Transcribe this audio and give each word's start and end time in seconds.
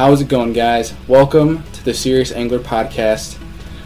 How's 0.00 0.22
it 0.22 0.28
going, 0.28 0.54
guys? 0.54 0.94
Welcome 1.08 1.62
to 1.74 1.84
the 1.84 1.92
Serious 1.92 2.32
Angler 2.32 2.58
Podcast. 2.58 3.34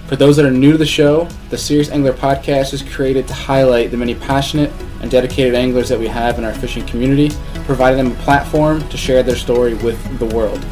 For 0.07 0.15
those 0.15 0.37
that 0.37 0.47
are 0.47 0.51
new 0.53 0.71
to 0.71 0.79
the 0.79 0.87
show, 0.87 1.25
the 1.51 1.59
Serious 1.59 1.91
Angler 1.91 2.13
Podcast 2.13 2.73
is 2.73 2.85
created 2.85 3.27
to 3.27 3.35
highlight 3.35 3.91
the 3.91 3.97
many 3.97 4.15
passionate 4.15 4.71
and 5.03 5.11
dedicated 5.11 5.57
anglers 5.57 5.89
that 5.89 5.99
we 5.99 6.07
have 6.07 6.39
in 6.39 6.45
our 6.45 6.55
fishing 6.55 6.87
community, 6.87 7.35
providing 7.65 7.99
them 7.99 8.13
a 8.13 8.23
platform 8.23 8.89
to 8.91 8.97
share 8.97 9.25
their 9.25 9.35
story 9.35 9.75
with 9.75 9.99
the 10.21 10.27
world. 10.27 10.65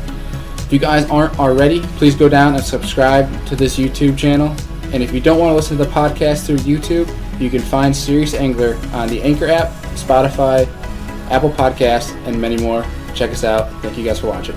If 0.58 0.72
you 0.72 0.78
guys 0.78 1.10
aren't 1.10 1.36
already, 1.40 1.80
please 1.96 2.14
go 2.14 2.28
down 2.28 2.54
and 2.54 2.62
subscribe 2.62 3.28
to 3.46 3.56
this 3.56 3.76
YouTube 3.76 4.16
channel. 4.16 4.54
And 4.92 5.02
if 5.02 5.12
you 5.12 5.20
don't 5.20 5.40
want 5.40 5.50
to 5.50 5.56
listen 5.56 5.76
to 5.76 5.84
the 5.84 5.90
podcast 5.90 6.46
through 6.46 6.58
YouTube, 6.58 7.12
you 7.40 7.50
can 7.50 7.62
find 7.62 7.96
Serious 7.96 8.34
Angler 8.34 8.78
on 8.92 9.08
the 9.08 9.20
Anchor 9.20 9.48
app, 9.48 9.72
Spotify, 9.96 10.68
Apple 11.32 11.50
Podcasts, 11.50 12.14
and 12.28 12.40
many 12.40 12.58
more. 12.58 12.86
Check 13.12 13.32
us 13.32 13.42
out. 13.42 13.72
Thank 13.82 13.98
you 13.98 14.04
guys 14.04 14.20
for 14.20 14.28
watching. 14.28 14.54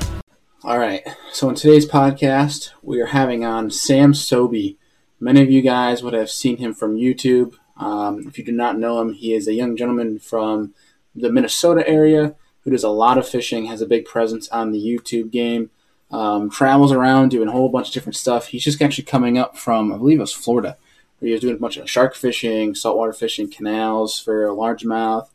All 0.66 0.80
right. 0.80 1.08
So 1.32 1.48
in 1.48 1.54
today's 1.54 1.88
podcast, 1.88 2.72
we 2.82 3.00
are 3.00 3.06
having 3.06 3.46
on 3.46 3.70
Sam 3.70 4.16
Sobey. 4.16 4.80
Many 5.20 5.44
of 5.44 5.52
you 5.52 5.62
guys 5.62 6.02
would 6.02 6.16
have 6.16 6.32
seen 6.32 6.58
him 6.58 6.74
from 6.74 6.96
YouTube. 6.96 7.54
Um, 7.78 8.28
if 8.28 8.40
you 8.40 8.44
do 8.44 8.52
not 8.52 8.80
know 8.80 9.00
him, 9.00 9.14
he 9.14 9.36
is 9.36 9.48
a 9.48 9.54
young 9.54 9.78
gentleman 9.78 10.18
from 10.18 10.74
the 11.14 11.32
Minnesota 11.32 11.88
area 11.88 12.34
who 12.62 12.72
does 12.72 12.84
a 12.84 12.90
lot 12.90 13.20
of 13.20 13.30
fishing, 13.30 13.68
has 13.68 13.80
a 13.80 13.86
big 13.86 14.06
presence 14.06 14.50
on 14.50 14.72
the 14.72 14.84
YouTube 14.84 15.30
game, 15.30 15.70
um, 16.10 16.50
travels 16.50 16.92
around 16.92 17.30
doing 17.30 17.48
a 17.48 17.52
whole 17.52 17.70
bunch 17.70 17.90
of 17.90 17.94
different 17.94 18.16
stuff. 18.16 18.48
He's 18.48 18.64
just 18.64 18.82
actually 18.82 19.04
coming 19.04 19.38
up 19.38 19.56
from, 19.56 19.94
I 19.94 19.98
believe 19.98 20.18
it 20.18 20.22
was 20.22 20.34
Florida, 20.34 20.78
where 21.20 21.28
he 21.28 21.34
was 21.34 21.42
doing 21.42 21.58
a 21.58 21.60
bunch 21.60 21.78
of 21.78 21.88
shark 21.88 22.16
fishing, 22.16 22.74
saltwater 22.74 23.14
fishing, 23.14 23.52
canals 23.52 24.20
for 24.20 24.48
largemouth, 24.48 25.28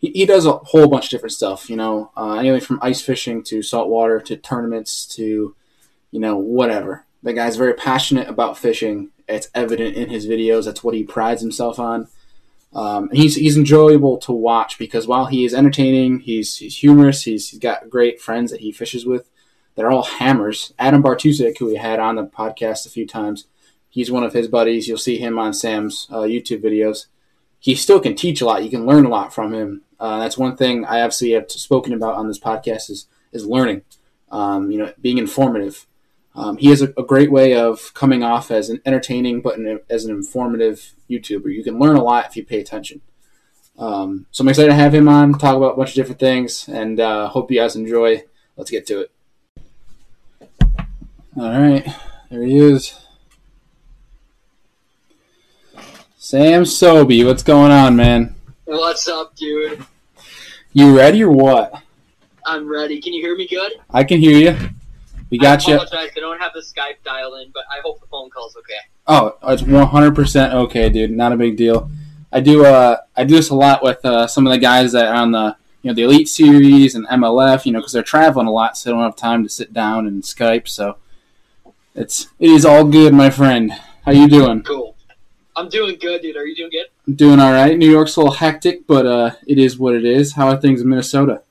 he, 0.00 0.10
he 0.10 0.26
does 0.26 0.46
a 0.46 0.52
whole 0.52 0.88
bunch 0.88 1.04
of 1.04 1.10
different 1.10 1.32
stuff. 1.32 1.70
You 1.70 1.76
know, 1.76 2.10
uh, 2.16 2.34
anything 2.34 2.60
from 2.60 2.80
ice 2.82 3.00
fishing 3.00 3.42
to 3.44 3.62
saltwater 3.62 4.20
to 4.20 4.36
tournaments 4.36 5.06
to 5.16 5.54
you 6.10 6.20
know 6.20 6.36
whatever. 6.36 7.04
The 7.22 7.34
guy's 7.34 7.56
very 7.56 7.74
passionate 7.74 8.28
about 8.28 8.58
fishing. 8.58 9.10
It's 9.28 9.48
evident 9.54 9.96
in 9.96 10.08
his 10.08 10.26
videos. 10.26 10.64
That's 10.64 10.82
what 10.82 10.94
he 10.94 11.04
prides 11.04 11.42
himself 11.42 11.78
on. 11.78 12.08
Um, 12.72 13.08
and 13.08 13.18
he's 13.18 13.34
he's 13.34 13.56
enjoyable 13.56 14.16
to 14.18 14.32
watch 14.32 14.78
because 14.78 15.06
while 15.06 15.26
he 15.26 15.44
is 15.44 15.54
entertaining, 15.54 16.20
he's 16.20 16.56
he's 16.56 16.78
humorous. 16.78 17.24
He's, 17.24 17.50
he's 17.50 17.58
got 17.60 17.90
great 17.90 18.20
friends 18.20 18.50
that 18.50 18.60
he 18.60 18.72
fishes 18.72 19.04
with. 19.04 19.28
They're 19.74 19.90
all 19.90 20.04
hammers. 20.04 20.72
Adam 20.78 21.02
Bartusek, 21.02 21.58
who 21.58 21.66
we 21.66 21.76
had 21.76 21.98
on 21.98 22.16
the 22.16 22.24
podcast 22.24 22.86
a 22.86 22.90
few 22.90 23.06
times, 23.06 23.46
he's 23.88 24.10
one 24.10 24.24
of 24.24 24.32
his 24.32 24.48
buddies. 24.48 24.88
You'll 24.88 24.98
see 24.98 25.18
him 25.18 25.38
on 25.38 25.52
Sam's 25.52 26.06
uh, 26.10 26.20
YouTube 26.20 26.62
videos. 26.62 27.06
He 27.60 27.74
still 27.74 28.00
can 28.00 28.16
teach 28.16 28.40
a 28.40 28.46
lot. 28.46 28.64
You 28.64 28.70
can 28.70 28.86
learn 28.86 29.04
a 29.04 29.10
lot 29.10 29.32
from 29.32 29.52
him. 29.52 29.82
Uh, 30.00 30.18
that's 30.18 30.38
one 30.38 30.56
thing 30.56 30.84
I 30.86 31.02
obviously 31.02 31.32
have 31.32 31.50
spoken 31.50 31.92
about 31.92 32.14
on 32.14 32.26
this 32.26 32.38
podcast 32.38 32.90
is 32.90 33.06
is 33.32 33.46
learning. 33.46 33.82
Um, 34.32 34.70
you 34.70 34.78
know, 34.78 34.92
being 35.00 35.18
informative. 35.18 35.86
Um, 36.34 36.56
he 36.56 36.68
has 36.68 36.80
a, 36.80 36.92
a, 36.96 37.02
great 37.02 37.32
way 37.32 37.56
of 37.56 37.92
coming 37.92 38.22
off 38.22 38.52
as 38.52 38.70
an 38.70 38.80
entertaining 38.86 39.40
but 39.40 39.58
an, 39.58 39.80
as 39.90 40.04
an 40.04 40.14
informative 40.14 40.94
YouTuber. 41.10 41.52
You 41.52 41.64
can 41.64 41.80
learn 41.80 41.96
a 41.96 42.02
lot 42.02 42.26
if 42.26 42.36
you 42.36 42.44
pay 42.44 42.60
attention. 42.60 43.00
Um, 43.76 44.26
so 44.30 44.42
I'm 44.42 44.48
excited 44.48 44.68
to 44.68 44.74
have 44.74 44.94
him 44.94 45.08
on, 45.08 45.32
talk 45.32 45.56
about 45.56 45.72
a 45.72 45.76
bunch 45.76 45.90
of 45.90 45.94
different 45.96 46.20
things, 46.20 46.68
and 46.68 47.00
uh, 47.00 47.28
hope 47.28 47.50
you 47.50 47.58
guys 47.58 47.74
enjoy. 47.74 48.22
Let's 48.56 48.70
get 48.70 48.86
to 48.86 49.00
it. 49.00 49.10
All 51.36 51.50
right, 51.50 51.86
there 52.30 52.42
he 52.42 52.58
is. 52.58 52.94
Sam 56.30 56.64
Sobey, 56.64 57.24
what's 57.24 57.42
going 57.42 57.72
on, 57.72 57.96
man? 57.96 58.36
What's 58.64 59.08
up, 59.08 59.34
dude? 59.34 59.84
You 60.72 60.96
ready 60.96 61.24
or 61.24 61.32
what? 61.32 61.82
I'm 62.46 62.68
ready. 62.68 63.00
Can 63.00 63.12
you 63.12 63.20
hear 63.20 63.34
me 63.34 63.48
good? 63.48 63.72
I 63.90 64.04
can 64.04 64.20
hear 64.20 64.38
you. 64.38 64.68
We 65.30 65.38
got 65.38 65.66
I 65.66 65.72
you. 65.72 65.74
apologize. 65.74 66.10
I 66.16 66.20
don't 66.20 66.40
have 66.40 66.52
the 66.54 66.60
Skype 66.60 67.02
dial 67.04 67.34
in, 67.34 67.50
but 67.52 67.64
I 67.68 67.80
hope 67.82 68.00
the 68.00 68.06
phone 68.06 68.30
call's 68.30 68.54
okay. 68.58 68.78
Oh, 69.08 69.36
it's 69.52 69.62
100% 69.62 70.54
okay, 70.54 70.88
dude. 70.88 71.10
Not 71.10 71.32
a 71.32 71.36
big 71.36 71.56
deal. 71.56 71.90
I 72.30 72.38
do 72.38 72.64
uh 72.64 72.98
I 73.16 73.24
do 73.24 73.34
this 73.34 73.50
a 73.50 73.56
lot 73.56 73.82
with 73.82 74.04
uh, 74.04 74.28
some 74.28 74.46
of 74.46 74.52
the 74.52 74.58
guys 74.58 74.92
that 74.92 75.06
are 75.06 75.16
on 75.16 75.32
the 75.32 75.56
you 75.82 75.90
know 75.90 75.94
the 75.94 76.02
Elite 76.02 76.28
Series 76.28 76.94
and 76.94 77.08
MLF, 77.08 77.66
you 77.66 77.72
know, 77.72 77.80
because 77.80 77.92
they're 77.92 78.04
traveling 78.04 78.46
a 78.46 78.52
lot, 78.52 78.78
so 78.78 78.88
they 78.88 78.94
don't 78.94 79.02
have 79.02 79.16
time 79.16 79.42
to 79.42 79.48
sit 79.48 79.72
down 79.72 80.06
and 80.06 80.22
Skype. 80.22 80.68
So 80.68 80.98
it's 81.96 82.28
it 82.38 82.50
is 82.50 82.64
all 82.64 82.84
good, 82.84 83.14
my 83.14 83.30
friend. 83.30 83.72
How 84.04 84.12
you 84.12 84.28
doing? 84.28 84.62
Cool. 84.62 84.94
I'm 85.60 85.68
doing 85.68 85.98
good, 86.00 86.22
dude. 86.22 86.36
Are 86.38 86.46
you 86.46 86.56
doing 86.56 86.70
good? 86.70 86.86
I'm 87.06 87.14
doing 87.14 87.38
all 87.38 87.52
right. 87.52 87.76
New 87.76 87.90
York's 87.90 88.16
a 88.16 88.20
little 88.20 88.32
hectic, 88.34 88.86
but 88.86 89.04
uh, 89.04 89.32
it 89.46 89.58
is 89.58 89.78
what 89.78 89.94
it 89.94 90.06
is. 90.06 90.32
How 90.32 90.48
are 90.48 90.56
things 90.56 90.80
in 90.80 90.88
Minnesota? 90.88 91.42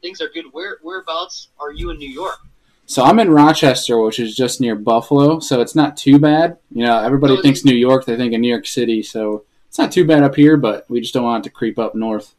Things 0.00 0.20
are 0.20 0.28
good. 0.28 0.44
Where 0.52 0.78
whereabouts 0.82 1.48
are 1.58 1.72
you 1.72 1.90
in 1.90 1.98
New 1.98 2.08
York? 2.08 2.38
So 2.86 3.02
I'm 3.02 3.18
in 3.18 3.28
Rochester, 3.30 4.00
which 4.00 4.20
is 4.20 4.36
just 4.36 4.60
near 4.60 4.76
Buffalo, 4.76 5.40
so 5.40 5.60
it's 5.60 5.74
not 5.74 5.96
too 5.96 6.20
bad. 6.20 6.58
You 6.72 6.84
know, 6.86 7.00
everybody 7.00 7.34
So- 7.36 7.42
thinks 7.42 7.64
New 7.64 7.74
York, 7.74 8.04
they 8.04 8.16
think 8.16 8.32
of 8.34 8.40
New 8.40 8.48
York 8.48 8.66
City, 8.68 9.02
so 9.02 9.44
it's 9.68 9.78
not 9.78 9.90
too 9.90 10.04
bad 10.04 10.22
up 10.22 10.36
here, 10.36 10.56
but 10.56 10.88
we 10.88 11.00
just 11.00 11.12
don't 11.12 11.24
want 11.24 11.44
it 11.44 11.48
to 11.48 11.54
creep 11.54 11.76
up 11.76 11.96
north. 11.96 12.36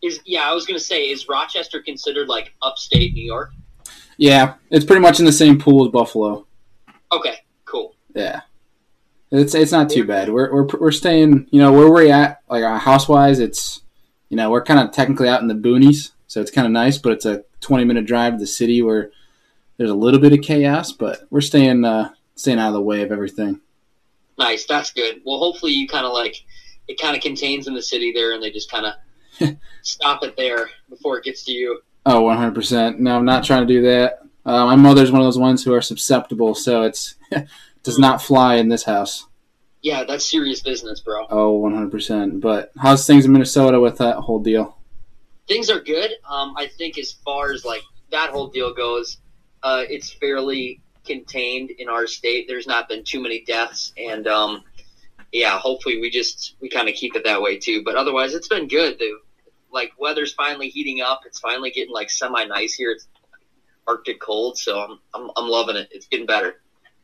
Is 0.00 0.20
yeah, 0.24 0.42
I 0.50 0.54
was 0.54 0.64
gonna 0.64 0.78
say, 0.80 1.10
is 1.10 1.28
Rochester 1.28 1.82
considered 1.82 2.28
like 2.28 2.54
upstate 2.62 3.12
New 3.12 3.24
York? 3.24 3.50
Yeah, 4.16 4.54
it's 4.70 4.84
pretty 4.86 5.02
much 5.02 5.18
in 5.20 5.26
the 5.26 5.32
same 5.32 5.58
pool 5.58 5.84
as 5.84 5.90
Buffalo. 5.92 6.46
Okay, 7.12 7.36
cool. 7.66 7.94
Yeah. 8.14 8.40
It's 9.30 9.54
it's 9.54 9.72
not 9.72 9.90
too 9.90 10.04
bad. 10.04 10.30
We're 10.30 10.52
we're 10.52 10.66
we're 10.78 10.92
staying, 10.92 11.48
you 11.50 11.60
know, 11.60 11.72
where 11.72 11.90
we're 11.90 12.10
at, 12.10 12.40
like 12.48 12.62
uh, 12.64 12.78
house 12.78 13.08
wise, 13.08 13.40
it's, 13.40 13.82
you 14.30 14.36
know, 14.36 14.50
we're 14.50 14.64
kind 14.64 14.80
of 14.80 14.90
technically 14.92 15.28
out 15.28 15.42
in 15.42 15.48
the 15.48 15.54
boonies, 15.54 16.12
so 16.26 16.40
it's 16.40 16.50
kind 16.50 16.66
of 16.66 16.72
nice. 16.72 16.96
But 16.96 17.12
it's 17.12 17.26
a 17.26 17.44
twenty 17.60 17.84
minute 17.84 18.06
drive 18.06 18.34
to 18.34 18.38
the 18.38 18.46
city 18.46 18.80
where 18.80 19.10
there's 19.76 19.90
a 19.90 19.94
little 19.94 20.20
bit 20.20 20.32
of 20.32 20.40
chaos, 20.40 20.92
but 20.92 21.26
we're 21.30 21.42
staying 21.42 21.84
uh 21.84 22.10
staying 22.36 22.58
out 22.58 22.68
of 22.68 22.74
the 22.74 22.80
way 22.80 23.02
of 23.02 23.12
everything. 23.12 23.60
Nice. 24.38 24.64
That's 24.64 24.92
good. 24.92 25.20
Well, 25.24 25.38
hopefully 25.38 25.72
you 25.72 25.88
kind 25.88 26.06
of 26.06 26.12
like 26.12 26.44
it 26.86 26.98
kind 27.00 27.14
of 27.14 27.22
contains 27.22 27.68
in 27.68 27.74
the 27.74 27.82
city 27.82 28.12
there, 28.12 28.32
and 28.32 28.42
they 28.42 28.50
just 28.50 28.70
kind 28.70 28.86
of 28.86 29.56
stop 29.82 30.24
it 30.24 30.36
there 30.36 30.70
before 30.88 31.18
it 31.18 31.24
gets 31.24 31.44
to 31.44 31.52
you. 31.52 31.82
Oh, 32.06 32.22
one 32.22 32.38
hundred 32.38 32.54
percent. 32.54 32.98
No, 32.98 33.16
I'm 33.16 33.26
not 33.26 33.44
trying 33.44 33.66
to 33.66 33.72
do 33.72 33.82
that. 33.82 34.20
Uh, 34.46 34.64
my 34.64 34.76
mother's 34.76 35.12
one 35.12 35.20
of 35.20 35.26
those 35.26 35.38
ones 35.38 35.62
who 35.62 35.74
are 35.74 35.82
susceptible, 35.82 36.54
so 36.54 36.82
it's 36.82 37.16
does 37.88 37.98
not 37.98 38.20
fly 38.22 38.56
in 38.56 38.68
this 38.68 38.84
house. 38.84 39.26
Yeah, 39.80 40.04
that's 40.04 40.28
serious 40.28 40.60
business, 40.60 41.00
bro. 41.00 41.22
Oh, 41.22 41.26
Oh, 41.30 41.52
one 41.52 41.72
hundred 41.74 41.90
percent. 41.90 42.40
But 42.40 42.72
how's 42.78 43.06
things 43.06 43.24
in 43.24 43.32
Minnesota 43.32 43.80
with 43.80 43.98
that 43.98 44.16
whole 44.16 44.40
deal? 44.40 44.76
things 45.46 45.70
are 45.70 45.80
good. 45.80 46.10
Um, 46.28 46.52
I 46.58 46.66
think 46.66 46.98
as 46.98 47.12
far 47.24 47.52
as 47.52 47.64
like 47.64 47.80
that 48.10 48.28
whole 48.28 48.48
deal 48.48 48.74
goes, 48.74 49.16
uh, 49.62 49.82
it's 49.88 50.12
fairly 50.12 50.82
contained 51.06 51.70
in 51.70 51.88
our 51.88 52.06
state. 52.06 52.44
There's 52.46 52.66
not 52.66 52.86
been 52.86 53.02
too 53.02 53.22
many 53.22 53.44
deaths, 53.44 53.94
and 53.96 54.26
um, 54.26 54.62
yeah, 55.32 55.58
hopefully 55.58 56.00
we 56.00 56.10
just 56.10 56.56
we 56.60 56.68
kind 56.68 56.86
of 56.88 56.94
keep 56.96 57.16
it 57.16 57.24
that 57.24 57.40
way 57.40 57.56
too. 57.58 57.82
But 57.82 57.96
otherwise, 57.96 58.34
it's 58.34 58.48
been 58.48 58.68
good. 58.68 58.98
The 58.98 59.18
like 59.72 59.92
weather's 59.98 60.32
finally 60.34 60.68
heating 60.68 61.00
up. 61.00 61.20
It's 61.24 61.38
finally 61.40 61.70
getting 61.70 61.94
like 61.94 62.10
semi 62.10 62.44
nice 62.44 62.74
here. 62.74 62.90
It's 62.90 63.08
Arctic 63.86 64.20
cold, 64.20 64.58
so 64.58 64.80
I'm, 64.80 64.98
I'm 65.14 65.30
I'm 65.36 65.48
loving 65.48 65.76
it. 65.76 65.88
It's 65.92 66.06
getting 66.08 66.26
better. 66.26 66.60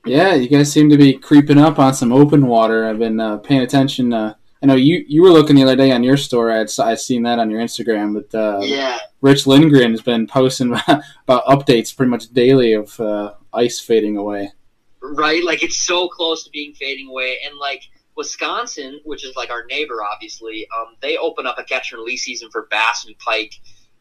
Yeah, 0.07 0.35
you 0.35 0.49
guys 0.49 0.71
seem 0.71 0.91
to 0.91 0.99
be 0.99 1.15
creeping 1.15 1.59
up 1.59 1.79
on 1.79 1.95
some 1.95 2.13
open 2.13 2.47
water. 2.47 2.87
I've 2.87 2.99
been 2.99 3.21
uh, 3.21 3.39
paying 3.39 3.63
attention. 3.63 4.13
Uh, 4.13 4.35
I 4.63 4.67
know 4.67 4.75
you 4.75 5.05
you 5.09 5.23
were 5.23 5.31
looking 5.31 5.57
the 5.57 5.63
other 5.63 5.77
day 5.77 5.93
on 5.93 6.03
your 6.03 6.19
store. 6.19 6.51
I'd 6.51 6.69
I 6.79 6.95
seen 6.95 7.23
that 7.23 7.39
on 7.39 7.51
your 7.51 7.61
Instagram, 7.61 8.15
but 8.15 8.39
uh, 8.39 8.61
yeah, 8.63 8.99
Rich 9.23 9.47
Lindgren 9.47 9.93
has 9.93 10.03
been 10.03 10.27
posting 10.27 10.73
about 10.89 11.45
updates 11.47 11.97
pretty 11.97 12.11
much 12.11 12.33
daily 12.33 12.75
of 12.75 12.99
uh, 13.01 13.35
ice 13.53 13.81
fading 13.81 14.17
away. 14.17 14.53
right. 15.01 15.43
Like 15.43 15.63
it's 15.63 15.79
so 15.79 16.09
close 16.09 16.45
to 16.45 16.51
being 16.51 16.75
fading 16.75 17.09
away, 17.09 17.39
and 17.47 17.57
like 17.59 17.83
Wisconsin, 18.15 19.01
which 19.05 19.25
is 19.25 19.35
like 19.37 19.51
our 19.51 19.65
neighbor, 19.67 20.03
obviously, 20.05 20.67
um, 20.79 20.97
they 21.01 21.17
open 21.17 21.47
up 21.47 21.59
a 21.59 21.65
catch 21.65 21.93
and 21.93 21.99
release 22.01 22.25
season 22.25 22.51
for 22.51 22.67
bass 22.71 23.07
and 23.07 23.19
pike 23.19 23.55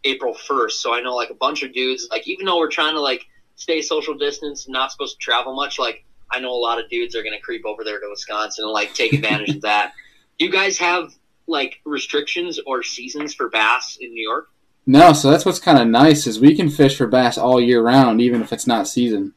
April 0.03 0.33
first. 0.33 0.81
So 0.81 0.93
I 0.93 1.01
know 1.01 1.15
like 1.15 1.29
a 1.29 1.35
bunch 1.35 1.63
of 1.63 1.73
dudes, 1.73 2.07
like 2.11 2.27
even 2.27 2.45
though 2.45 2.57
we're 2.57 2.69
trying 2.69 2.93
to 2.93 3.01
like 3.01 3.25
stay 3.55 3.81
social 3.81 4.15
distance, 4.15 4.67
not 4.67 4.91
supposed 4.91 5.19
to 5.19 5.23
travel 5.23 5.55
much, 5.55 5.79
like 5.79 6.05
I 6.31 6.39
know 6.39 6.51
a 6.51 6.57
lot 6.57 6.79
of 6.79 6.89
dudes 6.89 7.15
are 7.15 7.23
gonna 7.23 7.39
creep 7.39 7.65
over 7.65 7.83
there 7.83 7.99
to 7.99 8.07
Wisconsin 8.09 8.65
and 8.65 8.73
like 8.73 8.93
take 8.93 9.13
advantage 9.13 9.55
of 9.55 9.61
that. 9.61 9.93
Do 10.39 10.45
you 10.45 10.51
guys 10.51 10.77
have 10.79 11.13
like 11.47 11.79
restrictions 11.85 12.59
or 12.65 12.83
seasons 12.83 13.33
for 13.33 13.49
bass 13.49 13.97
in 13.99 14.13
New 14.13 14.23
York? 14.23 14.49
No, 14.85 15.13
so 15.13 15.31
that's 15.31 15.45
what's 15.45 15.59
kind 15.59 15.79
of 15.79 15.87
nice 15.87 16.27
is 16.27 16.39
we 16.39 16.55
can 16.55 16.69
fish 16.69 16.97
for 16.97 17.07
bass 17.07 17.37
all 17.37 17.61
year 17.61 17.81
round, 17.81 18.19
even 18.19 18.41
if 18.41 18.51
it's 18.51 18.67
not 18.67 18.87
season. 18.87 19.33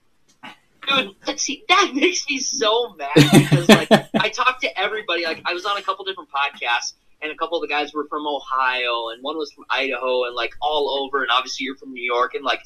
Dude, 0.89 1.15
see, 1.39 1.65
that 1.69 1.93
makes 1.95 2.29
me 2.29 2.39
so 2.39 2.95
mad 2.95 3.11
because 3.15 3.69
like 3.69 3.89
I 4.15 4.29
talked 4.29 4.63
to 4.63 4.81
everybody. 4.81 5.25
Like 5.25 5.43
I 5.45 5.53
was 5.53 5.65
on 5.65 5.77
a 5.77 5.83
couple 5.83 6.05
different 6.05 6.31
podcasts, 6.31 6.95
and 7.23 7.31
a 7.31 7.35
couple 7.37 7.59
of 7.59 7.69
the 7.69 7.73
guys 7.73 7.93
were 7.93 8.07
from 8.09 8.27
Ohio, 8.27 9.09
and 9.11 9.23
one 9.23 9.37
was 9.37 9.53
from 9.53 9.65
Idaho, 9.71 10.25
and 10.25 10.35
like 10.35 10.55
all 10.61 11.05
over. 11.05 11.23
And 11.23 11.31
obviously, 11.31 11.65
you're 11.65 11.77
from 11.77 11.93
New 11.93 12.05
York, 12.05 12.35
and 12.35 12.45
like 12.45 12.61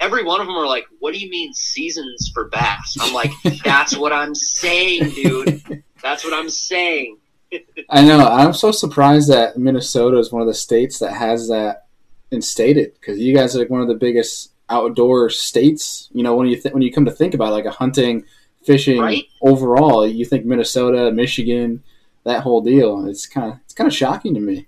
every 0.00 0.24
one 0.24 0.40
of 0.40 0.46
them 0.46 0.56
are 0.56 0.66
like, 0.66 0.86
"What 0.98 1.12
do 1.14 1.20
you 1.20 1.30
mean 1.30 1.52
seasons 1.52 2.30
for 2.34 2.48
bass?" 2.48 2.96
I'm 3.00 3.14
like, 3.14 3.30
"That's 3.64 3.96
what 3.96 4.12
I'm 4.12 4.34
saying, 4.34 5.10
dude. 5.10 5.82
That's 6.02 6.24
what 6.24 6.34
I'm 6.34 6.50
saying." 6.50 7.18
I 7.90 8.02
know. 8.04 8.26
I'm 8.26 8.52
so 8.52 8.70
surprised 8.72 9.28
that 9.30 9.56
Minnesota 9.56 10.18
is 10.18 10.32
one 10.32 10.40
of 10.42 10.48
the 10.48 10.54
states 10.54 10.98
that 11.00 11.12
has 11.14 11.48
that 11.48 11.86
instated 12.30 12.94
because 12.94 13.18
you 13.18 13.34
guys 13.34 13.54
are 13.56 13.58
like 13.60 13.70
one 13.70 13.80
of 13.80 13.88
the 13.88 13.94
biggest 13.94 14.52
outdoor 14.68 15.30
states. 15.30 16.08
You 16.12 16.22
know, 16.22 16.34
when 16.36 16.46
you 16.48 16.60
th- 16.60 16.72
when 16.72 16.82
you 16.82 16.92
come 16.92 17.04
to 17.06 17.10
think 17.10 17.34
about 17.34 17.48
it, 17.48 17.52
like 17.52 17.64
a 17.64 17.70
hunting, 17.70 18.24
fishing 18.64 19.00
Right. 19.00 19.24
overall, 19.42 20.06
you 20.06 20.24
think 20.24 20.44
Minnesota, 20.46 21.10
Michigan, 21.10 21.82
that 22.24 22.42
whole 22.42 22.60
deal. 22.60 23.06
It's 23.06 23.26
kind 23.26 23.52
of 23.52 23.58
it's 23.64 23.74
kind 23.74 23.88
of 23.88 23.94
shocking 23.94 24.34
to 24.34 24.40
me. 24.40 24.66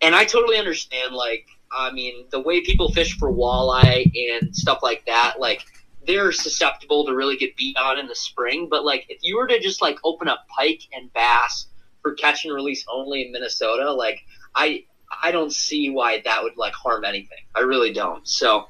and 0.00 0.14
I 0.16 0.24
totally 0.24 0.56
understand. 0.56 1.14
Like, 1.14 1.46
I 1.72 1.92
mean, 1.92 2.26
the 2.30 2.40
way 2.40 2.60
people 2.60 2.90
fish 2.92 3.18
for 3.18 3.32
walleye 3.32 4.10
and 4.14 4.54
stuff 4.54 4.80
like 4.82 5.04
that, 5.06 5.34
like 5.38 5.62
they're 6.06 6.32
susceptible 6.32 7.06
to 7.06 7.14
really 7.14 7.36
get 7.36 7.56
beat 7.56 7.76
on 7.76 7.98
in 7.98 8.06
the 8.06 8.14
spring. 8.14 8.68
But 8.70 8.84
like, 8.84 9.06
if 9.08 9.18
you 9.22 9.36
were 9.36 9.46
to 9.46 9.58
just 9.60 9.80
like 9.82 9.98
open 10.04 10.28
up 10.28 10.46
pike 10.48 10.82
and 10.92 11.12
bass 11.12 11.66
for 12.02 12.14
catch 12.14 12.44
and 12.44 12.54
release 12.54 12.84
only 12.92 13.26
in 13.26 13.32
Minnesota, 13.32 13.92
like 13.92 14.20
I 14.54 14.84
I 15.22 15.30
don't 15.30 15.52
see 15.52 15.90
why 15.90 16.22
that 16.24 16.42
would 16.42 16.56
like 16.56 16.74
harm 16.74 17.04
anything. 17.04 17.38
I 17.54 17.60
really 17.60 17.92
don't. 17.92 18.26
So. 18.26 18.68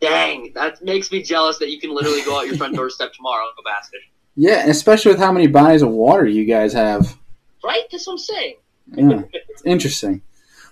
Dang, 0.00 0.52
that 0.54 0.84
makes 0.84 1.10
me 1.10 1.22
jealous 1.22 1.56
that 1.58 1.70
you 1.70 1.80
can 1.80 1.94
literally 1.94 2.22
go 2.24 2.36
out 2.36 2.46
your 2.46 2.56
front 2.56 2.74
doorstep 2.76 3.14
tomorrow 3.14 3.46
and 3.46 3.56
go 3.56 3.62
bass 3.64 3.88
fishing. 3.88 4.10
Yeah, 4.36 4.60
and 4.60 4.70
especially 4.70 5.12
with 5.12 5.20
how 5.20 5.32
many 5.32 5.46
bodies 5.46 5.82
of 5.82 5.90
water 5.90 6.26
you 6.26 6.44
guys 6.44 6.72
have. 6.72 7.16
Right? 7.64 7.84
That's 7.90 8.06
what 8.06 8.14
I'm 8.14 8.18
saying. 8.18 8.56
Yeah, 8.92 9.22
it's 9.32 9.62
interesting. 9.64 10.22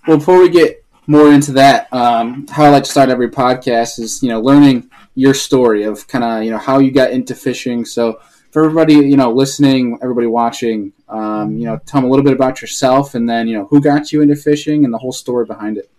Well, 0.07 0.17
before 0.17 0.39
we 0.39 0.49
get 0.49 0.82
more 1.07 1.31
into 1.31 1.51
that, 1.53 1.91
um, 1.93 2.47
how 2.47 2.65
I 2.65 2.69
like 2.69 2.83
to 2.83 2.89
start 2.89 3.09
every 3.09 3.29
podcast 3.29 3.99
is 3.99 4.21
you 4.23 4.29
know 4.29 4.41
learning 4.41 4.89
your 5.15 5.33
story 5.33 5.83
of 5.83 6.07
kind 6.07 6.23
of 6.23 6.43
you 6.43 6.51
know 6.51 6.57
how 6.57 6.79
you 6.79 6.91
got 6.91 7.11
into 7.11 7.35
fishing. 7.35 7.85
So 7.85 8.19
for 8.51 8.63
everybody 8.63 8.93
you 8.93 9.17
know 9.17 9.31
listening, 9.31 9.97
everybody 10.01 10.27
watching, 10.27 10.93
um, 11.09 11.57
you 11.57 11.65
know, 11.65 11.79
tell 11.85 12.01
them 12.01 12.09
a 12.09 12.11
little 12.11 12.23
bit 12.23 12.33
about 12.33 12.61
yourself, 12.61 13.15
and 13.15 13.29
then 13.29 13.47
you 13.47 13.57
know 13.57 13.65
who 13.65 13.81
got 13.81 14.11
you 14.11 14.21
into 14.21 14.35
fishing 14.35 14.85
and 14.85 14.93
the 14.93 14.97
whole 14.97 15.11
story 15.11 15.45
behind 15.45 15.77
it. 15.77 15.89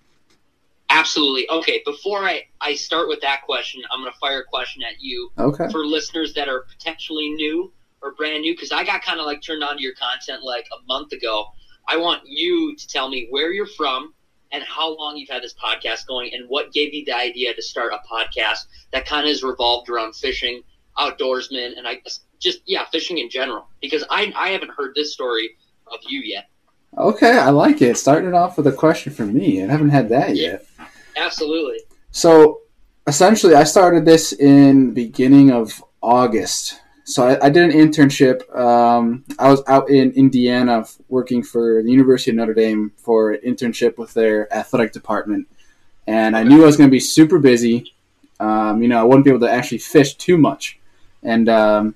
Absolutely. 0.90 1.48
Okay, 1.50 1.82
before 1.84 2.20
I, 2.20 2.44
I 2.60 2.74
start 2.76 3.08
with 3.08 3.20
that 3.22 3.42
question, 3.42 3.82
I'm 3.90 4.00
going 4.00 4.12
to 4.12 4.18
fire 4.18 4.40
a 4.40 4.44
question 4.44 4.82
at 4.84 5.00
you. 5.00 5.30
Okay. 5.36 5.68
for 5.70 5.84
listeners 5.84 6.32
that 6.34 6.48
are 6.48 6.60
potentially 6.60 7.30
new 7.30 7.72
or 8.00 8.12
brand 8.14 8.42
new 8.42 8.54
because 8.54 8.70
I 8.70 8.84
got 8.84 9.02
kind 9.02 9.18
of 9.18 9.26
like 9.26 9.42
turned 9.42 9.64
on 9.64 9.76
to 9.76 9.82
your 9.82 9.94
content 9.94 10.44
like 10.44 10.66
a 10.72 10.86
month 10.86 11.12
ago. 11.12 11.46
I 11.88 11.96
want 11.96 12.22
you 12.26 12.76
to 12.76 12.86
tell 12.86 13.08
me 13.08 13.26
where 13.30 13.52
you're 13.52 13.66
from 13.66 14.14
and 14.54 14.62
how 14.62 14.96
long 14.96 15.16
you've 15.16 15.28
had 15.28 15.42
this 15.42 15.54
podcast 15.54 16.06
going 16.06 16.32
and 16.32 16.48
what 16.48 16.72
gave 16.72 16.94
you 16.94 17.04
the 17.04 17.12
idea 17.12 17.52
to 17.52 17.60
start 17.60 17.92
a 17.92 17.98
podcast 18.08 18.66
that 18.92 19.04
kind 19.04 19.26
of 19.26 19.30
is 19.30 19.42
revolved 19.42 19.88
around 19.88 20.14
fishing, 20.14 20.62
outdoorsmen, 20.96 21.76
and 21.76 21.88
I 21.88 22.00
just 22.40 22.60
yeah, 22.64 22.84
fishing 22.92 23.18
in 23.18 23.28
general. 23.28 23.66
Because 23.82 24.04
I 24.08 24.32
I 24.36 24.50
haven't 24.50 24.70
heard 24.70 24.94
this 24.94 25.12
story 25.12 25.50
of 25.88 25.98
you 26.08 26.20
yet. 26.20 26.48
Okay, 26.96 27.36
I 27.36 27.50
like 27.50 27.82
it. 27.82 27.98
Starting 27.98 28.32
off 28.32 28.56
with 28.56 28.68
a 28.68 28.72
question 28.72 29.12
for 29.12 29.26
me. 29.26 29.62
I 29.62 29.66
haven't 29.66 29.90
had 29.90 30.08
that 30.10 30.36
yet. 30.36 30.64
Absolutely. 31.16 31.80
So 32.12 32.60
essentially, 33.08 33.56
I 33.56 33.64
started 33.64 34.04
this 34.04 34.32
in 34.32 34.94
beginning 34.94 35.50
of 35.50 35.82
August. 36.00 36.80
So 37.04 37.26
I, 37.26 37.46
I 37.46 37.50
did 37.50 37.62
an 37.64 37.78
internship. 37.78 38.54
Um, 38.56 39.24
I 39.38 39.50
was 39.50 39.62
out 39.66 39.90
in 39.90 40.12
Indiana 40.12 40.84
working 41.08 41.42
for 41.42 41.82
the 41.82 41.90
University 41.90 42.30
of 42.30 42.36
Notre 42.36 42.54
Dame 42.54 42.92
for 42.96 43.32
an 43.32 43.40
internship 43.42 43.98
with 43.98 44.14
their 44.14 44.52
athletic 44.52 44.92
department, 44.92 45.46
and 46.06 46.36
I 46.36 46.42
knew 46.42 46.62
I 46.62 46.66
was 46.66 46.76
going 46.76 46.88
to 46.88 46.94
be 46.94 47.00
super 47.00 47.38
busy. 47.38 47.92
Um, 48.40 48.82
you 48.82 48.88
know, 48.88 48.98
I 48.98 49.04
wouldn't 49.04 49.24
be 49.24 49.30
able 49.30 49.46
to 49.46 49.50
actually 49.50 49.78
fish 49.78 50.14
too 50.14 50.38
much, 50.38 50.78
and 51.22 51.48
um, 51.48 51.94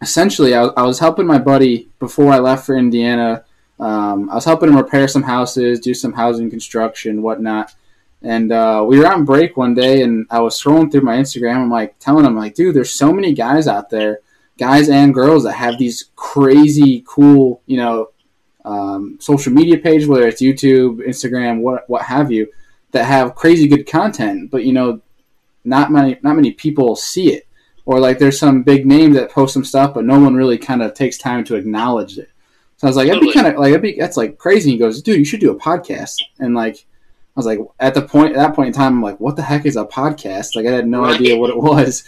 essentially, 0.00 0.54
I, 0.54 0.64
I 0.64 0.82
was 0.82 0.98
helping 0.98 1.26
my 1.26 1.38
buddy 1.38 1.88
before 1.98 2.32
I 2.32 2.38
left 2.38 2.64
for 2.66 2.76
Indiana. 2.76 3.44
Um, 3.80 4.30
I 4.30 4.36
was 4.36 4.44
helping 4.44 4.68
him 4.68 4.76
repair 4.76 5.08
some 5.08 5.24
houses, 5.24 5.80
do 5.80 5.94
some 5.94 6.12
housing 6.12 6.48
construction, 6.48 7.22
whatnot. 7.22 7.74
And 8.22 8.52
uh, 8.52 8.84
we 8.86 8.98
were 8.98 9.06
on 9.06 9.24
break 9.24 9.56
one 9.56 9.74
day, 9.74 10.02
and 10.02 10.26
I 10.30 10.40
was 10.40 10.60
scrolling 10.60 10.90
through 10.90 11.02
my 11.02 11.16
Instagram. 11.16 11.56
I'm 11.56 11.70
like 11.70 11.98
telling 11.98 12.24
him, 12.24 12.36
like, 12.36 12.54
dude, 12.54 12.74
there's 12.74 12.92
so 12.92 13.12
many 13.12 13.34
guys 13.34 13.68
out 13.68 13.90
there, 13.90 14.20
guys 14.58 14.88
and 14.88 15.12
girls 15.14 15.44
that 15.44 15.52
have 15.54 15.78
these 15.78 16.10
crazy, 16.16 17.02
cool, 17.06 17.62
you 17.66 17.76
know, 17.76 18.10
um, 18.64 19.18
social 19.20 19.52
media 19.52 19.78
page, 19.78 20.06
whether 20.06 20.26
it's 20.26 20.40
YouTube, 20.40 21.06
Instagram, 21.06 21.60
what 21.60 21.88
what 21.88 22.02
have 22.02 22.30
you, 22.32 22.46
that 22.92 23.04
have 23.04 23.34
crazy 23.34 23.68
good 23.68 23.86
content. 23.86 24.50
But 24.50 24.64
you 24.64 24.72
know, 24.72 25.00
not 25.64 25.90
many 25.92 26.18
not 26.22 26.36
many 26.36 26.52
people 26.52 26.96
see 26.96 27.32
it, 27.32 27.46
or 27.84 28.00
like 28.00 28.18
there's 28.18 28.38
some 28.38 28.62
big 28.62 28.86
name 28.86 29.12
that 29.14 29.30
posts 29.30 29.54
some 29.54 29.64
stuff, 29.64 29.94
but 29.94 30.04
no 30.04 30.18
one 30.18 30.34
really 30.34 30.56
kind 30.58 30.82
of 30.82 30.94
takes 30.94 31.18
time 31.18 31.44
to 31.44 31.56
acknowledge 31.56 32.16
it. 32.18 32.30
So 32.78 32.86
I 32.86 32.90
was 32.90 32.96
like, 32.96 33.08
that'd 33.08 33.20
be 33.20 33.32
kind 33.32 33.46
of 33.46 33.54
like 33.56 33.70
that'd 33.72 33.82
be 33.82 33.96
that's 33.98 34.16
like 34.16 34.38
crazy. 34.38 34.70
He 34.72 34.78
goes, 34.78 35.02
dude, 35.02 35.18
you 35.18 35.24
should 35.24 35.40
do 35.40 35.50
a 35.52 35.58
podcast, 35.58 36.16
and 36.38 36.54
like. 36.54 36.86
I 37.36 37.40
was 37.40 37.46
like, 37.46 37.58
at 37.80 37.94
the 37.94 38.02
point, 38.02 38.36
at 38.36 38.36
that 38.36 38.54
point 38.54 38.68
in 38.68 38.72
time, 38.72 38.92
I'm 38.92 39.02
like, 39.02 39.18
what 39.18 39.34
the 39.34 39.42
heck 39.42 39.66
is 39.66 39.74
a 39.74 39.84
podcast? 39.84 40.54
Like, 40.54 40.66
I 40.66 40.70
had 40.70 40.86
no 40.86 41.00
Right. 41.02 41.16
idea 41.16 41.36
what 41.36 41.50
it 41.50 41.56
was. 41.56 42.04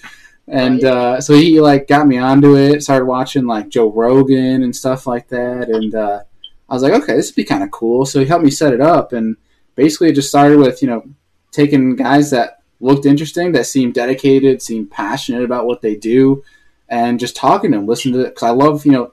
And 0.49 0.85
uh, 0.85 1.21
so 1.21 1.35
he 1.35 1.61
like 1.61 1.89
got 1.89 2.07
me 2.07 2.19
onto 2.19 2.57
it. 2.57 2.83
Started 2.83 3.07
watching 3.07 3.47
like 3.47 3.69
Joe 3.69 3.91
Rogan 3.91 4.63
and 4.63 4.75
stuff 4.75 5.07
like 5.07 5.29
that. 5.29 5.69
And 5.69 5.95
uh, 5.95 6.21
I 6.69 6.75
was 6.75 6.83
like, 6.83 6.93
okay, 6.93 7.15
this 7.15 7.31
would 7.31 7.37
be 7.37 7.45
kind 7.45 7.65
of 7.65 7.71
cool. 7.71 8.07
So 8.07 8.21
he 8.21 8.27
helped 8.27 8.45
me 8.45 8.51
set 8.51 8.73
it 8.73 8.81
up. 8.81 9.13
And 9.13 9.37
basically, 9.75 10.11
it 10.11 10.15
just 10.15 10.29
started 10.29 10.59
with 10.59 10.83
you 10.83 10.89
know 10.89 11.05
taking 11.51 11.97
guys 11.97 12.31
that 12.31 12.63
looked 12.81 13.07
interesting, 13.07 13.53
that 13.53 13.67
seemed 13.67 13.95
dedicated, 13.95 14.63
seemed 14.63 14.91
passionate 14.91 15.43
about 15.43 15.67
what 15.67 15.81
they 15.83 15.97
do, 15.97 16.45
and 16.89 17.19
just 17.19 17.35
talking 17.35 17.73
to 17.73 17.79
them, 17.79 17.87
listen 17.87 18.13
to 18.13 18.21
it. 18.21 18.29
Because 18.29 18.45
I 18.45 18.51
love 18.51 18.87
you 18.87 18.93
know 18.93 19.13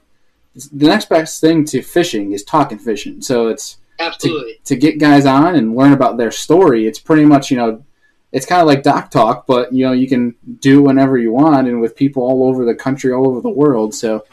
the 0.54 0.86
next 0.86 1.08
best 1.08 1.40
thing 1.40 1.64
to 1.66 1.82
fishing 1.82 2.32
is 2.32 2.44
talking 2.44 2.78
fishing. 2.78 3.20
So 3.20 3.48
it's 3.48 3.78
Absolutely. 3.98 4.60
to 4.64 4.76
get 4.76 4.98
guys 4.98 5.26
on 5.26 5.56
and 5.56 5.76
learn 5.76 5.92
about 5.92 6.16
their 6.16 6.30
story. 6.30 6.86
It's 6.86 6.98
pretty 6.98 7.24
much, 7.24 7.50
you 7.50 7.56
know, 7.56 7.84
it's 8.34 8.44
kind 8.44 8.60
of 8.60 8.66
like 8.66 8.82
Doc 8.82 9.10
Talk, 9.10 9.46
but 9.46 9.72
you 9.72 9.84
know, 9.86 9.92
you 9.92 10.08
can 10.08 10.34
do 10.60 10.82
whenever 10.82 11.16
you 11.16 11.32
want 11.32 11.68
and 11.68 11.80
with 11.80 11.94
people 11.96 12.22
all 12.24 12.46
over 12.48 12.64
the 12.64 12.74
country, 12.74 13.12
all 13.12 13.28
over 13.28 13.40
the 13.40 13.48
world. 13.48 13.94
So 13.94 14.24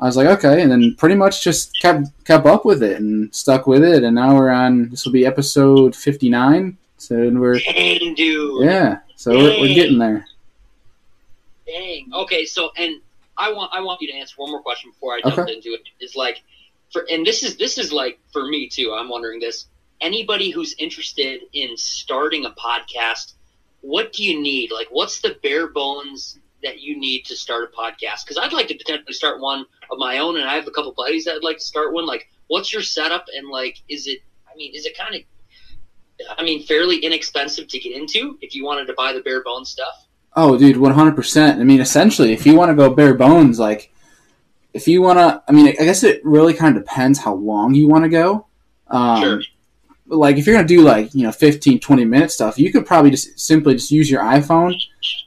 I 0.00 0.06
was 0.06 0.16
like, 0.16 0.26
okay, 0.38 0.62
and 0.62 0.72
then 0.72 0.94
pretty 0.96 1.14
much 1.14 1.44
just 1.44 1.78
kept 1.80 2.06
kept 2.24 2.46
up 2.46 2.64
with 2.64 2.82
it 2.82 3.00
and 3.00 3.32
stuck 3.34 3.66
with 3.66 3.84
it, 3.84 4.02
and 4.02 4.14
now 4.14 4.34
we're 4.34 4.50
on. 4.50 4.88
This 4.88 5.04
will 5.04 5.12
be 5.12 5.26
episode 5.26 5.94
fifty 5.94 6.28
nine. 6.28 6.76
So 6.96 7.16
we're 7.30 7.58
Dang, 7.58 8.14
dude. 8.14 8.64
yeah, 8.64 9.00
so 9.14 9.32
we're, 9.32 9.60
we're 9.60 9.74
getting 9.74 9.98
there. 9.98 10.26
Dang. 11.66 12.10
Okay, 12.14 12.44
so 12.44 12.70
and 12.76 13.00
I 13.36 13.52
want 13.52 13.72
I 13.74 13.80
want 13.80 14.00
you 14.00 14.08
to 14.08 14.14
answer 14.14 14.34
one 14.36 14.50
more 14.50 14.62
question 14.62 14.90
before 14.90 15.14
I 15.14 15.20
jump 15.20 15.38
Okay. 15.38 15.52
into 15.54 15.70
it. 15.74 15.82
Is 16.00 16.16
like 16.16 16.42
for 16.92 17.04
and 17.10 17.26
this 17.26 17.42
is 17.42 17.56
this 17.56 17.78
is 17.78 17.92
like 17.92 18.18
for 18.32 18.46
me 18.46 18.68
too. 18.68 18.94
I'm 18.96 19.08
wondering 19.08 19.38
this. 19.40 19.66
Anybody 20.04 20.50
who's 20.50 20.74
interested 20.78 21.40
in 21.54 21.78
starting 21.78 22.44
a 22.44 22.50
podcast, 22.50 23.32
what 23.80 24.12
do 24.12 24.22
you 24.22 24.38
need? 24.38 24.70
Like, 24.70 24.88
what's 24.90 25.22
the 25.22 25.38
bare 25.42 25.68
bones 25.68 26.38
that 26.62 26.80
you 26.82 26.98
need 27.00 27.24
to 27.24 27.34
start 27.34 27.70
a 27.72 27.74
podcast? 27.74 28.26
Because 28.26 28.36
I'd 28.36 28.52
like 28.52 28.68
to 28.68 28.74
potentially 28.74 29.14
start 29.14 29.40
one 29.40 29.64
of 29.90 29.98
my 29.98 30.18
own, 30.18 30.36
and 30.36 30.46
I 30.46 30.56
have 30.56 30.66
a 30.66 30.70
couple 30.70 30.92
buddies 30.92 31.24
that'd 31.24 31.42
like 31.42 31.56
to 31.56 31.64
start 31.64 31.94
one. 31.94 32.04
Like, 32.04 32.28
what's 32.48 32.70
your 32.70 32.82
setup? 32.82 33.24
And 33.34 33.48
like, 33.48 33.78
is 33.88 34.06
it? 34.06 34.18
I 34.46 34.54
mean, 34.56 34.74
is 34.74 34.84
it 34.84 34.94
kind 34.96 35.14
of? 35.14 35.22
I 36.38 36.42
mean, 36.42 36.64
fairly 36.64 36.98
inexpensive 36.98 37.66
to 37.68 37.78
get 37.78 37.96
into 37.96 38.36
if 38.42 38.54
you 38.54 38.62
wanted 38.62 38.86
to 38.88 38.94
buy 38.94 39.14
the 39.14 39.20
bare 39.20 39.42
bones 39.42 39.70
stuff. 39.70 40.06
Oh, 40.36 40.58
dude, 40.58 40.76
one 40.76 40.92
hundred 40.92 41.16
percent. 41.16 41.62
I 41.62 41.64
mean, 41.64 41.80
essentially, 41.80 42.34
if 42.34 42.44
you 42.44 42.54
want 42.56 42.68
to 42.70 42.74
go 42.74 42.94
bare 42.94 43.14
bones, 43.14 43.58
like 43.58 43.90
if 44.74 44.86
you 44.86 45.00
want 45.00 45.18
to, 45.18 45.42
I 45.48 45.52
mean, 45.52 45.68
I 45.68 45.84
guess 45.84 46.02
it 46.02 46.22
really 46.24 46.52
kind 46.52 46.76
of 46.76 46.84
depends 46.84 47.18
how 47.20 47.34
long 47.34 47.74
you 47.74 47.88
want 47.88 48.04
to 48.04 48.10
go. 48.10 48.46
Um, 48.88 49.22
Sure. 49.22 49.42
Like 50.06 50.36
if 50.36 50.46
you're 50.46 50.54
gonna 50.54 50.68
do 50.68 50.82
like 50.82 51.14
you 51.14 51.22
know 51.22 51.32
15, 51.32 51.80
20 51.80 52.04
minute 52.04 52.30
stuff, 52.30 52.58
you 52.58 52.70
could 52.70 52.86
probably 52.86 53.10
just 53.10 53.38
simply 53.38 53.74
just 53.74 53.90
use 53.90 54.10
your 54.10 54.22
iPhone, 54.22 54.74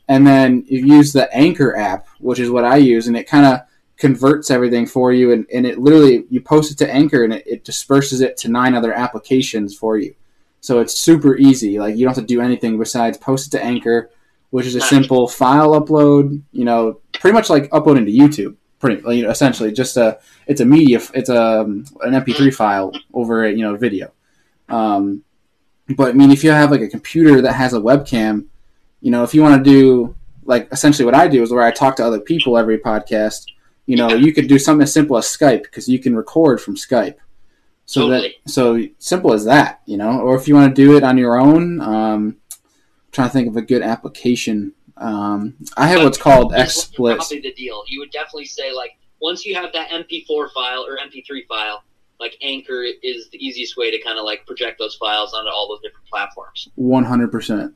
and 0.08 0.26
then 0.26 0.64
you 0.68 0.86
use 0.86 1.14
the 1.14 1.34
Anchor 1.36 1.76
app, 1.76 2.08
which 2.20 2.40
is 2.40 2.50
what 2.50 2.64
I 2.64 2.78
use, 2.78 3.08
and 3.08 3.18
it 3.18 3.28
kind 3.28 3.46
of 3.46 3.62
converts 3.98 4.52
everything 4.52 4.86
for 4.86 5.12
you, 5.12 5.32
and, 5.32 5.46
and 5.52 5.66
it 5.66 5.80
literally 5.80 6.26
you 6.30 6.40
post 6.42 6.72
it 6.72 6.78
to 6.78 6.92
Anchor, 6.92 7.24
and 7.24 7.34
it, 7.34 7.48
it 7.48 7.64
disperses 7.64 8.22
it 8.22 8.38
to 8.38 8.50
nine 8.50 8.76
other 8.76 8.94
applications 8.94 9.76
for 9.76 9.98
you. 9.98 10.14
So 10.62 10.80
it's 10.80 10.98
super 10.98 11.36
easy. 11.38 11.80
Like 11.80 11.96
you 11.96 12.06
don't 12.06 12.16
have 12.16 12.24
to 12.24 12.28
do 12.28 12.42
anything 12.42 12.78
besides 12.78 13.18
post 13.18 13.48
it 13.48 13.58
to 13.58 13.64
Anchor, 13.64 14.12
which 14.50 14.66
is 14.66 14.76
a 14.76 14.82
simple 14.82 15.28
file 15.28 15.80
upload. 15.80 16.42
You 16.52 16.66
know, 16.66 17.00
pretty 17.14 17.34
much 17.34 17.50
like 17.50 17.70
uploading 17.72 18.06
to 18.06 18.12
YouTube. 18.12 18.56
Pretty, 18.80 19.02
you 19.16 19.24
know, 19.24 19.32
essentially 19.32 19.72
just 19.72 19.98
a 19.98 20.20
it's 20.46 20.62
a 20.62 20.66
media, 20.66 21.02
it's 21.14 21.30
a 21.30 21.62
um, 21.62 21.86
an 22.02 22.14
MP3 22.14 22.54
file 22.54 22.94
over 23.14 23.46
a, 23.46 23.52
you 23.52 23.64
know 23.64 23.76
video. 23.76 24.12
Um, 24.70 25.24
but 25.96 26.10
I 26.10 26.14
mean, 26.14 26.32
if 26.32 26.44
you 26.44 26.52
have 26.52 26.72
like 26.72 26.82
a 26.82 26.88
computer 26.88 27.42
that 27.42 27.54
has 27.54 27.74
a 27.74 27.80
webcam, 27.80 28.46
you 29.02 29.12
know, 29.12 29.24
if 29.24 29.34
you 29.34 29.42
want 29.42 29.64
to 29.64 29.70
do 29.70 30.16
like 30.48 30.68
essentially 30.72 31.06
what 31.06 31.14
I 31.14 31.28
do 31.28 31.44
is 31.44 31.52
where 31.52 31.64
I 31.64 31.72
talk 31.72 31.98
to 31.98 32.06
other 32.06 32.20
people 32.20 32.58
every 32.58 32.80
podcast. 32.80 33.46
You 33.86 33.96
know, 33.96 34.10
you 34.10 34.34
could 34.34 34.48
do 34.48 34.58
something 34.58 34.84
as 34.84 34.92
simple 34.92 35.18
as 35.18 35.26
Skype 35.26 35.64
because 35.64 35.88
you 35.88 36.00
can 36.00 36.16
record 36.16 36.60
from 36.60 36.76
Skype. 36.76 37.16
So 37.86 38.02
Totally. 38.02 38.36
that 38.44 38.52
so 38.52 38.84
simple 39.00 39.34
as 39.34 39.46
that, 39.46 39.82
you 39.86 39.96
know. 39.96 40.20
Or 40.20 40.36
if 40.36 40.48
you 40.48 40.56
want 40.56 40.76
to 40.76 40.82
do 40.82 40.98
it 40.98 41.04
on 41.04 41.18
your 41.18 41.40
own, 41.40 41.80
um, 41.80 42.38
I'm 42.52 42.62
trying 43.12 43.30
to 43.30 43.34
think 43.34 43.48
of 43.48 43.56
a 43.56 43.62
good 43.62 43.82
application. 43.82 44.74
Um, 44.98 45.56
I 45.78 45.88
have 45.88 46.04
what's 46.04 46.18
called 46.18 46.52
XSplit. 46.52 47.18
Probably 47.18 47.40
the 47.40 47.54
deal. 47.54 47.84
You 47.88 48.00
would 48.00 48.12
definitely 48.12 48.46
say 48.46 48.74
like 48.74 48.98
once 49.22 49.46
you 49.46 49.56
have 49.56 49.72
that 49.72 49.90
MP4 49.90 50.52
file 50.52 50.86
or 50.86 50.98
MP3 50.98 51.48
file, 51.48 51.84
like 52.20 52.36
Anchor 52.42 52.84
is 53.04 53.30
the 53.30 53.38
easiest 53.46 53.78
way 53.78 53.92
to 53.92 54.02
kind 54.02 54.18
of 54.18 54.26
like 54.26 54.46
project 54.46 54.80
those 54.80 54.96
files 54.96 55.34
onto 55.34 55.50
all 55.50 55.68
those 55.68 55.82
different 55.82 56.08
platforms. 56.08 56.70
One 56.76 57.04
hundred 57.04 57.32
percent. 57.32 57.74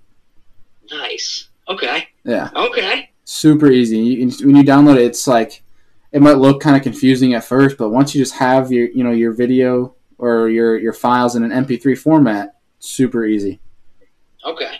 Nice. 0.91 1.49
Okay. 1.69 2.07
Yeah, 2.25 2.49
Okay. 2.55 3.11
super 3.23 3.67
easy. 3.71 3.97
You, 3.99 4.29
when 4.45 4.55
you 4.55 4.63
download 4.63 4.95
it, 4.97 5.03
it's 5.03 5.27
like 5.27 5.63
it 6.11 6.21
might 6.21 6.37
look 6.37 6.59
kind 6.61 6.75
of 6.75 6.81
confusing 6.83 7.33
at 7.33 7.43
first, 7.45 7.77
but 7.77 7.89
once 7.89 8.13
you 8.13 8.21
just 8.21 8.33
have 8.35 8.71
your 8.71 8.89
you 8.89 9.03
know 9.03 9.11
your 9.11 9.31
video 9.33 9.95
or 10.17 10.49
your 10.49 10.77
your 10.77 10.93
files 10.93 11.35
in 11.35 11.43
an 11.43 11.65
MP3 11.65 11.97
format, 11.97 12.55
super 12.79 13.25
easy. 13.25 13.59
Okay. 14.45 14.75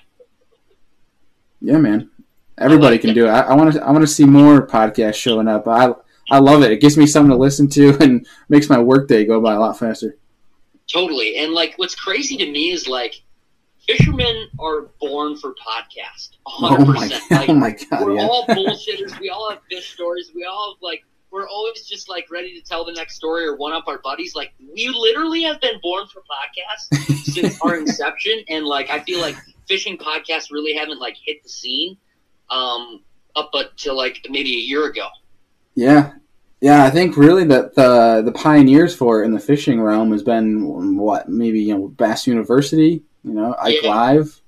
Yeah, 1.62 1.77
man. 1.77 2.10
Everybody 2.58 2.98
can 2.98 3.13
do 3.13 3.25
it. 3.27 3.30
I 3.30 3.53
want 3.56 3.74
to. 3.74 3.84
I 3.84 3.91
want 3.91 4.01
to 4.03 4.08
see 4.08 4.25
more 4.25 4.65
podcasts 4.68 5.15
showing 5.15 5.48
up. 5.48 5.68
I 5.68 5.94
I 6.32 6.40
love 6.40 6.64
it. 6.64 6.72
It 6.72 6.82
gives 6.82 6.98
me 6.98 7.06
something 7.06 7.30
to 7.32 7.38
listen 7.38 7.68
to 7.70 7.98
and 8.02 8.26
makes 8.50 8.70
my 8.70 8.80
workday 8.80 9.26
go 9.26 9.40
by 9.42 9.54
a 9.54 9.60
lot 9.60 9.78
faster. 9.78 10.18
Totally. 10.92 11.38
And 11.38 11.54
like, 11.54 11.74
what's 11.78 11.96
crazy 11.96 12.38
to 12.38 12.50
me 12.52 12.72
is 12.72 12.88
like, 12.88 13.22
fishermen 13.88 14.48
are 14.60 14.90
born 15.00 15.36
for 15.38 15.54
podcast. 15.56 16.30
Oh 16.46 16.86
my, 16.86 17.08
100%. 17.08 17.32
Like, 17.32 17.32
oh 17.50 17.54
my 17.54 17.72
god! 17.72 18.06
we're 18.06 18.16
Yeah. 18.16 18.22
all 18.28 18.46
bullshitters. 18.50 19.20
We 19.20 19.30
all 19.30 19.50
have 19.50 19.60
fish 19.70 19.94
stories. 19.94 20.32
We 20.34 20.46
all 20.46 20.74
have 20.74 20.82
like 20.82 21.04
we're 21.32 21.48
always 21.48 21.88
just 21.88 22.10
like 22.10 22.30
ready 22.30 22.60
to 22.60 22.66
tell 22.66 22.84
the 22.84 22.92
next 22.92 23.16
story 23.16 23.46
or 23.46 23.56
one 23.56 23.72
up 23.74 23.86
our 23.88 24.00
buddies. 24.00 24.36
Like 24.36 24.54
we 24.60 24.90
literally 24.90 25.44
have 25.44 25.62
been 25.62 25.80
born 25.82 26.06
for 26.08 26.22
podcasts 26.22 27.24
since 27.24 27.60
our 27.62 27.78
inception, 27.78 28.44
and 28.50 28.66
like 28.66 28.90
I 28.90 29.00
feel 29.00 29.22
like 29.22 29.36
fishing 29.68 29.98
podcasts 29.98 30.52
really 30.52 30.74
haven't 30.74 31.00
like 31.00 31.16
hit 31.26 31.42
the 31.44 31.50
scene 31.50 31.98
um, 32.50 33.02
up 33.36 33.50
until 33.54 33.96
like 33.96 34.26
maybe 34.30 34.54
a 34.54 34.60
year 34.60 34.86
ago. 34.88 35.08
Yeah, 35.75 36.13
yeah. 36.60 36.84
I 36.84 36.90
think 36.90 37.18
really 37.18 37.46
that 37.46 37.75
the 37.75 38.22
the 38.24 38.32
pioneers 38.32 38.96
for 38.96 39.22
it 39.22 39.25
in 39.25 39.34
the 39.34 39.40
fishing 39.40 39.82
realm 39.82 40.12
has 40.12 40.24
been 40.24 40.98
what 40.98 41.30
maybe 41.30 41.62
you 41.62 41.78
know 41.78 41.88
Bass 41.88 42.28
University, 42.28 43.04
you 43.24 43.34
know 43.34 43.56
Ike 43.60 43.78
Yeah. 43.82 43.90
Live, 43.90 44.42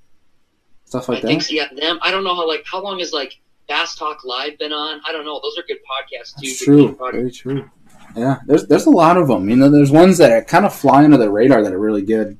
stuff 0.84 1.08
like 1.08 1.18
I 1.18 1.20
think 1.22 1.42
that. 1.42 1.48
so, 1.48 1.54
yeah, 1.54 1.68
them. 1.74 1.98
I 2.02 2.10
don't 2.10 2.24
know 2.24 2.34
how 2.34 2.46
like 2.46 2.64
how 2.70 2.82
long 2.82 2.98
has 3.00 3.12
like 3.12 3.38
Bass 3.68 3.94
Talk 3.94 4.24
Live 4.24 4.58
been 4.58 4.72
on? 4.72 5.00
I 5.06 5.12
don't 5.12 5.24
know. 5.24 5.40
Those 5.42 5.58
are 5.58 5.66
good 5.66 5.78
podcasts 5.78 6.34
too. 6.40 6.46
That's 6.48 6.64
true. 6.64 6.96
podcasts. 6.96 7.12
Very 7.12 7.30
true. 7.30 7.70
Yeah, 8.16 8.36
there's 8.46 8.66
there's 8.66 8.86
a 8.86 8.90
lot 8.90 9.16
of 9.16 9.26
them. 9.26 9.48
You 9.48 9.56
know, 9.56 9.70
there's 9.70 9.90
ones 9.90 10.18
that 10.18 10.30
are 10.30 10.44
kind 10.44 10.64
of 10.64 10.74
fly 10.74 11.04
under 11.04 11.16
the 11.16 11.30
radar 11.30 11.62
that 11.62 11.72
are 11.72 11.80
really 11.80 12.02
good. 12.02 12.38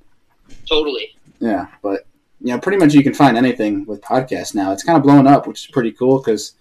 Totally. 0.69 1.17
Yeah, 1.41 1.67
but 1.83 2.07
you 2.41 2.53
know, 2.53 2.61
pretty 2.61 2.79
much 2.79 2.93
you 2.95 3.03
can 3.03 3.14
find 3.14 3.37
anything 3.37 3.87
with 3.87 4.03
podcasts 4.03 4.55
now. 4.55 4.73
It's 4.73 4.85
kind 4.85 4.97
of 4.99 5.03
blowing 5.03 5.26
up, 5.26 5.47
which 5.47 5.64
is 5.64 5.71
pretty 5.71 5.93
cool 5.93 6.19
because, 6.19 6.53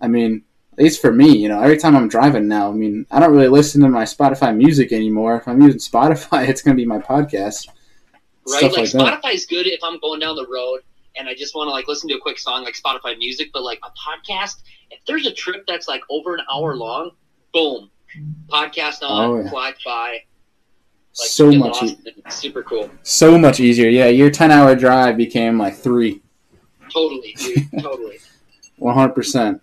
I 0.00 0.06
mean, 0.06 0.44
at 0.72 0.78
least 0.84 1.00
for 1.00 1.12
me, 1.12 1.36
you 1.36 1.48
know, 1.48 1.60
every 1.60 1.76
time 1.76 1.96
I'm 1.96 2.08
driving 2.08 2.48
now, 2.48 2.70
I 2.70 2.72
mean, 2.72 3.04
I 3.10 3.20
don't 3.20 3.32
really 3.32 3.48
listen 3.48 3.80
to 3.82 3.88
my 3.88 4.04
Spotify 4.04 4.56
music 4.56 4.92
anymore. 4.92 5.36
If 5.36 5.46
I'm 5.48 5.60
using 5.60 5.78
Spotify, 5.92 6.48
it's 6.48 6.62
going 6.62 6.76
to 6.76 6.80
be 6.80 6.86
my 6.86 6.98
podcast. 6.98 7.68
right? 8.48 8.58
Stuff 8.58 8.62
Like, 8.62 8.76
like 8.76 8.90
that. 8.92 9.22
Spotify 9.22 9.34
is 9.34 9.46
good 9.46 9.66
if 9.66 9.80
I'm 9.82 9.98
going 10.00 10.20
down 10.20 10.36
the 10.36 10.46
road 10.46 10.80
and 11.16 11.28
I 11.28 11.34
just 11.34 11.54
want 11.54 11.66
to 11.68 11.72
like 11.72 11.88
listen 11.88 12.08
to 12.10 12.14
a 12.16 12.20
quick 12.20 12.38
song 12.38 12.62
like 12.64 12.74
Spotify 12.74 13.18
music, 13.18 13.50
but 13.52 13.62
like 13.62 13.80
a 13.84 13.90
podcast, 13.90 14.62
if 14.90 15.00
there's 15.06 15.26
a 15.26 15.32
trip 15.32 15.64
that's 15.66 15.88
like 15.88 16.02
over 16.08 16.34
an 16.34 16.40
hour 16.52 16.76
long, 16.76 17.10
boom, 17.52 17.90
podcast 18.48 19.02
on, 19.02 19.30
Oh, 19.30 19.40
yeah. 19.42 19.50
fly 19.50 19.74
by, 19.84 20.10
like 21.18 21.28
so 21.28 21.50
much. 21.50 21.76
It's 21.82 22.36
super 22.36 22.62
cool. 22.62 22.88
so 23.02 23.36
much 23.36 23.58
easier. 23.60 23.88
Yeah, 23.88 24.06
your 24.06 24.30
10 24.30 24.50
hour 24.52 24.74
drive 24.76 25.16
became 25.16 25.58
like 25.58 25.74
three. 25.74 26.22
Totally, 26.92 27.34
dude, 27.38 27.68
totally. 27.82 28.18
One 28.78 28.94
hundred 28.94 29.14
percent. 29.14 29.60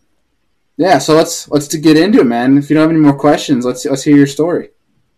Yeah, 0.78 1.00
so 1.00 1.16
let's 1.16 1.50
let's 1.50 1.68
to 1.70 1.78
get 1.80 1.98
into 1.98 2.22
it, 2.22 2.26
man. 2.26 2.58
If 2.58 2.70
you 2.70 2.76
don't 2.76 2.84
have 2.84 2.92
any 2.92 3.00
more 3.00 3.18
questions, 3.18 3.66
let's 3.66 3.86
let's 3.86 4.04
hear 4.04 4.16
your 4.16 4.28
story. 4.28 4.70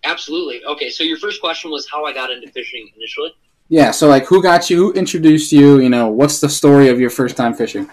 Absolutely. 0.06 0.63
Okay, 0.63 0.89
so 0.89 1.04
your 1.04 1.18
first 1.18 1.42
question 1.42 1.70
was 1.70 1.88
how 1.89 2.06
I 2.06 2.13
got 2.13 2.32
into 2.32 2.50
fishing 2.50 2.89
initially. 2.96 3.34
Yeah, 3.68 3.92
so 3.92 4.08
like, 4.08 4.25
who 4.25 4.42
got 4.42 4.70
you? 4.70 4.78
Who 4.78 4.94
introduced 4.94 5.51
you? 5.51 5.80
You 5.80 5.89
know, 5.89 6.08
what's 6.08 6.39
the 6.39 6.50
story 6.50 6.88
of 6.88 7.00
your 7.00 7.10
first 7.10 7.38
time 7.38 7.54
fishing? 7.54 7.89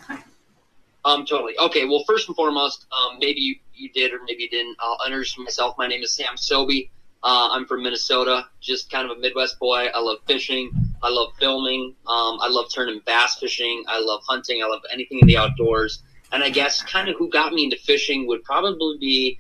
Um, 1.05 1.27
totally. 1.27 1.59
Okay, 1.59 1.85
well, 1.85 2.03
first 2.07 2.29
and 2.29 2.37
foremost, 2.37 2.87
um, 2.93 3.19
maybe 3.19 3.41
you, 3.41 3.57
you 3.75 3.91
did 3.93 4.13
or 4.13 4.19
maybe 4.27 4.45
you 4.45 4.49
didn't. 4.49 4.77
I'll 4.81 4.99
introduce 5.05 5.37
myself. 5.39 5.77
My 5.77 5.87
name 5.87 6.03
is 6.03 6.13
Sam 6.13 6.37
Sobey. 6.37 6.91
Uh, 7.23 7.51
I'm 7.51 7.67
from 7.67 7.83
Minnesota, 7.83 8.47
just 8.61 8.91
kind 8.91 9.11
of 9.11 9.17
a 9.17 9.21
Midwest 9.21 9.59
boy. 9.59 9.89
I 9.95 9.99
love 10.01 10.19
fishing. 10.27 10.71
I 11.03 11.11
love 11.11 11.33
filming. 11.39 11.95
Um, 12.07 12.39
I 12.41 12.49
love 12.49 12.67
turning 12.73 13.01
bass 13.05 13.37
fishing. 13.39 13.85
I 13.89 14.01
love 14.01 14.23
hunting. 14.27 14.63
I 14.63 14.67
love 14.67 14.83
anything 14.93 15.19
in 15.21 15.27
the 15.27 15.37
outdoors. 15.37 16.03
And 16.33 16.43
I 16.43 16.51
guess 16.51 16.83
kind 16.83 17.09
of 17.09 17.17
who 17.17 17.31
got 17.31 17.53
me 17.53 17.65
into 17.65 17.77
fishing 17.77 18.27
would 18.27 18.43
probably 18.45 18.99
be 18.99 19.39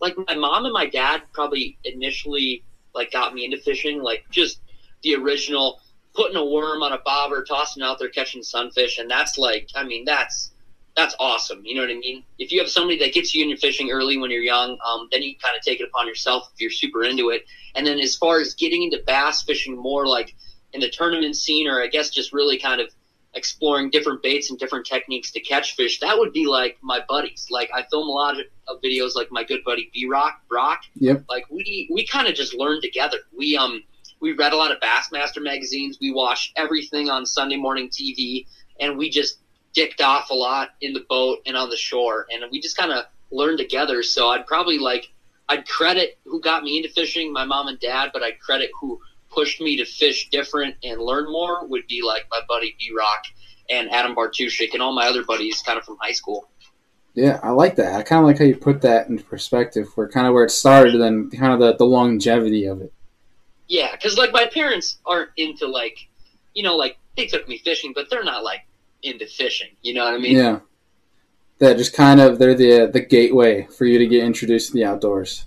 like 0.00 0.14
my 0.26 0.34
mom 0.34 0.64
and 0.64 0.72
my 0.72 0.86
dad 0.86 1.22
probably 1.32 1.78
initially 1.84 2.62
like 2.94 3.12
got 3.12 3.34
me 3.34 3.44
into 3.44 3.58
fishing, 3.58 4.02
like 4.02 4.24
just 4.30 4.60
the 5.02 5.14
original 5.14 5.80
putting 6.14 6.36
a 6.36 6.44
worm 6.44 6.82
on 6.82 6.92
a 6.92 6.98
bobber, 6.98 7.44
tossing 7.44 7.82
out 7.82 7.98
there, 7.98 8.08
catching 8.08 8.42
sunfish, 8.42 8.98
and 8.98 9.10
that's 9.10 9.38
like, 9.38 9.68
I 9.74 9.84
mean, 9.84 10.04
that's 10.04 10.52
that's 10.96 11.14
awesome. 11.20 11.64
You 11.64 11.76
know 11.76 11.82
what 11.82 11.90
I 11.90 11.94
mean? 11.94 12.24
If 12.40 12.50
you 12.50 12.58
have 12.58 12.68
somebody 12.68 12.98
that 12.98 13.14
gets 13.14 13.32
you 13.32 13.44
into 13.44 13.56
fishing 13.56 13.92
early 13.92 14.18
when 14.18 14.32
you're 14.32 14.42
young, 14.42 14.76
um, 14.84 15.08
then 15.12 15.22
you 15.22 15.36
kind 15.40 15.56
of 15.56 15.62
take 15.62 15.80
it 15.80 15.84
upon 15.84 16.08
yourself 16.08 16.50
if 16.52 16.60
you're 16.60 16.72
super 16.72 17.04
into 17.04 17.30
it. 17.30 17.44
And 17.76 17.86
then 17.86 18.00
as 18.00 18.16
far 18.16 18.40
as 18.40 18.54
getting 18.54 18.82
into 18.82 19.00
bass 19.06 19.42
fishing 19.42 19.76
more 19.76 20.08
like 20.08 20.34
in 20.72 20.80
the 20.80 20.90
tournament 20.90 21.36
scene, 21.36 21.68
or 21.68 21.80
I 21.80 21.86
guess 21.86 22.10
just 22.10 22.32
really 22.32 22.58
kind 22.58 22.80
of 22.80 22.88
exploring 23.34 23.90
different 23.90 24.22
baits 24.22 24.50
and 24.50 24.58
different 24.58 24.86
techniques 24.86 25.30
to 25.32 25.40
catch 25.40 25.76
fish, 25.76 26.00
that 26.00 26.18
would 26.18 26.32
be 26.32 26.46
like 26.46 26.78
my 26.82 27.00
buddies. 27.08 27.46
Like 27.50 27.70
I 27.74 27.84
film 27.90 28.08
a 28.08 28.12
lot 28.12 28.38
of, 28.38 28.46
videos 28.84 29.14
like 29.14 29.28
my 29.30 29.42
good 29.44 29.60
buddy 29.64 29.90
B 29.94 30.06
Rock 30.06 30.42
Brock. 30.46 30.82
Yep. 30.96 31.24
Like 31.28 31.44
we 31.50 31.88
we 31.90 32.06
kind 32.06 32.28
of 32.28 32.34
just 32.34 32.54
learned 32.54 32.82
together. 32.82 33.16
We 33.36 33.56
um 33.56 33.82
we 34.20 34.32
read 34.32 34.52
a 34.52 34.56
lot 34.56 34.72
of 34.72 34.78
Bassmaster 34.80 35.42
magazines. 35.42 35.98
We 36.00 36.12
watched 36.12 36.52
everything 36.56 37.08
on 37.08 37.24
Sunday 37.24 37.56
morning 37.56 37.88
TV, 37.88 38.46
and 38.80 38.98
we 38.98 39.08
just 39.08 39.38
dicked 39.72 40.00
off 40.00 40.30
a 40.30 40.34
lot 40.34 40.70
in 40.80 40.92
the 40.92 41.04
boat 41.08 41.38
and 41.46 41.56
on 41.56 41.70
the 41.70 41.76
shore, 41.76 42.26
and 42.30 42.44
we 42.50 42.60
just 42.60 42.76
kind 42.76 42.92
of 42.92 43.06
learned 43.30 43.58
together. 43.58 44.02
So 44.02 44.28
I'd 44.28 44.46
probably 44.46 44.78
like 44.78 45.08
I'd 45.48 45.66
credit 45.66 46.18
who 46.24 46.40
got 46.40 46.62
me 46.62 46.76
into 46.76 46.90
fishing, 46.90 47.32
my 47.32 47.44
mom 47.44 47.68
and 47.68 47.80
dad, 47.80 48.10
but 48.12 48.22
I'd 48.22 48.38
credit 48.40 48.70
who 48.78 49.00
pushed 49.30 49.60
me 49.60 49.76
to 49.76 49.84
fish 49.84 50.28
different 50.30 50.76
and 50.82 51.00
learn 51.00 51.30
more 51.30 51.66
would 51.66 51.86
be 51.86 52.02
like 52.02 52.26
my 52.30 52.40
buddy 52.48 52.74
B 52.78 52.92
Rock 52.96 53.24
and 53.70 53.90
Adam 53.90 54.14
Bartushik 54.14 54.72
and 54.72 54.82
all 54.82 54.94
my 54.94 55.06
other 55.06 55.24
buddies 55.24 55.62
kind 55.62 55.78
of 55.78 55.84
from 55.84 55.96
high 56.00 56.12
school. 56.12 56.48
Yeah, 57.14 57.40
I 57.42 57.50
like 57.50 57.76
that. 57.76 57.94
I 57.94 58.02
kind 58.02 58.20
of 58.20 58.26
like 58.26 58.38
how 58.38 58.44
you 58.44 58.56
put 58.56 58.80
that 58.82 59.08
into 59.08 59.24
perspective, 59.24 59.88
where 59.94 60.08
kind 60.08 60.26
of 60.26 60.34
where 60.34 60.44
it 60.44 60.50
started, 60.50 60.94
and 60.94 61.02
then 61.02 61.30
kind 61.30 61.52
of 61.52 61.58
the, 61.58 61.76
the 61.76 61.84
longevity 61.84 62.64
of 62.66 62.80
it. 62.80 62.92
Yeah, 63.66 63.90
because 63.92 64.16
like 64.16 64.32
my 64.32 64.46
parents 64.46 64.98
aren't 65.04 65.30
into 65.36 65.66
like, 65.66 66.08
you 66.54 66.62
know, 66.62 66.76
like 66.76 66.96
they 67.16 67.26
took 67.26 67.48
me 67.48 67.58
fishing, 67.58 67.92
but 67.94 68.08
they're 68.08 68.24
not 68.24 68.44
like 68.44 68.60
into 69.02 69.26
fishing. 69.26 69.70
You 69.82 69.94
know 69.94 70.04
what 70.04 70.14
I 70.14 70.18
mean? 70.18 70.36
yeah, 70.36 70.60
that 71.58 71.76
just 71.76 71.92
kind 71.92 72.20
of 72.20 72.38
they're 72.38 72.54
the 72.54 72.86
the 72.86 73.00
gateway 73.00 73.66
for 73.76 73.84
you 73.84 73.98
to 73.98 74.06
get 74.06 74.24
introduced 74.24 74.68
to 74.68 74.74
the 74.74 74.84
outdoors. 74.84 75.46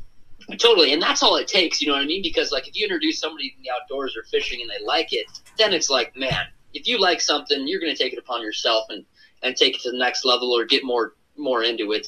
Totally, 0.58 0.93
and 0.93 1.01
that's 1.01 1.24
all 1.24 1.36
it 1.38 1.48
takes. 1.48 1.81
You 1.81 1.88
know 1.88 1.93
what 1.93 2.03
I 2.03 2.08
mean? 2.08 2.22
Because 2.22 2.51
like 2.51 2.67
if 2.67 2.75
you 2.75 2.86
introduce 2.86 3.20
somebody 3.20 3.53
in 3.55 3.63
the 3.63 3.70
outdoors 3.70 4.15
or 4.17 4.24
fishing 4.24 4.62
and 4.62 4.70
they 4.70 4.84
like 4.86 5.13
it, 5.13 5.25
then 5.58 5.74
it's 5.74 5.89
like, 5.89 6.15
man, 6.15 6.46
if 6.74 6.88
you 6.88 7.00
like 7.00 7.22
something, 7.22 7.67
you're 7.67 7.79
going 7.79 7.93
to 7.93 8.01
take 8.01 8.13
it 8.13 8.20
upon 8.20 8.41
yourself 8.41 8.86
and 8.89 9.05
and 9.43 9.55
take 9.55 9.75
it 9.75 9.81
to 9.81 9.91
the 9.91 9.98
next 9.98 10.25
level 10.25 10.51
or 10.51 10.65
get 10.65 10.84
more 10.84 11.13
more 11.38 11.63
into 11.63 11.91
it. 11.91 12.08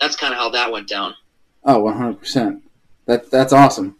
That's 0.00 0.16
kind 0.16 0.32
of 0.32 0.38
how 0.38 0.50
that 0.50 0.70
went 0.70 0.88
down. 0.88 1.14
Oh, 1.64 1.82
100%. 1.82 2.60
That 3.06 3.30
that's 3.30 3.52
awesome. 3.52 3.96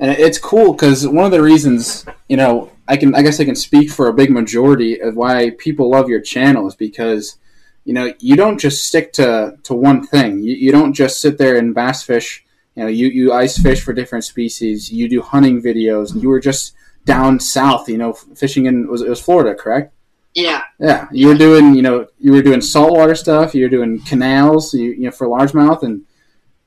And 0.00 0.10
it's 0.10 0.38
cool 0.38 0.74
cuz 0.74 1.06
one 1.06 1.24
of 1.24 1.30
the 1.30 1.42
reasons, 1.42 2.04
you 2.28 2.36
know, 2.36 2.72
I 2.88 2.96
can 2.96 3.14
I 3.14 3.22
guess 3.22 3.40
I 3.40 3.44
can 3.44 3.54
speak 3.54 3.90
for 3.90 4.08
a 4.08 4.14
big 4.14 4.30
majority 4.30 5.00
of 5.00 5.16
why 5.16 5.50
people 5.58 5.90
love 5.90 6.08
your 6.08 6.20
channel 6.20 6.66
is 6.66 6.74
because 6.74 7.36
you 7.84 7.92
know, 7.92 8.14
you 8.18 8.34
don't 8.34 8.58
just 8.58 8.84
stick 8.86 9.12
to 9.14 9.56
to 9.62 9.74
one 9.74 10.06
thing. 10.06 10.42
You, 10.42 10.54
you 10.54 10.72
don't 10.72 10.94
just 10.94 11.20
sit 11.20 11.38
there 11.38 11.56
and 11.56 11.74
bass 11.74 12.02
fish, 12.02 12.44
you 12.74 12.82
know, 12.82 12.88
you 12.88 13.08
you 13.08 13.32
ice 13.32 13.58
fish 13.58 13.82
for 13.82 13.92
different 13.92 14.24
species. 14.24 14.90
You 14.90 15.08
do 15.08 15.22
hunting 15.22 15.62
videos. 15.62 16.20
You 16.20 16.28
were 16.28 16.40
just 16.40 16.74
down 17.04 17.38
south, 17.38 17.88
you 17.88 17.98
know, 17.98 18.12
fishing 18.12 18.66
in 18.66 18.88
was 18.88 19.02
it 19.02 19.08
was 19.08 19.20
Florida, 19.20 19.54
correct? 19.54 19.92
Yeah, 20.34 20.62
Yeah, 20.80 21.06
you 21.12 21.28
were 21.28 21.36
doing, 21.36 21.76
you 21.76 21.82
know, 21.82 22.08
you 22.18 22.32
were 22.32 22.42
doing 22.42 22.60
saltwater 22.60 23.14
stuff. 23.14 23.54
You 23.54 23.64
were 23.64 23.68
doing 23.68 24.00
canals, 24.00 24.74
you, 24.74 24.90
you 24.90 25.04
know, 25.04 25.12
for 25.12 25.28
largemouth, 25.28 25.84
and 25.84 26.02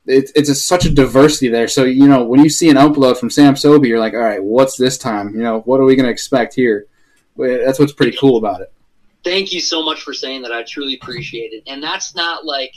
it, 0.05 0.31
it's 0.35 0.47
a, 0.47 0.55
such 0.55 0.85
a 0.85 0.89
diversity 0.89 1.49
there. 1.49 1.67
So 1.67 1.83
you 1.83 2.07
know, 2.07 2.23
when 2.23 2.41
you 2.41 2.49
see 2.49 2.69
an 2.69 2.77
upload 2.77 3.17
from 3.17 3.29
Sam 3.29 3.57
Sobey, 3.57 3.89
you're 3.89 3.99
like, 3.99 4.13
all 4.13 4.19
right, 4.19 4.41
what's 4.41 4.77
this 4.77 4.97
time? 4.97 5.35
You 5.35 5.41
know, 5.41 5.59
what 5.61 5.81
are 5.81 5.83
we 5.83 5.97
going 5.97 6.05
to 6.05 6.11
expect 6.11 6.53
here? 6.53 6.87
That's 7.35 7.77
what's 7.77 7.91
pretty 7.91 8.17
cool 8.17 8.37
about 8.37 8.61
it. 8.61 8.71
thank 9.23 9.51
you 9.51 9.59
so 9.59 9.83
much 9.83 10.01
for 10.01 10.13
saying 10.13 10.43
that. 10.43 10.53
I 10.53 10.63
truly 10.63 10.95
appreciate 10.95 11.51
it. 11.51 11.63
And 11.67 11.83
that's 11.83 12.15
not 12.15 12.45
like 12.45 12.73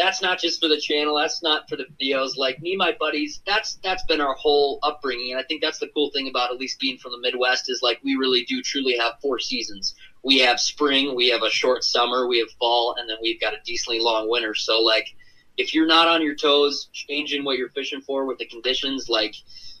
that's 0.00 0.22
not 0.22 0.40
just 0.40 0.62
for 0.62 0.68
the 0.68 0.80
channel. 0.80 1.18
That's 1.18 1.42
not 1.42 1.68
for 1.68 1.76
the 1.76 1.84
videos. 2.00 2.36
Like 2.36 2.60
me, 2.60 2.72
and 2.72 2.78
my 2.78 2.96
buddies. 2.98 3.42
That's 3.46 3.74
that's 3.84 4.02
been 4.04 4.20
our 4.20 4.34
whole 4.34 4.78
upbringing, 4.82 5.32
and 5.32 5.40
I 5.40 5.44
think 5.44 5.60
that's 5.60 5.78
the 5.78 5.88
cool 5.88 6.10
thing 6.10 6.26
about 6.26 6.50
at 6.50 6.58
least 6.58 6.80
being 6.80 6.96
from 6.96 7.12
the 7.12 7.18
Midwest 7.18 7.68
is 7.68 7.80
like 7.82 8.00
we 8.02 8.14
really 8.14 8.44
do 8.44 8.62
truly 8.62 8.96
have 8.96 9.14
four 9.20 9.38
seasons. 9.38 9.94
We 10.22 10.38
have 10.38 10.58
spring, 10.58 11.14
we 11.14 11.28
have 11.28 11.42
a 11.42 11.50
short 11.50 11.84
summer, 11.84 12.26
we 12.26 12.38
have 12.38 12.50
fall, 12.58 12.94
and 12.98 13.08
then 13.08 13.18
we've 13.22 13.40
got 13.40 13.52
a 13.52 13.58
decently 13.64 14.00
long 14.00 14.28
winter. 14.30 14.54
So 14.54 14.80
like, 14.80 15.14
if 15.58 15.74
you're 15.74 15.86
not 15.86 16.08
on 16.08 16.22
your 16.22 16.34
toes, 16.34 16.88
changing 16.92 17.44
what 17.44 17.58
you're 17.58 17.70
fishing 17.70 18.00
for 18.00 18.24
with 18.24 18.38
the 18.38 18.46
conditions, 18.46 19.08
like 19.10 19.34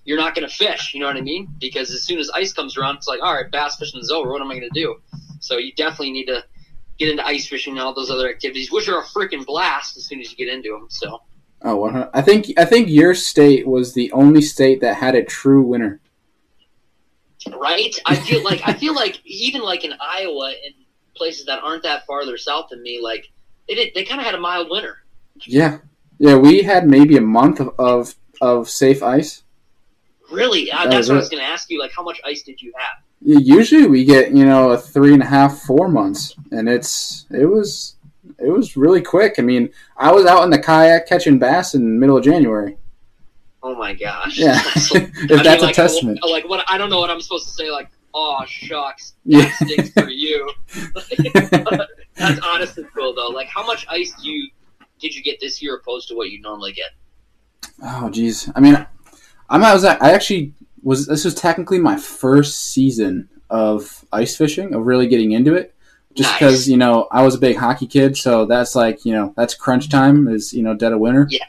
you're 0.04 0.18
not 0.18 0.34
going 0.34 0.48
to 0.48 0.54
fish. 0.54 0.92
You 0.92 1.00
know 1.00 1.06
what 1.06 1.16
I 1.16 1.22
mean? 1.22 1.48
Because 1.58 1.90
as 1.92 2.04
soon 2.04 2.18
as 2.18 2.30
ice 2.30 2.52
comes 2.52 2.76
around, 2.76 2.96
it's 2.96 3.08
like, 3.08 3.20
all 3.22 3.34
right, 3.34 3.50
bass 3.50 3.76
fishing 3.76 4.00
is 4.00 4.10
over. 4.10 4.30
What 4.30 4.42
am 4.42 4.50
I 4.50 4.58
going 4.58 4.70
to 4.72 4.80
do? 4.80 5.00
So 5.40 5.56
you 5.56 5.72
definitely 5.74 6.12
need 6.12 6.26
to 6.26 6.44
get 7.00 7.08
into 7.08 7.26
ice 7.26 7.48
fishing 7.48 7.72
and 7.72 7.82
all 7.82 7.94
those 7.94 8.10
other 8.10 8.28
activities, 8.28 8.70
which 8.70 8.88
are 8.88 9.00
a 9.00 9.04
freaking 9.04 9.44
blast 9.44 9.96
as 9.96 10.04
soon 10.04 10.20
as 10.20 10.30
you 10.30 10.36
get 10.36 10.52
into 10.52 10.70
them. 10.70 10.86
So. 10.90 11.22
Oh, 11.62 11.76
100. 11.76 12.10
I 12.14 12.22
think 12.22 12.46
I 12.58 12.64
think 12.64 12.88
your 12.88 13.14
state 13.14 13.66
was 13.66 13.92
the 13.92 14.12
only 14.12 14.42
state 14.42 14.80
that 14.82 14.96
had 14.96 15.14
a 15.14 15.24
true 15.24 15.62
winter. 15.62 16.00
Right? 17.56 17.94
I 18.06 18.16
feel 18.16 18.44
like 18.44 18.60
I 18.66 18.74
feel 18.74 18.94
like 18.94 19.18
even 19.24 19.62
like 19.62 19.84
in 19.84 19.94
Iowa 20.00 20.54
and 20.64 20.74
places 21.16 21.46
that 21.46 21.62
aren't 21.62 21.82
that 21.82 22.06
farther 22.06 22.36
south 22.36 22.68
than 22.70 22.82
me, 22.82 23.00
like 23.02 23.30
they 23.66 23.74
did, 23.74 23.94
they 23.94 24.04
kind 24.04 24.20
of 24.20 24.26
had 24.26 24.34
a 24.34 24.40
mild 24.40 24.68
winter. 24.70 24.98
Yeah, 25.46 25.78
yeah. 26.18 26.36
We 26.36 26.62
had 26.62 26.86
maybe 26.86 27.16
a 27.16 27.22
month 27.22 27.60
of 27.60 27.74
of, 27.78 28.14
of 28.42 28.68
safe 28.68 29.02
ice. 29.02 29.42
Really? 30.30 30.70
Uh, 30.70 30.86
that's 30.86 31.08
what 31.08 31.16
I 31.16 31.18
was 31.18 31.28
going 31.28 31.42
to 31.42 31.48
ask 31.48 31.70
you. 31.70 31.80
Like, 31.80 31.92
how 31.92 32.02
much 32.02 32.20
ice 32.24 32.42
did 32.42 32.62
you 32.62 32.72
have? 32.76 33.02
Usually, 33.22 33.86
we 33.86 34.04
get 34.04 34.32
you 34.32 34.46
know 34.46 34.70
a 34.70 34.78
three 34.78 35.12
and 35.12 35.22
a 35.22 35.26
half, 35.26 35.60
four 35.60 35.88
months, 35.88 36.34
and 36.52 36.68
it's 36.68 37.26
it 37.30 37.44
was 37.46 37.96
it 38.38 38.48
was 38.50 38.76
really 38.76 39.02
quick. 39.02 39.34
I 39.38 39.42
mean, 39.42 39.70
I 39.96 40.10
was 40.10 40.24
out 40.24 40.42
in 40.44 40.50
the 40.50 40.58
kayak 40.58 41.06
catching 41.06 41.38
bass 41.38 41.74
in 41.74 41.82
the 41.82 42.00
middle 42.00 42.16
of 42.16 42.24
January. 42.24 42.78
Oh 43.62 43.74
my 43.74 43.92
gosh! 43.92 44.38
Yeah, 44.38 44.58
if 44.74 45.42
that's 45.42 45.62
a 45.62 45.72
testament. 45.72 46.20
Like 46.22 46.48
what? 46.48 46.64
I 46.68 46.78
don't 46.78 46.88
know 46.88 46.98
what 46.98 47.10
I'm 47.10 47.20
supposed 47.20 47.46
to 47.48 47.52
say. 47.52 47.70
Like, 47.70 47.90
oh 48.14 48.42
shucks, 48.46 49.14
that 49.26 49.54
yeah. 49.60 49.66
stinks 49.66 49.90
for 49.90 50.08
you. 50.08 50.50
that's 52.14 52.40
honestly 52.46 52.84
cool 52.94 53.14
though. 53.14 53.28
Like, 53.28 53.48
how 53.48 53.66
much 53.66 53.86
ice 53.90 54.14
do 54.22 54.30
you 54.30 54.48
did 54.98 55.14
you 55.14 55.22
get 55.22 55.40
this 55.40 55.60
year 55.60 55.76
opposed 55.76 56.08
to 56.08 56.14
what 56.14 56.30
you 56.30 56.40
normally 56.40 56.72
get? 56.72 56.90
Oh 57.82 58.08
geez, 58.08 58.50
I 58.54 58.60
mean, 58.60 58.86
I'm 59.50 59.62
I 59.62 59.74
was 59.74 59.84
I 59.84 60.12
actually 60.12 60.54
was 60.82 61.06
this 61.06 61.24
was 61.24 61.34
technically 61.34 61.78
my 61.78 61.96
first 61.96 62.72
season 62.72 63.28
of 63.48 64.04
ice 64.12 64.36
fishing 64.36 64.74
of 64.74 64.86
really 64.86 65.08
getting 65.08 65.32
into 65.32 65.54
it 65.54 65.74
just 66.14 66.32
because 66.34 66.60
nice. 66.60 66.68
you 66.68 66.76
know 66.76 67.08
I 67.10 67.22
was 67.22 67.34
a 67.34 67.38
big 67.38 67.56
hockey 67.56 67.86
kid, 67.86 68.16
so 68.16 68.44
that's 68.44 68.74
like 68.74 69.04
you 69.04 69.12
know 69.12 69.32
that's 69.36 69.54
crunch 69.54 69.88
time 69.88 70.28
is 70.28 70.52
you 70.52 70.62
know 70.62 70.74
dead 70.74 70.92
of 70.92 71.00
winter. 71.00 71.26
Yeah. 71.30 71.44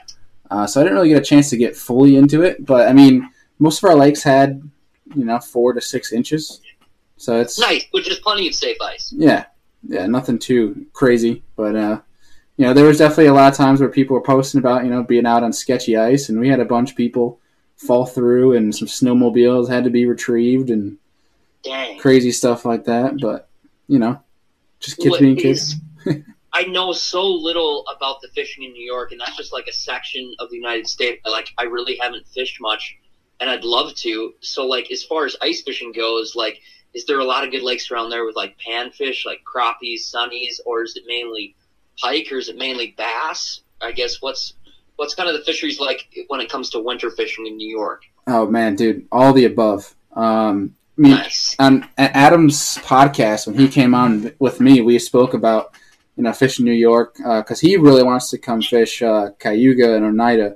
Uh, 0.50 0.66
so 0.66 0.80
I 0.80 0.84
didn't 0.84 0.96
really 0.96 1.08
get 1.08 1.22
a 1.22 1.24
chance 1.24 1.48
to 1.50 1.56
get 1.56 1.76
fully 1.76 2.16
into 2.16 2.42
it, 2.42 2.64
but 2.64 2.88
I 2.88 2.92
mean 2.92 3.28
most 3.58 3.82
of 3.82 3.88
our 3.88 3.96
lakes 3.96 4.22
had 4.22 4.62
you 5.14 5.24
know 5.24 5.38
four 5.40 5.72
to 5.72 5.80
six 5.80 6.12
inches, 6.12 6.60
so 7.16 7.40
it's 7.40 7.58
nice, 7.58 7.86
which 7.90 8.08
is 8.08 8.18
plenty 8.20 8.46
of 8.48 8.54
safe 8.54 8.76
ice. 8.80 9.12
Yeah, 9.16 9.46
yeah, 9.82 10.06
nothing 10.06 10.38
too 10.38 10.86
crazy, 10.92 11.42
but 11.56 11.74
uh, 11.74 12.00
you 12.56 12.66
know 12.66 12.72
there 12.72 12.84
was 12.84 12.98
definitely 12.98 13.26
a 13.26 13.34
lot 13.34 13.50
of 13.50 13.56
times 13.56 13.80
where 13.80 13.88
people 13.88 14.14
were 14.14 14.22
posting 14.22 14.58
about 14.58 14.84
you 14.84 14.90
know 14.90 15.02
being 15.02 15.26
out 15.26 15.42
on 15.42 15.52
sketchy 15.52 15.96
ice, 15.96 16.28
and 16.28 16.38
we 16.38 16.48
had 16.48 16.60
a 16.60 16.64
bunch 16.64 16.90
of 16.90 16.96
people 16.96 17.40
fall 17.82 18.06
through, 18.06 18.54
and 18.56 18.74
some 18.74 18.88
snowmobiles 18.88 19.68
had 19.68 19.84
to 19.84 19.90
be 19.90 20.06
retrieved, 20.06 20.70
and 20.70 20.98
Dang. 21.62 21.98
crazy 21.98 22.32
stuff 22.32 22.64
like 22.64 22.84
that. 22.84 23.18
But 23.20 23.48
you 23.88 23.98
know, 23.98 24.20
just 24.80 24.96
kids 24.96 25.10
what 25.10 25.20
being 25.20 25.36
kids. 25.36 25.76
I 26.54 26.64
know 26.64 26.92
so 26.92 27.26
little 27.26 27.84
about 27.94 28.20
the 28.20 28.28
fishing 28.28 28.64
in 28.64 28.72
New 28.72 28.84
York, 28.84 29.12
and 29.12 29.20
that's 29.20 29.36
just 29.36 29.52
like 29.52 29.66
a 29.68 29.72
section 29.72 30.34
of 30.38 30.50
the 30.50 30.56
United 30.56 30.86
States. 30.86 31.20
Like 31.26 31.48
I 31.58 31.64
really 31.64 31.96
haven't 31.96 32.26
fished 32.28 32.60
much, 32.60 32.96
and 33.40 33.48
I'd 33.48 33.64
love 33.64 33.94
to. 33.96 34.34
So 34.40 34.66
like 34.66 34.90
as 34.90 35.02
far 35.02 35.24
as 35.24 35.36
ice 35.40 35.62
fishing 35.62 35.92
goes, 35.92 36.36
like 36.36 36.60
is 36.94 37.06
there 37.06 37.20
a 37.20 37.24
lot 37.24 37.44
of 37.44 37.50
good 37.50 37.62
lakes 37.62 37.90
around 37.90 38.10
there 38.10 38.26
with 38.26 38.36
like 38.36 38.56
panfish, 38.58 39.24
like 39.24 39.40
crappies, 39.44 40.12
sunnies, 40.12 40.60
or 40.66 40.82
is 40.82 40.96
it 40.96 41.04
mainly 41.06 41.56
pike, 41.98 42.28
or 42.30 42.36
is 42.36 42.48
it 42.48 42.56
mainly 42.56 42.94
bass? 42.96 43.62
I 43.80 43.92
guess 43.92 44.20
what's 44.20 44.54
what's 45.02 45.16
kind 45.16 45.28
of 45.28 45.34
the 45.34 45.42
fisheries 45.42 45.80
like 45.80 46.06
when 46.28 46.40
it 46.40 46.48
comes 46.48 46.70
to 46.70 46.78
winter 46.78 47.10
fishing 47.10 47.44
in 47.48 47.56
New 47.56 47.68
York? 47.68 48.04
Oh 48.28 48.46
man, 48.46 48.76
dude, 48.76 49.08
all 49.10 49.32
the 49.32 49.46
above. 49.46 49.96
Um, 50.14 50.76
I 50.96 51.00
mean, 51.00 51.10
nice. 51.10 51.56
on 51.58 51.88
Adam's 51.98 52.78
podcast 52.78 53.48
when 53.48 53.58
he 53.58 53.66
came 53.66 53.96
on 53.96 54.32
with 54.38 54.60
me, 54.60 54.80
we 54.80 55.00
spoke 55.00 55.34
about 55.34 55.74
you 56.16 56.22
know 56.22 56.32
fishing 56.32 56.64
New 56.64 56.70
York 56.72 57.16
because 57.16 57.64
uh, 57.64 57.66
he 57.66 57.76
really 57.76 58.04
wants 58.04 58.30
to 58.30 58.38
come 58.38 58.62
fish 58.62 59.02
uh, 59.02 59.30
Cayuga 59.40 59.96
and 59.96 60.04
Oneida. 60.04 60.54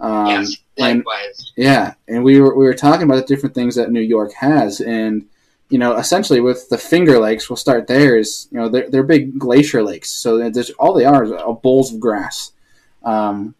Um, 0.00 0.26
yes, 0.26 0.56
likewise. 0.76 1.52
And, 1.56 1.64
yeah, 1.64 1.94
and 2.08 2.24
we 2.24 2.40
were 2.40 2.56
we 2.56 2.64
were 2.64 2.74
talking 2.74 3.04
about 3.04 3.16
the 3.16 3.32
different 3.32 3.54
things 3.54 3.76
that 3.76 3.92
New 3.92 4.00
York 4.00 4.32
has, 4.32 4.80
and 4.80 5.24
you 5.68 5.78
know, 5.78 5.94
essentially 5.96 6.40
with 6.40 6.68
the 6.68 6.78
Finger 6.78 7.20
Lakes, 7.20 7.48
we'll 7.48 7.56
start 7.56 7.86
there. 7.86 8.16
Is 8.16 8.48
you 8.50 8.58
know 8.58 8.68
they're, 8.68 8.90
they're 8.90 9.04
big 9.04 9.38
glacier 9.38 9.84
lakes, 9.84 10.10
so 10.10 10.50
there's 10.50 10.70
all 10.70 10.94
they 10.94 11.04
are 11.04 11.22
is 11.22 11.32
bowls 11.62 11.94
of 11.94 12.00
grass. 12.00 12.50
Um, 13.04 13.54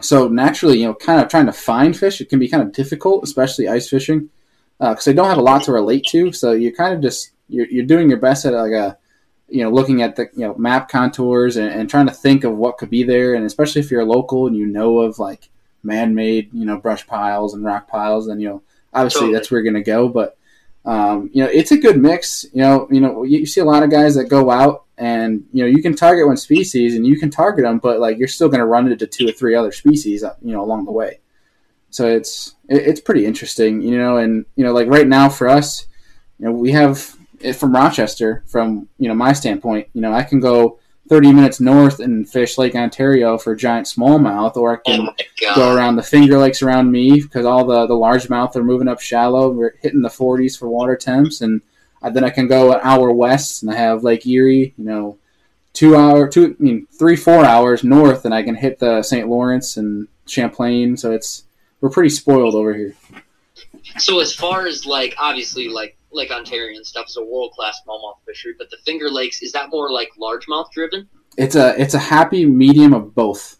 so 0.00 0.28
naturally, 0.28 0.78
you 0.78 0.86
know, 0.86 0.94
kind 0.94 1.20
of 1.20 1.28
trying 1.28 1.46
to 1.46 1.52
find 1.52 1.96
fish, 1.96 2.20
it 2.20 2.28
can 2.28 2.38
be 2.38 2.48
kind 2.48 2.62
of 2.62 2.72
difficult, 2.72 3.24
especially 3.24 3.68
ice 3.68 3.88
fishing 3.88 4.30
because 4.78 5.08
uh, 5.08 5.10
they 5.10 5.14
don't 5.14 5.28
have 5.28 5.38
a 5.38 5.42
lot 5.42 5.64
to 5.64 5.72
relate 5.72 6.04
to. 6.10 6.32
So 6.32 6.52
you're 6.52 6.72
kind 6.72 6.94
of 6.94 7.00
just 7.00 7.32
you're, 7.48 7.66
you're 7.66 7.86
doing 7.86 8.08
your 8.08 8.18
best 8.18 8.44
at 8.44 8.52
like 8.52 8.72
a 8.72 8.96
you 9.48 9.64
know 9.64 9.70
looking 9.70 10.02
at 10.02 10.14
the 10.16 10.28
you 10.34 10.46
know 10.46 10.54
map 10.54 10.88
contours 10.88 11.56
and, 11.56 11.68
and 11.68 11.90
trying 11.90 12.06
to 12.06 12.12
think 12.12 12.44
of 12.44 12.56
what 12.56 12.78
could 12.78 12.90
be 12.90 13.02
there. 13.02 13.34
And 13.34 13.44
especially 13.44 13.80
if 13.80 13.90
you're 13.90 14.04
local 14.04 14.46
and 14.46 14.56
you 14.56 14.66
know 14.66 14.98
of 14.98 15.18
like 15.18 15.48
man-made 15.82 16.52
you 16.52 16.64
know 16.64 16.76
brush 16.76 17.06
piles 17.06 17.54
and 17.54 17.64
rock 17.64 17.88
piles, 17.88 18.28
then 18.28 18.40
you 18.40 18.48
know 18.48 18.62
obviously 18.94 19.20
totally. 19.20 19.34
that's 19.34 19.50
where 19.50 19.60
you're 19.60 19.72
gonna 19.72 19.84
go. 19.84 20.08
But 20.08 20.36
um, 20.84 21.28
you 21.32 21.42
know 21.42 21.50
it's 21.50 21.72
a 21.72 21.76
good 21.76 21.98
mix. 21.98 22.46
You 22.52 22.62
know 22.62 22.88
you 22.90 23.00
know 23.00 23.24
you, 23.24 23.40
you 23.40 23.46
see 23.46 23.60
a 23.60 23.64
lot 23.64 23.82
of 23.82 23.90
guys 23.90 24.14
that 24.14 24.28
go 24.28 24.50
out 24.50 24.84
and 24.98 25.44
you 25.52 25.62
know 25.62 25.68
you 25.68 25.80
can 25.80 25.94
target 25.94 26.26
one 26.26 26.36
species 26.36 26.94
and 26.96 27.06
you 27.06 27.18
can 27.18 27.30
target 27.30 27.64
them, 27.64 27.78
but 27.78 28.00
like 28.00 28.18
you're 28.18 28.28
still 28.28 28.48
going 28.48 28.60
to 28.60 28.66
run 28.66 28.90
into 28.90 29.06
two 29.06 29.28
or 29.28 29.32
three 29.32 29.54
other 29.54 29.72
species, 29.72 30.24
uh, 30.24 30.34
you 30.42 30.52
know, 30.52 30.62
along 30.62 30.84
the 30.84 30.92
way. 30.92 31.20
So 31.90 32.06
it's 32.06 32.56
it, 32.68 32.82
it's 32.86 33.00
pretty 33.00 33.24
interesting, 33.24 33.80
you 33.80 33.96
know, 33.96 34.18
and 34.18 34.44
you 34.56 34.64
know, 34.64 34.72
like 34.72 34.88
right 34.88 35.06
now 35.06 35.28
for 35.28 35.48
us, 35.48 35.86
you 36.38 36.46
know, 36.46 36.52
we 36.52 36.72
have 36.72 37.16
it 37.40 37.54
from 37.54 37.72
Rochester. 37.72 38.42
From 38.46 38.88
you 38.98 39.08
know 39.08 39.14
my 39.14 39.32
standpoint, 39.32 39.88
you 39.94 40.00
know, 40.00 40.12
I 40.12 40.24
can 40.24 40.40
go 40.40 40.78
30 41.08 41.32
minutes 41.32 41.60
north 41.60 42.00
and 42.00 42.28
fish 42.28 42.58
Lake 42.58 42.74
Ontario 42.74 43.38
for 43.38 43.54
giant 43.54 43.86
smallmouth, 43.86 44.56
or 44.56 44.74
I 44.74 44.80
can 44.84 45.08
oh 45.08 45.54
go 45.54 45.74
around 45.74 45.96
the 45.96 46.02
Finger 46.02 46.38
Lakes 46.38 46.60
around 46.60 46.90
me 46.90 47.20
because 47.20 47.46
all 47.46 47.64
the 47.64 47.86
the 47.86 47.94
largemouth 47.94 48.56
are 48.56 48.64
moving 48.64 48.88
up 48.88 49.00
shallow. 49.00 49.50
We're 49.50 49.74
hitting 49.80 50.02
the 50.02 50.08
40s 50.08 50.58
for 50.58 50.68
water 50.68 50.96
temps, 50.96 51.40
and 51.40 51.62
then 52.02 52.24
I 52.24 52.30
can 52.30 52.46
go 52.46 52.72
an 52.72 52.80
hour 52.82 53.10
west 53.12 53.62
and 53.62 53.70
I 53.70 53.76
have 53.76 54.04
Lake 54.04 54.26
Erie, 54.26 54.74
you 54.76 54.84
know, 54.84 55.18
two 55.72 55.96
hour, 55.96 56.28
two, 56.28 56.56
I 56.58 56.62
mean, 56.62 56.86
three, 56.98 57.16
four 57.16 57.44
hours 57.44 57.84
north, 57.84 58.24
and 58.24 58.34
I 58.34 58.42
can 58.42 58.54
hit 58.54 58.78
the 58.78 59.02
St. 59.02 59.28
Lawrence 59.28 59.76
and 59.76 60.08
Champlain. 60.26 60.96
So 60.96 61.12
it's 61.12 61.44
we're 61.80 61.90
pretty 61.90 62.10
spoiled 62.10 62.54
over 62.54 62.74
here. 62.74 62.94
So 63.98 64.20
as 64.20 64.34
far 64.34 64.66
as 64.66 64.86
like 64.86 65.14
obviously 65.18 65.68
like 65.68 65.96
Lake 66.10 66.30
Ontario 66.30 66.76
and 66.76 66.86
stuff 66.86 67.06
is 67.08 67.16
a 67.16 67.24
world 67.24 67.52
class 67.52 67.80
smallmouth 67.86 68.16
fishery, 68.26 68.54
but 68.58 68.70
the 68.70 68.78
Finger 68.84 69.10
Lakes 69.10 69.42
is 69.42 69.52
that 69.52 69.70
more 69.70 69.90
like 69.90 70.10
largemouth 70.18 70.70
driven? 70.72 71.08
It's 71.36 71.54
a 71.54 71.80
it's 71.80 71.94
a 71.94 71.98
happy 71.98 72.44
medium 72.44 72.92
of 72.92 73.14
both. 73.14 73.56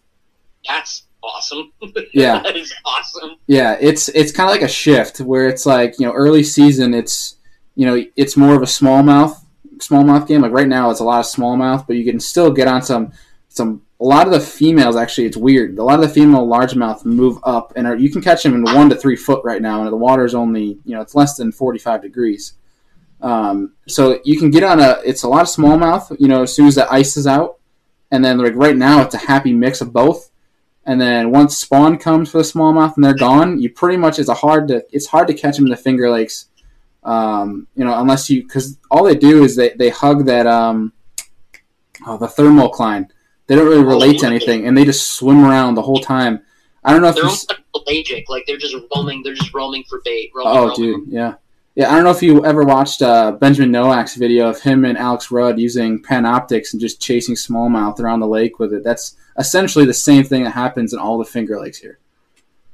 That's 0.66 1.04
awesome. 1.22 1.72
Yeah, 2.12 2.40
that 2.42 2.56
is 2.56 2.74
awesome. 2.84 3.36
Yeah, 3.46 3.76
it's 3.80 4.08
it's 4.08 4.32
kind 4.32 4.48
of 4.48 4.54
like 4.54 4.62
a 4.62 4.72
shift 4.72 5.20
where 5.20 5.46
it's 5.46 5.66
like 5.66 5.98
you 5.98 6.06
know 6.06 6.12
early 6.12 6.42
season 6.42 6.94
it's 6.94 7.36
you 7.78 7.86
know 7.86 8.04
it's 8.16 8.36
more 8.36 8.56
of 8.56 8.62
a 8.62 8.66
smallmouth 8.66 9.38
smallmouth 9.78 10.26
game. 10.26 10.42
Like 10.42 10.52
right 10.52 10.66
now 10.66 10.90
it's 10.90 11.00
a 11.00 11.04
lot 11.04 11.20
of 11.20 11.26
smallmouth, 11.26 11.86
but 11.86 11.96
you 11.96 12.04
can 12.04 12.18
still 12.18 12.50
get 12.50 12.66
on 12.66 12.82
some 12.82 13.12
some 13.48 13.82
a 14.00 14.04
lot 14.04 14.26
of 14.26 14.32
the 14.32 14.40
females 14.40 14.96
actually 14.96 15.26
it's 15.26 15.36
weird. 15.36 15.78
A 15.78 15.84
lot 15.84 16.00
of 16.00 16.08
the 16.08 16.12
female 16.12 16.46
largemouth 16.46 17.04
move 17.04 17.38
up 17.44 17.72
and 17.76 17.86
are, 17.86 17.96
you 17.96 18.10
can 18.10 18.20
catch 18.20 18.42
them 18.42 18.54
in 18.54 18.62
one 18.62 18.90
to 18.90 18.96
three 18.96 19.14
foot 19.14 19.42
right 19.44 19.62
now 19.62 19.80
and 19.82 19.92
the 19.92 19.96
water 19.96 20.24
is 20.24 20.34
only 20.34 20.78
you 20.84 20.94
know 20.94 21.00
it's 21.00 21.14
less 21.14 21.36
than 21.36 21.52
45 21.52 22.02
degrees. 22.02 22.54
Um, 23.20 23.74
so 23.86 24.20
you 24.24 24.38
can 24.38 24.50
get 24.50 24.64
on 24.64 24.80
a 24.80 24.98
it's 25.04 25.22
a 25.22 25.28
lot 25.28 25.42
of 25.42 25.48
smallmouth 25.48 26.18
you 26.20 26.28
know 26.28 26.42
as 26.42 26.54
soon 26.54 26.66
as 26.66 26.74
the 26.74 26.92
ice 26.92 27.16
is 27.16 27.28
out. 27.28 27.58
And 28.10 28.24
then 28.24 28.38
like 28.38 28.54
right 28.56 28.76
now 28.76 29.02
it's 29.02 29.14
a 29.14 29.18
happy 29.18 29.52
mix 29.52 29.80
of 29.80 29.92
both. 29.92 30.30
And 30.84 31.00
then 31.00 31.30
once 31.30 31.58
spawn 31.58 31.98
comes 31.98 32.30
for 32.30 32.38
the 32.38 32.44
smallmouth 32.44 32.96
and 32.96 33.04
they're 33.04 33.14
gone 33.14 33.60
you 33.60 33.70
pretty 33.70 33.98
much 33.98 34.18
it's 34.18 34.28
a 34.28 34.34
hard 34.34 34.66
to 34.68 34.84
it's 34.90 35.06
hard 35.06 35.28
to 35.28 35.34
catch 35.34 35.56
them 35.56 35.66
in 35.66 35.70
the 35.70 35.76
finger 35.76 36.10
lakes 36.10 36.47
um, 37.08 37.66
you 37.74 37.84
know 37.84 37.98
unless 38.00 38.28
you 38.28 38.42
because 38.42 38.78
all 38.90 39.04
they 39.04 39.14
do 39.14 39.44
is 39.44 39.56
they, 39.56 39.70
they 39.70 39.88
hug 39.88 40.26
that 40.26 40.46
um, 40.46 40.92
oh, 42.06 42.18
the 42.18 42.26
thermocline 42.26 43.08
they 43.48 43.56
don't 43.56 43.66
really 43.66 43.82
relate 43.82 44.20
to 44.20 44.26
anything, 44.26 44.66
and 44.66 44.76
they 44.76 44.84
just 44.84 45.14
swim 45.14 45.42
around 45.42 45.74
the 45.74 45.82
whole 45.82 46.00
time. 46.00 46.42
I 46.84 46.92
don't 46.92 47.00
know 47.00 47.08
if 47.08 47.14
they're 47.14 47.24
almost 47.24 47.50
like 47.50 47.60
pelagic, 47.74 48.28
like 48.28 48.44
they're 48.46 48.58
just 48.58 48.76
roaming. 48.94 49.22
They're 49.22 49.34
just 49.34 49.54
roaming 49.54 49.84
for 49.88 50.02
bait. 50.04 50.30
Roaming, 50.34 50.52
oh, 50.52 50.68
roaming. 50.68 50.76
dude, 50.76 51.08
yeah, 51.08 51.34
yeah. 51.74 51.90
I 51.90 51.94
don't 51.94 52.04
know 52.04 52.10
if 52.10 52.22
you 52.22 52.44
ever 52.44 52.62
watched 52.62 53.00
uh, 53.00 53.32
Benjamin 53.32 53.72
Nowak's 53.72 54.16
video 54.16 54.50
of 54.50 54.60
him 54.60 54.84
and 54.84 54.98
Alex 54.98 55.30
Rudd 55.30 55.58
using 55.58 56.02
Panoptix 56.02 56.74
and 56.74 56.80
just 56.80 57.00
chasing 57.00 57.34
smallmouth 57.34 57.98
around 58.00 58.20
the 58.20 58.28
lake 58.28 58.58
with 58.58 58.74
it. 58.74 58.84
That's 58.84 59.16
essentially 59.38 59.86
the 59.86 59.94
same 59.94 60.24
thing 60.24 60.44
that 60.44 60.50
happens 60.50 60.92
in 60.92 60.98
all 60.98 61.16
the 61.16 61.24
Finger 61.24 61.58
Lakes 61.58 61.78
here. 61.78 61.98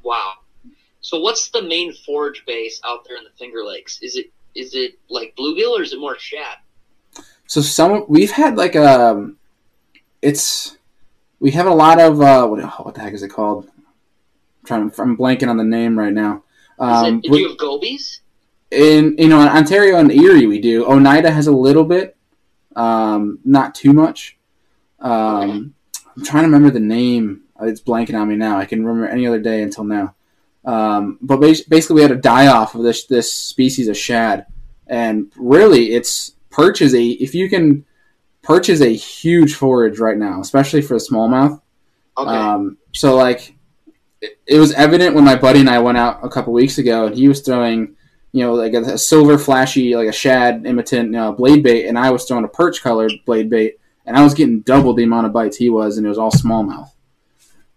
Wow. 0.03 0.35
So, 1.05 1.21
what's 1.21 1.49
the 1.49 1.61
main 1.61 1.93
forage 1.93 2.43
base 2.47 2.81
out 2.83 3.05
there 3.07 3.19
in 3.19 3.25
the 3.25 3.31
Finger 3.39 3.63
Lakes? 3.63 3.99
Is 4.01 4.17
it 4.17 4.33
is 4.55 4.75
it 4.75 4.99
like 5.11 5.37
bluegill 5.37 5.79
or 5.79 5.83
is 5.83 5.93
it 5.93 6.01
more 6.01 6.19
shad? 6.19 6.57
So 7.47 7.61
some 7.61 8.07
we've 8.09 8.31
had 8.31 8.57
like 8.57 8.75
a 8.75 9.11
um, 9.11 9.37
it's 10.23 10.79
we 11.41 11.51
have 11.51 11.67
a 11.67 11.75
lot 11.75 12.01
of 12.01 12.23
uh, 12.23 12.47
what, 12.47 12.65
what 12.87 12.95
the 12.95 13.03
heck 13.03 13.13
is 13.13 13.23
it 13.23 13.29
called? 13.29 13.67
I'm 13.67 14.65
trying, 14.65 14.93
I'm 14.99 15.15
blanking 15.19 15.51
on 15.51 15.59
the 15.59 15.65
name 15.65 15.99
right 15.99 16.13
now. 16.13 16.43
Um, 16.79 17.21
it, 17.23 17.31
do 17.31 17.39
you 17.39 17.49
have 17.49 17.59
gobies? 17.59 18.23
In 18.71 19.15
you 19.19 19.29
know 19.29 19.43
in 19.43 19.49
Ontario 19.49 19.99
and 19.99 20.11
Erie 20.11 20.47
we 20.47 20.59
do. 20.59 20.87
Oneida 20.87 21.31
has 21.31 21.49
a 21.49 21.53
little 21.53 21.85
bit. 21.85 22.17
Um, 22.77 23.41
not 23.45 23.75
too 23.75 23.93
much. 23.93 24.39
Um, 25.01 25.75
I'm 26.17 26.25
trying 26.25 26.45
to 26.45 26.49
remember 26.49 26.71
the 26.71 26.81
name. 26.81 27.43
It's 27.61 27.83
blanking 27.83 28.19
on 28.19 28.29
me 28.29 28.37
now. 28.37 28.57
I 28.59 28.65
can 28.65 28.87
remember 28.87 29.07
any 29.07 29.27
other 29.27 29.39
day 29.39 29.61
until 29.61 29.85
now. 29.85 30.15
Um, 30.65 31.19
but 31.21 31.41
basically, 31.41 31.95
we 31.95 32.03
had 32.03 32.11
a 32.11 32.17
die 32.17 32.47
off 32.47 32.75
of 32.75 32.83
this 32.83 33.05
this 33.05 33.33
species 33.33 33.89
of 33.89 33.97
shad, 33.97 34.47
and 34.87 35.31
really, 35.37 35.93
it's 35.93 36.33
perch 36.51 36.81
is 36.81 36.95
a 36.95 37.05
if 37.05 37.35
you 37.35 37.51
can 37.51 37.85
perch 38.43 38.69
is 38.69 38.81
a 38.81 38.95
huge 38.95 39.55
forage 39.55 39.99
right 39.99 40.17
now, 40.17 40.41
especially 40.41 40.81
for 40.81 40.97
smallmouth. 40.97 41.61
Okay. 42.17 42.31
Um, 42.31 42.79
so 42.93 43.17
like, 43.17 43.55
it, 44.21 44.39
it, 44.47 44.59
was 44.59 44.73
evident 44.73 45.15
when 45.15 45.25
my 45.25 45.35
buddy 45.35 45.61
and 45.61 45.69
I 45.69 45.81
went 45.81 45.99
out 45.99 46.21
a 46.23 46.29
couple 46.29 46.53
weeks 46.53 46.79
ago, 46.79 47.07
and 47.07 47.15
he 47.15 47.27
was 47.27 47.41
throwing, 47.41 47.97
you 48.33 48.45
know, 48.45 48.55
like 48.55 48.73
a, 48.75 48.83
a 48.83 48.99
silver 48.99 49.39
flashy, 49.39 49.97
like 49.97 50.09
a 50.09 50.13
shad 50.13 50.65
imitant 50.67 51.07
you 51.07 51.13
know, 51.13 51.33
blade 51.33 51.63
bait, 51.63 51.87
and 51.89 51.99
I 51.99 52.11
was 52.11 52.25
throwing 52.25 52.45
a 52.45 52.49
perch 52.49 52.83
colored 52.83 53.13
blade 53.27 53.51
bait, 53.51 53.79
and 54.07 54.17
I 54.17 54.23
was 54.23 54.35
getting 54.35 54.61
double 54.61 54.95
the 54.95 55.03
amount 55.03 55.27
of 55.27 55.33
bites 55.33 55.57
he 55.57 55.69
was, 55.69 55.99
and 55.99 56.07
it 56.07 56.09
was 56.09 56.19
all 56.19 56.31
smallmouth 56.31 56.94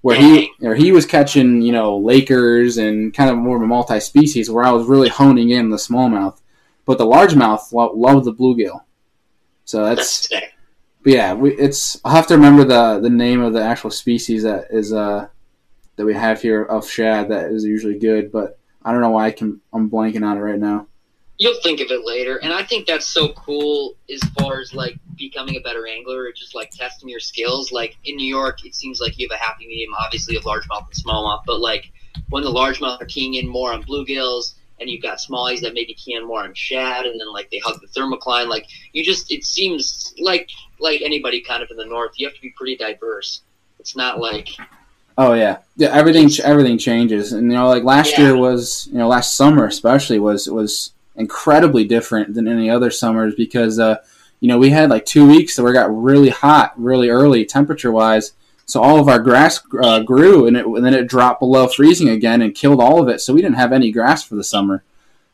where 0.02 0.18
he 0.18 0.52
where 0.60 0.76
he 0.76 0.92
was 0.92 1.06
catching 1.06 1.62
you 1.62 1.72
know 1.72 1.98
Lakers 1.98 2.78
and 2.78 3.14
kind 3.14 3.30
of 3.30 3.38
more 3.38 3.58
of 3.58 3.64
a 3.64 3.68
multi 3.68 4.00
species, 4.00 4.50
where 4.50 4.64
I 4.64 4.72
was 4.72 4.88
really 4.88 5.10
honing 5.10 5.50
in 5.50 5.70
the 5.70 5.78
smallmouth, 5.78 6.40
but 6.86 6.98
the 6.98 7.06
largemouth 7.06 7.72
lo- 7.72 7.94
love 7.96 8.26
the 8.26 8.34
bluegill. 8.34 8.82
So 9.66 9.84
that's, 9.84 10.28
that's 10.28 10.46
but 11.04 11.14
yeah, 11.14 11.34
we, 11.34 11.54
it's 11.54 12.00
I'll 12.06 12.16
have 12.16 12.28
to 12.28 12.36
remember 12.36 12.64
the 12.64 13.00
the 13.00 13.10
name 13.10 13.42
of 13.42 13.54
the 13.54 13.64
actual 13.64 13.92
species 13.92 14.44
that 14.44 14.68
is 14.70 14.94
uh 14.94 15.28
that 15.96 16.06
we 16.06 16.14
have 16.14 16.42
here 16.42 16.64
of 16.64 16.90
shad 16.90 17.30
that 17.30 17.52
is 17.52 17.64
usually 17.64 17.98
good, 17.98 18.32
but 18.32 18.60
I 18.84 18.92
don't 18.92 19.02
know 19.02 19.10
why 19.10 19.28
I 19.28 19.32
can 19.32 19.62
I'm 19.74 19.90
blanking 19.90 20.26
on 20.26 20.38
it 20.38 20.42
right 20.42 20.60
now 20.60 20.88
you'll 21.38 21.62
think 21.62 21.80
of 21.80 21.92
it 21.92 22.06
later. 22.06 22.38
And 22.38 22.52
I 22.52 22.64
think 22.64 22.88
that's 22.88 23.08
so 23.08 23.30
cool 23.30 23.96
as 24.10 24.20
far 24.38 24.60
as 24.60 24.74
like 24.74 24.98
becoming 25.18 25.56
a 25.56 25.62
better 25.62 25.88
angler 25.88 26.24
or 26.24 26.32
just 26.32 26.56
like 26.56 26.72
testing 26.72 27.10
your 27.10 27.20
skills. 27.20 27.72
Like 27.72 27.98
in 28.06 28.16
New 28.16 28.28
York, 28.28 28.66
it 28.66 28.76
seems 28.76 29.00
like 29.00 29.18
you 29.18 29.28
have 29.30 29.40
a 29.40 29.44
happy 29.44 29.68
medium, 29.68 29.94
obviously, 30.00 30.36
of 30.36 30.44
largemouth 30.44 30.86
and 30.86 31.06
smallmouth. 31.06 31.42
But 31.46 31.60
like 31.60 31.92
when 32.30 32.44
the 32.44 32.52
largemouth 32.52 33.02
are 33.02 33.06
keying 33.06 33.36
in 33.36 33.48
more 33.48 33.74
on 33.74 33.84
bluegills 33.84 34.54
and 34.80 34.90
you've 34.90 35.02
got 35.02 35.18
smallies 35.18 35.62
that 35.62 35.74
maybe 35.74 35.94
key 35.94 36.14
in 36.14 36.26
more 36.26 36.44
on 36.44 36.54
shad 36.54 37.06
and 37.06 37.20
then 37.20 37.32
like 37.32 37.50
they 37.50 37.60
hug 37.60 37.80
the 37.82 37.88
thermocline, 37.88 38.48
like 38.48 38.68
you 38.94 39.04
just, 39.04 39.32
it 39.32 39.44
seems 39.44 40.14
like, 40.20 40.50
like 40.80 41.02
anybody 41.02 41.42
kind 41.42 41.64
of 41.64 41.72
in 41.72 41.78
the 41.78 41.86
north, 41.86 42.12
you 42.18 42.28
have 42.28 42.36
to 42.36 42.42
be 42.42 42.52
pretty 42.52 42.76
diverse. 42.76 43.42
It's 43.80 43.96
not 43.96 44.20
like, 44.20 44.50
Oh 45.20 45.34
yeah, 45.34 45.58
yeah. 45.78 45.88
Everything 45.90 46.30
everything 46.44 46.78
changes, 46.78 47.34
and 47.34 47.52
you 47.52 47.58
know, 47.58 47.68
like 47.68 47.84
last 47.84 48.12
yeah. 48.12 48.26
year 48.26 48.38
was, 48.38 48.88
you 48.92 49.00
know, 49.00 49.08
last 49.08 49.36
summer 49.36 49.66
especially 49.66 50.20
was 50.20 50.48
was 50.48 50.92
incredibly 51.16 51.84
different 51.84 52.36
than 52.36 52.48
any 52.48 52.70
other 52.70 52.92
summers 52.92 53.34
because 53.36 53.80
uh, 53.80 53.98
you 54.40 54.48
know 54.48 54.58
we 54.58 54.70
had 54.70 54.90
like 54.90 55.06
two 55.06 55.28
weeks 55.28 55.56
that 55.56 55.64
we 55.64 55.74
got 55.74 55.96
really 55.96 56.30
hot 56.30 56.74
really 56.78 57.10
early 57.10 57.46
temperature 57.46 57.92
wise 57.92 58.34
so 58.68 58.82
all 58.82 59.00
of 59.00 59.08
our 59.08 59.20
grass 59.20 59.62
uh, 59.82 60.02
grew 60.02 60.46
and, 60.46 60.58
it, 60.58 60.66
and, 60.66 60.86
then 60.86 60.94
it 60.94 61.08
dropped 61.08 61.40
below 61.40 61.68
freezing 61.68 62.10
again 62.10 62.42
and 62.42 62.54
killed 62.54 62.82
all 62.82 63.02
of 63.02 63.08
it. 63.08 63.22
So 63.22 63.34
we 63.34 63.42
didn't 63.42 63.56
have 63.56 63.72
any 63.72 63.94
grass 63.94 64.24
for 64.24 64.36
the 64.36 64.44
summer. 64.44 64.84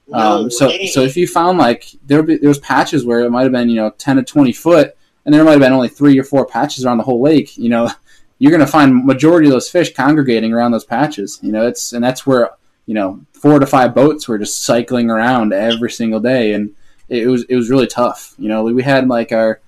No 0.07 0.17
um, 0.17 0.51
so 0.51 0.69
so 0.91 1.01
if 1.01 1.17
you 1.17 1.25
found 1.27 1.57
like 1.57 1.87
there 2.05 2.21
be, 2.21 2.37
there 2.37 2.49
was 2.49 2.59
patches 2.59 3.05
where 3.05 3.21
it 3.21 3.31
might 3.31 3.43
have 3.43 3.51
been 3.51 3.69
you 3.69 3.75
know 3.75 3.89
10 3.89 4.17
to 4.17 4.23
20 4.23 4.51
foot 4.51 4.95
and 5.25 5.33
there 5.33 5.43
might 5.43 5.51
have 5.51 5.61
been 5.61 5.71
only 5.71 5.87
three 5.87 6.19
or 6.19 6.25
four 6.25 6.45
patches 6.45 6.85
around 6.85 6.97
the 6.97 7.05
whole 7.05 7.21
lake 7.21 7.57
you 7.57 7.69
know 7.69 7.89
you're 8.39 8.51
going 8.51 8.59
to 8.59 8.67
find 8.67 9.05
majority 9.05 9.47
of 9.47 9.53
those 9.53 9.69
fish 9.69 9.93
congregating 9.93 10.51
around 10.51 10.71
those 10.71 10.83
patches. 10.83 11.39
You 11.41 11.53
know 11.53 11.65
it's 11.65 11.93
and 11.93 12.03
that's 12.03 12.27
where 12.27 12.51
you 12.85 12.93
know 12.93 13.21
four 13.31 13.57
to 13.57 13.65
five 13.65 13.95
boats 13.95 14.27
were 14.27 14.37
just 14.37 14.63
cycling 14.63 15.09
around 15.09 15.53
every 15.53 15.89
single 15.89 16.19
day, 16.19 16.53
and 16.53 16.75
it 17.09 17.27
was 17.27 17.43
it 17.45 17.55
was 17.55 17.69
really 17.69 17.87
tough. 17.87 18.33
You 18.37 18.49
know, 18.49 18.63
we 18.63 18.83
had 18.83 19.07
like 19.07 19.31
our 19.31 19.59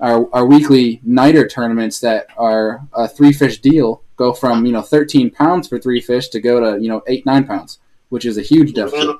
our, 0.00 0.32
our 0.32 0.46
weekly 0.46 1.00
nighter 1.02 1.46
tournaments 1.46 2.00
that 2.00 2.28
are 2.36 2.82
a 2.92 3.08
three 3.08 3.32
fish 3.32 3.60
deal 3.60 4.02
go 4.16 4.32
from 4.32 4.66
you 4.66 4.72
know 4.72 4.82
13 4.82 5.30
pounds 5.30 5.68
for 5.68 5.78
three 5.78 6.00
fish 6.00 6.28
to 6.28 6.40
go 6.40 6.60
to 6.60 6.82
you 6.82 6.88
know 6.88 7.02
eight 7.06 7.24
nine 7.26 7.44
pounds, 7.44 7.78
which 8.10 8.24
is 8.24 8.38
a 8.38 8.42
huge 8.42 8.74
deficit. 8.74 9.16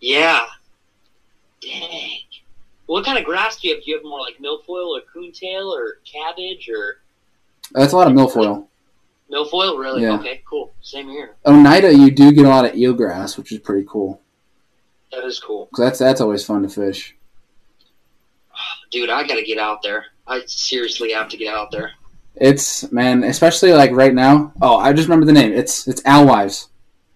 Yeah. 0.00 0.46
Dang. 1.62 2.18
What 2.86 3.04
kind 3.06 3.18
of 3.18 3.24
grass 3.24 3.58
do 3.58 3.68
you 3.68 3.74
have? 3.74 3.84
Do 3.84 3.90
you 3.90 3.96
have 3.96 4.04
more 4.04 4.20
like 4.20 4.36
milfoil 4.38 4.88
or 4.88 5.00
coontail 5.12 5.72
or 5.74 6.00
cabbage 6.04 6.68
or? 6.68 7.00
That's 7.72 7.94
a 7.94 7.96
lot 7.96 8.08
of 8.08 8.12
milfoil. 8.12 8.66
Milfoil, 9.32 9.78
really? 9.78 10.02
Yeah. 10.02 10.18
Okay, 10.18 10.42
cool. 10.44 10.74
Same 10.82 11.08
here. 11.08 11.36
Oh, 11.46 11.58
Oneida, 11.58 11.94
you 11.94 12.10
do 12.10 12.30
get 12.32 12.44
a 12.44 12.48
lot 12.48 12.66
of 12.66 12.72
eelgrass, 12.72 13.38
which 13.38 13.52
is 13.52 13.58
pretty 13.58 13.86
cool. 13.88 14.20
That 15.14 15.24
is 15.24 15.38
cool. 15.38 15.68
That's 15.76 15.98
that's 15.98 16.20
always 16.20 16.44
fun 16.44 16.62
to 16.62 16.68
fish. 16.68 17.14
Dude, 18.90 19.10
I 19.10 19.26
gotta 19.26 19.42
get 19.42 19.58
out 19.58 19.82
there. 19.82 20.06
I 20.26 20.42
seriously 20.46 21.12
have 21.12 21.28
to 21.28 21.36
get 21.36 21.54
out 21.54 21.70
there. 21.70 21.92
It's 22.36 22.90
man, 22.90 23.24
especially 23.24 23.72
like 23.72 23.92
right 23.92 24.14
now. 24.14 24.52
Oh, 24.60 24.76
I 24.76 24.92
just 24.92 25.08
remember 25.08 25.26
the 25.26 25.32
name. 25.32 25.52
It's 25.52 25.86
it's 25.86 26.02
alewives. 26.04 26.68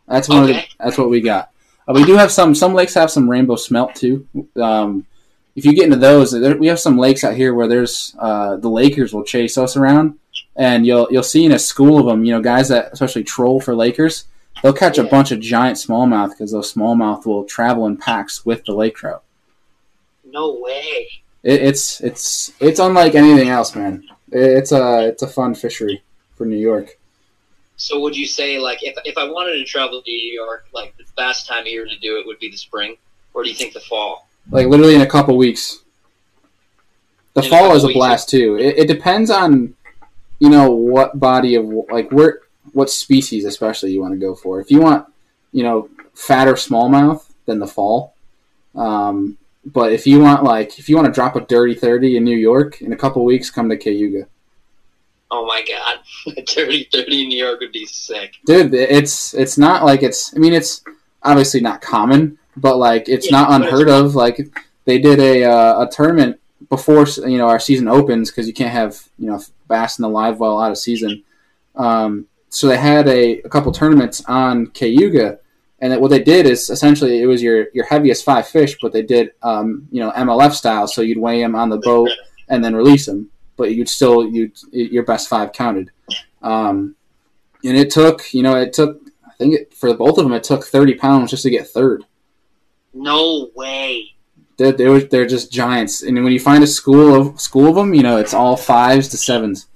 That's 0.07 0.29
one 0.29 0.45
okay. 0.45 0.51
of 0.51 0.57
the, 0.57 0.85
that's 0.85 0.99
what 0.99 1.11
we 1.11 1.21
got. 1.21 1.51
Uh, 1.87 1.93
we 1.95 2.05
do 2.05 2.15
have 2.15 2.31
some. 2.31 2.55
Some 2.55 2.75
lakes 2.75 2.95
have 2.95 3.11
some 3.11 3.29
rainbow 3.29 3.57
smelt 3.57 3.95
too. 3.95 4.27
Um, 4.61 5.07
if 5.57 5.65
you 5.65 5.75
get 5.75 5.85
into 5.85 5.97
those, 5.97 6.31
there, 6.31 6.57
we 6.57 6.69
have 6.69 6.79
some 6.79 6.99
lakes 6.99 7.25
out 7.25 7.35
here 7.35 7.53
where 7.53 7.67
there's 7.67 8.15
uh, 8.19 8.57
the 8.57 8.71
Lakers 8.71 9.13
will 9.13 9.25
chase 9.25 9.59
us 9.59 9.77
around 9.77 10.19
and 10.59 10.87
you'll 10.87 11.09
you'll 11.11 11.23
see 11.23 11.45
in 11.45 11.53
a 11.53 11.59
school 11.59 11.99
of 11.99 12.07
them, 12.07 12.25
you 12.25 12.33
know, 12.33 12.43
guys 12.43 12.69
that 12.69 12.93
especially 12.93 13.25
troll 13.25 13.61
for 13.61 13.75
Lakers, 13.75 14.25
they'll 14.63 14.73
catch 14.73 14.99
a 14.99 15.05
bunch 15.05 15.31
of 15.31 15.41
giant 15.41 15.77
smallmouth 15.77 16.31
because 16.31 16.53
those 16.53 16.73
smallmouth 16.73 17.27
will 17.27 17.45
travel 17.45 17.87
in 17.87 17.97
packs 17.97 18.45
with 18.45 18.65
the 18.65 18.73
lake 18.73 18.97
trout. 18.97 19.23
No 20.25 20.59
way. 20.61 21.09
It, 21.43 21.63
it's 21.63 22.01
it's 22.01 22.53
it's 22.61 22.81
unlike 22.81 23.15
anything 23.15 23.49
else, 23.49 23.75
man. 23.75 24.05
It, 24.31 24.43
it's 24.43 24.73
a 24.73 25.09
it's 25.09 25.23
a 25.23 25.29
fun 25.29 25.55
fishery 25.55 26.03
for 26.35 26.45
New 26.45 26.57
York. 26.57 26.99
So 27.77 28.01
would 28.01 28.17
you 28.17 28.27
say 28.27 28.59
like 28.59 28.83
if 28.83 28.97
if 29.05 29.17
I 29.17 29.25
wanted 29.25 29.59
to 29.59 29.65
travel 29.65 30.03
to 30.03 30.11
New 30.11 30.33
York, 30.33 30.67
like 30.73 30.97
the 30.97 31.05
best 31.17 31.47
time 31.47 31.61
of 31.61 31.67
year 31.67 31.87
to 31.87 31.99
do 31.99 32.19
it 32.19 32.27
would 32.27 32.39
be 32.39 32.51
the 32.51 32.57
spring, 32.57 32.97
or 33.35 33.45
do 33.45 33.49
you 33.49 33.55
think 33.55 33.73
the 33.73 33.81
fall? 33.81 34.29
Like 34.51 34.67
literally 34.67 34.95
in 34.95 35.03
a 35.03 35.07
couple 35.07 35.37
weeks. 35.37 35.85
The 37.35 37.43
in 37.45 37.51
fall 37.51 37.71
a 37.71 37.75
is 37.75 37.85
a 37.85 37.89
blast 37.93 38.29
too. 38.29 38.57
It, 38.57 38.79
it 38.79 38.89
depends 38.89 39.31
on 39.31 39.75
you 40.41 40.51
know 40.51 40.71
what 40.71 41.21
body 41.21 41.55
of 41.55 41.67
like 41.91 42.11
where 42.11 42.41
what 42.79 42.89
species 42.89 43.45
especially 43.45 43.91
you 43.91 44.01
want 44.01 44.15
to 44.15 44.21
go 44.21 44.37
for. 44.37 44.61
If 44.61 44.71
you 44.71 44.81
want 44.81 45.05
you 45.51 45.65
know 45.65 45.91
fatter 46.15 46.55
smallmouth, 46.55 47.25
then 47.47 47.59
the 47.59 47.67
fall. 47.67 48.15
Um, 48.77 49.37
but 49.65 49.93
if 49.93 50.07
you 50.07 50.21
want 50.21 50.45
like 50.45 50.79
if 50.79 50.89
you 50.89 50.95
want 50.95 51.07
to 51.07 51.13
drop 51.13 51.35
a 51.35 51.41
dirty 51.41 51.75
thirty 51.75 52.17
in 52.17 52.23
New 52.23 52.37
York 52.37 52.81
in 52.81 52.93
a 52.93 52.97
couple 52.97 53.25
weeks, 53.25 53.51
come 53.51 53.69
to 53.69 53.77
Cayuga. 53.77 54.29
Oh 55.31 55.45
my 55.45 55.65
god, 55.67 55.99
a 56.37 56.43
dirty 56.55 56.89
thirty 56.93 57.23
in 57.23 57.29
New 57.29 57.45
York 57.45 57.59
would 57.59 57.73
be 57.73 57.85
sick, 57.85 58.35
dude. 58.47 58.73
It's 58.73 59.35
it's 59.35 59.59
not 59.59 59.85
like 59.85 60.05
it's. 60.05 60.35
I 60.37 60.39
mean, 60.39 60.53
it's 60.55 60.83
obviously 61.25 61.61
not 61.61 61.83
common, 61.83 62.39
but 62.57 62.77
like 62.77 63.09
it's 63.09 63.27
yeah, 63.27 63.41
not 63.41 63.51
unheard 63.51 63.89
of. 63.89 64.15
Like 64.15 64.39
they 64.85 65.01
did 65.01 65.19
a 65.19 65.45
uh, 65.45 65.83
a 65.83 65.91
tournament 65.91 66.41
before 66.69 67.09
you 67.27 67.39
know 67.39 67.49
our 67.49 67.59
season 67.59 67.89
opens 67.89 68.31
because 68.31 68.47
you 68.47 68.55
can't 68.55 68.73
have 68.73 69.09
you 69.19 69.27
know 69.27 69.43
bass 69.67 69.99
in 69.99 70.03
the 70.03 70.09
live 70.09 70.39
well 70.39 70.61
out 70.61 70.71
of 70.71 70.79
season. 70.79 71.25
Um, 71.75 72.29
so 72.51 72.67
they 72.67 72.79
had 72.79 73.09
a, 73.09 73.41
a 73.43 73.49
couple 73.49 73.73
tournaments 73.73 74.25
on 74.27 74.69
Cayuga, 74.69 75.39
and 75.81 76.01
what 76.01 76.09
they 76.09 76.23
did 76.23 76.47
is 76.47 76.71
essentially 76.71 77.23
it 77.23 77.27
was 77.27 77.43
your 77.43 77.69
your 77.73 77.85
heaviest 77.85 78.25
five 78.25 78.49
fish, 78.49 78.77
but 78.81 78.93
they 78.93 79.03
did 79.03 79.31
um, 79.43 79.87
you 79.91 80.01
know 80.01 80.11
MLF 80.13 80.53
style, 80.53 80.87
so 80.89 81.03
you'd 81.03 81.19
weigh 81.19 81.41
them 81.41 81.55
on 81.55 81.69
the 81.69 81.79
boat 81.79 82.11
and 82.49 82.65
then 82.65 82.75
release 82.75 83.07
them, 83.07 83.31
but 83.57 83.75
you'd 83.75 83.89
still 83.89 84.27
you 84.27 84.51
your 84.73 85.05
best 85.05 85.29
five 85.29 85.53
counted. 85.53 85.91
Um, 86.43 86.97
and 87.65 87.77
it 87.77 87.91
took 87.91 88.33
you 88.33 88.43
know 88.43 88.57
it 88.57 88.73
took 88.73 89.01
I 89.25 89.33
think 89.39 89.55
it, 89.55 89.75
for 89.75 89.95
both 89.95 90.19
of 90.19 90.25
them 90.25 90.33
it 90.33 90.45
took 90.45 90.65
thirty 90.65 90.95
pounds 90.95 91.31
just 91.31 91.43
to 91.45 91.51
get 91.51 91.69
third. 91.69 92.05
No 92.95 93.51
way. 93.55 94.15
They're, 94.57 94.73
they're, 94.73 95.01
they're 95.01 95.27
just 95.27 95.53
giants. 95.53 96.03
And 96.03 96.17
when 96.25 96.33
you 96.33 96.41
find 96.41 96.65
a 96.65 96.67
school 96.67 97.15
of 97.15 97.41
school 97.41 97.69
of 97.69 97.77
them, 97.77 97.95
you 97.95 98.03
know 98.03 98.17
it's 98.17 98.35
all 98.35 98.57
fives 98.57 99.09
to 99.09 99.17
sevens. 99.17 99.69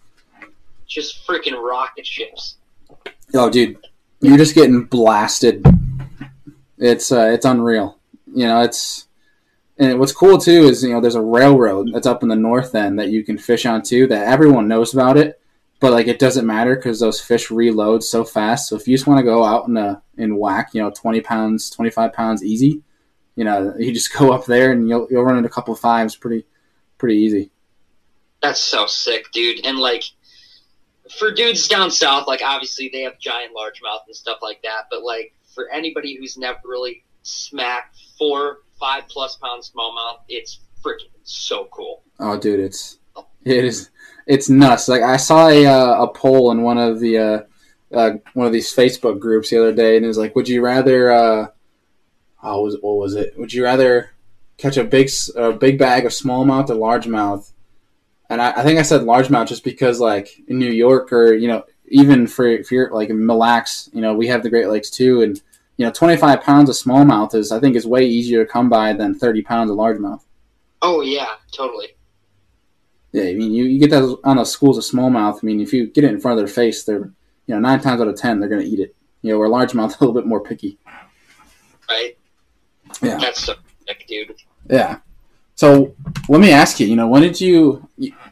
Just 0.89 1.27
freaking 1.27 1.63
rocket 1.63 2.07
ships. 2.07 2.57
Oh, 3.35 3.49
dude, 3.51 3.79
you're 4.21 4.37
just 4.37 4.55
getting 4.55 4.85
blasted. 4.85 5.64
It's 6.79 7.12
uh, 7.12 7.31
it's 7.33 7.45
unreal. 7.45 7.99
You 8.35 8.47
know, 8.47 8.61
it's 8.62 9.09
and 9.79 9.99
what's 9.99 10.12
cool 10.12 10.38
too 10.38 10.64
is 10.64 10.83
you 10.83 10.90
know 10.90 11.01
there's 11.01 11.14
a 11.14 11.21
railroad 11.21 11.90
that's 11.92 12.07
up 12.07 12.23
in 12.23 12.29
the 12.29 12.37
north 12.37 12.75
end 12.75 12.99
that 12.99 13.11
you 13.11 13.25
can 13.25 13.38
fish 13.38 13.66
on 13.66 13.83
too. 13.83 14.07
That 14.07 14.29
everyone 14.29 14.68
knows 14.68 14.92
about 14.92 15.16
it, 15.16 15.40
but 15.81 15.92
like 15.92 16.09
it 16.09 16.18
doesn't 16.18 16.47
matter 16.47 16.77
because 16.77 17.01
those 17.01 17.21
fish 17.21 17.51
reload 17.51 18.05
so 18.05 18.23
fast. 18.23 18.68
So 18.68 18.77
if 18.77 18.87
you 18.87 18.97
just 18.97 19.07
want 19.07 19.18
to 19.18 19.25
go 19.25 19.45
out 19.45 19.68
and 19.68 19.79
uh, 19.79 19.97
and 20.18 20.38
whack, 20.38 20.71
you 20.75 20.83
know, 20.83 20.90
twenty 20.90 21.21
pounds, 21.21 21.71
twenty 21.71 21.90
five 21.90 22.12
pounds 22.12 22.45
easy, 22.45 22.83
you 23.35 23.45
know, 23.45 23.75
you 23.79 23.92
just 23.92 24.12
go 24.12 24.33
up 24.33 24.45
there 24.45 24.73
and 24.73 24.88
you'll 24.88 25.09
you'll 25.11 25.25
run 25.25 25.37
into 25.37 25.49
a 25.49 25.53
couple 25.53 25.73
of 25.73 25.81
fives 25.81 26.16
pretty 26.16 26.45
pretty 26.99 27.16
easy. 27.16 27.51
That's 28.42 28.61
so 28.61 28.87
sick, 28.87 29.31
dude. 29.33 29.64
And 29.64 29.79
like 29.79 30.05
for 31.18 31.33
dudes 31.33 31.68
down 31.68 31.90
south, 31.90 32.27
like 32.27 32.42
obviously 32.44 32.90
they 32.92 33.03
have 33.03 33.18
giant 33.18 33.55
largemouth 33.55 34.07
and 34.07 34.16
stuff 34.16 34.38
like 34.42 34.62
that, 34.62 34.87
but 34.90 35.03
like 35.03 35.35
for 35.55 35.68
anybody 35.70 36.16
who's 36.16 36.37
never 36.37 36.59
really 36.64 37.05
smacked 37.22 37.96
four, 38.18 38.59
five 38.79 39.09
plus 39.09 39.37
pound 39.37 39.62
smallmouth, 39.62 40.20
it's 40.29 40.61
freaking 40.85 41.11
so 41.25 41.68
cool. 41.70 42.03
Oh, 42.18 42.38
dude, 42.38 42.61
it's 42.61 42.98
it 43.44 43.64
is 43.64 43.90
it's 44.27 44.48
nuts. 44.48 44.88
Like 44.88 45.03
I 45.03 45.16
saw 45.16 45.48
a 45.48 45.66
uh, 45.66 46.05
a 46.05 46.09
poll 46.09 46.51
in 46.51 46.62
one 46.62 46.79
of 46.79 47.01
the 47.01 47.18
uh, 47.18 47.40
uh, 47.94 48.12
one 48.35 48.46
of 48.46 48.53
these 48.53 48.75
Facebook 48.75 49.18
groups 49.18 49.51
the 49.51 49.59
other 49.59 49.72
day, 49.72 49.96
and 49.96 50.05
it 50.05 50.09
was 50.09 50.18
like, 50.18 50.35
would 50.35 50.48
you 50.48 50.62
rather? 50.62 51.11
Uh, 51.11 51.46
oh, 52.42 52.62
was 52.62 52.77
what 52.81 52.96
was 52.96 53.14
it? 53.14 53.38
Would 53.38 53.53
you 53.53 53.64
rather 53.64 54.11
catch 54.57 54.77
a 54.77 54.85
big 54.85 55.11
a 55.37 55.53
big 55.53 55.79
bag 55.79 56.07
of 56.07 56.12
smallmouth 56.12 56.70
or 56.70 56.75
largemouth? 56.75 57.52
And 58.33 58.40
I, 58.40 58.53
I 58.53 58.62
think 58.62 58.79
I 58.79 58.83
said 58.83 59.03
largemouth 59.03 59.47
just 59.47 59.62
because, 59.62 60.01
like 60.01 60.42
in 60.49 60.59
New 60.59 60.71
York 60.71 61.12
or 61.12 61.35
you 61.35 61.49
know, 61.49 61.64
even 61.88 62.27
for 62.27 62.47
if 62.47 62.73
you're 62.73 62.90
like 62.90 63.11
in 63.11 63.25
Mille 63.25 63.38
Lacs, 63.38 63.90
you 63.92 64.01
know, 64.01 64.14
we 64.14 64.27
have 64.29 64.42
the 64.42 64.51
Great 64.51 64.68
Lakes 64.68 64.88
too, 64.90 65.23
and 65.23 65.40
you 65.77 65.85
know, 65.85 65.92
25 65.92 66.40
pounds 66.42 66.71
of 66.71 66.77
smallmouth 66.77 67.35
is 67.35 67.53
I 67.53 67.61
think 67.61 67.77
is 67.77 67.87
way 67.87 68.07
easier 68.07 68.45
to 68.45 68.51
come 68.51 68.71
by 68.71 68.95
than 68.95 69.14
30 69.14 69.42
pounds 69.42 69.71
of 69.71 69.77
largemouth. 69.77 70.23
Oh 70.81 71.03
yeah, 71.03 71.29
totally. 71.53 71.88
Yeah, 73.12 73.25
I 73.25 73.35
mean, 73.35 73.53
you, 73.53 73.64
you 73.64 73.79
get 73.79 73.90
that 73.90 74.18
on 74.25 74.38
those 74.38 74.51
schools 74.51 74.79
of 74.79 74.85
smallmouth. 74.85 75.40
I 75.42 75.47
mean, 75.47 75.61
if 75.61 75.75
you 75.75 75.87
get 75.87 76.05
it 76.05 76.11
in 76.11 76.18
front 76.18 76.38
of 76.38 76.47
their 76.47 76.55
face, 76.55 76.85
they're 76.85 77.12
you 77.47 77.55
know 77.55 77.59
nine 77.59 77.81
times 77.81 78.01
out 78.01 78.09
of 78.09 78.16
ten 78.16 78.40
they're 78.40 78.49
going 78.49 78.62
to 78.62 78.68
eat 78.68 78.81
it. 78.81 78.97
You 79.21 79.33
know, 79.33 79.38
where 79.38 79.49
largemouth 79.49 79.90
a 80.01 80.05
little 80.05 80.14
bit 80.14 80.27
more 80.27 80.40
picky. 80.40 80.79
Right. 81.87 82.16
Yeah. 83.03 83.18
That's 83.18 83.45
sick, 83.45 84.07
dude. 84.09 84.35
Yeah. 84.71 85.01
So 85.62 85.94
let 86.29 86.40
me 86.40 86.51
ask 86.51 86.81
you. 86.81 86.88
You 86.88 86.96
know, 86.96 87.07
when 87.07 87.22
did 87.22 87.40
you? 87.40 87.88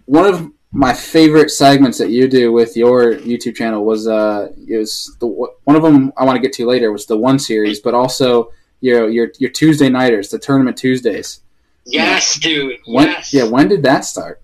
One 0.07 0.27
of 0.27 0.51
my 0.73 0.93
favorite 0.93 1.51
segments 1.51 1.97
that 1.99 2.11
you 2.11 2.27
do 2.27 2.51
with 2.51 2.77
your 2.77 3.15
YouTube 3.15 3.55
channel 3.55 3.85
was 3.85 4.09
uh 4.09 4.49
is 4.67 5.17
the 5.21 5.29
one 5.29 5.77
of 5.77 5.83
them 5.85 6.13
I 6.17 6.25
want 6.25 6.35
to 6.35 6.43
get 6.43 6.53
to 6.55 6.67
later 6.67 6.91
was 6.91 7.07
the 7.07 7.17
one 7.17 7.39
series, 7.39 7.79
but 7.79 7.95
also 7.95 8.51
your 8.81 9.09
your 9.09 9.31
your 9.39 9.51
Tuesday 9.51 9.89
nighters, 9.89 10.29
the 10.29 10.41
tournament 10.41 10.77
Tuesdays. 10.77 11.43
Yes, 11.87 12.37
dude. 12.37 12.81
When, 12.87 13.07
yes. 13.07 13.33
Yeah. 13.33 13.45
When 13.45 13.69
did 13.69 13.85
that 13.85 14.05
start? 14.05 14.43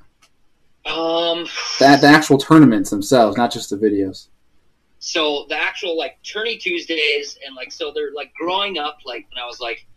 Um. 0.84 1.48
That 1.80 2.00
the 2.02 2.06
actual 2.06 2.38
tournaments 2.38 2.90
themselves, 2.90 3.36
not 3.36 3.52
just 3.52 3.70
the 3.70 3.76
videos. 3.76 4.28
So 5.00 5.46
the 5.48 5.56
actual 5.56 5.98
like 5.98 6.22
tourney 6.22 6.56
Tuesdays 6.56 7.36
and 7.44 7.56
like 7.56 7.72
so 7.72 7.90
they're 7.92 8.12
like 8.14 8.32
growing 8.34 8.78
up 8.78 8.98
like 9.04 9.26
when 9.32 9.42
I 9.42 9.46
was 9.46 9.58
like 9.58 9.88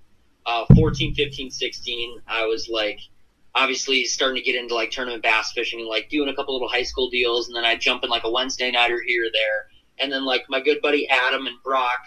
uh 0.50 0.66
14, 0.76 1.14
15, 1.14 1.52
16, 1.52 2.22
I 2.28 2.46
was 2.46 2.70
like 2.70 3.00
obviously 3.56 4.06
starting 4.06 4.36
to 4.36 4.42
get 4.42 4.56
into 4.56 4.74
like 4.76 4.92
tournament 4.92 5.24
bass 5.24 5.52
fishing 5.52 5.80
and 5.80 5.88
like 5.88 6.10
doing 6.10 6.30
a 6.30 6.36
couple 6.36 6.54
little 6.54 6.70
high 6.70 6.84
school 6.84 7.10
deals 7.10 7.48
and 7.48 7.56
then 7.56 7.66
I'd 7.66 7.82
jump 7.82 8.04
in 8.04 8.10
like 8.10 8.24
a 8.24 8.32
Wednesday 8.32 8.72
nighter 8.72 9.02
here 9.06 9.26
or 9.26 9.32
there. 9.34 9.68
And 10.00 10.12
then 10.12 10.26
like 10.26 10.46
my 10.50 10.62
good 10.62 10.82
buddy 10.82 11.08
Adam 11.10 11.46
and 11.46 11.56
Brock, 11.64 12.00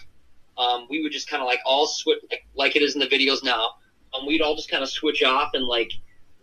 um, 0.59 0.87
we 0.88 1.02
would 1.02 1.12
just 1.12 1.28
kind 1.28 1.42
of 1.42 1.46
like 1.46 1.61
all 1.64 1.87
switch 1.87 2.18
like, 2.31 2.46
like 2.55 2.76
it 2.76 2.83
is 2.83 2.94
in 2.94 3.00
the 3.00 3.07
videos 3.07 3.44
now. 3.44 3.74
Um, 4.14 4.26
we'd 4.26 4.42
all 4.42 4.57
just 4.57 4.70
kind 4.70 4.83
of 4.83 4.88
switch 4.88 5.22
off 5.22 5.50
and 5.55 5.64
like 5.64 5.90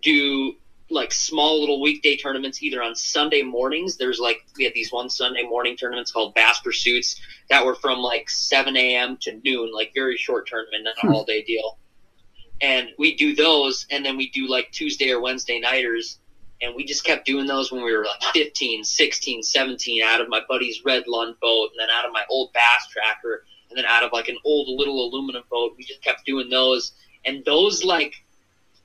do 0.01 0.55
like 0.91 1.11
small 1.11 1.59
little 1.59 1.81
weekday 1.81 2.15
tournaments 2.15 2.63
either 2.63 2.81
on 2.81 2.95
Sunday 2.95 3.41
mornings. 3.41 3.97
There's 3.97 4.19
like 4.19 4.45
we 4.57 4.63
had 4.63 4.73
these 4.73 4.91
one 4.91 5.09
Sunday 5.09 5.43
morning 5.43 5.77
tournaments 5.77 6.11
called 6.11 6.33
Bass 6.33 6.59
Pursuits 6.59 7.21
that 7.49 7.65
were 7.65 7.75
from 7.75 7.99
like 7.99 8.29
7 8.29 8.75
a.m. 8.75 9.17
to 9.21 9.39
noon, 9.43 9.71
like 9.73 9.91
very 9.93 10.17
short 10.17 10.47
tournament, 10.47 10.83
not 10.85 11.03
an 11.03 11.13
all 11.13 11.25
day 11.25 11.43
deal. 11.43 11.77
And 12.61 12.89
we 12.97 13.15
do 13.15 13.35
those, 13.35 13.85
and 13.89 14.05
then 14.05 14.17
we 14.17 14.29
do 14.29 14.49
like 14.49 14.71
Tuesday 14.71 15.11
or 15.11 15.21
Wednesday 15.21 15.59
nighters, 15.59 16.19
and 16.61 16.75
we 16.75 16.83
just 16.83 17.05
kept 17.05 17.25
doing 17.25 17.47
those 17.47 17.71
when 17.71 17.83
we 17.83 17.95
were 17.95 18.05
like 18.05 18.33
15, 18.33 18.83
16, 18.83 19.43
17, 19.43 20.03
out 20.03 20.19
of 20.19 20.27
my 20.27 20.41
buddy's 20.47 20.83
red 20.83 21.07
Lund 21.07 21.35
boat, 21.41 21.69
and 21.71 21.79
then 21.79 21.89
out 21.89 22.05
of 22.05 22.11
my 22.11 22.23
old 22.29 22.51
bass 22.51 22.87
tracker, 22.91 23.45
and 23.69 23.77
then 23.77 23.85
out 23.85 24.03
of 24.03 24.11
like 24.11 24.27
an 24.27 24.37
old 24.43 24.67
little 24.77 25.07
aluminum 25.07 25.43
boat. 25.49 25.75
We 25.77 25.85
just 25.85 26.03
kept 26.03 26.25
doing 26.25 26.49
those, 26.49 26.91
and 27.25 27.45
those 27.45 27.83
like 27.83 28.13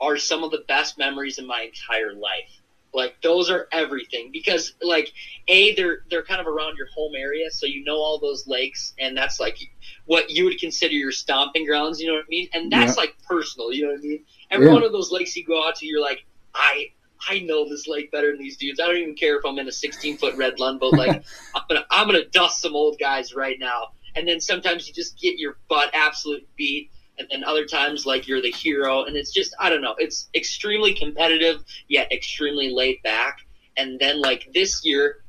are 0.01 0.17
some 0.17 0.45
of 0.45 0.51
the 0.51 0.65
best 0.69 0.99
memories 0.99 1.39
in 1.39 1.47
my 1.47 1.63
entire 1.63 2.13
life. 2.13 2.61
Like 2.93 3.21
those 3.23 3.51
are 3.51 3.67
everything 3.73 4.31
because 4.33 4.75
like 4.81 5.13
a 5.49 5.75
they're 5.75 6.05
they're 6.11 6.23
kind 6.23 6.41
of 6.41 6.47
around 6.47 6.77
your 6.77 6.87
home 6.95 7.15
area, 7.17 7.51
so 7.51 7.67
you 7.67 7.83
know 7.83 7.97
all 7.97 8.19
those 8.21 8.47
lakes, 8.47 8.95
and 9.01 9.17
that's 9.17 9.41
like 9.41 9.59
what 10.07 10.31
you 10.31 10.45
would 10.45 10.59
consider 10.59 10.95
your 10.95 11.13
stomping 11.13 11.65
grounds. 11.67 12.01
You 12.01 12.09
know 12.09 12.15
what 12.15 12.25
I 12.25 12.29
mean? 12.29 12.49
And 12.53 12.71
that's 12.71 12.97
Yeah. 12.97 13.03
like 13.03 13.15
personal. 13.27 13.73
You 13.73 13.83
know 13.85 13.89
what 13.91 13.99
I 13.99 14.03
mean? 14.03 14.25
Every 14.51 14.67
Yeah. 14.67 14.73
one 14.73 14.83
of 14.83 14.93
those 14.93 15.11
lakes 15.11 15.35
you 15.37 15.45
go 15.45 15.67
out 15.67 15.77
to, 15.77 15.87
you're 15.87 16.01
like, 16.01 16.25
I 16.55 16.91
I 17.27 17.39
know 17.39 17.67
this 17.69 17.87
lake 17.87 18.11
better 18.11 18.33
than 18.33 18.39
these 18.39 18.57
dudes. 18.57 18.81
I 18.81 18.87
don't 18.87 18.97
even 18.99 19.15
care 19.15 19.39
if 19.39 19.45
I'm 19.47 19.59
in 19.59 19.67
a 19.67 19.73
16 19.73 20.19
foot 20.19 20.37
red 20.37 20.59
Lund 20.59 20.79
boat. 20.81 20.95
Like 20.97 21.21
I'm 21.55 21.63
gonna 21.69 21.85
I'm 21.91 22.07
gonna 22.07 22.25
dust 22.33 22.61
some 22.61 22.75
old 22.75 22.99
guys 22.99 23.35
right 23.35 23.59
now. 23.59 23.93
And 24.15 24.29
then 24.29 24.41
sometimes 24.41 24.87
you 24.87 24.93
just 24.93 25.19
get 25.19 25.39
your 25.39 25.57
butt 25.69 25.91
absolute 25.95 26.47
beat 26.57 26.91
and 27.19 27.27
then 27.31 27.45
other 27.45 27.65
times 27.65 28.07
like 28.07 28.27
you're 28.27 28.43
the 28.43 28.51
hero 28.51 29.05
and 29.05 29.17
it's 29.17 29.33
just 29.33 29.55
i 29.61 29.69
don't 29.69 29.81
know 29.81 29.95
it's 29.99 30.29
extremely 30.35 30.93
competitive 30.93 31.63
yet 31.89 32.11
extremely 32.11 32.71
laid 32.71 33.01
back 33.03 33.39
and 33.77 33.99
then 34.01 34.21
like 34.21 34.49
this 34.53 34.85
year 34.85 35.23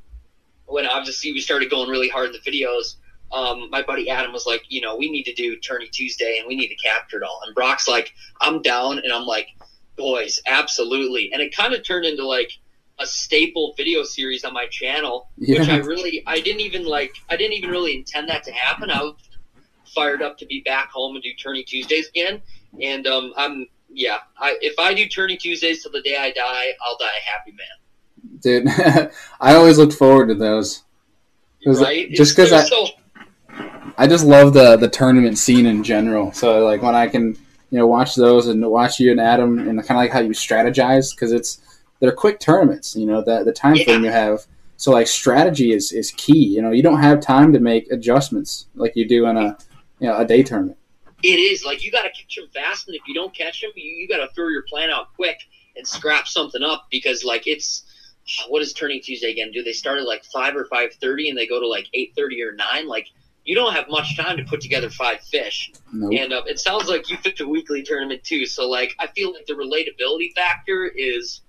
when 0.66 0.86
obviously 0.86 1.32
we 1.32 1.40
started 1.40 1.70
going 1.70 1.88
really 1.88 2.08
hard 2.08 2.26
in 2.26 2.32
the 2.32 2.50
videos 2.50 2.96
um, 3.32 3.68
my 3.70 3.82
buddy 3.82 4.08
adam 4.08 4.32
was 4.32 4.46
like 4.46 4.62
you 4.68 4.80
know 4.80 4.96
we 4.96 5.10
need 5.10 5.24
to 5.24 5.34
do 5.34 5.56
tourney 5.58 5.88
tuesday 5.88 6.38
and 6.38 6.46
we 6.48 6.54
need 6.56 6.68
to 6.68 6.76
capture 6.76 7.16
it 7.18 7.22
all 7.22 7.40
and 7.44 7.54
brock's 7.54 7.88
like 7.88 8.12
i'm 8.40 8.62
down 8.62 8.98
and 8.98 9.12
i'm 9.12 9.24
like 9.26 9.48
boys 9.96 10.40
absolutely 10.46 11.30
and 11.32 11.40
it 11.42 11.54
kind 11.56 11.72
of 11.74 11.82
turned 11.84 12.04
into 12.06 12.26
like 12.26 12.50
a 12.98 13.06
staple 13.06 13.74
video 13.76 14.02
series 14.04 14.44
on 14.44 14.52
my 14.54 14.66
channel 14.66 15.28
which 15.58 15.68
I 15.68 15.76
really 15.78 16.22
I 16.26 16.40
didn't 16.40 16.60
even 16.62 16.84
like 16.86 17.12
I 17.28 17.36
didn't 17.36 17.52
even 17.54 17.68
really 17.70 17.94
intend 17.94 18.28
that 18.30 18.42
to 18.44 18.52
happen. 18.52 18.90
I 18.90 19.02
was 19.02 19.14
fired 19.94 20.22
up 20.22 20.38
to 20.38 20.46
be 20.46 20.60
back 20.64 20.90
home 20.90 21.14
and 21.14 21.22
do 21.22 21.30
Tourney 21.34 21.62
Tuesdays 21.62 22.08
again. 22.08 22.40
And 22.80 23.06
um 23.06 23.34
I'm 23.36 23.66
yeah, 23.90 24.18
I 24.38 24.56
if 24.62 24.78
I 24.78 24.94
do 24.94 25.06
Tourney 25.08 25.36
Tuesdays 25.36 25.82
till 25.82 25.92
the 25.92 26.00
day 26.00 26.16
I 26.16 26.30
die, 26.30 26.68
I'll 26.86 26.96
die 26.98 27.06
a 27.06 27.30
happy 27.30 27.52
man. 27.52 29.04
Dude, 29.04 29.10
I 29.40 29.54
always 29.56 29.76
looked 29.76 29.92
forward 29.94 30.28
to 30.28 30.34
those. 30.34 30.82
Right? 31.66 32.10
just 32.12 32.34
'cause 32.36 32.50
I- 32.52 32.64
so 32.64 32.86
I 33.98 34.06
just 34.06 34.24
love 34.26 34.52
the 34.52 34.76
the 34.76 34.88
tournament 34.88 35.38
scene 35.38 35.66
in 35.66 35.82
general. 35.82 36.32
So 36.32 36.64
like 36.64 36.82
when 36.82 36.94
I 36.94 37.08
can 37.08 37.36
you 37.70 37.78
know 37.78 37.86
watch 37.86 38.14
those 38.14 38.46
and 38.48 38.64
watch 38.70 39.00
you 39.00 39.10
and 39.10 39.20
Adam 39.20 39.58
and 39.58 39.78
kind 39.78 39.90
of 39.92 39.96
like 39.96 40.12
how 40.12 40.20
you 40.20 40.30
strategize 40.30 41.14
because 41.14 41.32
it's 41.32 41.60
they're 42.00 42.12
quick 42.12 42.40
tournaments. 42.40 42.94
You 42.96 43.06
know 43.06 43.22
the 43.22 43.42
the 43.44 43.52
time 43.52 43.74
Yeah. 43.76 43.84
frame 43.84 44.04
you 44.04 44.10
have. 44.10 44.40
So 44.76 44.92
like 44.92 45.06
strategy 45.06 45.72
is 45.72 45.92
is 45.92 46.10
key. 46.12 46.46
You 46.54 46.62
know 46.62 46.70
you 46.72 46.82
don't 46.82 47.00
have 47.00 47.20
time 47.20 47.52
to 47.54 47.60
make 47.60 47.90
adjustments 47.90 48.66
like 48.74 48.92
you 48.96 49.08
do 49.08 49.26
in 49.26 49.36
a 49.36 49.56
you 50.00 50.08
know 50.08 50.16
a 50.18 50.24
day 50.24 50.42
tournament. 50.42 50.78
it 51.22 51.38
is 51.38 51.64
like 51.64 51.82
you 51.82 51.90
got 51.90 52.02
to 52.02 52.10
catch 52.10 52.36
them 52.36 52.46
fast, 52.52 52.86
and 52.88 52.94
if 52.94 53.02
you 53.08 53.14
don't 53.14 53.34
catch 53.34 53.62
them, 53.62 53.70
you, 53.74 53.90
you 53.90 54.06
got 54.08 54.18
to 54.18 54.28
throw 54.34 54.48
your 54.48 54.62
plan 54.68 54.90
out 54.90 55.14
quick 55.14 55.38
and 55.76 55.86
scrap 55.86 56.28
something 56.28 56.62
up 56.62 56.86
because 56.90 57.24
like 57.24 57.46
it's 57.46 57.84
what 58.48 58.60
is 58.60 58.72
Tourney 58.74 58.98
Tuesday 59.00 59.30
again? 59.30 59.50
Do 59.52 59.62
they 59.62 59.72
start 59.72 59.98
at 59.98 60.06
like 60.06 60.24
five 60.24 60.54
or 60.56 60.66
five 60.66 60.92
thirty 61.00 61.28
and 61.30 61.38
they 61.38 61.46
go 61.46 61.58
to 61.60 61.66
like 61.66 61.86
eight 61.94 62.12
thirty 62.14 62.42
or 62.42 62.52
nine? 62.52 62.86
Like 62.86 63.06
you 63.46 63.54
don't 63.54 63.72
have 63.72 63.88
much 63.88 64.16
time 64.16 64.36
to 64.36 64.44
put 64.44 64.60
together 64.60 64.90
five 64.90 65.22
fish. 65.22 65.72
Nope. 65.92 66.12
And 66.14 66.32
uh, 66.32 66.42
it 66.46 66.58
sounds 66.58 66.88
like 66.88 67.08
you 67.08 67.16
fish 67.16 67.40
a 67.40 67.48
weekly 67.48 67.82
tournament 67.82 68.22
too. 68.24 68.44
So 68.44 68.68
like 68.68 68.94
I 68.98 69.06
feel 69.06 69.32
like 69.32 69.46
the 69.46 69.54
relatability 69.54 70.34
factor 70.34 70.84
is 70.84 71.40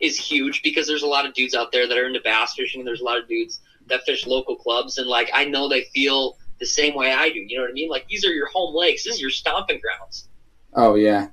is 0.00 0.18
huge 0.18 0.62
because 0.62 0.86
there's 0.86 1.02
a 1.02 1.06
lot 1.06 1.26
of 1.26 1.34
dudes 1.34 1.54
out 1.54 1.70
there 1.70 1.86
that 1.86 1.96
are 1.96 2.06
into 2.06 2.20
bass 2.24 2.54
fishing 2.54 2.80
and 2.80 2.88
there's 2.88 3.02
a 3.02 3.04
lot 3.04 3.18
of 3.18 3.28
dudes 3.28 3.60
that 3.86 4.04
fish 4.04 4.26
local 4.26 4.56
clubs 4.56 4.98
and 4.98 5.06
like 5.06 5.30
I 5.34 5.44
know 5.44 5.68
they 5.68 5.84
feel 5.94 6.38
the 6.58 6.66
same 6.66 6.94
way 6.94 7.12
I 7.12 7.28
do. 7.28 7.40
You 7.40 7.58
know 7.58 7.64
what 7.64 7.70
I 7.70 7.74
mean? 7.74 7.90
Like 7.90 8.08
these 8.08 8.24
are 8.24 8.32
your 8.32 8.48
home 8.48 8.74
lakes. 8.74 9.04
This 9.04 9.16
is 9.16 9.20
your 9.20 9.30
stomping 9.30 9.80
grounds. 9.80 10.28
Oh 10.72 10.94
yeah, 10.94 11.28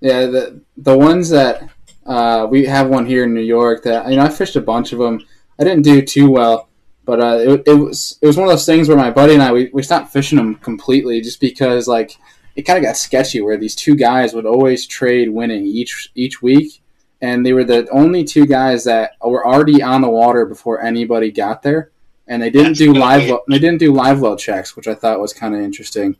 yeah. 0.00 0.26
The 0.26 0.60
the 0.76 0.96
ones 0.96 1.30
that 1.30 1.68
uh, 2.06 2.46
we 2.48 2.64
have 2.66 2.88
one 2.88 3.06
here 3.06 3.24
in 3.24 3.34
New 3.34 3.40
York 3.40 3.82
that 3.82 4.08
you 4.08 4.16
know 4.16 4.22
I 4.22 4.28
fished 4.28 4.54
a 4.54 4.60
bunch 4.60 4.92
of 4.92 5.00
them. 5.00 5.20
I 5.58 5.64
didn't 5.64 5.82
do 5.82 6.00
too 6.02 6.30
well, 6.30 6.68
but 7.06 7.20
uh, 7.20 7.38
it, 7.38 7.62
it 7.66 7.74
was 7.74 8.18
it 8.20 8.26
was 8.26 8.36
one 8.36 8.46
of 8.46 8.52
those 8.52 8.66
things 8.66 8.88
where 8.88 8.96
my 8.96 9.10
buddy 9.10 9.32
and 9.32 9.42
I 9.42 9.52
we, 9.52 9.70
we 9.72 9.82
stopped 9.82 10.12
fishing 10.12 10.36
them 10.36 10.56
completely 10.56 11.20
just 11.22 11.40
because 11.40 11.88
like 11.88 12.18
it 12.56 12.62
kind 12.62 12.76
of 12.76 12.84
got 12.84 12.96
sketchy 12.96 13.40
where 13.40 13.56
these 13.56 13.76
two 13.76 13.94
guys 13.94 14.34
would 14.34 14.44
always 14.44 14.86
trade 14.86 15.30
winning 15.30 15.64
each 15.64 16.10
each 16.16 16.42
week, 16.42 16.82
and 17.22 17.46
they 17.46 17.52
were 17.52 17.64
the 17.64 17.88
only 17.90 18.24
two 18.24 18.44
guys 18.44 18.84
that 18.84 19.12
were 19.24 19.46
already 19.46 19.80
on 19.82 20.02
the 20.02 20.10
water 20.10 20.44
before 20.44 20.82
anybody 20.82 21.30
got 21.30 21.62
there, 21.62 21.92
and 22.26 22.42
they 22.42 22.50
didn't 22.50 22.70
That's 22.70 22.80
do 22.80 22.92
live 22.92 23.30
well, 23.30 23.44
they 23.48 23.60
didn't 23.60 23.78
do 23.78 23.92
live 23.92 24.20
well 24.20 24.36
checks, 24.36 24.74
which 24.74 24.88
I 24.88 24.94
thought 24.94 25.20
was 25.20 25.32
kind 25.32 25.54
of 25.54 25.60
interesting. 25.60 26.16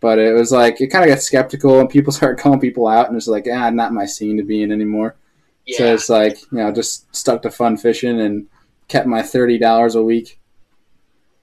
But 0.00 0.18
it 0.18 0.34
was 0.34 0.52
like 0.52 0.82
it 0.82 0.88
kind 0.88 1.02
of 1.02 1.08
got 1.08 1.22
skeptical, 1.22 1.80
and 1.80 1.88
people 1.88 2.12
started 2.12 2.38
calling 2.38 2.60
people 2.60 2.86
out, 2.86 3.08
and 3.08 3.16
it's 3.16 3.26
like, 3.26 3.46
ah, 3.50 3.70
not 3.70 3.94
my 3.94 4.04
scene 4.04 4.36
to 4.36 4.44
be 4.44 4.62
in 4.62 4.70
anymore. 4.70 5.16
Yeah. 5.64 5.78
So 5.78 5.94
it's 5.94 6.08
like, 6.08 6.40
you 6.52 6.58
know, 6.58 6.70
just 6.70 7.12
stuck 7.16 7.42
to 7.42 7.50
fun 7.50 7.76
fishing 7.76 8.20
and 8.20 8.46
kept 8.88 9.06
my 9.06 9.22
thirty 9.22 9.58
dollars 9.58 9.94
a 9.94 10.02
week. 10.02 10.38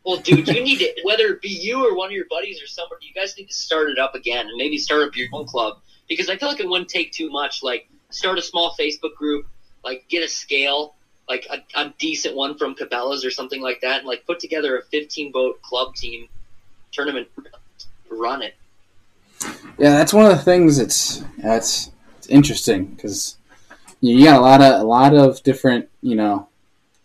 Well, 0.05 0.17
dude, 0.17 0.47
you 0.47 0.63
need 0.63 0.79
to 0.79 1.01
whether 1.03 1.27
it 1.27 1.41
be 1.41 1.49
you 1.49 1.87
or 1.87 1.95
one 1.95 2.09
of 2.09 2.13
your 2.13 2.25
buddies 2.29 2.61
or 2.61 2.67
somebody, 2.67 3.05
you 3.05 3.13
guys 3.13 3.37
need 3.37 3.47
to 3.47 3.53
start 3.53 3.89
it 3.89 3.97
up 3.97 4.15
again 4.15 4.47
and 4.47 4.57
maybe 4.57 4.77
start 4.77 5.01
up 5.03 5.15
your 5.15 5.27
own 5.33 5.45
club 5.45 5.79
because 6.09 6.29
I 6.29 6.37
feel 6.37 6.49
like 6.49 6.59
it 6.59 6.67
wouldn't 6.67 6.89
take 6.89 7.11
too 7.11 7.29
much. 7.29 7.63
Like 7.63 7.87
start 8.09 8.37
a 8.37 8.41
small 8.41 8.75
Facebook 8.79 9.15
group, 9.15 9.47
like 9.83 10.05
get 10.09 10.23
a 10.23 10.27
scale, 10.27 10.95
like 11.29 11.47
a, 11.49 11.63
a 11.79 11.93
decent 11.97 12.35
one 12.35 12.57
from 12.57 12.75
Cabela's 12.75 13.23
or 13.23 13.31
something 13.31 13.61
like 13.61 13.81
that, 13.81 13.99
and 13.99 14.07
like 14.07 14.25
put 14.25 14.39
together 14.39 14.77
a 14.77 14.83
15 14.83 15.31
boat 15.31 15.61
club 15.61 15.95
team 15.95 16.27
tournament, 16.91 17.27
run 18.09 18.41
it. 18.41 18.55
Yeah, 19.77 19.91
that's 19.91 20.13
one 20.13 20.25
of 20.25 20.37
the 20.37 20.43
things. 20.43 20.79
It's 20.79 21.23
that's 21.37 21.91
it's 22.17 22.27
interesting 22.27 22.85
because 22.85 23.37
you 24.01 24.23
got 24.23 24.37
a 24.37 24.41
lot 24.41 24.61
of 24.61 24.81
a 24.81 24.83
lot 24.83 25.15
of 25.15 25.41
different 25.43 25.89
you 26.01 26.15
know 26.15 26.47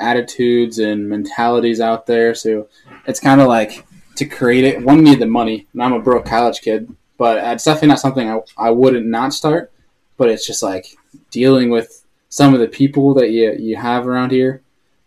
attitudes 0.01 0.79
and 0.79 1.09
mentalities 1.09 1.81
out 1.81 2.07
there. 2.07 2.35
So 2.35 2.69
it's 3.07 3.21
kind 3.21 3.41
of 3.41 3.49
like 3.49 3.87
to 4.17 4.25
create 4.27 4.65
it. 4.65 4.83
One, 4.83 5.03
need 5.05 5.19
the 5.21 5.27
money. 5.27 5.67
And 5.73 5.83
I'm 5.83 5.93
a 5.93 6.01
broke 6.01 6.27
college 6.27 6.61
kid, 6.61 6.95
but 7.17 7.39
it's 7.45 7.65
definitely 7.65 7.89
not 7.89 8.01
something 8.01 8.29
I, 8.31 8.41
I 8.57 8.71
wouldn't 8.71 9.07
not 9.07 9.33
start. 9.33 9.73
But 10.17 10.29
it's 10.31 10.47
just 10.47 10.63
like 10.63 10.97
dealing 11.31 11.71
with 11.71 12.05
some 12.29 12.53
of 12.55 12.61
the 12.61 12.69
people 12.69 13.15
that 13.15 13.31
you 13.31 13.55
you 13.59 13.77
have 13.77 14.07
around 14.07 14.33
here. 14.33 14.63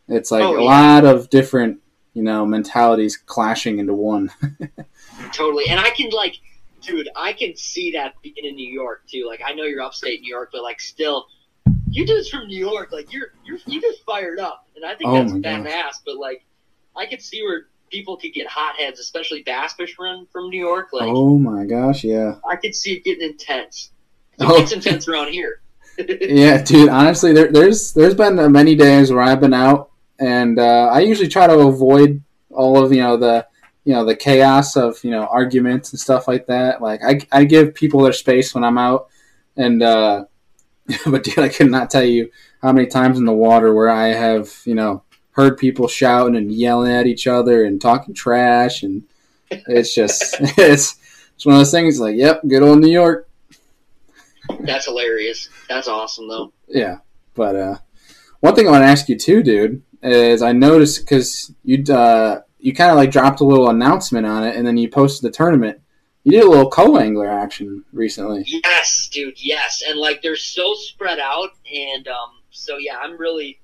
It's 0.08 0.32
like 0.32 0.44
Oh, 0.44 0.56
a 0.56 0.62
yeah. 0.64 0.68
lot 0.70 1.06
of 1.06 1.30
different 1.30 1.80
you 2.14 2.24
know 2.24 2.46
mentalities 2.46 3.18
clashing 3.18 3.80
into 3.80 3.94
one. 3.94 4.32
Totally. 5.34 5.66
And 5.70 5.80
I 5.80 5.90
can 5.92 6.10
like, 6.12 6.36
dude, 6.82 7.10
I 7.16 7.34
can 7.34 7.56
see 7.56 7.92
that 7.92 8.14
being 8.22 8.36
in 8.44 8.56
New 8.56 8.72
York 8.72 9.04
too. 9.08 9.26
Like, 9.28 9.42
I 9.46 9.54
know 9.54 9.64
you're 9.64 9.82
upstate 9.82 10.22
New 10.22 10.30
York, 10.34 10.50
but 10.52 10.64
like, 10.64 10.80
still, 10.80 11.28
you 11.92 12.06
dudes 12.06 12.30
from 12.30 12.48
New 12.48 12.58
York, 12.58 12.92
like, 12.92 13.12
you're 13.12 13.34
you're 13.46 13.60
you 13.66 13.82
just 13.82 14.04
fired 14.04 14.40
up, 14.40 14.68
and 14.76 14.86
I 14.86 14.96
think 14.96 15.10
Oh 15.10 15.14
that's 15.16 15.32
badass. 15.34 16.02
But 16.06 16.18
like, 16.18 16.46
I 16.96 17.06
could 17.06 17.22
see 17.22 17.42
where 17.44 17.68
people 17.92 18.18
could 18.18 18.34
get 18.34 18.48
hotheads, 18.48 19.00
especially 19.00 19.44
bass 19.44 19.74
fishermen 19.74 20.26
from 20.32 20.50
New 20.50 20.60
York. 20.60 20.90
Like, 20.94 21.10
oh 21.10 21.38
my 21.38 21.66
gosh, 21.66 22.04
yeah. 22.04 22.36
I 22.50 22.56
could 22.56 22.74
see 22.74 22.94
it 22.94 23.04
getting 23.04 23.30
intense. 23.30 23.92
It 24.40 24.46
Oh. 24.46 24.58
gets 24.58 24.72
intense 24.72 25.08
around 25.08 25.32
here. 25.32 25.62
yeah, 25.98 26.64
dude. 26.64 26.90
Honestly, 26.90 27.34
there, 27.34 27.52
there's 27.52 27.94
there's 27.94 28.16
been 28.16 28.52
many 28.52 28.76
days 28.76 29.12
where 29.12 29.22
I've 29.22 29.42
been 29.42 29.54
out, 29.54 29.92
and 30.20 30.58
uh, 30.58 30.90
I 30.92 31.02
usually 31.02 31.28
try 31.28 31.48
to 31.48 31.60
avoid 31.60 32.22
all 32.50 32.84
of 32.84 32.92
you 32.94 33.02
know 33.02 33.18
the 33.18 33.46
you 33.84 33.94
know 33.94 34.06
the 34.06 34.16
chaos 34.16 34.78
of 34.78 35.04
you 35.04 35.12
know 35.12 35.26
arguments 35.26 35.92
and 35.92 36.00
stuff 36.00 36.28
like 36.28 36.48
that. 36.48 36.82
Like 36.82 37.02
I, 37.06 37.20
I 37.32 37.44
give 37.44 37.76
people 37.76 38.02
their 38.02 38.14
space 38.14 38.56
when 38.56 38.64
I'm 38.64 38.78
out, 38.78 39.10
and 39.58 39.84
uh, 39.84 40.26
but 41.06 41.24
dude, 41.24 41.40
I 41.40 41.50
cannot 41.50 41.90
tell 41.90 42.04
you 42.04 42.32
how 42.62 42.72
many 42.72 42.88
times 42.88 43.18
in 43.18 43.26
the 43.26 43.34
water 43.34 43.74
where 43.74 43.90
I 43.90 44.08
have 44.08 44.62
you 44.66 44.76
know 44.76 45.04
heard 45.32 45.58
people 45.58 45.88
shouting 45.88 46.36
and 46.36 46.52
yelling 46.52 46.92
at 46.92 47.08
each 47.08 47.28
other 47.28 47.64
and 47.66 47.82
talking 47.82 48.14
trash, 48.14 48.84
and 48.84 49.04
it's 49.50 49.94
just 49.94 50.36
it's 50.58 50.96
it's 51.36 51.46
one 51.46 51.56
of 51.56 51.60
those 51.60 51.72
things. 51.72 52.00
Like, 52.00 52.16
yep, 52.16 52.42
good 52.48 52.64
old 52.64 52.80
New 52.80 52.92
York. 52.92 53.28
That's 54.62 54.86
hilarious. 54.86 55.50
That's 55.70 55.88
awesome 55.88 56.28
though. 56.28 56.54
Yeah, 56.68 56.98
but 57.34 57.56
uh, 57.56 57.78
one 58.42 58.56
thing 58.56 58.68
I 58.68 58.72
want 58.72 58.84
to 58.84 58.88
ask 58.88 59.10
you 59.10 59.18
too, 59.18 59.44
dude, 59.44 59.82
is 60.04 60.42
I 60.42 60.52
noticed 60.52 61.02
because 61.02 61.54
you 61.64 61.84
uh, 61.94 62.42
you 62.60 62.74
kind 62.74 62.92
of 62.92 62.98
like 62.98 63.12
dropped 63.12 63.42
a 63.42 63.46
little 63.46 63.70
announcement 63.70 64.26
on 64.26 64.44
it, 64.44 64.56
and 64.56 64.66
then 64.66 64.78
you 64.78 64.90
posted 64.90 65.28
the 65.28 65.36
tournament. 65.36 65.81
You 66.24 66.34
did 66.34 66.44
a 66.44 66.50
little 66.50 66.70
co-angler 66.70 67.28
action 67.28 67.84
recently. 67.92 68.44
Yes, 68.46 69.10
dude. 69.12 69.44
Yes, 69.44 69.82
and 69.88 69.98
like 69.98 70.22
they're 70.22 70.36
so 70.36 70.76
spread 70.76 71.20
out, 71.20 71.50
and 71.74 72.08
um, 72.08 72.42
so 72.52 72.78
yeah, 72.78 72.98
I'm 72.98 73.18
really, 73.18 73.60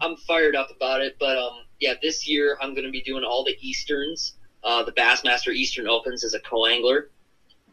I'm 0.00 0.16
fired 0.16 0.56
up 0.56 0.70
about 0.74 1.02
it. 1.02 1.16
But 1.20 1.38
um, 1.38 1.62
yeah, 1.78 1.94
this 2.02 2.28
year 2.28 2.58
I'm 2.60 2.74
going 2.74 2.84
to 2.84 2.90
be 2.90 3.02
doing 3.02 3.22
all 3.22 3.44
the 3.44 3.56
Easterns, 3.60 4.34
uh, 4.64 4.82
the 4.82 4.92
Bassmaster 4.92 5.54
Eastern 5.54 5.86
Opens 5.86 6.24
as 6.24 6.34
a 6.34 6.40
co-angler, 6.40 7.10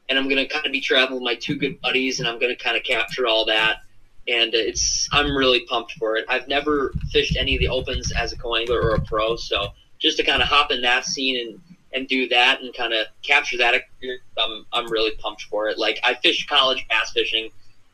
and 0.07 0.19
I'm 0.19 0.29
going 0.29 0.47
to 0.47 0.47
kind 0.47 0.67
of 0.67 0.71
be 0.71 0.81
traveling 0.81 1.15
with 1.15 1.23
my 1.23 1.35
two 1.35 1.55
good 1.55 1.81
buddies, 1.81 2.19
and 2.19 2.29
I'm 2.29 2.39
going 2.39 2.55
to 2.55 2.63
kind 2.63 2.77
of 2.77 2.83
capture 2.83 3.25
all 3.25 3.45
that. 3.45 3.77
And 4.27 4.53
it's, 4.53 5.07
I'm 5.13 5.35
really 5.37 5.61
pumped 5.61 5.93
for 5.93 6.17
it. 6.17 6.25
I've 6.27 6.49
never 6.49 6.93
fished 7.11 7.37
any 7.37 7.55
of 7.55 7.61
the 7.61 7.69
opens 7.69 8.11
as 8.11 8.33
a 8.33 8.37
co-angler 8.37 8.81
or 8.81 8.95
a 8.95 9.01
pro, 9.01 9.35
so 9.35 9.69
just 9.99 10.17
to 10.17 10.23
kind 10.23 10.43
of 10.43 10.47
hop 10.47 10.69
in 10.71 10.81
that 10.81 11.05
scene 11.05 11.47
and 11.47 11.61
and 11.97 12.07
do 12.07 12.29
that 12.29 12.61
and 12.61 12.73
kind 12.73 12.93
of 12.93 13.07
capture 13.23 13.57
that 13.57 13.73
experience, 13.73 14.23
I'm, 14.37 14.65
I'm 14.71 14.91
really 14.91 15.11
pumped 15.15 15.43
for 15.43 15.67
it. 15.67 15.77
Like 15.77 15.99
I 16.03 16.13
fished 16.13 16.47
college 16.47 16.85
bass 16.89 17.11
fishing, 17.11 17.49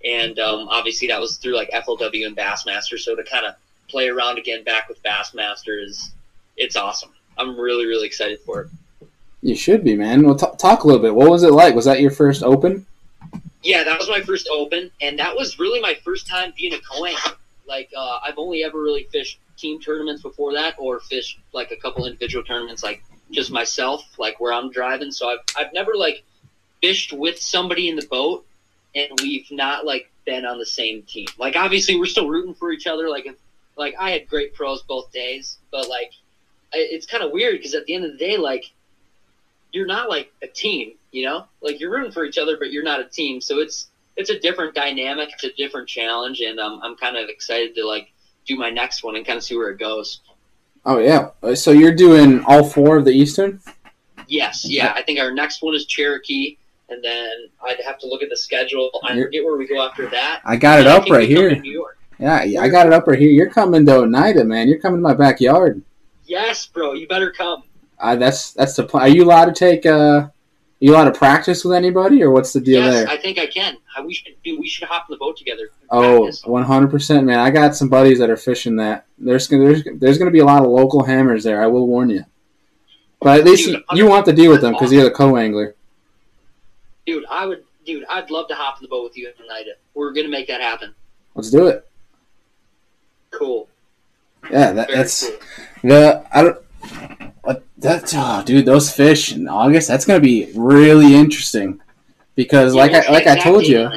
and 0.05 0.37
um, 0.39 0.67
obviously 0.69 1.07
that 1.07 1.19
was 1.19 1.37
through 1.37 1.55
like 1.55 1.71
FLW 1.71 2.27
and 2.27 2.37
Bassmaster. 2.37 2.99
So 2.99 3.15
to 3.15 3.23
kind 3.23 3.45
of 3.45 3.55
play 3.87 4.09
around 4.09 4.37
again 4.37 4.63
back 4.63 4.89
with 4.89 5.01
Bassmaster 5.01 5.81
is 5.83 6.11
it's 6.57 6.75
awesome. 6.75 7.11
I'm 7.37 7.59
really 7.59 7.85
really 7.85 8.05
excited 8.05 8.39
for 8.41 8.61
it. 8.61 9.07
You 9.41 9.55
should 9.55 9.83
be, 9.83 9.95
man. 9.95 10.25
Well, 10.25 10.35
t- 10.35 10.47
talk 10.57 10.83
a 10.83 10.87
little 10.87 11.01
bit. 11.01 11.15
What 11.15 11.29
was 11.29 11.43
it 11.43 11.51
like? 11.51 11.75
Was 11.75 11.85
that 11.85 11.99
your 11.99 12.11
first 12.11 12.43
open? 12.43 12.85
Yeah, 13.61 13.83
that 13.83 13.97
was 13.97 14.09
my 14.09 14.21
first 14.21 14.47
open, 14.51 14.91
and 15.01 15.17
that 15.19 15.35
was 15.35 15.57
really 15.57 15.79
my 15.79 15.95
first 16.03 16.27
time 16.27 16.53
being 16.57 16.73
a 16.73 16.79
co-angler. 16.79 17.37
Like 17.65 17.89
uh, 17.95 18.19
I've 18.23 18.37
only 18.37 18.63
ever 18.63 18.81
really 18.81 19.07
fished 19.11 19.39
team 19.57 19.79
tournaments 19.79 20.21
before 20.21 20.53
that, 20.53 20.75
or 20.77 20.99
fished 20.99 21.39
like 21.53 21.71
a 21.71 21.77
couple 21.77 22.05
individual 22.05 22.43
tournaments, 22.43 22.83
like 22.83 23.03
just 23.33 23.51
myself, 23.51 24.05
like 24.17 24.39
where 24.39 24.53
I'm 24.53 24.71
driving. 24.71 25.11
So 25.11 25.29
I've 25.29 25.39
I've 25.57 25.73
never 25.73 25.95
like 25.95 26.23
fished 26.81 27.13
with 27.13 27.39
somebody 27.39 27.89
in 27.89 27.95
the 27.95 28.05
boat, 28.05 28.45
and 28.95 29.09
we've 29.21 29.49
not 29.51 29.85
like 29.85 30.09
been 30.25 30.45
on 30.45 30.59
the 30.59 30.65
same 30.65 31.03
team. 31.03 31.27
Like 31.37 31.55
obviously 31.55 31.97
we're 31.97 32.05
still 32.05 32.29
rooting 32.29 32.53
for 32.53 32.71
each 32.71 32.87
other. 32.87 33.09
Like 33.09 33.25
if, 33.25 33.35
like 33.75 33.95
I 33.99 34.11
had 34.11 34.27
great 34.27 34.53
pros 34.53 34.81
both 34.83 35.11
days, 35.11 35.57
but 35.71 35.89
like 35.89 36.11
it's 36.71 37.05
kind 37.05 37.23
of 37.23 37.31
weird 37.31 37.57
because 37.57 37.73
at 37.75 37.85
the 37.85 37.93
end 37.93 38.05
of 38.05 38.13
the 38.13 38.17
day, 38.17 38.37
like 38.37 38.71
you're 39.71 39.87
not 39.87 40.09
like 40.09 40.31
a 40.41 40.47
team, 40.47 40.93
you 41.11 41.25
know? 41.25 41.45
Like 41.61 41.79
you're 41.79 41.91
rooting 41.91 42.11
for 42.11 42.23
each 42.23 42.37
other, 42.37 42.57
but 42.57 42.71
you're 42.71 42.83
not 42.83 43.01
a 43.01 43.05
team. 43.05 43.41
So 43.41 43.59
it's 43.59 43.89
it's 44.15 44.29
a 44.29 44.39
different 44.39 44.75
dynamic, 44.75 45.29
it's 45.33 45.43
a 45.43 45.53
different 45.53 45.87
challenge, 45.87 46.39
and 46.41 46.59
um, 46.59 46.79
I'm 46.83 46.95
kind 46.95 47.17
of 47.17 47.29
excited 47.29 47.75
to 47.75 47.85
like 47.85 48.11
do 48.45 48.55
my 48.55 48.69
next 48.69 49.03
one 49.03 49.15
and 49.15 49.25
kind 49.25 49.37
of 49.37 49.43
see 49.43 49.57
where 49.57 49.69
it 49.69 49.79
goes. 49.79 50.21
Oh 50.85 50.97
yeah. 50.99 51.29
Uh, 51.41 51.55
So 51.55 51.71
you're 51.71 51.95
doing 51.95 52.43
all 52.45 52.63
four 52.63 52.97
of 52.97 53.05
the 53.05 53.11
Eastern? 53.11 53.59
Yes, 54.27 54.65
yeah. 54.67 54.93
I 54.95 55.01
think 55.03 55.19
our 55.19 55.31
next 55.33 55.61
one 55.61 55.75
is 55.75 55.85
Cherokee, 55.85 56.57
and 56.89 57.03
then 57.03 57.29
I'd 57.65 57.79
have 57.85 57.99
to 57.99 58.07
look 58.07 58.23
at 58.23 58.29
the 58.29 58.37
schedule. 58.37 58.89
I 59.03 59.13
You're- 59.13 59.25
forget 59.25 59.43
where 59.43 59.57
we 59.57 59.67
go 59.67 59.81
after 59.81 60.07
that. 60.09 60.41
I 60.45 60.55
got 60.55 60.79
it 60.79 60.87
up 60.87 61.09
right 61.09 61.27
we 61.27 61.35
come 61.35 61.49
to 61.49 61.61
here. 61.61 61.81
Yeah, 62.19 62.43
yeah, 62.43 62.61
I 62.61 62.69
got 62.69 62.85
it 62.87 62.93
up 62.93 63.07
right 63.07 63.19
here. 63.19 63.31
You're 63.31 63.49
coming 63.49 63.85
to 63.85 63.97
Oneida, 63.99 64.43
man. 64.45 64.67
You're 64.67 64.79
coming 64.79 64.99
to 64.99 65.01
my 65.03 65.13
backyard. 65.13 65.81
Yes, 66.25 66.65
bro. 66.67 66.93
You 66.93 67.07
better 67.07 67.31
come. 67.31 67.63
Uh, 67.99 68.15
that's 68.15 68.51
that's 68.53 68.75
the 68.75 68.83
plan. 68.83 69.03
Are 69.03 69.09
you 69.13 69.23
allowed 69.23 69.45
to 69.45 69.53
take? 69.53 69.85
Uh, 69.85 70.27
you 70.83 70.91
allowed 70.91 71.05
to 71.05 71.17
practice 71.17 71.63
with 71.63 71.77
anybody, 71.77 72.21
or 72.21 72.29
what's 72.29 72.51
the 72.51 72.59
deal 72.59 72.83
yes, 72.83 72.93
there? 72.93 73.07
I 73.07 73.15
think 73.15 73.39
I 73.39 73.47
can. 73.47 73.77
I, 73.95 74.01
we 74.01 74.13
should 74.13 74.33
do. 74.43 74.59
We 74.59 74.67
should 74.67 74.85
hop 74.85 75.05
in 75.07 75.13
the 75.13 75.17
boat 75.17 75.37
together. 75.37 75.69
Oh, 75.89 76.29
100%, 76.43 77.23
man. 77.23 77.39
I 77.39 77.51
got 77.51 77.73
some 77.73 77.87
buddies 77.87 78.19
that 78.19 78.29
are 78.29 78.35
fishing 78.35 78.75
that. 78.75 79.05
There's 79.17 79.47
gonna, 79.47 79.63
there's, 79.63 79.83
there's 79.95 80.17
going 80.17 80.27
to 80.27 80.33
be 80.33 80.39
a 80.39 80.45
lot 80.45 80.61
of 80.61 80.67
local 80.67 81.01
hammers 81.05 81.45
there. 81.45 81.63
I 81.63 81.67
will 81.67 81.87
warn 81.87 82.09
you. 82.09 82.25
But 83.21 83.39
at 83.39 83.45
least 83.45 83.67
Dude, 83.67 83.75
you, 83.93 83.97
you 83.99 84.07
won't 84.07 84.25
to 84.25 84.33
deal 84.33 84.51
with 84.51 84.59
them 84.59 84.73
because 84.73 84.91
you're 84.91 85.05
the 85.05 85.11
co-angler. 85.11 85.73
dude. 87.05 87.23
I 87.31 87.45
would, 87.45 87.63
dude. 87.85 88.03
I'd 88.09 88.29
love 88.29 88.49
to 88.49 88.55
hop 88.55 88.79
in 88.79 88.83
the 88.83 88.89
boat 88.89 89.05
with 89.05 89.17
you 89.17 89.31
Oneida. 89.41 89.75
We're 89.93 90.11
gonna 90.11 90.27
make 90.27 90.47
that 90.47 90.59
happen. 90.59 90.93
Let's 91.33 91.49
do 91.49 91.67
it. 91.67 91.89
Cool. 93.31 93.69
Yeah, 94.51 94.73
that, 94.73 94.89
that's 94.89 95.29
cool. 95.29 95.39
the 95.83 96.25
I 96.33 96.41
don't. 96.41 96.62
What 97.41 97.63
that's 97.77 98.13
oh, 98.15 98.43
dude, 98.45 98.65
those 98.65 98.93
fish 98.93 99.33
in 99.33 99.47
August. 99.47 99.87
That's 99.87 100.05
going 100.05 100.19
to 100.19 100.25
be 100.25 100.51
really 100.55 101.13
interesting 101.13 101.81
because, 102.35 102.73
like 102.73 102.93
I 102.93 103.11
like 103.11 103.27
I 103.27 103.37
told 103.37 103.65
you, 103.67 103.89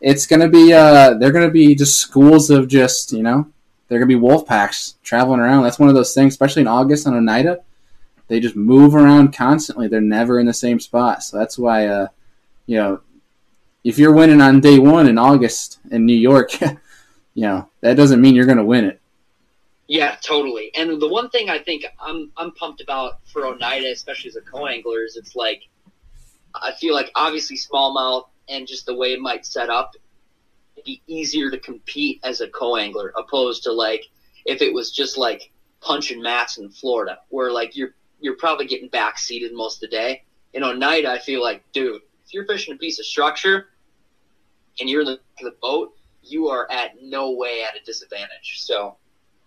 it's 0.00 0.26
going 0.26 0.40
to 0.40 0.48
be 0.48 0.72
uh 0.72 1.14
they're 1.14 1.32
going 1.32 1.46
to 1.46 1.52
be 1.52 1.74
just 1.74 1.98
schools 1.98 2.50
of 2.50 2.68
just 2.68 3.12
you 3.12 3.22
know 3.22 3.46
they're 3.88 3.98
going 3.98 4.08
to 4.08 4.14
be 4.14 4.20
wolf 4.20 4.46
packs 4.46 4.96
traveling 5.02 5.40
around. 5.40 5.64
That's 5.64 5.78
one 5.78 5.88
of 5.88 5.94
those 5.94 6.14
things, 6.14 6.32
especially 6.32 6.62
in 6.62 6.68
August 6.68 7.06
on 7.06 7.14
Oneida. 7.14 7.58
They 8.28 8.40
just 8.40 8.56
move 8.56 8.94
around 8.94 9.34
constantly. 9.34 9.88
They're 9.88 10.00
never 10.00 10.40
in 10.40 10.46
the 10.46 10.54
same 10.54 10.80
spot. 10.80 11.22
So 11.22 11.38
that's 11.38 11.58
why 11.58 11.86
uh 11.86 12.06
you 12.66 12.78
know 12.78 13.00
if 13.84 13.98
you're 13.98 14.14
winning 14.14 14.40
on 14.40 14.60
day 14.60 14.78
one 14.78 15.08
in 15.08 15.18
August 15.18 15.80
in 15.90 16.06
New 16.06 16.16
York, 16.16 16.60
you 17.34 17.42
know 17.42 17.68
that 17.80 17.96
doesn't 17.96 18.20
mean 18.20 18.34
you're 18.34 18.46
going 18.46 18.58
to 18.58 18.64
win 18.64 18.84
it. 18.84 19.00
Yeah, 19.92 20.16
totally. 20.22 20.70
And 20.74 21.02
the 21.02 21.06
one 21.06 21.28
thing 21.28 21.50
I 21.50 21.58
think 21.58 21.84
I'm 22.00 22.32
I'm 22.38 22.52
pumped 22.52 22.80
about 22.80 23.18
for 23.26 23.44
Oneida, 23.44 23.90
especially 23.92 24.30
as 24.30 24.36
a 24.36 24.40
co-angler, 24.40 25.04
is 25.04 25.16
it's 25.16 25.36
like 25.36 25.68
I 26.54 26.72
feel 26.72 26.94
like 26.94 27.10
obviously 27.14 27.58
smallmouth 27.58 28.24
and 28.48 28.66
just 28.66 28.86
the 28.86 28.94
way 28.94 29.12
it 29.12 29.20
might 29.20 29.44
set 29.44 29.68
up, 29.68 29.94
it'd 30.76 30.86
be 30.86 31.02
easier 31.06 31.50
to 31.50 31.58
compete 31.58 32.20
as 32.24 32.40
a 32.40 32.48
co-angler 32.48 33.12
opposed 33.18 33.64
to 33.64 33.72
like 33.72 34.06
if 34.46 34.62
it 34.62 34.72
was 34.72 34.92
just 34.92 35.18
like 35.18 35.52
punching 35.82 36.22
mats 36.22 36.56
in 36.56 36.70
Florida, 36.70 37.18
where 37.28 37.52
like 37.52 37.76
you're 37.76 37.94
you're 38.18 38.36
probably 38.36 38.64
getting 38.64 38.88
back 38.88 39.18
seated 39.18 39.52
most 39.52 39.84
of 39.84 39.90
the 39.90 39.94
day. 39.94 40.22
In 40.54 40.64
Oneida, 40.64 41.10
I 41.10 41.18
feel 41.18 41.42
like, 41.42 41.70
dude, 41.72 42.00
if 42.24 42.32
you're 42.32 42.46
fishing 42.46 42.72
a 42.72 42.78
piece 42.78 42.98
of 42.98 43.04
structure 43.04 43.66
and 44.80 44.88
you're 44.88 45.02
in 45.02 45.06
the, 45.08 45.20
the 45.42 45.54
boat, 45.60 45.92
you 46.22 46.48
are 46.48 46.66
at 46.72 46.92
no 47.02 47.32
way 47.32 47.62
at 47.62 47.76
a 47.76 47.84
disadvantage. 47.84 48.62
So 48.62 48.96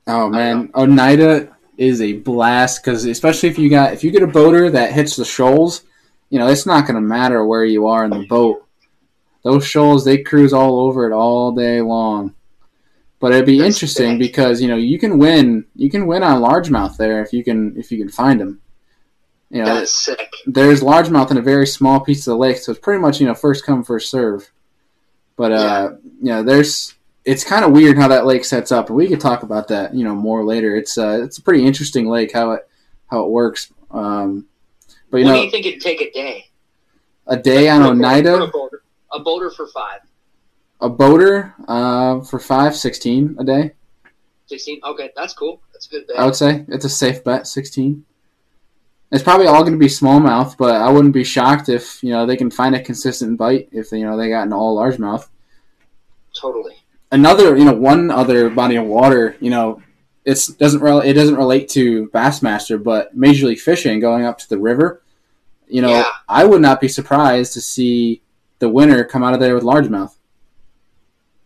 Oh 0.08 0.30
man, 0.30 0.70
Oneida 0.76 1.56
is 1.78 2.02
a 2.02 2.14
blast 2.14 2.84
because 2.84 3.06
especially 3.06 3.50
if 3.50 3.58
you 3.58 3.70
got 3.70 3.94
if 3.94 4.04
you 4.04 4.12
get 4.12 4.24
a 4.24 4.28
boater 4.28 4.70
that 4.70 4.94
hits 4.94 5.16
the 5.16 5.26
shoals, 5.26 5.84
you 6.30 6.40
know 6.40 6.48
it's 6.48 6.66
not 6.66 6.86
going 6.86 6.96
to 6.96 7.02
matter 7.02 7.46
where 7.46 7.66
you 7.66 7.88
are 7.88 8.06
in 8.06 8.12
the 8.12 8.26
boat. 8.28 8.66
Those 9.44 9.66
shoals 9.66 10.06
they 10.06 10.20
cruise 10.20 10.54
all 10.54 10.80
over 10.80 11.10
it 11.10 11.14
all 11.14 11.52
day 11.52 11.82
long. 11.82 12.34
But 13.20 13.32
it'd 13.32 13.46
be 13.46 13.60
That's 13.60 13.76
interesting 13.76 14.20
because 14.20 14.62
you 14.62 14.68
know 14.68 14.76
you 14.76 15.00
can 15.00 15.18
win 15.18 15.66
you 15.76 15.90
can 15.90 16.06
win 16.06 16.24
on 16.24 16.42
largemouth 16.42 16.98
there 16.98 17.22
if 17.22 17.34
you 17.34 17.44
can 17.44 17.76
if 17.78 17.92
you 17.92 17.98
can 17.98 18.10
find 18.10 18.40
them. 18.40 18.62
You 19.50 19.64
know, 19.64 19.76
that's 19.76 19.92
sick. 19.92 20.34
there's 20.48 20.82
largemouth 20.82 21.32
in 21.32 21.38
a 21.38 21.42
very 21.42 21.68
small 21.68 22.00
piece 22.00 22.28
of 22.28 22.32
the 22.32 22.38
lake, 22.38 22.58
so 22.58 22.72
it's 22.72 22.82
pretty 22.82 23.00
much 23.00 23.20
you 23.20 23.28
know 23.28 23.36
first 23.36 23.66
come 23.66 23.84
first 23.84 24.10
serve. 24.10 24.52
But 25.38 25.52
uh, 25.52 25.92
yeah, 26.22 26.42
there's 26.42 26.95
it's 27.26 27.44
kind 27.44 27.66
of 27.66 27.72
weird 27.72 27.98
how 27.98 28.08
that 28.08 28.26
lake 28.26 28.46
sets 28.46 28.72
up, 28.72 28.88
and 28.90 28.96
we 28.96 29.08
could 29.08 29.20
talk 29.20 29.44
about 29.44 29.68
that, 29.70 29.94
you 29.96 30.04
know, 30.04 30.16
more 30.16 30.46
later. 30.46 30.76
It's 30.76 30.98
uh, 30.98 31.22
it's 31.24 31.38
a 31.38 31.42
pretty 31.42 31.66
interesting 31.66 32.08
lake 32.08 32.32
how 32.34 32.52
it 32.52 32.68
how 33.10 33.24
it 33.24 33.30
works. 33.30 33.72
Um, 33.92 34.46
but 35.10 35.18
you 35.18 35.26
what 35.26 35.32
know, 35.32 35.38
do 35.38 35.46
you 35.46 35.52
think 35.52 35.66
it'd 35.66 35.82
take 35.82 36.02
a 36.02 36.12
day? 36.12 36.46
a 37.28 37.38
day 37.38 37.70
on 37.70 37.82
For 37.82 37.88
a 37.88 37.90
Oneida, 37.92 38.48
boater. 38.54 38.84
A 39.14 39.20
boater 39.20 39.50
for 39.50 39.68
five. 39.68 40.02
a 40.82 40.90
boater 40.90 41.56
uh, 41.68 42.22
for 42.22 42.38
five, 42.38 42.76
16 42.76 43.38
a 43.40 43.44
day. 43.44 43.72
16? 44.48 44.80
Okay, 44.84 45.10
that's 45.16 45.34
cool. 45.34 45.60
That's 45.74 45.88
a 45.88 45.90
good 45.90 46.06
bet. 46.08 46.20
I 46.20 46.26
would 46.26 46.36
say 46.36 46.66
it's 46.68 46.86
a 46.86 46.90
safe 46.90 47.24
bet, 47.24 47.48
sixteen. 47.48 48.06
It's 49.12 49.24
probably 49.24 49.48
all 49.48 49.62
going 49.62 49.74
to 49.74 49.80
be 49.80 49.86
smallmouth, 49.88 50.58
but 50.58 50.76
I 50.82 50.90
wouldn't 50.92 51.14
be 51.14 51.24
shocked 51.24 51.70
if 51.70 52.04
you 52.04 52.12
know 52.12 52.26
they 52.28 52.38
can 52.38 52.52
find 52.52 52.76
a 52.76 52.82
consistent 52.84 53.38
bite 53.40 53.70
if 53.72 53.92
you 53.92 54.06
know 54.06 54.18
they 54.18 54.30
got 54.30 54.46
an 54.46 54.54
all 54.54 54.78
largemouth. 54.78 55.28
Totally. 56.40 56.76
Another 57.12 57.56
you 57.58 57.66
know 57.66 57.74
one 57.74 58.10
other 58.12 58.50
body 58.50 58.76
of 58.76 58.86
water 58.86 59.36
you 59.40 59.50
know 59.50 59.82
it's 60.26 60.48
doesn't 60.48 60.82
rel- 60.82 61.02
it 61.02 61.14
doesn't 61.14 61.36
relate 61.36 61.70
to 61.70 62.08
bassmaster 62.10 62.82
but 62.82 63.16
major 63.16 63.48
league 63.48 63.60
fishing 63.60 64.00
going 64.00 64.26
up 64.26 64.38
to 64.38 64.50
the 64.50 64.58
river 64.58 65.02
you 65.68 65.82
know 65.82 65.90
Yeah. 65.90 66.06
i 66.28 66.44
would 66.46 66.62
not 66.62 66.82
be 66.82 66.88
surprised 66.88 67.54
to 67.54 67.62
see 67.62 68.22
the 68.60 68.70
winner 68.70 69.04
come 69.04 69.24
out 69.24 69.34
of 69.34 69.40
there 69.40 69.54
with 69.56 69.64
largemouth 69.64 70.16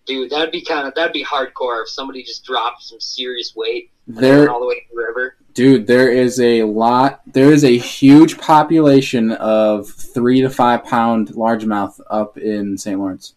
Dude, 0.06 0.32
that'd 0.32 0.52
be 0.52 0.62
kind 0.64 0.88
of 0.88 0.96
that'd 0.96 1.14
be 1.14 1.24
hardcore 1.24 1.84
if 1.84 1.90
somebody 1.90 2.24
just 2.24 2.44
dropped 2.44 2.82
some 2.84 3.00
serious 3.00 3.54
weight 3.56 3.92
there 4.08 4.50
all 4.50 4.60
the 4.60 4.66
way 4.66 4.76
to 4.76 4.86
the 4.96 4.98
river. 4.98 5.36
dude 5.54 5.86
there 5.86 6.10
is 6.12 6.40
a 6.40 6.64
lot 6.64 7.22
there 7.28 7.52
is 7.52 7.64
a 7.64 7.78
huge 7.78 8.38
population 8.40 9.32
of 9.34 9.88
three 9.88 10.42
to 10.42 10.50
five 10.50 10.84
pound 10.84 11.28
largemouth 11.30 12.00
up 12.10 12.38
in 12.40 12.76
st 12.78 12.98
lawrence 12.98 13.36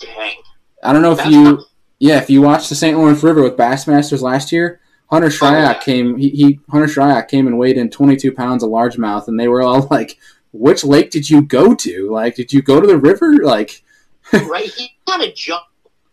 Dang. 0.00 0.36
I 0.82 0.92
don't 0.92 1.02
know 1.02 1.12
if 1.12 1.24
you 1.26 1.64
Yeah, 1.98 2.16
if 2.18 2.30
you 2.30 2.40
watched 2.42 2.68
the 2.70 2.74
St. 2.74 2.96
Lawrence 2.96 3.22
River 3.22 3.42
with 3.42 3.56
Bassmasters 3.58 4.22
last 4.22 4.52
year, 4.52 4.80
Hunter 5.10 5.28
Shryock 5.28 5.76
Oh, 5.76 5.84
came. 5.84 6.16
He, 6.16 6.30
he 6.30 6.60
Hunter 6.70 6.86
Shryock 6.86 7.28
came 7.28 7.46
and 7.46 7.58
weighed 7.58 7.76
in 7.76 7.90
22 7.90 8.32
pounds 8.32 8.62
of 8.62 8.70
largemouth, 8.70 9.28
and 9.28 9.38
they 9.38 9.48
were 9.48 9.60
all 9.60 9.86
like, 9.90 10.18
"Which 10.52 10.82
lake 10.82 11.10
did 11.10 11.28
you 11.28 11.42
go 11.42 11.74
to? 11.74 12.10
Like, 12.10 12.36
did 12.36 12.52
you 12.54 12.62
go 12.62 12.80
to 12.80 12.86
the 12.86 12.96
river? 12.96 13.34
Like, 13.42 13.82
right? 14.32 14.64
He 14.70 14.96
kind 15.06 15.22
of 15.22 15.34
jumped, 15.34 15.66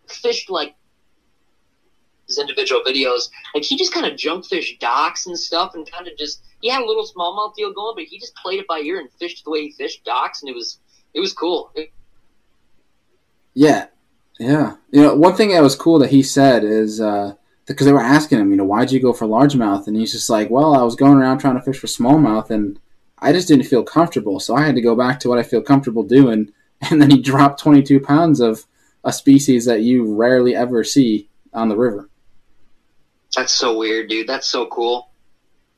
fished 0.09 0.49
like 0.49 0.75
his 2.27 2.37
individual 2.37 2.81
videos. 2.85 3.29
Like 3.55 3.63
he 3.63 3.77
just 3.77 3.93
kind 3.93 4.05
of 4.05 4.17
jump 4.17 4.45
fished 4.45 4.81
docks 4.81 5.27
and 5.27 5.39
stuff, 5.39 5.73
and 5.75 5.89
kind 5.89 6.07
of 6.09 6.17
just 6.17 6.41
he 6.59 6.69
had 6.69 6.81
a 6.81 6.85
little 6.85 7.05
smallmouth 7.07 7.55
deal 7.55 7.71
going, 7.71 7.93
but 7.95 8.03
he 8.05 8.19
just 8.19 8.35
played 8.35 8.59
it 8.59 8.67
by 8.67 8.79
ear 8.79 8.99
and 8.99 9.09
fished 9.13 9.45
the 9.45 9.51
way 9.51 9.61
he 9.61 9.71
fished 9.71 10.03
docks, 10.03 10.41
and 10.41 10.49
it 10.49 10.55
was 10.55 10.79
it 11.13 11.21
was 11.21 11.31
cool. 11.31 11.71
It- 11.75 11.91
yeah, 13.53 13.85
yeah. 14.39 14.75
You 14.91 15.01
know, 15.01 15.15
one 15.15 15.35
thing 15.35 15.49
that 15.49 15.61
was 15.63 15.75
cool 15.75 15.99
that 15.99 16.11
he 16.11 16.23
said 16.23 16.63
is 16.63 17.01
uh, 17.01 17.33
because 17.65 17.85
they 17.85 17.93
were 17.93 17.99
asking 17.99 18.39
him, 18.39 18.51
you 18.51 18.57
know, 18.57 18.63
why'd 18.63 18.91
you 18.91 18.99
go 18.99 19.13
for 19.13 19.25
largemouth? 19.25 19.87
And 19.87 19.95
he's 19.95 20.11
just 20.11 20.29
like, 20.29 20.49
well, 20.49 20.73
I 20.73 20.83
was 20.83 20.95
going 20.95 21.17
around 21.17 21.39
trying 21.39 21.55
to 21.55 21.61
fish 21.61 21.79
for 21.79 21.87
smallmouth, 21.87 22.49
and 22.49 22.79
I 23.19 23.33
just 23.33 23.47
didn't 23.47 23.65
feel 23.65 23.83
comfortable, 23.83 24.39
so 24.39 24.55
I 24.55 24.65
had 24.65 24.75
to 24.75 24.81
go 24.81 24.95
back 24.95 25.19
to 25.21 25.29
what 25.29 25.39
I 25.39 25.43
feel 25.43 25.61
comfortable 25.61 26.03
doing. 26.03 26.51
And 26.91 27.01
then 27.01 27.09
he 27.09 27.19
dropped 27.19 27.59
22 27.59 27.99
pounds 28.01 28.39
of 28.39 28.67
a 29.03 29.11
species 29.11 29.65
that 29.65 29.81
you 29.81 30.13
rarely 30.13 30.55
ever 30.55 30.83
see 30.83 31.27
on 31.51 31.69
the 31.69 31.75
river. 31.75 32.07
That's 33.35 33.51
so 33.51 33.75
weird, 33.75 34.09
dude. 34.09 34.27
That's 34.27 34.47
so 34.47 34.67
cool. 34.67 35.09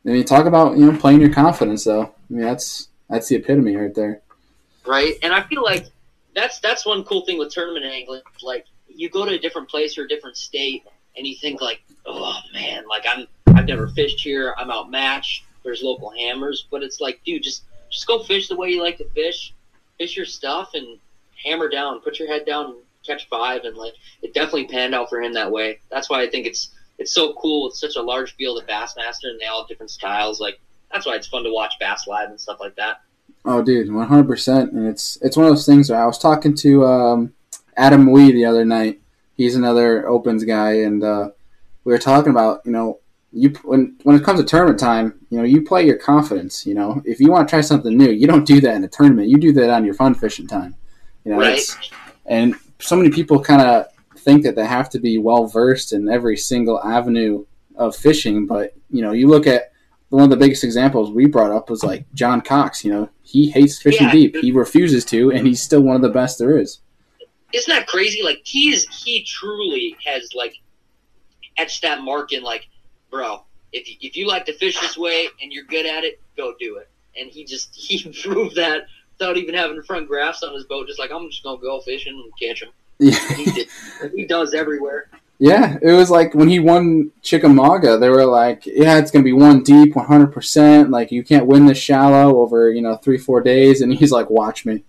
I 0.06 0.10
mean, 0.10 0.26
talk 0.26 0.46
about 0.46 0.78
you 0.78 0.92
know 0.92 0.98
playing 0.98 1.22
your 1.22 1.34
confidence 1.34 1.86
though. 1.86 2.04
I 2.04 2.34
mean, 2.34 2.42
that's 2.42 2.90
that's 3.10 3.30
the 3.30 3.38
epitome 3.38 3.78
right 3.78 3.96
there. 3.96 4.22
right? 4.86 5.14
And 5.24 5.32
I 5.32 5.44
feel 5.44 5.64
like 5.64 5.86
that's 6.36 6.60
that's 6.60 6.86
one 6.86 7.04
cool 7.04 7.26
thing 7.26 7.38
with 7.38 7.52
tournament 7.52 7.86
angling. 7.86 8.22
Like 8.42 8.66
you 8.88 9.10
go 9.10 9.26
to 9.26 9.34
a 9.34 9.40
different 9.40 9.70
place 9.70 9.98
or 9.98 10.04
a 10.04 10.08
different 10.08 10.38
state, 10.38 10.84
and 11.18 11.26
you 11.26 11.36
think 11.36 11.62
like, 11.62 11.82
oh 12.06 12.40
man, 12.54 12.88
like 12.88 13.06
I'm 13.08 13.28
I've 13.56 13.68
never 13.68 13.88
fished 13.88 14.22
here. 14.22 14.54
I'm 14.58 14.72
outmatched. 14.72 15.44
There's 15.64 15.82
local 15.84 16.12
hammers, 16.12 16.68
but 16.70 16.84
it's 16.84 17.02
like, 17.02 17.22
dude, 17.26 17.44
just 17.44 17.64
just 17.90 18.08
go 18.08 18.24
fish 18.24 18.48
the 18.48 18.56
way 18.56 18.70
you 18.70 18.82
like 18.82 18.98
to 18.98 19.10
fish. 19.10 19.54
Fish 19.98 20.16
your 20.16 20.26
stuff 20.26 20.72
and 20.74 21.00
hammer 21.44 21.70
down. 21.70 22.00
Put 22.02 22.20
your 22.20 22.28
head 22.28 22.46
down 22.46 22.66
and 22.66 22.76
catch 23.06 23.28
five. 23.28 23.64
And 23.64 23.76
like 23.76 23.94
it 24.22 24.34
definitely 24.34 24.68
panned 24.68 24.96
out 24.96 25.10
for 25.10 25.22
him 25.22 25.34
that 25.34 25.52
way. 25.52 25.80
That's 25.90 26.10
why 26.10 26.22
I 26.22 26.30
think 26.30 26.46
it's 26.46 26.72
it's 26.98 27.14
so 27.14 27.34
cool. 27.34 27.68
It's 27.68 27.80
such 27.80 27.96
a 27.96 28.02
large 28.02 28.36
field 28.36 28.62
of 28.62 28.68
Bassmaster, 28.68 29.30
and 29.30 29.40
they 29.40 29.46
all 29.46 29.62
have 29.64 29.70
different 29.70 29.92
styles. 29.92 30.40
Like 30.40 30.60
that's 30.92 31.06
why 31.06 31.16
it's 31.16 31.28
fun 31.28 31.44
to 31.44 31.52
watch 31.52 31.74
Bass 31.80 32.08
Live 32.08 32.30
and 32.30 32.40
stuff 32.40 32.60
like 32.60 32.76
that. 32.76 33.02
Oh, 33.46 33.62
dude, 33.62 33.92
one 33.94 34.08
hundred 34.08 34.28
percent. 34.28 34.72
And 34.74 34.88
it's 34.88 35.18
it's 35.22 35.38
one 35.38 35.46
of 35.46 35.52
those 35.52 35.66
things 35.66 35.90
where 35.90 36.02
I 36.02 36.06
was 36.06 36.18
talking 36.20 36.56
to 36.58 36.86
um, 36.86 37.34
Adam 37.78 38.12
Wee 38.12 38.32
the 38.32 38.46
other 38.46 38.66
night. 38.66 39.00
He's 39.36 39.56
another 39.56 40.08
opens 40.08 40.44
guy, 40.44 40.80
and 40.82 41.04
uh, 41.04 41.30
we 41.86 41.94
were 41.94 41.98
talking 42.00 42.32
about 42.32 42.62
you 42.66 42.72
know 42.72 43.00
you 43.32 43.50
when 43.64 43.96
when 44.04 44.16
it 44.16 44.24
comes 44.24 44.40
to 44.40 44.46
tournament 44.46 44.80
time, 44.80 45.20
you 45.30 45.38
know 45.38 45.44
you 45.46 45.62
play 45.64 45.86
your 45.86 45.98
confidence. 45.98 46.66
You 46.66 46.74
know 46.76 47.02
if 47.06 47.20
you 47.20 47.32
want 47.32 47.48
to 47.48 47.52
try 47.52 47.62
something 47.62 47.98
new, 47.98 48.12
you 48.12 48.28
don't 48.28 48.46
do 48.46 48.60
that 48.62 48.76
in 48.76 48.84
a 48.84 48.88
tournament. 48.90 49.30
You 49.30 49.38
do 49.38 49.54
that 49.54 49.70
on 49.70 49.86
your 49.86 49.94
fun 49.94 50.14
fishing 50.16 50.48
time. 50.48 50.76
You 51.24 51.32
know, 51.32 51.40
Right. 51.40 51.62
and 52.26 52.56
so 52.80 52.96
many 52.96 53.10
people 53.10 53.42
kind 53.42 53.62
of 53.62 53.88
think 54.20 54.44
that 54.44 54.56
they 54.56 54.66
have 54.66 54.90
to 54.90 55.00
be 55.00 55.18
well 55.18 55.46
versed 55.48 55.94
in 55.94 56.10
every 56.10 56.36
single 56.38 56.82
avenue 56.84 57.46
of 57.76 57.96
fishing, 57.96 58.46
but 58.46 58.74
you 58.90 59.02
know 59.02 59.14
you 59.14 59.28
look 59.30 59.48
at 59.48 59.72
one 60.10 60.24
of 60.24 60.30
the 60.30 60.38
biggest 60.38 60.64
examples 60.64 61.12
we 61.12 61.26
brought 61.28 61.52
up 61.52 61.70
was 61.70 61.84
like 61.84 62.06
John 62.14 62.42
Cox. 62.42 62.84
You 62.84 62.92
know, 62.92 63.10
he 63.22 63.50
hates 63.50 63.82
fishing 63.82 64.08
Yeah. 64.08 64.12
deep. 64.12 64.36
He 64.38 64.52
refuses 64.52 65.06
to, 65.06 65.32
and 65.32 65.46
he's 65.48 65.62
still 65.62 65.82
one 65.82 65.96
of 65.96 66.02
the 66.02 66.10
best 66.10 66.40
there 66.40 66.58
is. 66.58 66.80
isn't 67.54 67.74
that 67.74 67.88
crazy? 67.88 68.22
Like 68.24 68.42
he 68.44 68.72
is, 68.74 68.88
he 69.04 69.24
truly 69.24 69.96
has 70.06 70.34
like 70.34 70.56
etched 71.58 71.82
that 71.84 72.02
mark 72.02 72.32
in. 72.32 72.44
Like, 72.44 72.68
bro, 73.12 73.44
if 73.72 73.88
you, 73.88 73.96
if 74.02 74.16
you 74.16 74.28
like 74.28 74.46
to 74.46 74.54
fish 74.58 74.80
this 74.80 74.98
way 74.98 75.28
and 75.42 75.52
you're 75.54 75.66
good 75.66 75.86
at 75.86 76.04
it, 76.04 76.20
go 76.38 76.54
do 76.60 76.78
it. 76.78 76.90
And 77.20 77.30
he 77.30 77.44
just 77.46 77.74
he 77.76 78.04
proved 78.24 78.56
that 78.56 78.84
without 79.18 79.38
even 79.38 79.54
having 79.56 79.82
front 79.84 80.08
graphs 80.08 80.42
on 80.44 80.54
his 80.54 80.64
boat. 80.66 80.88
Just 80.88 81.00
like 81.00 81.12
I'm 81.12 81.30
just 81.30 81.44
gonna 81.44 81.60
go 81.62 81.82
fishing 81.82 82.14
and 82.14 82.32
catch. 82.40 82.64
He 83.00 83.10
Yeah, 83.10 83.54
did. 83.54 83.68
He 84.16 84.26
does 84.26 84.54
everywhere. 84.54 85.10
Yeah. 85.40 85.78
It 85.82 85.94
was 85.94 86.10
like 86.12 86.34
when 86.36 86.50
he 86.50 86.60
won 86.60 87.12
Chickamauga, 87.22 87.98
they 87.98 88.10
were 88.10 88.26
like, 88.26 88.66
"Yeah, 88.66 88.98
it's 88.98 89.10
gonna 89.12 89.24
be 89.24 89.34
one 89.34 89.64
deep, 89.64 89.96
one 89.96 90.06
hundred 90.06 90.32
percent. 90.34 90.90
Like 90.92 91.12
you 91.12 91.24
can't 91.24 91.46
win 91.48 91.66
this 91.66 91.78
shallow 91.78 92.38
over 92.40 92.72
you 92.72 92.82
know 92.82 92.96
three 92.98 93.18
four 93.18 93.42
days." 93.42 93.82
And 93.82 93.94
he's 93.94 94.12
like, 94.12 94.30
"Watch 94.30 94.66
me." 94.66 94.84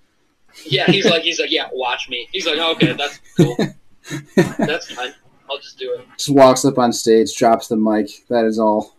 Yeah, 0.67 0.87
he's 0.87 1.07
like 1.07 1.23
he's 1.23 1.41
like 1.41 1.51
yeah, 1.51 1.69
watch 1.73 2.09
me. 2.09 2.29
He's 2.33 2.47
like 2.47 2.59
okay, 2.59 2.93
that's 2.93 3.21
cool. 3.37 3.57
That's 4.59 4.93
fine. 4.93 5.13
I'll 5.49 5.59
just 5.59 5.79
do 5.79 5.93
it. 5.95 6.07
Just 6.17 6.31
walks 6.31 6.65
up 6.65 6.79
on 6.79 6.93
stage, 6.93 7.37
drops 7.37 7.69
the 7.69 7.77
mic. 7.77 8.09
That 8.29 8.45
is 8.45 8.59
all. 8.59 8.97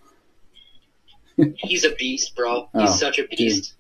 He's 1.58 1.84
a 1.84 1.92
beast, 1.96 2.36
bro. 2.36 2.70
He's 2.74 2.90
Oh, 2.90 2.94
such 2.94 3.20
a 3.20 3.28
beast. 3.28 3.74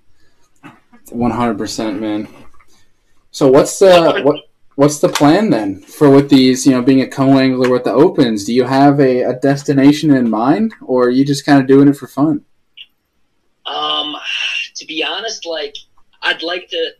One 1.11 1.31
hundred 1.31 1.57
percent, 1.57 2.01
man. 2.01 2.27
So 3.31 3.47
what's 3.47 3.77
the 3.79 4.21
what 4.23 4.35
what's 4.81 4.97
the 4.97 5.09
plan 5.09 5.51
then 5.51 5.79
for 5.79 6.09
with 6.09 6.27
these? 6.27 6.65
You 6.65 6.71
know, 6.71 6.81
being 6.81 7.01
a 7.01 7.07
co-angler 7.07 7.69
with 7.69 7.83
the 7.83 7.93
opens, 7.93 8.45
do 8.45 8.53
you 8.53 8.63
have 8.63 8.99
a, 8.99 9.21
a 9.21 9.35
destination 9.35 10.09
in 10.09 10.27
mind, 10.27 10.73
or 10.81 11.05
are 11.05 11.11
you 11.11 11.23
just 11.23 11.45
kind 11.45 11.61
of 11.61 11.67
doing 11.67 11.87
it 11.87 11.95
for 11.95 12.07
fun? 12.07 12.43
Um, 13.67 14.15
to 14.75 14.85
be 14.87 15.03
honest, 15.03 15.45
like 15.45 15.75
I'd 16.23 16.41
like 16.41 16.67
to, 16.69 16.93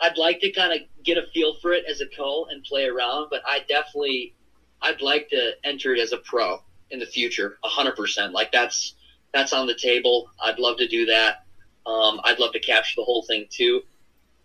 I'd 0.00 0.16
like 0.16 0.40
to 0.40 0.50
kind 0.52 0.72
of 0.72 0.88
get 1.04 1.18
a 1.18 1.26
feel 1.34 1.52
for 1.60 1.74
it 1.74 1.84
as 1.86 2.00
a 2.00 2.06
co 2.06 2.46
and 2.46 2.64
play 2.64 2.86
around, 2.86 3.28
but 3.28 3.42
I 3.46 3.58
definitely, 3.68 4.34
I'd 4.80 5.02
like 5.02 5.28
to 5.28 5.52
enter 5.64 5.94
it 5.94 6.00
as 6.00 6.12
a 6.12 6.18
pro 6.18 6.62
in 6.90 6.98
the 6.98 7.04
future, 7.04 7.58
hundred 7.62 7.94
percent. 7.94 8.32
Like 8.32 8.52
that's 8.52 8.94
that's 9.34 9.52
on 9.52 9.66
the 9.66 9.74
table. 9.74 10.30
I'd 10.42 10.58
love 10.58 10.78
to 10.78 10.88
do 10.88 11.04
that. 11.04 11.44
Um, 11.84 12.22
I'd 12.24 12.38
love 12.38 12.54
to 12.54 12.60
capture 12.60 12.94
the 12.96 13.04
whole 13.04 13.22
thing 13.24 13.48
too. 13.50 13.82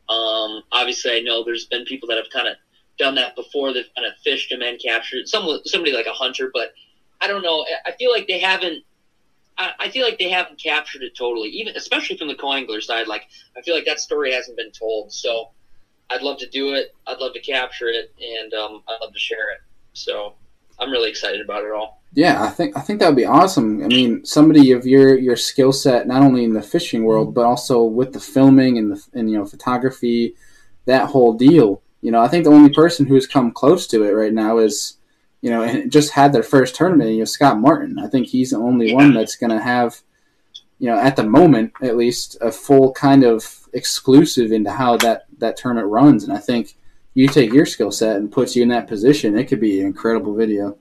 Um, 0.09 0.61
obviously, 0.71 1.11
I 1.11 1.19
know 1.19 1.43
there's 1.43 1.65
been 1.65 1.83
people 1.85 2.07
that 2.09 2.17
have 2.17 2.29
kind 2.31 2.47
of 2.47 2.55
done 2.97 3.15
that 3.15 3.35
before. 3.35 3.73
They've 3.73 3.89
kind 3.95 4.07
of 4.07 4.13
fished 4.23 4.49
them 4.49 4.61
and 4.61 4.79
captured 4.81 5.27
some 5.27 5.59
somebody 5.65 5.91
like 5.91 6.05
a 6.07 6.13
hunter, 6.13 6.49
but 6.53 6.71
I 7.21 7.27
don't 7.27 7.41
know. 7.41 7.65
I- 7.85 7.91
feel 7.93 8.11
like 8.11 8.27
they 8.27 8.39
haven't. 8.39 8.83
I, 9.57 9.71
I 9.79 9.89
feel 9.89 10.05
like 10.05 10.19
they 10.19 10.29
haven't 10.29 10.61
captured 10.61 11.01
it 11.01 11.15
totally, 11.17 11.49
even 11.49 11.75
especially 11.75 12.15
from 12.17 12.27
the 12.27 12.35
co-angler 12.35 12.79
side. 12.81 13.07
Like 13.07 13.27
I 13.57 13.61
feel 13.61 13.73
like 13.75 13.85
that 13.85 13.99
story 13.99 14.31
hasn't 14.33 14.55
been 14.57 14.71
told. 14.71 15.11
So 15.11 15.49
I'd 16.09 16.21
love 16.21 16.37
to 16.39 16.49
do 16.49 16.73
it. 16.73 16.93
I'd 17.07 17.19
love 17.19 17.33
to 17.33 17.39
capture 17.41 17.87
it, 17.89 18.11
and 18.21 18.53
um, 18.53 18.81
I'd 18.87 18.99
love 19.01 19.13
to 19.13 19.19
share 19.19 19.51
it. 19.51 19.59
So 19.93 20.35
I'm 20.79 20.91
really 20.91 21.09
excited 21.09 21.41
about 21.41 21.63
it 21.63 21.71
all. 21.71 22.01
Yeah, 22.17 22.43
I 22.43 22.49
think 22.49 22.75
I 22.75 22.81
think 22.81 22.99
that 22.99 23.09
would 23.09 23.15
be 23.15 23.25
awesome. 23.25 23.83
I 23.83 23.87
mean, 23.87 24.25
somebody 24.25 24.71
of 24.71 24.87
your 24.87 25.19
your 25.19 25.35
skill 25.35 25.71
set, 25.71 26.07
not 26.07 26.23
only 26.23 26.43
in 26.45 26.53
the 26.53 26.63
fishing 26.63 27.03
world, 27.03 27.35
but 27.35 27.45
also 27.45 27.83
with 27.83 28.11
the 28.11 28.19
filming 28.19 28.79
and 28.79 28.91
the 28.91 29.07
and 29.13 29.29
you 29.29 29.37
know 29.37 29.45
photography, 29.45 30.33
that 30.85 31.09
whole 31.09 31.33
deal. 31.33 31.83
You 32.01 32.09
know, 32.09 32.19
I 32.19 32.27
think 32.27 32.43
the 32.43 32.49
only 32.49 32.73
person 32.73 33.05
who's 33.05 33.27
come 33.27 33.51
close 33.51 33.85
to 33.89 34.03
it 34.03 34.13
right 34.13 34.33
now 34.33 34.57
is, 34.57 34.97
you 35.41 35.51
know, 35.51 35.61
and 35.61 35.91
just 35.91 36.11
had 36.11 36.33
their 36.33 36.41
first 36.41 36.73
tournament. 36.73 37.11
You 37.11 37.19
know, 37.19 37.25
Scott 37.25 37.59
Martin. 37.59 37.99
I 37.99 38.07
think 38.07 38.25
he's 38.25 38.49
the 38.49 38.57
only 38.57 38.95
one 38.95 39.13
that's 39.13 39.35
going 39.35 39.51
to 39.51 39.61
have, 39.61 40.01
you 40.79 40.89
know, 40.89 40.97
at 40.97 41.17
the 41.17 41.23
moment 41.23 41.71
at 41.83 41.97
least, 41.97 42.35
a 42.41 42.51
full 42.51 42.93
kind 42.93 43.25
of 43.25 43.69
exclusive 43.73 44.51
into 44.51 44.71
how 44.71 44.97
that 44.97 45.25
that 45.37 45.55
tournament 45.55 45.91
runs. 45.91 46.23
And 46.23 46.33
I 46.33 46.39
think, 46.39 46.77
you 47.13 47.27
take 47.27 47.53
your 47.53 47.67
skill 47.67 47.91
set 47.91 48.15
and 48.15 48.31
puts 48.31 48.55
you 48.55 48.63
in 48.63 48.69
that 48.69 48.87
position, 48.87 49.37
it 49.37 49.45
could 49.45 49.59
be 49.59 49.81
an 49.81 49.85
incredible 49.85 50.33
video. 50.33 50.79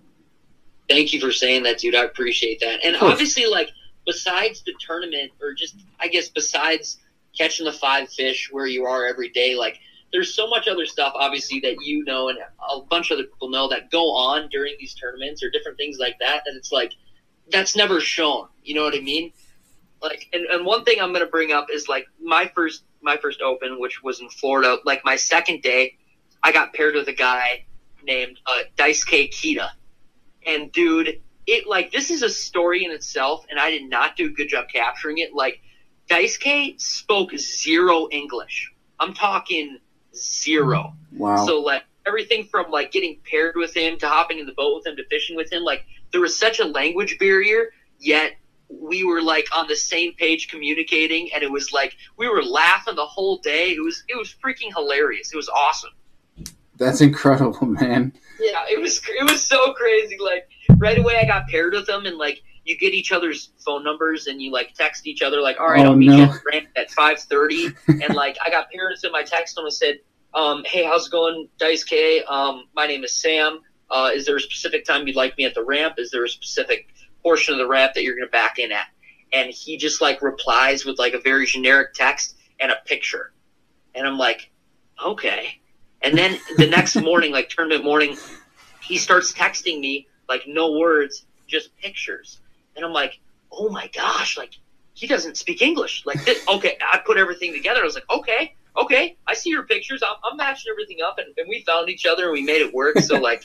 Thank 0.88 1.12
you 1.12 1.20
for 1.20 1.32
saying 1.32 1.64
that, 1.64 1.78
dude. 1.78 1.94
I 1.94 2.04
appreciate 2.04 2.60
that. 2.60 2.84
And 2.84 2.96
obviously, 2.96 3.46
like 3.46 3.70
besides 4.06 4.62
the 4.62 4.74
tournament, 4.78 5.32
or 5.40 5.52
just 5.52 5.76
I 6.00 6.08
guess 6.08 6.28
besides 6.28 6.98
catching 7.36 7.66
the 7.66 7.72
five 7.72 8.08
fish 8.10 8.48
where 8.50 8.66
you 8.66 8.84
are 8.84 9.06
every 9.06 9.30
day, 9.30 9.56
like 9.56 9.78
there's 10.12 10.32
so 10.32 10.46
much 10.48 10.68
other 10.68 10.86
stuff, 10.86 11.12
obviously, 11.16 11.60
that 11.60 11.76
you 11.82 12.04
know 12.04 12.28
and 12.28 12.38
a 12.70 12.80
bunch 12.80 13.10
of 13.10 13.18
other 13.18 13.26
people 13.26 13.50
know 13.50 13.68
that 13.68 13.90
go 13.90 14.10
on 14.12 14.48
during 14.48 14.74
these 14.78 14.94
tournaments 14.94 15.42
or 15.42 15.50
different 15.50 15.76
things 15.76 15.98
like 15.98 16.16
that. 16.20 16.42
That 16.46 16.54
it's 16.54 16.72
like 16.72 16.92
that's 17.50 17.76
never 17.76 18.00
shown. 18.00 18.48
You 18.62 18.74
know 18.74 18.82
what 18.82 18.94
I 18.94 19.00
mean? 19.00 19.32
Like, 20.02 20.28
and, 20.32 20.44
and 20.46 20.64
one 20.64 20.84
thing 20.84 21.00
I'm 21.00 21.12
gonna 21.12 21.26
bring 21.26 21.52
up 21.52 21.66
is 21.72 21.88
like 21.88 22.06
my 22.22 22.50
first 22.54 22.84
my 23.02 23.16
first 23.16 23.42
open, 23.42 23.80
which 23.80 24.02
was 24.02 24.20
in 24.20 24.28
Florida. 24.28 24.78
Like 24.84 25.04
my 25.04 25.16
second 25.16 25.62
day, 25.62 25.96
I 26.42 26.52
got 26.52 26.72
paired 26.74 26.94
with 26.94 27.08
a 27.08 27.12
guy 27.12 27.66
named 28.04 28.38
uh, 28.46 28.62
Daisuke 28.76 29.30
Kita, 29.32 29.70
and 30.46 30.72
dude, 30.72 31.20
it 31.46 31.66
like 31.66 31.92
this 31.92 32.10
is 32.10 32.22
a 32.22 32.30
story 32.30 32.84
in 32.84 32.90
itself, 32.90 33.44
and 33.50 33.58
I 33.58 33.70
did 33.70 33.88
not 33.88 34.16
do 34.16 34.26
a 34.26 34.30
good 34.30 34.48
job 34.48 34.66
capturing 34.72 35.18
it. 35.18 35.34
Like 35.34 35.60
Daisuke 36.08 36.80
spoke 36.80 37.36
zero 37.36 38.08
English. 38.10 38.72
I'm 38.98 39.12
talking 39.12 39.78
zero. 40.14 40.94
Wow. 41.12 41.44
So 41.44 41.60
like 41.60 41.82
everything 42.06 42.44
from 42.44 42.70
like 42.70 42.92
getting 42.92 43.18
paired 43.28 43.56
with 43.56 43.76
him 43.76 43.98
to 43.98 44.08
hopping 44.08 44.38
in 44.38 44.46
the 44.46 44.52
boat 44.52 44.76
with 44.76 44.86
him 44.86 44.96
to 44.96 45.04
fishing 45.08 45.36
with 45.36 45.52
him, 45.52 45.62
like 45.62 45.84
there 46.12 46.20
was 46.20 46.38
such 46.38 46.60
a 46.60 46.64
language 46.64 47.18
barrier, 47.18 47.72
yet 47.98 48.36
we 48.68 49.04
were 49.04 49.22
like 49.22 49.46
on 49.54 49.68
the 49.68 49.76
same 49.76 50.12
page 50.14 50.48
communicating 50.48 51.32
and 51.32 51.42
it 51.42 51.50
was 51.50 51.72
like 51.72 51.96
we 52.16 52.28
were 52.28 52.42
laughing 52.42 52.96
the 52.96 53.06
whole 53.06 53.38
day. 53.38 53.70
It 53.70 53.82
was 53.82 54.02
it 54.08 54.16
was 54.16 54.34
freaking 54.44 54.72
hilarious. 54.74 55.32
It 55.32 55.36
was 55.36 55.48
awesome. 55.48 55.90
That's 56.76 57.00
incredible, 57.00 57.66
man. 57.66 58.12
Yeah, 58.40 58.64
it 58.70 58.80
was 58.80 59.00
it 59.08 59.30
was 59.30 59.42
so 59.42 59.72
crazy. 59.72 60.16
Like 60.22 60.48
right 60.78 60.98
away 60.98 61.18
I 61.18 61.24
got 61.26 61.46
paired 61.48 61.72
with 61.74 61.86
them, 61.86 62.06
and 62.06 62.16
like 62.18 62.42
you 62.64 62.76
get 62.76 62.92
each 62.94 63.12
other's 63.12 63.50
phone 63.64 63.84
numbers 63.84 64.26
and 64.26 64.42
you 64.42 64.50
like 64.50 64.74
text 64.74 65.06
each 65.06 65.22
other 65.22 65.40
like, 65.40 65.60
all 65.60 65.68
right, 65.68 65.86
Oh, 65.86 65.90
I'll 65.90 65.96
meet 65.96 66.08
no. 66.08 66.16
you 66.16 66.22
at 66.24 66.42
Grant 66.42 66.66
at 66.76 66.90
five 66.90 67.18
thirty. 67.20 67.68
and 67.88 68.14
like 68.14 68.36
I 68.44 68.50
got 68.50 68.70
paired 68.70 68.90
with 68.92 69.04
him. 69.04 69.14
I 69.14 69.22
texted 69.22 69.58
him 69.58 69.64
and 69.64 69.72
said, 69.72 69.98
um, 70.34 70.64
hey, 70.66 70.84
how's 70.84 71.06
it 71.06 71.12
going, 71.12 71.48
Dice 71.58 71.84
K? 71.84 72.22
Um, 72.24 72.64
my 72.74 72.86
name 72.86 73.04
is 73.04 73.12
Sam. 73.14 73.60
Uh, 73.88 74.10
is 74.12 74.26
there 74.26 74.36
a 74.36 74.40
specific 74.40 74.84
time 74.84 75.06
you'd 75.06 75.14
like 75.16 75.38
me 75.38 75.44
at 75.44 75.54
the 75.54 75.64
ramp? 75.64 75.94
Is 75.98 76.10
there 76.10 76.24
a 76.24 76.28
specific 76.28 76.88
portion 77.22 77.54
of 77.54 77.58
the 77.58 77.66
ramp 77.68 77.94
that 77.94 78.02
you're 78.02 78.16
gonna 78.16 78.26
back 78.30 78.58
in 78.58 78.72
at? 78.72 78.86
And 79.32 79.48
he 79.50 79.76
just 79.76 80.00
like 80.00 80.20
replies 80.22 80.84
with 80.84 80.98
like 80.98 81.14
a 81.14 81.20
very 81.20 81.46
generic 81.46 81.94
text 81.94 82.36
and 82.60 82.70
a 82.72 82.76
picture. 82.84 83.32
And 83.94 84.06
I'm 84.06 84.18
like, 84.18 84.50
okay. 85.04 85.60
And 86.02 86.16
then 86.16 86.38
the 86.56 86.66
next 86.66 86.96
morning, 86.96 87.32
like 87.32 87.48
tournament 87.48 87.84
morning, 87.84 88.16
he 88.82 88.96
starts 88.96 89.32
texting 89.32 89.80
me 89.80 90.06
like 90.28 90.42
no 90.46 90.72
words, 90.78 91.24
just 91.46 91.76
pictures. 91.78 92.40
And 92.76 92.84
I'm 92.84 92.92
like, 92.92 93.18
oh 93.50 93.68
my 93.68 93.88
gosh, 93.94 94.36
like 94.36 94.54
he 94.94 95.06
doesn't 95.06 95.36
speak 95.36 95.62
English. 95.62 96.04
Like, 96.06 96.24
this, 96.24 96.46
okay, 96.48 96.78
I 96.80 96.98
put 97.04 97.16
everything 97.18 97.52
together. 97.52 97.80
I 97.80 97.84
was 97.84 97.94
like, 97.94 98.08
okay, 98.10 98.54
okay, 98.76 99.16
I 99.26 99.34
see 99.34 99.50
your 99.50 99.64
pictures. 99.64 100.02
I'm, 100.02 100.16
I'm 100.24 100.36
matching 100.36 100.70
everything 100.70 100.98
up, 101.06 101.18
and, 101.18 101.28
and 101.36 101.48
we 101.48 101.62
found 101.62 101.88
each 101.88 102.06
other 102.06 102.24
and 102.24 102.32
we 102.32 102.42
made 102.42 102.62
it 102.62 102.72
work. 102.72 102.98
So 102.98 103.16
like, 103.18 103.44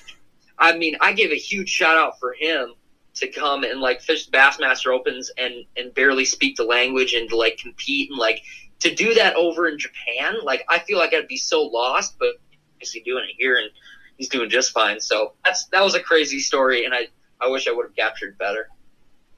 I 0.58 0.78
mean, 0.78 0.96
I 1.02 1.14
give 1.14 1.32
a 1.32 1.38
huge 1.38 1.70
shout 1.70 1.98
out 1.98 2.20
for 2.20 2.34
him 2.34 2.74
to 3.16 3.28
come 3.28 3.64
and 3.64 3.82
like 3.82 4.02
fish 4.02 4.26
the 4.26 4.32
Bassmaster 4.32 4.94
Opens 4.94 5.32
and 5.38 5.66
and 5.76 5.94
barely 5.94 6.24
speak 6.24 6.56
the 6.56 6.64
language 6.64 7.14
and 7.14 7.30
to 7.30 7.36
like 7.36 7.58
compete 7.58 8.10
and 8.10 8.18
like 8.18 8.42
to 8.82 8.94
do 8.94 9.14
that 9.16 9.36
over 9.36 9.68
in 9.68 9.80
Japan. 9.80 10.36
Like, 10.44 10.66
I 10.70 10.80
feel 10.80 10.98
like 10.98 11.14
I'd 11.14 11.28
be 11.28 11.38
so 11.38 11.64
lost, 11.64 12.16
but 12.20 12.34
obviously 12.76 13.02
doing 13.02 13.24
it 13.30 13.36
here 13.38 13.58
and 13.58 13.70
he's 14.18 14.30
doing 14.30 14.50
just 14.50 14.72
fine. 14.72 15.00
So 15.00 15.34
that's 15.44 15.66
that 15.66 15.84
was 15.84 15.96
a 15.96 16.00
crazy 16.00 16.40
story, 16.40 16.86
and 16.86 16.94
I 16.94 17.08
I 17.40 17.48
wish 17.48 17.68
I 17.68 17.72
would 17.72 17.88
have 17.88 17.96
captured 17.96 18.38
better. 18.38 18.70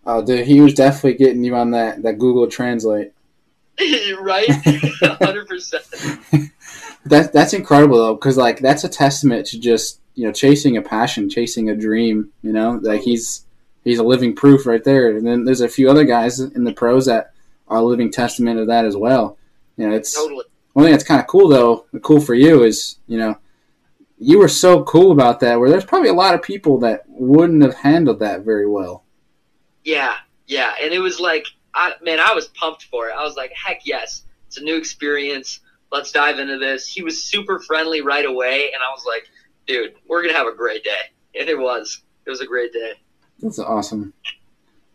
Oh, 0.05 0.23
dude, 0.23 0.45
he 0.45 0.59
was 0.59 0.73
definitely 0.73 1.13
getting 1.13 1.43
you 1.43 1.55
on 1.55 1.71
that, 1.71 2.03
that 2.03 2.19
Google 2.19 2.47
Translate. 2.47 3.13
right? 4.19 4.49
Hundred 5.21 5.47
percent. 5.47 5.85
That 7.05 7.33
that's 7.33 7.53
incredible 7.53 7.97
though, 7.97 8.15
because 8.15 8.37
like 8.37 8.59
that's 8.59 8.85
a 8.85 8.89
testament 8.89 9.47
to 9.47 9.59
just 9.59 9.99
you 10.15 10.25
know 10.25 10.31
chasing 10.31 10.77
a 10.77 10.81
passion, 10.81 11.29
chasing 11.29 11.69
a 11.69 11.75
dream. 11.75 12.31
You 12.43 12.53
know, 12.53 12.79
like 12.81 13.01
he's 13.01 13.45
he's 13.83 13.99
a 13.99 14.03
living 14.03 14.33
proof 14.33 14.65
right 14.65 14.81
there. 14.85 15.09
And 15.09 15.27
then 15.27 15.43
there's 15.43 15.59
a 15.59 15.67
few 15.67 15.89
other 15.89 16.05
guys 16.05 16.39
in 16.39 16.63
the 16.63 16.71
pros 16.71 17.07
that 17.07 17.32
are 17.67 17.77
a 17.77 17.83
living 17.83 18.11
testament 18.11 18.59
of 18.59 18.67
that 18.67 18.85
as 18.85 18.95
well. 18.95 19.37
You 19.77 19.89
know, 19.89 19.95
it's 19.95 20.15
Totally. 20.15 20.45
one 20.73 20.85
thing 20.85 20.91
that's 20.91 21.03
kind 21.03 21.21
of 21.21 21.27
cool 21.27 21.47
though. 21.47 21.85
Cool 22.01 22.19
for 22.19 22.33
you 22.33 22.63
is 22.63 22.97
you 23.07 23.17
know 23.17 23.37
you 24.19 24.39
were 24.39 24.47
so 24.47 24.83
cool 24.83 25.11
about 25.11 25.39
that. 25.41 25.59
Where 25.59 25.69
there's 25.69 25.85
probably 25.85 26.09
a 26.09 26.13
lot 26.13 26.35
of 26.35 26.41
people 26.41 26.79
that 26.79 27.03
wouldn't 27.07 27.61
have 27.63 27.75
handled 27.75 28.19
that 28.19 28.41
very 28.41 28.67
well. 28.67 29.03
Yeah, 29.83 30.15
yeah, 30.47 30.73
and 30.81 30.93
it 30.93 30.99
was 30.99 31.19
like, 31.19 31.45
I 31.73 31.93
man, 32.01 32.19
I 32.19 32.33
was 32.33 32.47
pumped 32.49 32.83
for 32.85 33.09
it. 33.09 33.15
I 33.17 33.23
was 33.23 33.35
like, 33.35 33.51
heck 33.53 33.85
yes, 33.85 34.23
it's 34.47 34.57
a 34.57 34.63
new 34.63 34.77
experience. 34.77 35.59
Let's 35.91 36.11
dive 36.11 36.39
into 36.39 36.57
this. 36.57 36.87
He 36.87 37.03
was 37.03 37.23
super 37.23 37.59
friendly 37.59 38.01
right 38.01 38.25
away, 38.25 38.71
and 38.73 38.81
I 38.81 38.89
was 38.91 39.03
like, 39.05 39.27
dude, 39.67 39.95
we're 40.07 40.21
gonna 40.21 40.33
have 40.37 40.47
a 40.47 40.55
great 40.55 40.83
day. 40.83 41.11
And 41.39 41.49
it 41.49 41.57
was. 41.57 42.01
It 42.25 42.29
was 42.29 42.41
a 42.41 42.45
great 42.45 42.71
day. 42.71 42.93
That's 43.39 43.59
awesome. 43.59 44.13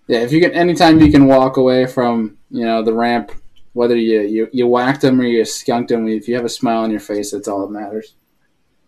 Yeah, 0.07 0.21
if 0.21 0.33
you 0.33 0.41
can, 0.41 0.53
anytime 0.53 0.99
you 1.01 1.13
can 1.13 1.27
walk 1.27 1.59
away 1.59 1.87
from 1.87 2.38
you 2.51 2.65
know 2.65 2.83
the 2.83 2.93
ramp, 2.93 3.33
whether 3.73 3.97
you 3.97 4.21
you, 4.23 4.49
you 4.53 4.67
whacked 4.67 5.01
them 5.03 5.21
or 5.21 5.25
you 5.25 5.45
skunked 5.45 5.89
them, 5.91 6.09
if 6.09 6.29
you 6.29 6.35
have 6.35 6.45
a 6.45 6.49
smile 6.49 6.83
on 6.83 6.91
your 6.91 7.01
face, 7.01 7.31
that's 7.33 7.49
all 7.49 7.67
that 7.67 7.73
matters. 7.73 8.15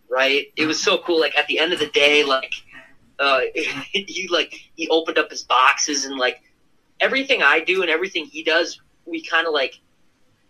right? 0.09 0.47
It 0.55 0.65
was 0.65 0.81
so 0.81 0.97
cool. 0.99 1.19
Like 1.19 1.37
at 1.37 1.47
the 1.47 1.59
end 1.59 1.73
of 1.73 1.79
the 1.79 1.87
day, 1.87 2.23
like 2.23 2.53
uh, 3.19 3.41
he 3.91 4.27
like 4.31 4.53
he 4.75 4.87
opened 4.89 5.17
up 5.17 5.29
his 5.29 5.43
boxes 5.43 6.05
and 6.05 6.17
like 6.17 6.41
everything 6.99 7.41
I 7.41 7.59
do 7.59 7.81
and 7.81 7.89
everything 7.89 8.25
he 8.25 8.43
does, 8.43 8.81
we 9.05 9.23
kind 9.23 9.47
of 9.47 9.53
like 9.53 9.79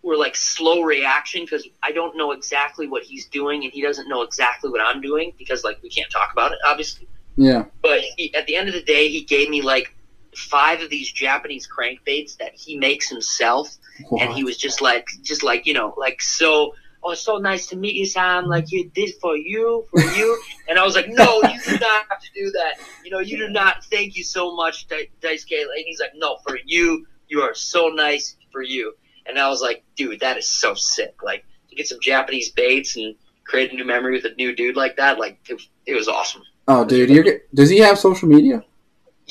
we're 0.02 0.16
like 0.16 0.34
slow 0.34 0.82
reaction 0.82 1.44
because 1.44 1.66
I 1.82 1.92
don't 1.92 2.16
know 2.16 2.32
exactly 2.32 2.88
what 2.88 3.04
he's 3.04 3.26
doing 3.28 3.62
and 3.64 3.72
he 3.72 3.82
doesn't 3.82 4.08
know 4.08 4.22
exactly 4.22 4.68
what 4.68 4.80
I'm 4.80 5.00
doing 5.00 5.32
because 5.38 5.62
like 5.62 5.80
we 5.82 5.88
can't 5.88 6.10
talk 6.10 6.32
about 6.32 6.52
it 6.52 6.58
obviously. 6.66 7.06
Yeah, 7.36 7.64
But 7.80 8.00
he, 8.16 8.34
at 8.34 8.46
the 8.46 8.56
end 8.56 8.68
of 8.68 8.74
the 8.74 8.82
day, 8.82 9.08
he 9.08 9.22
gave 9.22 9.48
me 9.48 9.62
like 9.62 9.94
five 10.36 10.80
of 10.80 10.90
these 10.90 11.10
Japanese 11.10 11.68
crankbaits 11.68 12.36
that 12.38 12.54
he 12.54 12.76
makes 12.76 13.08
himself. 13.08 13.76
And 14.18 14.32
he 14.32 14.42
was 14.44 14.56
just 14.56 14.80
like 14.80 15.06
just 15.22 15.42
like 15.42 15.66
you 15.66 15.74
know 15.74 15.94
like 15.96 16.22
so 16.22 16.74
oh 17.04 17.10
it's 17.12 17.20
so 17.20 17.36
nice 17.36 17.66
to 17.68 17.76
meet 17.76 17.94
you 17.94 18.06
sam. 18.06 18.46
Like 18.46 18.72
you 18.72 18.90
did 18.90 19.14
for 19.20 19.36
you 19.36 19.86
for 19.90 20.00
you. 20.00 20.40
And 20.68 20.78
i 20.78 20.84
was 20.84 20.94
like 20.94 21.08
no 21.08 21.42
you 21.42 21.60
do 21.60 21.72
not 21.72 22.06
have 22.08 22.20
to 22.20 22.28
do 22.34 22.50
that. 22.52 22.74
You 23.04 23.10
know 23.10 23.18
you 23.18 23.36
do 23.36 23.48
not 23.48 23.84
thank 23.84 24.16
you 24.16 24.24
so 24.24 24.56
much 24.56 24.86
dice 25.20 25.44
K. 25.44 25.62
and 25.62 25.70
he's 25.84 26.00
like 26.00 26.12
no 26.14 26.38
for 26.46 26.58
you 26.64 27.06
you 27.28 27.42
are 27.42 27.54
so 27.54 27.88
nice 27.88 28.36
for 28.50 28.62
you. 28.62 28.94
And 29.26 29.38
i 29.38 29.48
was 29.48 29.60
like 29.60 29.84
dude 29.96 30.20
that 30.20 30.38
is 30.38 30.48
so 30.48 30.74
sick. 30.74 31.22
Like 31.22 31.44
to 31.68 31.76
get 31.76 31.86
some 31.86 31.98
japanese 32.00 32.50
baits 32.50 32.96
and 32.96 33.14
create 33.44 33.72
a 33.72 33.76
new 33.76 33.84
memory 33.84 34.12
with 34.12 34.24
a 34.24 34.34
new 34.36 34.54
dude 34.54 34.76
like 34.76 34.96
that 34.96 35.18
like 35.18 35.38
it, 35.48 35.60
it 35.84 35.94
was 35.94 36.08
awesome. 36.08 36.42
Oh, 36.68 36.84
dude. 36.84 37.42
Does 37.52 37.70
he 37.70 37.78
have 37.78 37.98
social 37.98 38.28
media? 38.28 38.64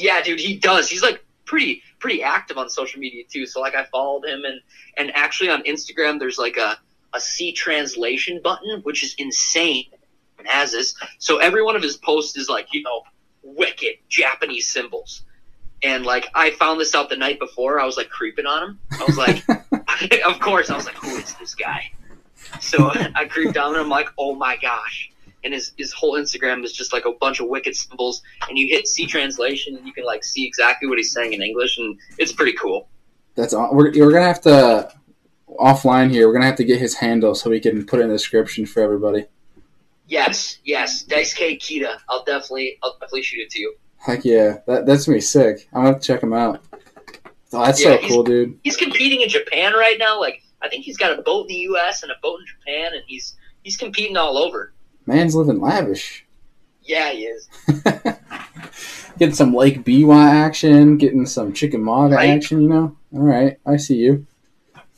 Yeah, 0.02 0.22
dude, 0.22 0.40
he 0.40 0.58
does. 0.58 0.90
He's 0.90 1.04
like 1.04 1.24
pretty 1.46 1.84
pretty 2.00 2.24
active 2.24 2.58
on 2.58 2.70
social 2.70 3.00
media 3.00 3.24
too. 3.30 3.46
So 3.46 3.60
like 3.62 3.76
I 3.76 3.86
followed 3.86 4.26
him 4.26 4.44
and 4.46 4.62
and 4.98 5.12
actually 5.16 5.50
on 5.50 5.64
Instagram 5.64 6.20
there's 6.20 6.38
like 6.38 6.58
a 6.58 6.80
a 7.14 7.20
C 7.20 7.52
translation 7.52 8.40
button, 8.44 8.82
which 8.84 9.04
is 9.04 9.16
insane. 9.18 9.86
And 10.38 10.48
has 10.48 10.72
this. 10.72 10.96
So 11.20 11.38
every 11.38 11.62
one 11.62 11.76
of 11.76 11.84
his 11.84 11.98
posts 11.98 12.36
is 12.36 12.50
like, 12.50 12.74
you 12.74 12.82
know, 12.82 13.04
wicked 13.44 13.98
Japanese 14.10 14.68
symbols. 14.68 15.22
And 15.84 16.04
like 16.04 16.30
I 16.34 16.52
found 16.52 16.80
this 16.80 16.96
out 16.96 17.10
the 17.10 17.18
night 17.18 17.38
before. 17.38 17.80
I 17.80 17.86
was 17.86 17.96
like 17.96 18.10
creeping 18.10 18.48
on 18.48 18.64
him. 18.64 18.80
I 18.92 19.04
was 19.06 19.18
like 19.18 19.44
of 20.26 20.40
course 20.40 20.70
I 20.70 20.76
was 20.76 20.86
like, 20.86 20.96
who 20.96 21.16
is 21.18 21.34
this 21.36 21.56
guy? 21.56 21.92
So 22.60 22.92
I 23.16 23.26
creeped 23.26 23.58
on 23.58 23.76
him. 23.76 23.82
I'm 23.82 23.90
like, 23.90 24.10
oh 24.18 24.36
my 24.36 24.58
gosh. 24.58 25.11
And 25.44 25.54
his, 25.54 25.72
his 25.78 25.92
whole 25.92 26.14
Instagram 26.14 26.64
is 26.64 26.74
just 26.74 26.94
like 26.94 27.06
a 27.06 27.14
bunch 27.14 27.40
of 27.40 27.48
wicked 27.48 27.76
symbols. 27.76 28.22
And 28.48 28.58
you 28.58 28.68
hit 28.68 28.88
C 28.88 29.06
translation 29.06 29.76
and 29.76 29.86
you 29.86 29.94
can 29.94 30.06
like 30.06 30.24
see 30.24 30.46
exactly 30.46 30.88
what 30.88 30.98
he's 30.98 31.12
saying 31.12 31.34
in 31.34 31.42
English. 31.42 31.78
And 31.78 31.98
it's 32.18 32.32
pretty 32.32 32.54
cool. 32.54 32.88
That's 33.36 33.54
all. 33.54 33.74
We're, 33.74 33.92
we're 33.92 34.12
gonna 34.12 34.26
have 34.26 34.42
to 34.42 34.94
offline 35.60 36.12
here. 36.12 36.28
We're 36.28 36.34
gonna 36.34 36.46
have 36.46 36.56
to 36.58 36.64
get 36.64 36.80
his 36.80 36.96
handle 36.96 37.36
so 37.36 37.50
we 37.50 37.60
can 37.60 37.86
put 37.86 38.00
it 38.00 38.04
in 38.04 38.10
the 38.10 38.16
description 38.16 38.66
for 38.66 38.82
everybody. 38.82 39.26
Yes, 40.08 40.60
yes. 40.66 41.04
Dice 41.04 41.34
K 41.34 41.58
Kita. 41.58 41.98
I'll 42.10 42.24
definitely 42.24 42.78
I'll 42.84 42.94
definitely 42.94 43.24
shoot 43.24 43.40
it 43.42 43.50
to 43.52 43.60
you. 43.60 43.76
Heck 43.98 44.26
yeah, 44.26 44.58
that 44.68 44.86
that's 44.86 45.06
gonna 45.06 45.18
be 45.18 45.22
sick. 45.22 45.70
I'm 45.72 45.82
gonna 45.84 45.94
have 45.94 46.02
to 46.02 46.08
check 46.08 46.22
him 46.22 46.34
out. 46.34 46.62
Oh, 47.54 47.66
that's 47.66 47.84
Yeah, 47.84 47.98
so 48.02 48.08
cool, 48.08 48.24
dude. 48.24 48.60
He's 48.64 48.78
competing 48.78 49.22
in 49.22 49.30
Japan 49.30 49.74
right 49.74 49.98
now. 49.98 50.20
Like 50.20 50.44
I 50.62 50.70
think 50.70 50.84
he's 50.84 50.98
got 50.98 51.18
a 51.18 51.22
boat 51.22 51.44
in 51.44 51.48
the 51.48 51.62
US 51.72 52.04
and 52.04 52.12
a 52.12 52.16
boat 52.22 52.40
in 52.40 52.46
Japan 52.46 52.94
and 52.94 53.04
he's 53.08 53.36
he's 53.64 53.78
competing 53.78 54.18
all 54.18 54.38
over. 54.38 54.74
Man's 55.06 55.36
living 55.36 55.60
lavish. 55.60 56.26
Yeah, 56.84 57.12
he 57.12 57.26
is. 57.26 57.48
getting 59.18 59.36
some 59.36 59.54
Lake 59.54 59.84
Biwa 59.84 60.16
action, 60.16 60.98
getting 60.98 61.26
some 61.26 61.54
Chickamauga 61.54 62.16
Right. 62.16 62.30
action. 62.32 62.62
You 62.62 62.70
know, 62.70 62.96
all 63.14 63.20
right, 63.22 63.60
I 63.66 63.78
see 63.78 63.98
you. 63.98 64.26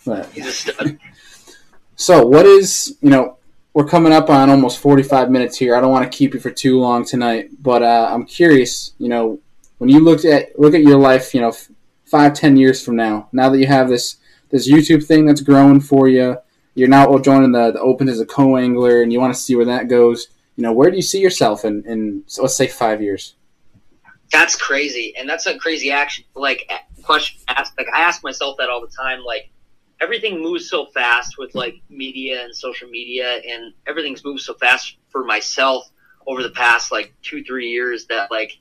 But 0.06 0.28
He's 0.32 0.48
a 0.48 0.52
stud. 0.52 1.00
so, 1.96 2.26
what 2.26 2.46
is 2.46 2.98
you 3.02 3.10
know? 3.10 3.38
we're 3.74 3.86
coming 3.86 4.14
up 4.14 4.30
on 4.30 4.52
almost 4.52 4.78
45 4.78 5.32
minutes 5.32 5.58
here. 5.58 5.76
I 5.76 5.82
don't 5.82 5.90
want 5.92 6.10
to 6.10 6.16
keep 6.16 6.36
you 6.36 6.40
for 6.40 6.52
too 6.52 6.80
long 6.80 7.04
tonight, 7.04 7.50
but 7.62 7.82
uh, 7.82 8.08
I'm 8.12 8.24
curious. 8.24 8.94
You 9.00 9.10
know, 9.10 9.40
when 9.80 9.90
you 9.90 10.00
looked 10.00 10.26
at 10.26 10.58
look 10.60 10.76
at 10.76 10.84
your 10.84 11.00
life, 11.00 11.34
you 11.34 11.42
know, 11.42 11.54
five, 12.06 12.34
ten 12.34 12.56
years 12.56 12.84
from 12.84 12.96
now, 12.96 13.30
now 13.32 13.50
that 13.50 13.58
you 13.58 13.66
have 13.68 13.90
this 13.90 14.18
this 14.52 14.70
YouTube 14.70 15.04
thing 15.06 15.26
that's 15.26 15.42
growing 15.42 15.80
for 15.80 16.08
you, 16.08 16.38
you're 16.76 16.88
now 16.88 17.18
joining 17.20 17.52
the, 17.52 17.72
the 17.72 17.80
Open 17.80 18.10
as 18.10 18.20
a 18.20 18.26
co-angler, 18.26 19.02
and 19.02 19.14
you 19.14 19.20
want 19.20 19.34
to 19.34 19.40
see 19.40 19.56
where 19.56 19.66
that 19.66 19.88
goes. 19.88 20.28
You 20.56 20.64
know, 20.64 20.74
where 20.74 20.90
do 20.90 20.96
you 20.96 21.02
see 21.02 21.20
yourself 21.20 21.66
in, 21.66 21.84
in 21.86 22.24
so 22.28 22.42
let's 22.44 22.56
say 22.56 22.68
five 22.68 23.02
years? 23.02 23.36
That's 24.32 24.56
crazy, 24.56 25.14
and 25.18 25.30
that's 25.30 25.46
a 25.46 25.58
crazy 25.58 25.92
action. 25.92 26.26
Like 26.36 26.72
question, 27.04 27.40
ask, 27.48 27.74
like 27.78 27.88
I 27.94 28.02
ask 28.02 28.24
myself 28.24 28.58
that 28.58 28.70
all 28.70 28.82
the 28.82 28.88
time. 28.96 29.24
Like 29.24 29.52
everything 30.02 30.42
moves 30.42 30.70
so 30.70 30.88
fast 30.88 31.38
with 31.38 31.54
like 31.56 31.76
media 31.90 32.44
and 32.44 32.56
social 32.56 32.90
media, 32.90 33.42
and 33.48 33.74
everything's 33.88 34.24
moved 34.24 34.42
so 34.42 34.54
fast 34.56 34.98
for 35.10 35.24
myself 35.24 35.90
over 36.26 36.42
the 36.42 36.52
past 36.52 36.92
like 36.92 37.14
two, 37.22 37.44
three 37.44 37.70
years 37.70 38.06
that 38.08 38.32
like 38.32 38.58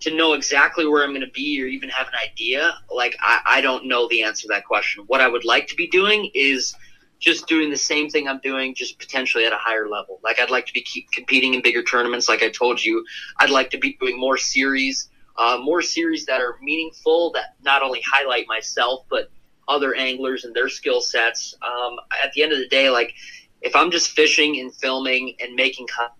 to 0.00 0.16
know 0.16 0.32
exactly 0.32 0.86
where 0.86 1.02
I'm 1.02 1.10
going 1.10 1.22
to 1.22 1.32
be 1.32 1.60
or 1.62 1.66
even 1.66 1.88
have 1.90 2.06
an 2.06 2.14
idea, 2.30 2.72
like 2.94 3.16
I, 3.20 3.40
I 3.44 3.60
don't 3.60 3.86
know 3.86 4.08
the 4.08 4.22
answer 4.22 4.42
to 4.42 4.48
that 4.48 4.64
question. 4.64 5.04
What 5.06 5.20
I 5.20 5.28
would 5.28 5.44
like 5.44 5.66
to 5.68 5.76
be 5.76 5.88
doing 5.88 6.30
is 6.34 6.74
just 7.18 7.48
doing 7.48 7.70
the 7.70 7.76
same 7.76 8.08
thing 8.08 8.28
I'm 8.28 8.40
doing, 8.40 8.74
just 8.74 8.98
potentially 8.98 9.44
at 9.44 9.52
a 9.52 9.56
higher 9.56 9.88
level. 9.88 10.20
Like 10.22 10.38
I'd 10.38 10.50
like 10.50 10.66
to 10.66 10.72
be 10.72 10.86
competing 11.12 11.54
in 11.54 11.62
bigger 11.62 11.82
tournaments. 11.82 12.28
Like 12.28 12.42
I 12.42 12.48
told 12.48 12.82
you, 12.82 13.04
I'd 13.38 13.50
like 13.50 13.70
to 13.70 13.78
be 13.78 13.96
doing 14.00 14.18
more 14.18 14.36
series, 14.36 15.08
uh, 15.36 15.58
more 15.60 15.82
series 15.82 16.26
that 16.26 16.40
are 16.40 16.56
meaningful, 16.62 17.32
that 17.32 17.56
not 17.62 17.82
only 17.82 18.02
highlight 18.06 18.46
myself 18.46 19.04
but 19.10 19.30
other 19.66 19.94
anglers 19.94 20.44
and 20.44 20.54
their 20.54 20.68
skill 20.68 21.00
sets. 21.00 21.54
Um, 21.62 21.96
at 22.24 22.32
the 22.32 22.42
end 22.42 22.52
of 22.52 22.58
the 22.58 22.68
day, 22.68 22.88
like 22.88 23.14
if 23.60 23.74
I'm 23.74 23.90
just 23.90 24.10
fishing 24.10 24.60
and 24.60 24.74
filming 24.74 25.34
and 25.40 25.54
making 25.54 25.88
content, 25.88 26.14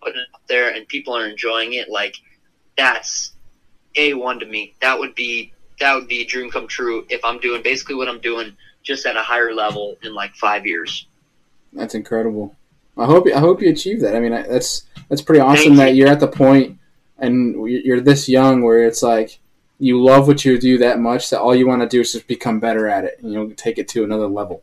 putting 0.00 0.20
it 0.20 0.28
up 0.34 0.42
there, 0.48 0.72
and 0.72 0.86
people 0.86 1.16
are 1.16 1.26
enjoying 1.26 1.74
it, 1.74 1.90
like 1.90 2.16
that's 2.76 3.32
a 3.96 4.14
one 4.14 4.38
to 4.40 4.46
me. 4.46 4.74
That 4.80 4.98
would 4.98 5.14
be 5.14 5.52
that 5.80 5.94
would 5.94 6.08
be 6.08 6.22
a 6.22 6.24
dream 6.24 6.50
come 6.50 6.68
true 6.68 7.04
if 7.10 7.24
I'm 7.24 7.38
doing 7.38 7.62
basically 7.62 7.96
what 7.96 8.08
I'm 8.08 8.20
doing 8.20 8.56
just 8.86 9.04
at 9.04 9.16
a 9.16 9.22
higher 9.22 9.52
level 9.52 9.96
in 10.02 10.14
like 10.14 10.34
five 10.34 10.64
years. 10.64 11.06
That's 11.72 11.94
incredible. 11.94 12.56
I 12.96 13.04
hope 13.04 13.26
I 13.34 13.40
hope 13.40 13.60
you 13.60 13.68
achieve 13.68 14.00
that. 14.00 14.16
I 14.16 14.20
mean, 14.20 14.30
that's 14.30 14.84
that's 15.08 15.20
pretty 15.20 15.40
awesome 15.40 15.76
that 15.76 15.94
you're 15.94 16.08
at 16.08 16.20
the 16.20 16.28
point 16.28 16.78
and 17.18 17.68
you're 17.68 18.00
this 18.00 18.28
young 18.28 18.62
where 18.62 18.84
it's 18.84 19.02
like 19.02 19.38
you 19.78 20.02
love 20.02 20.26
what 20.26 20.44
you 20.44 20.58
do 20.58 20.78
that 20.78 21.00
much 21.00 21.28
that 21.30 21.40
all 21.40 21.54
you 21.54 21.66
want 21.66 21.82
to 21.82 21.88
do 21.88 22.00
is 22.00 22.12
just 22.12 22.26
become 22.26 22.60
better 22.60 22.88
at 22.88 23.04
it. 23.04 23.18
And 23.20 23.32
You 23.32 23.38
know, 23.38 23.50
take 23.50 23.78
it 23.78 23.88
to 23.88 24.04
another 24.04 24.26
level. 24.26 24.62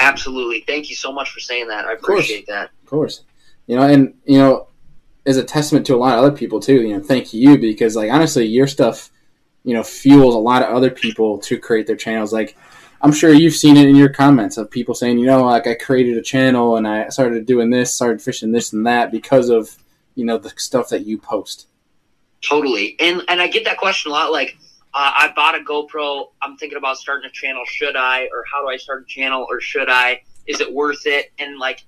Absolutely. 0.00 0.64
Thank 0.66 0.90
you 0.90 0.96
so 0.96 1.12
much 1.12 1.30
for 1.30 1.40
saying 1.40 1.68
that. 1.68 1.84
I 1.84 1.92
appreciate 1.92 2.46
that. 2.48 2.70
Of 2.82 2.90
course. 2.90 3.22
You 3.66 3.76
know, 3.76 3.82
and 3.82 4.14
you 4.24 4.38
know, 4.38 4.68
is 5.24 5.36
a 5.36 5.44
testament 5.44 5.86
to 5.86 5.94
a 5.94 5.98
lot 5.98 6.18
of 6.18 6.24
other 6.24 6.36
people 6.36 6.58
too. 6.58 6.82
You 6.82 6.96
know, 6.96 7.02
thank 7.02 7.32
you 7.32 7.58
because 7.58 7.94
like 7.94 8.10
honestly, 8.10 8.46
your 8.46 8.66
stuff, 8.66 9.10
you 9.64 9.74
know, 9.74 9.82
fuels 9.82 10.34
a 10.34 10.38
lot 10.38 10.62
of 10.62 10.74
other 10.74 10.90
people 10.90 11.38
to 11.38 11.58
create 11.58 11.86
their 11.86 11.96
channels. 11.96 12.32
Like 12.32 12.56
I'm 13.02 13.12
sure 13.12 13.32
you've 13.32 13.54
seen 13.54 13.76
it 13.76 13.88
in 13.88 13.96
your 13.96 14.08
comments 14.08 14.56
of 14.56 14.70
people 14.70 14.94
saying, 14.94 15.18
you 15.18 15.26
know, 15.26 15.44
like 15.44 15.66
I 15.66 15.74
created 15.74 16.16
a 16.16 16.22
channel 16.22 16.76
and 16.76 16.86
I 16.86 17.08
started 17.08 17.46
doing 17.46 17.70
this, 17.70 17.94
started 17.94 18.22
fishing 18.22 18.52
this 18.52 18.72
and 18.72 18.86
that 18.86 19.10
because 19.10 19.48
of 19.48 19.76
you 20.14 20.24
know 20.24 20.38
the 20.38 20.50
stuff 20.56 20.88
that 20.88 21.06
you 21.06 21.18
post. 21.18 21.66
Totally, 22.42 22.96
and 23.00 23.22
and 23.28 23.40
I 23.40 23.48
get 23.48 23.64
that 23.64 23.78
question 23.78 24.10
a 24.10 24.14
lot. 24.14 24.32
Like, 24.32 24.56
uh, 24.94 25.12
I 25.18 25.32
bought 25.34 25.54
a 25.54 25.62
GoPro. 25.62 26.30
I'm 26.40 26.56
thinking 26.56 26.78
about 26.78 26.96
starting 26.96 27.28
a 27.28 27.32
channel. 27.32 27.62
Should 27.66 27.96
I, 27.96 28.28
or 28.32 28.44
how 28.50 28.62
do 28.62 28.68
I 28.68 28.76
start 28.76 29.02
a 29.02 29.06
channel, 29.06 29.46
or 29.48 29.60
should 29.60 29.90
I? 29.90 30.22
Is 30.46 30.60
it 30.60 30.72
worth 30.72 31.06
it? 31.06 31.32
And 31.38 31.58
like 31.58 31.82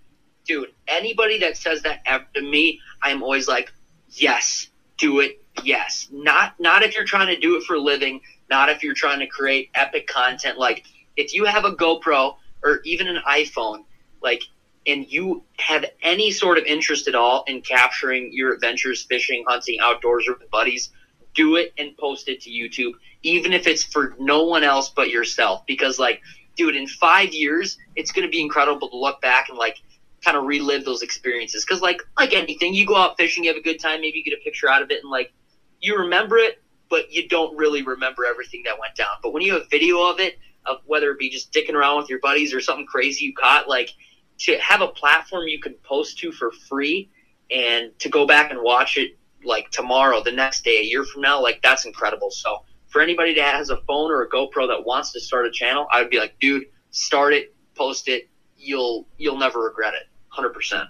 dude, 0.49 0.73
anybody 0.89 1.39
that 1.39 1.57
says 1.57 1.83
that 1.83 2.03
to 2.35 2.43
me, 2.43 2.81
I 3.03 3.11
am 3.11 3.23
always 3.23 3.47
like, 3.47 3.73
yes, 4.09 4.69
do 4.97 5.21
it. 5.21 5.41
Yes. 5.63 6.09
Not, 6.11 6.59
not 6.59 6.83
if 6.83 6.95
you're 6.95 7.05
trying 7.05 7.29
to 7.29 7.39
do 7.39 7.57
it 7.57 7.63
for 7.65 7.75
a 7.75 7.81
living, 7.81 8.21
not 8.51 8.71
if 8.71 8.83
you're 8.83 8.95
trying 8.95 9.21
to 9.21 9.27
create 9.27 9.71
epic 9.75 10.09
content. 10.09 10.59
Like 10.59 10.85
if 11.19 11.35
you 11.35 11.45
have 11.45 11.65
a 11.65 11.73
GoPro 11.73 12.37
or 12.63 12.81
even 12.85 13.09
an 13.09 13.21
iPhone, 13.29 13.85
like, 14.23 14.43
and 14.87 15.11
you 15.13 15.43
have 15.59 15.85
any 16.03 16.31
sort 16.31 16.57
of 16.57 16.65
interest 16.65 17.09
at 17.09 17.15
all 17.15 17.45
in 17.47 17.61
capturing 17.61 18.33
your 18.33 18.55
adventures, 18.55 19.03
fishing, 19.03 19.45
hunting, 19.47 19.79
outdoors, 19.83 20.27
or 20.27 20.35
with 20.35 20.51
buddies, 20.51 20.91
do 21.35 21.57
it 21.57 21.75
and 21.77 21.97
post 21.99 22.29
it 22.29 22.41
to 22.43 22.51
YouTube, 22.51 22.93
even 23.23 23.53
if 23.53 23.67
it's 23.67 23.85
for 23.85 24.15
no 24.19 24.45
one 24.45 24.65
else 24.65 24.89
but 24.89 25.11
yourself. 25.11 25.67
Because, 25.67 25.99
like, 25.99 26.23
dude, 26.57 26.75
in 26.75 26.87
five 26.87 27.35
years, 27.35 27.77
it's 27.97 28.13
going 28.13 28.27
to 28.27 28.31
be 28.31 28.41
incredible 28.41 28.89
to 28.89 28.97
look 28.97 29.21
back 29.21 29.51
and, 29.51 29.59
like, 29.59 29.77
kind 30.25 30.37
of 30.37 30.45
relive 30.45 30.85
those 30.85 31.03
experiences. 31.03 31.65
Because 31.65 31.81
like 31.81 32.03
like 32.19 32.33
anything, 32.33 32.75
you 32.75 32.87
go 32.87 32.97
out 32.97 33.17
fishing, 33.17 33.45
you 33.45 33.51
have 33.51 33.57
a 33.57 33.63
good 33.63 33.79
time, 33.79 34.01
maybe 34.01 34.19
you 34.19 34.25
get 34.25 34.39
a 34.39 34.43
picture 34.43 34.69
out 34.69 34.83
of 34.83 34.91
it, 34.91 35.03
and 35.03 35.11
like 35.11 35.33
you 35.81 35.97
remember 35.97 36.39
it, 36.39 36.61
but 36.91 37.13
you 37.13 37.29
don't 37.29 37.57
really 37.57 37.83
remember 37.83 38.25
everything 38.25 38.63
that 38.65 38.79
went 38.79 38.95
down. 38.97 39.15
But 39.23 39.33
when 39.33 39.43
you 39.43 39.55
have 39.55 39.71
video 39.71 40.11
of 40.11 40.19
it, 40.21 40.39
of 40.67 40.79
whether 40.87 41.11
it 41.11 41.19
be 41.19 41.31
just 41.31 41.53
dicking 41.53 41.75
around 41.75 41.99
with 41.99 42.09
your 42.09 42.21
buddies 42.21 42.53
or 42.55 42.61
something 42.61 42.87
crazy 42.87 43.25
you 43.25 43.35
caught, 43.35 43.69
like 43.69 43.91
to 44.39 44.57
have 44.59 44.81
a 44.81 44.89
platform 44.89 45.49
you 45.49 45.61
can 45.61 45.75
post 45.83 46.19
to 46.19 46.33
for 46.33 46.53
free 46.69 47.11
and 47.51 47.99
to 47.99 48.09
go 48.09 48.27
back 48.27 48.51
and 48.51 48.61
watch 48.63 48.97
it 48.97 49.17
like 49.45 49.71
tomorrow, 49.71 50.23
the 50.23 50.33
next 50.33 50.65
day, 50.65 50.79
a 50.79 50.83
year 50.83 51.05
from 51.05 51.23
now, 51.23 51.41
like 51.41 51.61
that's 51.63 51.87
incredible. 51.87 52.31
So 52.31 52.65
for 52.89 53.01
anybody 53.01 53.35
that 53.35 53.55
has 53.55 53.71
a 53.71 53.79
phone 53.87 54.11
or 54.11 54.23
a 54.23 54.29
GoPro 54.29 54.69
that 54.69 54.85
wants 54.85 55.13
to 55.13 55.21
start 55.21 55.47
a 55.47 55.51
channel, 55.51 55.87
I 55.91 56.01
would 56.01 56.11
be 56.11 56.19
like, 56.19 56.39
dude, 56.41 56.65
start 56.91 57.33
it, 57.33 57.55
post 57.75 58.09
it, 58.09 58.29
you'll 58.57 59.07
you'll 59.17 59.39
never 59.39 59.61
regret 59.61 59.95
it. 59.95 60.09
Hundred 60.29 60.51
percent. 60.51 60.89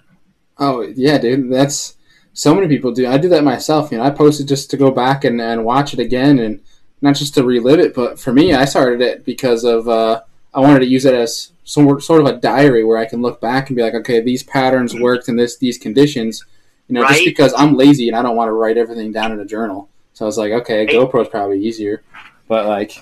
Oh 0.57 0.81
yeah, 0.81 1.17
dude. 1.17 1.51
That's 1.51 1.95
so 2.33 2.53
many 2.53 2.67
people 2.67 2.91
do. 2.91 3.07
I 3.07 3.17
do 3.17 3.29
that 3.29 3.43
myself. 3.43 3.91
You 3.91 3.97
know, 3.97 4.03
I 4.03 4.09
posted 4.09 4.47
just 4.47 4.69
to 4.71 4.77
go 4.77 4.91
back 4.91 5.23
and, 5.23 5.41
and 5.41 5.63
watch 5.63 5.93
it 5.93 5.99
again, 5.99 6.39
and 6.39 6.61
not 7.01 7.15
just 7.15 7.33
to 7.35 7.43
relive 7.43 7.79
it, 7.79 7.93
but 7.93 8.19
for 8.19 8.33
me, 8.33 8.53
I 8.53 8.65
started 8.65 9.01
it 9.01 9.25
because 9.25 9.63
of 9.63 9.87
uh, 9.87 10.21
I 10.53 10.59
wanted 10.59 10.79
to 10.79 10.87
use 10.87 11.05
it 11.05 11.13
as 11.13 11.51
sort 11.63 12.03
sort 12.03 12.21
of 12.21 12.27
a 12.27 12.37
diary 12.37 12.83
where 12.83 12.97
I 12.97 13.05
can 13.05 13.21
look 13.21 13.39
back 13.39 13.69
and 13.69 13.77
be 13.77 13.83
like, 13.83 13.93
okay, 13.95 14.19
these 14.19 14.43
patterns 14.43 14.93
mm-hmm. 14.93 15.03
worked 15.03 15.29
in 15.29 15.35
this 15.35 15.57
these 15.57 15.77
conditions. 15.77 16.45
You 16.87 16.95
know, 16.95 17.01
right? 17.01 17.11
just 17.11 17.25
because 17.25 17.53
I'm 17.55 17.75
lazy 17.75 18.07
and 18.07 18.17
I 18.17 18.23
don't 18.23 18.35
want 18.35 18.49
to 18.49 18.53
write 18.53 18.77
everything 18.77 19.11
down 19.11 19.31
in 19.31 19.39
a 19.39 19.45
journal. 19.45 19.89
So 20.13 20.25
I 20.25 20.27
was 20.27 20.39
like, 20.39 20.51
okay, 20.51 20.87
GoPro 20.87 21.21
is 21.21 21.27
probably 21.27 21.63
easier, 21.63 22.01
but 22.47 22.65
like, 22.65 22.97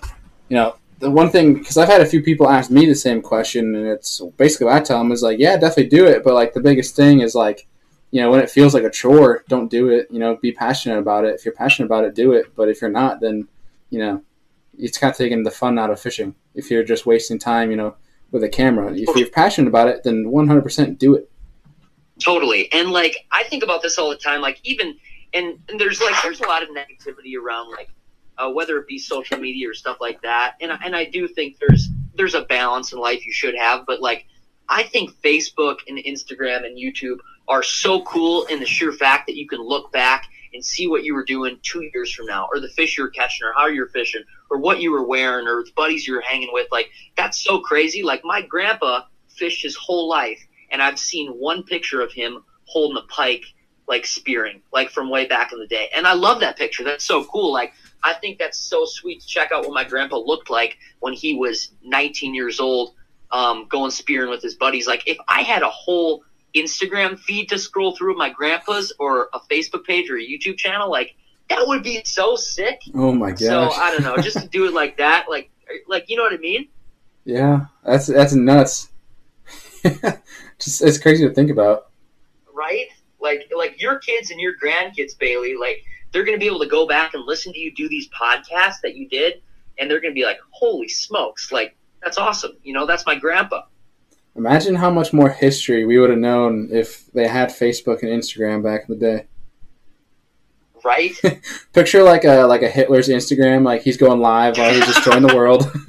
you 0.49 0.57
know, 0.57 0.75
the 0.99 1.09
one 1.09 1.29
thing 1.29 1.53
because 1.53 1.77
I've 1.77 1.87
had 1.87 2.01
a 2.01 2.05
few 2.05 2.21
people 2.21 2.49
ask 2.49 2.69
me 2.69 2.85
the 2.85 2.93
same 2.93 3.21
question, 3.21 3.75
and 3.75 3.87
it's 3.87 4.21
basically 4.35 4.65
what 4.65 4.75
I 4.75 4.81
tell 4.81 4.99
them 4.99 5.11
is 5.11 5.23
like, 5.23 5.39
yeah, 5.39 5.55
definitely 5.57 5.89
do 5.89 6.05
it, 6.05 6.23
but 6.23 6.33
like 6.33 6.53
the 6.53 6.59
biggest 6.59 6.95
thing 6.95 7.21
is 7.21 7.33
like, 7.33 7.65
you 8.11 8.21
know, 8.21 8.29
when 8.29 8.39
it 8.39 8.49
feels 8.49 8.73
like 8.73 8.83
a 8.83 8.89
chore, 8.89 9.43
don't 9.47 9.69
do 9.69 9.89
it. 9.89 10.07
You 10.11 10.19
know, 10.19 10.35
be 10.37 10.51
passionate 10.51 10.99
about 10.99 11.25
it. 11.25 11.35
If 11.35 11.45
you're 11.45 11.53
passionate 11.53 11.87
about 11.87 12.05
it, 12.05 12.15
do 12.15 12.33
it. 12.33 12.53
But 12.55 12.69
if 12.69 12.81
you're 12.81 12.89
not, 12.89 13.19
then 13.19 13.47
you 13.89 13.99
know, 13.99 14.21
it's 14.77 14.97
kind 14.97 15.11
of 15.11 15.17
taking 15.17 15.43
the 15.43 15.51
fun 15.51 15.79
out 15.79 15.89
of 15.89 15.99
fishing. 15.99 16.35
If 16.53 16.69
you're 16.69 16.83
just 16.83 17.05
wasting 17.05 17.39
time, 17.39 17.71
you 17.71 17.77
know, 17.77 17.95
with 18.31 18.43
a 18.43 18.49
camera, 18.49 18.93
if 18.93 19.15
you're 19.15 19.29
passionate 19.29 19.67
about 19.69 19.87
it, 19.87 20.03
then 20.03 20.25
100% 20.25 20.97
do 20.97 21.15
it. 21.15 21.31
Totally, 22.19 22.71
and 22.73 22.89
like 22.91 23.25
I 23.31 23.43
think 23.43 23.63
about 23.63 23.81
this 23.81 23.97
all 23.97 24.09
the 24.09 24.17
time. 24.17 24.41
Like 24.41 24.59
even 24.63 24.97
and, 25.33 25.59
and 25.69 25.79
there's 25.79 26.01
like 26.01 26.15
there's 26.23 26.41
a 26.41 26.47
lot 26.47 26.63
of 26.63 26.69
negativity 26.69 27.39
around 27.39 27.71
like 27.71 27.89
uh, 28.37 28.49
whether 28.49 28.77
it 28.77 28.87
be 28.87 28.97
social 28.97 29.37
media 29.37 29.69
or 29.69 29.73
stuff 29.73 29.97
like 30.01 30.21
that. 30.21 30.55
And 30.61 30.71
and 30.83 30.95
I 30.95 31.05
do 31.05 31.27
think 31.27 31.57
there's 31.59 31.89
there's 32.15 32.33
a 32.33 32.41
balance 32.41 32.91
in 32.91 32.99
life 32.99 33.25
you 33.25 33.33
should 33.33 33.55
have, 33.55 33.85
but 33.85 34.01
like 34.01 34.25
I 34.69 34.83
think 34.83 35.11
Facebook 35.21 35.77
and 35.87 35.97
Instagram 35.97 36.65
and 36.65 36.77
YouTube 36.77 37.19
are 37.47 37.63
so 37.63 38.01
cool 38.01 38.45
in 38.45 38.59
the 38.59 38.65
sheer 38.65 38.91
fact 38.91 39.27
that 39.27 39.35
you 39.35 39.47
can 39.47 39.61
look 39.61 39.91
back 39.91 40.27
and 40.57 40.65
see 40.65 40.87
what 40.87 41.03
you 41.03 41.13
were 41.13 41.23
doing 41.23 41.59
two 41.61 41.87
years 41.93 42.11
from 42.11 42.25
now, 42.25 42.47
or 42.51 42.59
the 42.59 42.67
fish 42.67 42.97
you 42.97 43.03
were 43.03 43.11
catching, 43.11 43.45
or 43.45 43.53
how 43.55 43.67
you're 43.67 43.89
fishing, 43.89 44.23
or 44.49 44.57
what 44.57 44.81
you 44.81 44.91
were 44.91 45.05
wearing, 45.05 45.47
or 45.47 45.63
the 45.63 45.71
buddies 45.75 46.07
you 46.07 46.15
were 46.15 46.21
hanging 46.21 46.49
with. 46.51 46.67
Like 46.71 46.89
that's 47.15 47.39
so 47.39 47.59
crazy. 47.59 48.01
Like 48.01 48.21
my 48.23 48.41
grandpa 48.41 49.03
fished 49.29 49.61
his 49.61 49.75
whole 49.75 50.09
life, 50.09 50.39
and 50.71 50.81
I've 50.81 50.97
seen 50.97 51.29
one 51.29 51.61
picture 51.61 52.01
of 52.01 52.11
him 52.11 52.43
holding 52.65 52.97
a 52.97 53.05
pike, 53.07 53.45
like 53.87 54.07
spearing, 54.07 54.61
like 54.73 54.89
from 54.89 55.11
way 55.11 55.27
back 55.27 55.53
in 55.53 55.59
the 55.59 55.67
day. 55.67 55.89
And 55.95 56.07
I 56.07 56.13
love 56.13 56.39
that 56.39 56.57
picture. 56.57 56.83
That's 56.83 57.05
so 57.05 57.23
cool. 57.23 57.53
Like 57.53 57.73
I 58.03 58.13
think 58.13 58.39
that's 58.39 58.57
so 58.57 58.85
sweet 58.85 59.21
to 59.21 59.27
check 59.27 59.51
out 59.51 59.63
what 59.63 59.73
my 59.73 59.83
grandpa 59.83 60.17
looked 60.17 60.49
like 60.49 60.77
when 61.01 61.13
he 61.13 61.35
was 61.35 61.71
19 61.83 62.33
years 62.33 62.59
old, 62.59 62.95
um, 63.31 63.67
going 63.69 63.91
spearing 63.91 64.31
with 64.31 64.41
his 64.41 64.55
buddies. 64.55 64.87
Like 64.87 65.03
if 65.05 65.17
I 65.27 65.43
had 65.43 65.61
a 65.61 65.69
whole 65.69 66.23
Instagram 66.55 67.19
feed 67.19 67.49
to 67.49 67.59
scroll 67.59 67.95
through 67.95 68.15
my 68.17 68.29
grandpa's 68.29 68.93
or 68.99 69.29
a 69.33 69.39
Facebook 69.39 69.83
page 69.85 70.09
or 70.09 70.17
a 70.17 70.21
YouTube 70.21 70.57
channel, 70.57 70.89
like 70.89 71.15
that 71.49 71.67
would 71.67 71.83
be 71.83 72.01
so 72.03 72.35
sick. 72.35 72.81
Oh 72.93 73.13
my 73.13 73.31
god! 73.31 73.39
So 73.39 73.69
I 73.71 73.91
don't 73.91 74.03
know, 74.03 74.17
just 74.17 74.39
to 74.39 74.47
do 74.47 74.65
it 74.65 74.73
like 74.73 74.97
that, 74.97 75.25
like 75.29 75.49
like 75.87 76.09
you 76.09 76.17
know 76.17 76.23
what 76.23 76.33
I 76.33 76.37
mean? 76.37 76.67
Yeah, 77.25 77.65
that's 77.83 78.07
that's 78.07 78.33
nuts. 78.33 78.89
just 80.59 80.81
it's 80.81 80.97
crazy 80.97 81.27
to 81.27 81.33
think 81.33 81.51
about. 81.51 81.89
Right? 82.53 82.87
Like 83.19 83.51
like 83.55 83.81
your 83.81 83.99
kids 83.99 84.31
and 84.31 84.39
your 84.39 84.53
grandkids, 84.61 85.17
Bailey, 85.17 85.55
like 85.55 85.83
they're 86.11 86.23
to 86.37 86.39
be 86.39 86.47
able 86.47 86.59
to 86.59 86.67
go 86.67 86.87
back 86.87 87.13
and 87.13 87.25
listen 87.25 87.53
to 87.53 87.59
you 87.59 87.73
do 87.73 87.89
these 87.89 88.07
podcasts 88.09 88.81
that 88.83 88.95
you 88.95 89.07
did, 89.07 89.41
and 89.77 89.89
they're 89.89 89.99
to 90.13 90.19
be 90.19 90.25
like, 90.25 90.39
"Holy 90.51 90.87
smokes! 90.87 91.51
Like 91.51 91.75
that's 92.01 92.17
awesome! 92.17 92.53
You 92.63 92.73
know, 92.73 92.85
that's 92.85 93.05
my 93.05 93.15
grandpa." 93.15 93.63
Imagine 94.37 94.75
how 94.75 94.91
much 94.91 95.13
more 95.13 95.29
history 95.29 95.83
we 95.83 95.97
would 95.97 96.11
have 96.11 96.19
known 96.19 96.69
if 96.71 97.11
they 97.11 97.27
had 97.27 97.49
Facebook 97.49 98.03
and 98.03 98.11
Instagram 98.11 98.63
back 98.63 98.87
in 98.87 98.93
the 98.93 98.99
day. 98.99 99.25
Right? 100.85 101.19
Picture 101.73 102.03
like 102.03 102.23
a 102.23 102.43
like 102.43 102.61
a 102.61 102.69
Hitler's 102.69 103.09
Instagram, 103.09 103.65
like 103.65 103.81
he's 103.81 103.97
going 103.97 104.21
live 104.21 104.57
while 104.57 104.71
he's 104.71 104.85
destroying 104.85 105.23
the 105.23 105.35
world. 105.35 105.63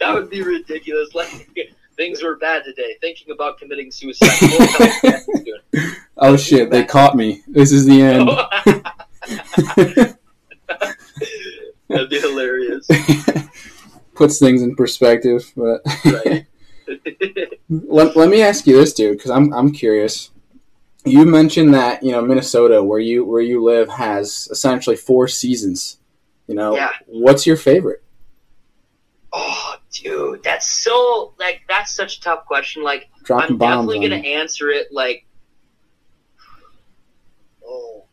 that 0.00 0.12
would 0.12 0.28
be 0.28 0.42
ridiculous. 0.42 1.14
Like 1.14 1.48
things 1.96 2.24
were 2.24 2.36
bad 2.36 2.64
today. 2.64 2.96
Thinking 3.00 3.32
about 3.32 3.56
committing 3.58 3.92
suicide. 3.92 4.28
What 4.40 4.78
the 4.78 5.10
heck 5.10 5.24
is 5.28 5.44
doing? 5.44 5.94
oh 6.16 6.36
shit! 6.36 6.70
They 6.70 6.84
caught 6.84 7.16
me. 7.16 7.42
This 7.46 7.70
is 7.70 7.86
the 7.86 8.02
end. 8.02 8.28
That'd 11.88 12.10
be 12.10 12.18
hilarious. 12.20 12.88
Puts 14.22 14.38
things 14.38 14.62
in 14.62 14.76
perspective, 14.76 15.52
but 15.56 15.80
Right. 16.04 16.46
let, 17.68 18.16
let 18.16 18.28
me 18.28 18.40
ask 18.40 18.68
you 18.68 18.76
this, 18.76 18.92
dude, 18.92 19.16
because 19.18 19.32
I'm 19.32 19.52
I'm 19.52 19.72
curious. 19.72 20.30
You 21.04 21.24
mentioned 21.26 21.74
that 21.74 22.04
you 22.04 22.12
know 22.12 22.22
Minnesota, 22.22 22.84
where 22.84 23.00
you 23.00 23.24
where 23.24 23.40
you 23.42 23.60
live, 23.64 23.88
has 23.88 24.46
essentially 24.52 24.94
four 24.94 25.26
seasons. 25.26 25.98
You 26.46 26.54
know, 26.54 26.76
Yeah. 26.76 26.90
what's 27.06 27.48
your 27.48 27.56
favorite? 27.56 28.04
oh, 29.32 29.74
dude, 29.90 30.40
that's 30.44 30.68
so 30.68 31.34
like 31.40 31.62
that's 31.68 31.90
such 31.92 32.18
a 32.18 32.20
tough 32.20 32.44
question. 32.46 32.84
Like 32.84 33.08
Dropping 33.24 33.54
I'm 33.54 33.58
definitely 33.58 33.98
gonna 34.08 34.22
you. 34.22 34.34
answer 34.38 34.70
it 34.70 34.92
like 34.92 35.26
oh 37.66 38.04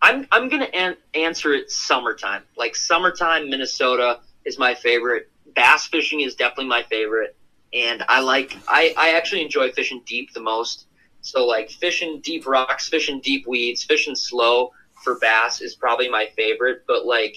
I'm 0.00 0.26
I'm 0.32 0.48
gonna 0.48 0.64
an- 0.74 0.96
answer 1.14 1.52
it 1.54 1.70
summertime. 1.70 2.42
Like 2.56 2.74
summertime 2.74 3.48
Minnesota 3.48 4.18
is 4.44 4.58
my 4.58 4.74
favorite. 4.74 5.30
Bass 5.54 5.86
fishing 5.86 6.20
is 6.20 6.34
definitely 6.34 6.66
my 6.66 6.82
favorite. 6.84 7.36
And 7.72 8.04
I 8.08 8.20
like 8.20 8.56
I, 8.68 8.94
I 8.96 9.10
actually 9.12 9.42
enjoy 9.42 9.72
fishing 9.72 10.02
deep 10.06 10.32
the 10.32 10.40
most. 10.40 10.86
So 11.20 11.46
like 11.46 11.70
fishing 11.70 12.20
deep 12.20 12.46
rocks, 12.46 12.88
fishing 12.88 13.20
deep 13.20 13.46
weeds, 13.46 13.84
fishing 13.84 14.14
slow 14.14 14.72
for 15.02 15.18
bass 15.18 15.60
is 15.60 15.74
probably 15.74 16.08
my 16.08 16.28
favorite. 16.36 16.84
But 16.86 17.06
like 17.06 17.36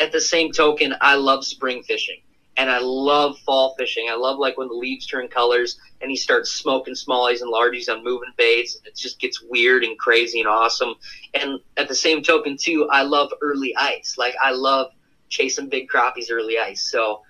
at 0.00 0.12
the 0.12 0.20
same 0.20 0.52
token, 0.52 0.94
I 1.00 1.14
love 1.14 1.44
spring 1.44 1.82
fishing 1.82 2.20
and 2.56 2.70
I 2.70 2.78
love 2.78 3.38
fall 3.38 3.74
fishing. 3.78 4.06
I 4.10 4.14
love 4.14 4.38
like 4.38 4.58
when 4.58 4.68
the 4.68 4.74
leaves 4.74 5.06
turn 5.06 5.28
colors 5.28 5.78
and 6.00 6.10
he 6.10 6.16
starts 6.16 6.52
smoking 6.52 6.94
smallies 6.94 7.40
and 7.40 7.50
largies 7.50 7.88
on 7.88 8.04
moving 8.04 8.32
baits. 8.36 8.78
It 8.84 8.96
just 8.96 9.20
gets 9.20 9.42
weird 9.42 9.84
and 9.84 9.98
crazy 9.98 10.40
and 10.40 10.48
awesome. 10.48 10.94
And 11.34 11.60
at 11.76 11.88
the 11.88 11.94
same 11.94 12.22
token 12.22 12.56
too, 12.56 12.88
I 12.90 13.02
love 13.02 13.32
early 13.40 13.74
ice. 13.76 14.16
Like 14.18 14.34
I 14.42 14.52
love 14.52 14.92
chasing 15.32 15.68
big 15.68 15.88
crappies 15.88 16.30
early 16.30 16.58
ice. 16.58 16.88
So 16.90 17.22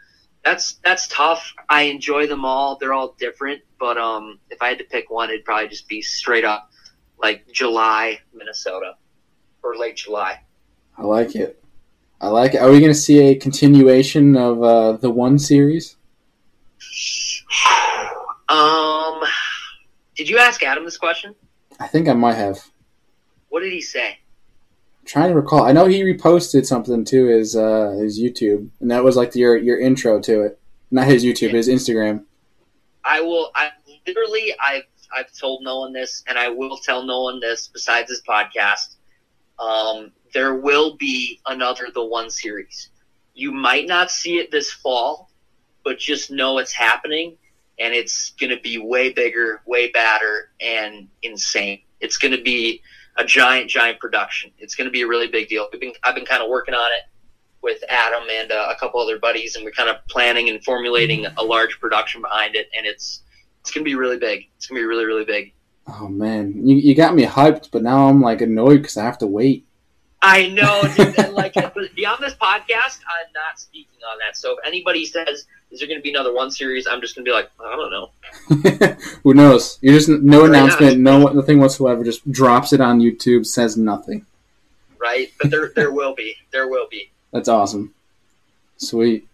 that's 0.45 0.75
that's 0.85 1.07
tough. 1.09 1.55
I 1.69 1.83
enjoy 1.83 2.27
them 2.27 2.45
all. 2.45 2.77
They're 2.77 2.93
all 2.93 3.15
different, 3.19 3.63
but 3.79 3.97
um, 3.97 4.39
if 4.51 4.61
I 4.61 4.69
had 4.69 4.79
to 4.79 4.85
pick 4.85 5.11
one, 5.11 5.31
it'd 5.31 5.45
probably 5.45 5.69
just 5.69 5.89
be 5.89 6.03
straight 6.03 6.45
up 6.45 6.71
like 7.23 7.51
July, 7.53 8.19
Minnesota, 8.35 8.97
or 9.63 9.77
late 9.77 9.97
July. 9.97 10.41
I 10.99 11.03
like 11.05 11.37
it. 11.37 11.63
I 12.21 12.29
like 12.29 12.55
it. 12.55 12.59
Are 12.59 12.71
we 12.71 12.81
going 12.81 12.93
to 12.93 12.99
see 12.99 13.21
a 13.21 13.35
continuation 13.37 14.37
of 14.37 14.63
uh, 14.63 14.93
the 14.93 15.11
one 15.11 15.39
series? 15.39 15.97
Um, 18.49 19.23
did 20.15 20.29
you 20.29 20.37
ask 20.37 20.63
Adam 20.63 20.85
this 20.85 20.99
question? 20.99 21.35
I 21.81 21.87
think 21.87 22.07
I 22.07 22.13
might 22.13 22.35
have. 22.35 22.59
What 23.49 23.61
did 23.61 23.73
he 23.73 23.81
say? 23.81 24.19
Trying 25.13 25.29
to 25.29 25.35
recall. 25.35 25.65
I 25.65 25.73
know 25.73 25.85
he 25.85 26.01
reposted 26.05 26.65
something 26.65 27.05
to 27.05 27.27
his 27.27 27.55
uh, 27.55 27.91
his 28.01 28.19
YouTube, 28.19 28.71
and 28.81 28.91
that 28.91 29.05
was 29.05 29.15
like 29.15 29.35
your 29.35 29.59
your 29.59 29.79
intro 29.79 30.19
to 30.21 30.41
it. 30.41 30.59
Not 30.91 31.07
his 31.07 31.23
YouTube, 31.23 31.51
his 31.51 31.69
Instagram. 31.69 32.25
I 33.05 33.21
will. 33.21 33.51
I 33.55 33.73
literally, 34.07 34.55
I've 34.59 34.87
I've 35.15 35.31
told 35.35 35.65
no 35.65 35.81
one 35.81 35.93
this, 35.93 36.25
and 36.27 36.39
I 36.39 36.49
will 36.49 36.79
tell 36.79 37.05
no 37.05 37.25
one 37.25 37.41
this 37.41 37.69
besides 37.69 38.09
this 38.09 38.23
podcast. 38.23 38.95
Um, 39.59 40.13
there 40.33 40.55
will 40.55 40.97
be 40.97 41.43
another 41.45 41.89
the 41.93 42.07
one 42.07 42.31
series. 42.31 42.89
You 43.35 43.53
might 43.53 43.87
not 43.87 44.11
see 44.11 44.39
it 44.39 44.51
this 44.51 44.73
fall, 44.73 45.31
but 45.85 45.99
just 45.99 46.31
know 46.31 46.57
it's 46.57 46.73
happening, 46.73 47.37
and 47.79 47.93
it's 47.93 48.31
going 48.41 48.49
to 48.49 48.63
be 48.63 48.79
way 48.79 49.13
bigger, 49.13 49.61
way 49.67 49.91
badder, 49.91 50.53
and 50.59 51.07
insane. 51.23 51.83
It's 52.01 52.17
going 52.17 52.35
to 52.35 52.43
be 52.43 52.81
a 53.17 53.25
giant, 53.25 53.71
giant 53.71 53.99
production. 54.01 54.51
It's 54.59 54.75
going 54.75 54.87
to 54.87 54.91
be 54.91 55.03
a 55.03 55.07
really 55.07 55.29
big 55.29 55.49
deal. 55.49 55.69
We've 55.73 55.81
been, 55.81 55.93
I've 56.05 56.15
been 56.15 56.25
kind 56.25 56.43
of 56.43 56.49
working 56.49 56.75
on 56.75 56.91
it 56.93 57.09
with 57.63 57.83
Adam 57.89 58.25
and 58.31 58.51
uh, 58.51 58.69
a 58.71 58.79
couple 58.79 59.01
other 59.01 59.19
buddies, 59.19 59.57
and 59.57 59.65
we're 59.65 59.73
kind 59.73 59.89
of 59.89 59.97
planning 60.09 60.49
and 60.49 60.63
formulating 60.65 61.27
a 61.37 61.43
large 61.43 61.79
production 61.81 62.21
behind 62.21 62.57
it, 62.57 62.69
and 62.77 62.87
it's 62.87 63.23
it's 63.61 63.71
going 63.71 63.85
to 63.85 63.89
be 63.89 63.95
really 63.95 64.19
big. 64.19 64.49
It's 64.57 64.67
going 64.67 64.81
to 64.81 64.83
be 64.83 64.87
really, 64.87 65.05
really 65.05 65.25
big. 65.25 65.55
Oh 65.87 66.09
man, 66.09 66.67
you, 66.67 66.77
you 66.77 66.95
got 66.95 67.15
me 67.15 67.25
hyped, 67.25 67.71
but 67.71 67.83
now 67.83 68.09
I'm 68.09 68.21
like 68.21 68.41
annoyed 68.41 68.83
because 68.83 68.97
I 68.97 69.05
have 69.05 69.19
to 69.19 69.27
wait. 69.27 69.67
I 70.23 70.49
know, 70.49 70.83
dude, 70.97 71.33
like 71.33 71.55
beyond 71.95 72.23
this 72.23 72.35
podcast, 72.35 73.01
I'm 73.09 73.33
not 73.35 73.59
speaking 73.59 73.99
on 74.11 74.19
that. 74.25 74.37
So 74.37 74.53
if 74.53 74.59
anybody 74.65 75.05
says, 75.05 75.47
"Is 75.73 75.81
there 75.81 75.89
going 75.89 75.99
to 75.99 76.03
be 76.03 76.11
another 76.11 76.33
one 76.33 76.51
series?" 76.51 76.87
I'm 76.87 77.01
just 77.01 77.17
going 77.17 77.25
to 77.25 77.29
be 77.29 77.33
like, 77.35 77.51
I 77.61 77.77
don't 77.77 77.91
know. 77.91 78.97
Who 79.25 79.35
knows? 79.35 79.79
You 79.81 79.91
just 79.93 80.09
no 80.09 80.43
Right 80.43 80.51
now. 80.53 80.65
announcement, 80.65 81.01
no 81.01 81.27
nothing 81.29 81.59
whatsoever. 81.59 82.05
Just 82.05 82.31
drops 82.31 82.73
it 82.73 82.81
on 82.81 83.01
YouTube, 83.01 83.47
says 83.47 83.77
nothing. 83.77 84.25
right? 85.01 85.33
But 85.41 85.51
there 85.51 85.73
there 85.75 85.91
will 85.91 86.15
be, 86.15 86.37
there 86.53 86.69
will 86.69 86.87
be. 86.89 87.11
That's 87.33 87.49
awesome. 87.49 87.93
Sweet. 88.77 89.27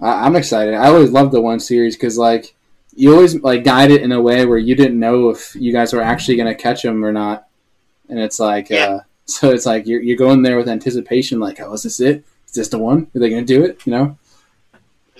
I, 0.00 0.26
I'm 0.26 0.34
excited. 0.36 0.74
I 0.74 0.88
always 0.88 1.10
loved 1.10 1.32
the 1.32 1.40
one 1.40 1.60
series 1.60 1.94
because 1.96 2.18
like 2.18 2.54
you 2.94 3.12
always 3.14 3.40
like 3.42 3.62
guide 3.62 3.90
it 3.90 4.02
in 4.02 4.10
a 4.12 4.20
way 4.20 4.44
where 4.46 4.58
you 4.58 4.74
didn't 4.74 4.98
know 4.98 5.28
if 5.30 5.54
you 5.54 5.72
guys 5.72 5.92
were 5.92 6.02
actually 6.02 6.36
gonna 6.36 6.54
catch 6.56 6.82
them 6.82 7.04
or 7.04 7.12
not, 7.12 7.46
and 8.08 8.18
it's 8.18 8.40
like 8.40 8.68
Yeah. 8.70 8.86
uh, 8.86 9.00
so 9.28 9.50
it's 9.50 9.66
like 9.66 9.86
you're 9.86 10.02
you're 10.02 10.16
going 10.16 10.42
there 10.42 10.56
with 10.56 10.68
anticipation, 10.68 11.40
like 11.40 11.60
oh 11.60 11.72
is 11.72 11.82
this 11.82 12.00
it? 12.00 12.24
Is 12.48 12.54
this 12.54 12.68
the 12.68 12.78
one? 12.78 13.10
Are 13.14 13.20
they 13.20 13.30
gonna 13.30 13.42
do 13.42 13.64
it? 13.64 13.84
You 13.86 13.92
know? 13.92 14.18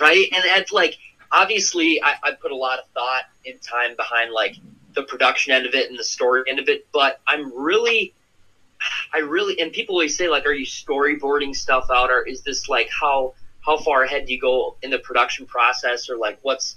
right? 0.00 0.28
And 0.32 0.44
it's 0.44 0.72
like 0.72 0.96
obviously 1.32 2.02
I, 2.02 2.14
I 2.22 2.32
put 2.32 2.52
a 2.52 2.56
lot 2.56 2.78
of 2.78 2.86
thought 2.94 3.24
and 3.44 3.60
time 3.62 3.96
behind 3.96 4.32
like 4.32 4.56
the 4.94 5.02
production 5.02 5.52
end 5.52 5.66
of 5.66 5.74
it 5.74 5.90
and 5.90 5.98
the 5.98 6.04
story 6.04 6.42
end 6.48 6.58
of 6.58 6.68
it, 6.68 6.86
but 6.92 7.20
I'm 7.26 7.52
really 7.56 8.14
I 9.14 9.18
really 9.18 9.58
and 9.60 9.72
people 9.72 9.94
always 9.94 10.16
say 10.16 10.28
like 10.28 10.46
are 10.46 10.52
you 10.52 10.66
storyboarding 10.66 11.54
stuff 11.54 11.86
out 11.90 12.10
or 12.10 12.22
is 12.22 12.42
this 12.42 12.68
like 12.68 12.88
how 12.90 13.34
how 13.60 13.78
far 13.78 14.02
ahead 14.02 14.26
do 14.26 14.32
you 14.32 14.40
go 14.40 14.76
in 14.82 14.90
the 14.90 14.98
production 14.98 15.46
process 15.46 16.08
or 16.08 16.16
like 16.16 16.38
what's 16.42 16.76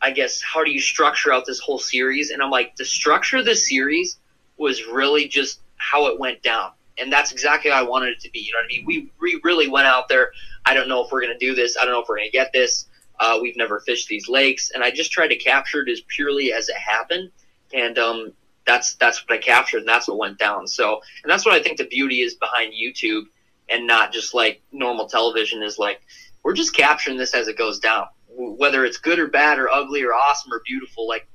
I 0.00 0.10
guess 0.10 0.42
how 0.42 0.64
do 0.64 0.70
you 0.70 0.80
structure 0.80 1.32
out 1.32 1.46
this 1.46 1.60
whole 1.60 1.78
series? 1.78 2.30
And 2.30 2.42
I'm 2.42 2.50
like 2.50 2.76
the 2.76 2.84
structure 2.84 3.38
of 3.38 3.44
the 3.44 3.54
series 3.54 4.18
was 4.56 4.86
really 4.86 5.28
just 5.28 5.60
how 5.82 6.06
it 6.06 6.18
went 6.18 6.42
down. 6.42 6.70
And 6.98 7.12
that's 7.12 7.32
exactly 7.32 7.70
how 7.70 7.80
I 7.80 7.88
wanted 7.88 8.10
it 8.10 8.20
to 8.20 8.30
be. 8.30 8.40
You 8.40 8.52
know 8.52 8.58
what 8.58 8.64
I 8.64 8.68
mean? 8.68 8.84
We, 8.86 9.10
we 9.20 9.40
really 9.42 9.68
went 9.68 9.86
out 9.86 10.08
there 10.08 10.32
I 10.64 10.74
don't 10.74 10.88
know 10.88 11.04
if 11.04 11.10
we're 11.10 11.22
going 11.22 11.36
to 11.36 11.44
do 11.46 11.54
this. 11.54 11.76
I 11.76 11.84
don't 11.84 11.92
know 11.92 12.02
if 12.02 12.08
we're 12.08 12.16
going 12.16 12.30
to 12.30 12.36
get 12.36 12.52
this. 12.52 12.86
Uh, 13.18 13.38
we've 13.40 13.56
never 13.56 13.80
fished 13.80 14.08
these 14.08 14.28
lakes, 14.28 14.70
and 14.70 14.82
I 14.82 14.90
just 14.90 15.12
tried 15.12 15.28
to 15.28 15.36
capture 15.36 15.82
it 15.82 15.90
as 15.90 16.00
purely 16.08 16.52
as 16.52 16.68
it 16.68 16.76
happened, 16.76 17.30
and 17.72 17.98
um, 17.98 18.32
that's 18.66 18.94
that's 18.94 19.22
what 19.24 19.36
I 19.36 19.38
captured, 19.38 19.78
and 19.78 19.88
that's 19.88 20.08
what 20.08 20.18
went 20.18 20.38
down. 20.38 20.66
So, 20.66 21.00
and 21.22 21.30
that's 21.30 21.44
what 21.44 21.54
I 21.54 21.62
think 21.62 21.78
the 21.78 21.86
beauty 21.86 22.20
is 22.20 22.34
behind 22.34 22.72
YouTube, 22.72 23.24
and 23.68 23.86
not 23.86 24.12
just 24.12 24.34
like 24.34 24.62
normal 24.72 25.06
television 25.06 25.62
is 25.62 25.78
like 25.78 26.00
we're 26.42 26.54
just 26.54 26.74
capturing 26.74 27.16
this 27.16 27.34
as 27.34 27.48
it 27.48 27.58
goes 27.58 27.78
down, 27.78 28.06
whether 28.28 28.84
it's 28.84 28.96
good 28.96 29.18
or 29.18 29.28
bad 29.28 29.58
or 29.58 29.68
ugly 29.68 30.02
or 30.02 30.14
awesome 30.14 30.52
or 30.52 30.62
beautiful. 30.64 31.06
Like 31.06 31.28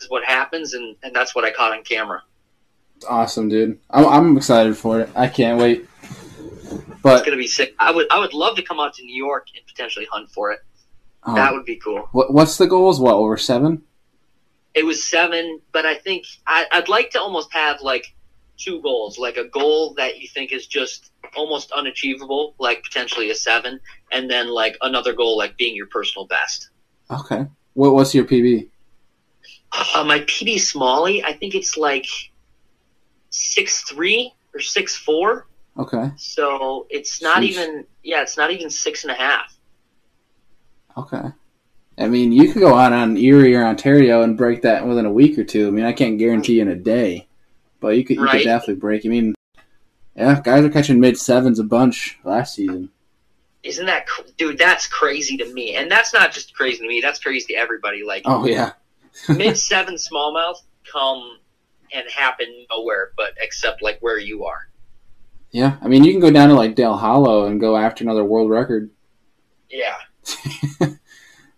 is 0.00 0.10
what 0.10 0.24
happens, 0.24 0.74
and 0.74 0.94
and 1.02 1.16
that's 1.16 1.34
what 1.34 1.44
I 1.44 1.52
caught 1.52 1.72
on 1.72 1.82
camera. 1.84 2.22
Awesome, 3.04 3.48
dude. 3.48 3.78
I'm, 3.90 4.06
I'm 4.06 4.36
excited 4.36 4.76
for 4.76 5.00
it. 5.00 5.10
I 5.14 5.28
can't 5.28 5.58
wait. 5.60 5.86
It's 7.06 7.22
gonna 7.24 7.36
be 7.36 7.46
sick. 7.46 7.74
I 7.78 7.90
would 7.90 8.06
I 8.10 8.18
would 8.18 8.32
love 8.32 8.56
to 8.56 8.62
come 8.62 8.80
out 8.80 8.94
to 8.94 9.02
New 9.04 9.14
York 9.14 9.48
and 9.54 9.64
potentially 9.66 10.06
hunt 10.10 10.30
for 10.30 10.52
it. 10.52 10.60
oh, 11.24 11.34
That 11.34 11.52
would 11.52 11.64
be 11.66 11.76
cool. 11.76 12.08
what 12.12 12.32
what's 12.32 12.56
the 12.56 12.66
goals? 12.66 12.98
What 13.00 13.14
over 13.14 13.36
seven? 13.36 13.82
it 14.74 14.84
was 14.84 15.06
seven, 15.06 15.60
but 15.70 15.86
I 15.86 15.94
think 15.94 16.24
I, 16.48 16.66
I'd 16.72 16.88
like 16.88 17.10
to 17.10 17.20
almost 17.20 17.52
have 17.52 17.80
like 17.80 18.12
two 18.58 18.82
goals, 18.82 19.18
like 19.18 19.36
a 19.36 19.44
goal 19.44 19.94
that 19.94 20.18
you 20.20 20.26
think 20.26 20.50
is 20.50 20.66
just 20.66 21.12
almost 21.36 21.70
unachievable, 21.70 22.54
like 22.58 22.82
potentially 22.82 23.30
a 23.30 23.36
seven, 23.36 23.78
and 24.10 24.28
then 24.28 24.48
like 24.48 24.76
another 24.82 25.12
goal, 25.12 25.36
like 25.38 25.56
being 25.56 25.76
your 25.76 25.86
personal 25.86 26.26
best. 26.26 26.70
Okay. 27.10 27.46
What 27.74 27.94
what's 27.94 28.14
your 28.16 28.24
PB? 28.24 28.68
Uh, 29.94 30.04
my 30.04 30.20
PB 30.20 30.58
Smalley, 30.58 31.22
I 31.22 31.34
think 31.34 31.54
it's 31.54 31.76
like 31.76 32.06
six 33.36 33.82
three 33.82 34.32
or 34.54 34.60
six 34.60 34.96
four, 34.96 35.46
Okay. 35.76 36.10
so 36.16 36.86
it's 36.88 37.20
not 37.20 37.38
Sheesh. 37.38 37.48
even 37.50 37.86
yeah, 38.04 38.22
it's 38.22 38.36
not 38.36 38.50
even 38.52 38.70
six 38.70 39.02
and 39.04 39.10
a 39.10 39.14
half. 39.14 39.56
Okay. 40.96 41.28
I 41.98 42.08
mean, 42.08 42.32
you 42.32 42.52
could 42.52 42.60
go 42.60 42.74
out 42.74 42.92
on 42.92 43.16
Erie 43.16 43.54
or 43.54 43.64
Ontario 43.64 44.22
and 44.22 44.36
break 44.36 44.62
that 44.62 44.86
within 44.86 45.06
a 45.06 45.12
week 45.12 45.38
or 45.38 45.44
two. 45.44 45.68
I 45.68 45.70
mean, 45.70 45.84
I 45.84 45.92
can't 45.92 46.18
guarantee 46.18 46.60
in 46.60 46.68
a 46.68 46.74
day, 46.74 47.26
but 47.80 47.96
you 47.96 48.04
could, 48.04 48.16
you 48.16 48.24
Right. 48.24 48.38
could 48.38 48.44
definitely 48.44 48.74
break. 48.76 49.04
I 49.04 49.08
mean, 49.08 49.34
yeah, 50.16 50.40
guys 50.42 50.64
are 50.64 50.70
catching 50.70 51.00
mid 51.00 51.18
sevens 51.18 51.58
a 51.58 51.64
bunch 51.64 52.18
last 52.24 52.54
season. 52.54 52.90
Isn't 53.64 53.86
that, 53.86 54.06
dude? 54.36 54.58
That's 54.58 54.86
crazy 54.86 55.36
to 55.38 55.52
me, 55.54 55.74
and 55.76 55.90
that's 55.90 56.12
not 56.12 56.32
just 56.32 56.54
crazy 56.54 56.78
to 56.82 56.86
me. 56.86 57.00
That's 57.00 57.18
crazy 57.18 57.54
to 57.54 57.58
everybody. 57.58 58.04
Like 58.04 58.22
Oh 58.24 58.46
yeah. 58.46 58.72
mid 59.28 59.56
seven 59.56 59.94
smallmouth 59.94 60.58
come 60.90 61.38
and 61.94 62.08
happen 62.10 62.46
nowhere, 62.70 63.12
but 63.16 63.32
except 63.40 63.82
like 63.82 63.98
where 64.00 64.18
you 64.18 64.44
are. 64.44 64.68
Yeah. 65.50 65.76
I 65.80 65.88
mean, 65.88 66.02
you 66.04 66.12
can 66.12 66.20
go 66.20 66.30
down 66.30 66.48
to 66.48 66.54
like 66.54 66.74
Dale 66.74 66.96
Hollow 66.96 67.46
and 67.46 67.60
go 67.60 67.76
after 67.76 68.02
another 68.04 68.24
world 68.24 68.50
record. 68.50 68.90
Yeah, 69.70 69.96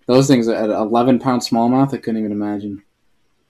Those 0.07 0.26
things 0.28 0.49
at 0.49 0.70
11 0.70 1.18
pound 1.18 1.43
smallmouth, 1.43 1.93
I 1.93 1.99
couldn't 1.99 2.18
even 2.18 2.32
imagine. 2.32 2.82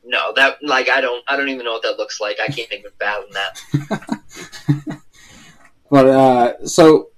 no, 0.04 0.32
that 0.34 0.58
like 0.62 0.88
I 0.88 1.00
don't, 1.00 1.22
I 1.28 1.36
don't 1.36 1.48
even 1.50 1.64
know 1.64 1.72
what 1.72 1.82
that 1.82 1.98
looks 1.98 2.20
like. 2.20 2.38
I 2.40 2.48
can't 2.48 2.72
even 2.72 2.90
fathom 2.98 3.30
that. 3.32 5.00
But 5.90 6.06
uh, 6.06 6.66
so 6.66 7.10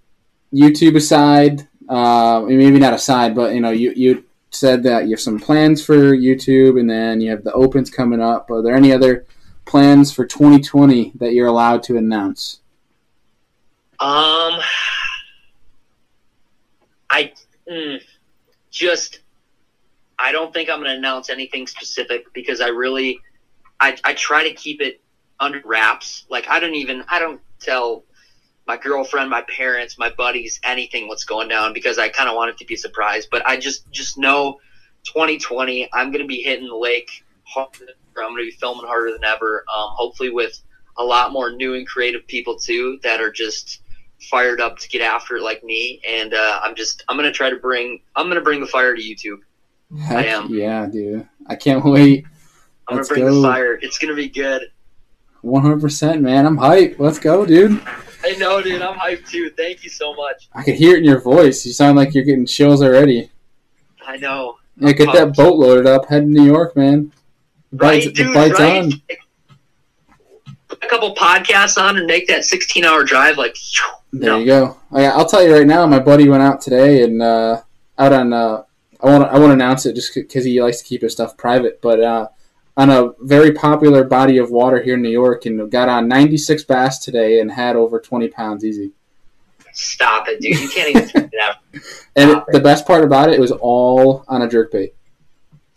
YouTube 0.53 0.97
aside, 0.97 1.67
uh, 1.89 2.43
maybe 2.47 2.79
not 2.79 2.93
aside, 2.93 3.35
but 3.35 3.55
you 3.55 3.61
know, 3.61 3.71
you 3.71 3.93
you 3.97 4.25
said 4.51 4.83
that 4.83 5.05
you 5.05 5.11
have 5.11 5.21
some 5.21 5.39
plans 5.41 5.83
for 5.85 6.15
YouTube, 6.15 6.79
and 6.79 6.89
then 6.91 7.21
you 7.21 7.31
have 7.31 7.45
the 7.45 7.53
opens 7.53 7.91
coming 7.91 8.21
up. 8.21 8.51
Are 8.51 8.63
there 8.63 8.77
any 8.77 8.93
other 8.93 9.27
plans 9.69 10.11
for 10.11 10.27
2020 10.27 11.13
that 11.17 11.33
you're 11.33 11.47
allowed 11.47 11.83
to 11.85 11.97
announce? 11.97 12.61
Um, 14.01 14.61
I 17.11 17.33
mm, 17.71 18.01
just 18.71 19.21
I 20.19 20.33
don't 20.33 20.53
think 20.53 20.69
I'm 20.69 20.79
going 20.79 20.91
to 20.91 20.97
announce 20.97 21.31
anything 21.31 21.67
specific 21.67 22.33
because 22.33 22.61
I 22.61 22.69
really 22.69 23.21
I 23.81 23.97
I 24.05 24.15
try 24.15 24.49
to 24.49 24.55
keep 24.55 24.81
it 24.81 25.01
under 25.41 25.61
wraps. 25.65 26.27
Like 26.29 26.49
I 26.49 26.61
don't 26.61 26.75
even 26.75 27.05
I 27.09 27.19
don't 27.19 27.41
tell 27.61 28.05
my 28.67 28.77
girlfriend, 28.77 29.31
my 29.31 29.43
parents, 29.43 29.99
my 29.99 30.11
buddies 30.11 30.61
anything 30.63 31.09
what's 31.09 31.25
going 31.25 31.49
down 31.49 31.73
because 31.73 31.99
I 31.99 32.09
kind 32.09 32.29
of 32.29 32.37
want 32.37 32.51
it 32.51 32.59
to 32.59 32.65
be 32.65 32.75
a 32.75 32.79
surprise. 32.79 33.27
But 33.27 33.47
I 33.47 33.57
just 33.57 33.91
just 33.91 34.19
know 34.19 34.61
2020 35.05 35.89
I'm 35.93 36.11
going 36.11 36.23
to 36.23 36.29
be 36.29 36.43
hitting 36.43 36.69
the 36.69 36.77
lake. 36.77 37.25
I'm 38.23 38.31
going 38.31 38.45
to 38.45 38.51
be 38.51 38.57
filming 38.57 38.87
harder 38.87 39.13
than 39.13 39.25
ever. 39.25 39.65
Um, 39.75 39.91
hopefully 39.91 40.31
with 40.31 40.61
a 40.97 41.05
lot 41.05 41.33
more 41.33 41.53
new 41.53 41.75
and 41.75 41.87
creative 41.87 42.27
people 42.27 42.57
too 42.59 42.99
that 43.03 43.21
are 43.21 43.31
just 43.31 43.83
fired 44.31 44.61
up 44.61 44.77
to 44.79 44.89
get 44.89 45.01
after 45.01 45.37
it 45.37 45.43
like 45.45 45.63
me 45.63 46.01
and 46.09 46.35
uh, 46.35 46.59
i'm 46.65 46.75
just 46.75 47.05
i'm 47.09 47.17
gonna 47.17 47.31
try 47.31 47.49
to 47.49 47.55
bring 47.55 48.01
i'm 48.17 48.27
gonna 48.27 48.41
bring 48.41 48.61
the 48.61 48.67
fire 48.67 48.97
to 48.97 49.01
youtube 49.01 49.39
Heck 49.97 50.27
am. 50.27 50.53
yeah, 50.53 50.87
dude. 50.87 51.29
I 51.47 51.55
can't 51.55 51.85
wait. 51.85 52.25
i'm 52.89 52.97
Let's 52.97 53.09
gonna 53.09 53.21
bring 53.21 53.33
go. 53.33 53.41
the 53.41 53.47
fire 53.49 53.79
it's 53.81 53.97
gonna 53.97 54.17
be 54.17 54.29
good 54.29 54.63
100%, 55.45 56.21
man. 56.21 56.47
I'm 56.47 56.57
hyped. 56.59 56.99
Let's 56.99 57.21
go, 57.21 57.47
dude. 57.47 57.81
i 58.25 58.33
know 58.39 58.61
dude 58.61 58.83
i'm 58.83 58.99
hyped 58.99 59.29
too 59.29 59.51
thank 59.57 59.85
you 59.85 59.91
so 59.91 60.13
much 60.15 60.49
I 60.53 60.65
can 60.65 60.75
hear 60.75 60.97
it 60.97 60.99
in 60.99 61.05
your 61.05 61.21
voice. 61.21 61.65
You 61.65 61.73
sound 61.73 61.97
like 61.97 62.13
you're 62.13 62.25
getting 62.25 62.45
chills 62.47 62.83
already. 62.83 63.31
i 64.05 64.17
know 64.17 64.57
Yeah, 64.79 64.91
get 64.93 65.13
that 65.13 65.37
boat 65.37 65.55
loaded 65.57 65.87
up. 65.87 66.07
Head 66.09 66.23
to 66.23 66.27
New 66.27 66.45
York, 66.45 66.75
man. 66.75 67.13
The 67.73 67.79
right 67.79 68.15
dude 68.15 68.35
bite's 68.35 68.59
right 68.59 68.85
on. 68.85 68.93
Put 70.69 70.85
a 70.85 70.89
couple 70.89 71.15
podcasts 71.15 71.81
on 71.81 71.97
and 71.97 72.07
make 72.07 72.27
that 72.29 72.45
16 72.45 72.85
hour 72.85 73.05
drive 73.05 73.39
like 73.39 73.57
There 74.13 74.31
no. 74.31 74.39
you 74.39 74.47
go. 74.47 74.77
Oh, 74.93 75.01
yeah, 75.01 75.11
I'll 75.11 75.27
tell 75.27 75.43
you 75.43 75.53
right 75.55 75.67
now. 75.67 75.87
My 75.87 75.99
buddy 75.99 76.29
went 76.29 76.43
out 76.43 76.61
today 76.61 77.03
and 77.03 77.23
uh, 77.23 77.63
out 77.99 78.13
on. 78.13 78.33
Uh, 78.33 78.63
I 79.03 79.07
won't. 79.07 79.25
I 79.25 79.39
won't 79.39 79.53
announce 79.53 79.87
it 79.87 79.95
just 79.95 80.15
because 80.15 80.45
he 80.45 80.61
likes 80.63 80.79
to 80.79 80.85
keep 80.85 81.03
his 81.03 81.13
stuff 81.13 81.37
private. 81.37 81.81
But 81.81 82.01
uh, 82.01 82.29
on 82.77 82.91
a 82.91 83.13
very 83.21 83.53
popular 83.53 84.05
body 84.05 84.39
of 84.39 84.51
water 84.51 84.81
here 84.83 84.95
in 84.95 85.03
New 85.03 85.11
York, 85.11 85.47
and 85.47 85.71
got 85.71 85.89
on 85.89 86.09
96 86.09 86.65
bass 86.65 86.99
today 86.99 87.41
and 87.41 87.51
had 87.51 87.77
over 87.77 88.01
20 88.01 88.29
pounds 88.29 88.65
easy. 88.65 88.93
stop 89.73 90.27
it 90.29 90.41
dude 90.41 90.59
you 90.59 90.69
can't 90.69 90.91
even 90.91 91.31
And 92.17 92.31
it, 92.31 92.45
the 92.49 92.61
best 92.61 92.87
part 92.87 93.05
about 93.05 93.29
it, 93.29 93.35
it 93.35 93.41
was 93.41 93.53
all 93.53 94.25
on 94.29 94.43
a 94.43 94.49
jerkbait. 94.49 94.93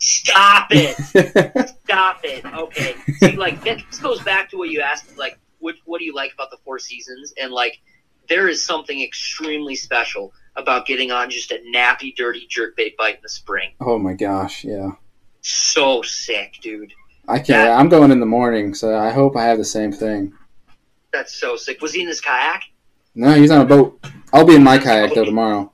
Stop 0.02 0.66
it 0.70 0.96
Stop 1.84 2.20
it. 2.24 2.44
Okay. 2.44 2.94
See, 3.18 3.36
like 3.36 3.62
this 3.62 3.82
goes 4.00 4.20
back 4.22 4.50
to 4.50 4.56
what 4.58 4.70
you 4.70 4.80
asked. 4.80 5.16
Like, 5.18 5.38
what 5.60 5.74
what 5.84 5.98
do 5.98 6.04
you 6.04 6.14
like 6.14 6.32
about 6.32 6.50
the 6.50 6.56
Four 6.64 6.78
Seasons? 6.78 7.34
And 7.40 7.52
like, 7.52 7.80
there 8.28 8.48
is 8.48 8.64
something 8.64 9.02
extremely 9.02 9.74
special 9.76 10.32
about 10.56 10.86
getting 10.86 11.10
on 11.10 11.28
just 11.30 11.50
a 11.52 11.58
nappy, 11.74 12.14
dirty 12.16 12.48
jerkbait 12.48 12.96
bite 12.96 13.16
in 13.16 13.20
the 13.22 13.28
spring. 13.28 13.72
oh 13.80 13.98
my 13.98 14.14
gosh, 14.14 14.64
yeah. 14.64 14.90
So 15.42 16.02
sick, 16.02 16.56
dude. 16.62 16.92
I 17.28 17.36
can't. 17.36 17.48
That- 17.48 17.78
I'm 17.78 17.88
going 17.88 18.10
in 18.10 18.20
the 18.20 18.26
morning, 18.26 18.74
so 18.74 18.96
I 18.98 19.10
hope 19.10 19.36
I 19.36 19.44
have 19.44 19.58
the 19.58 19.64
same 19.64 19.92
thing. 19.92 20.32
That's 21.12 21.34
so 21.34 21.56
sick. 21.56 21.80
Was 21.82 21.92
he 21.92 22.00
in 22.02 22.08
his 22.08 22.20
kayak? 22.20 22.62
No, 23.14 23.34
he's 23.34 23.50
on 23.50 23.60
a 23.60 23.64
boat. 23.66 24.02
I'll 24.32 24.46
be 24.46 24.54
in 24.56 24.64
my 24.64 24.78
kayak 24.78 25.14
though 25.14 25.26
tomorrow. 25.26 25.70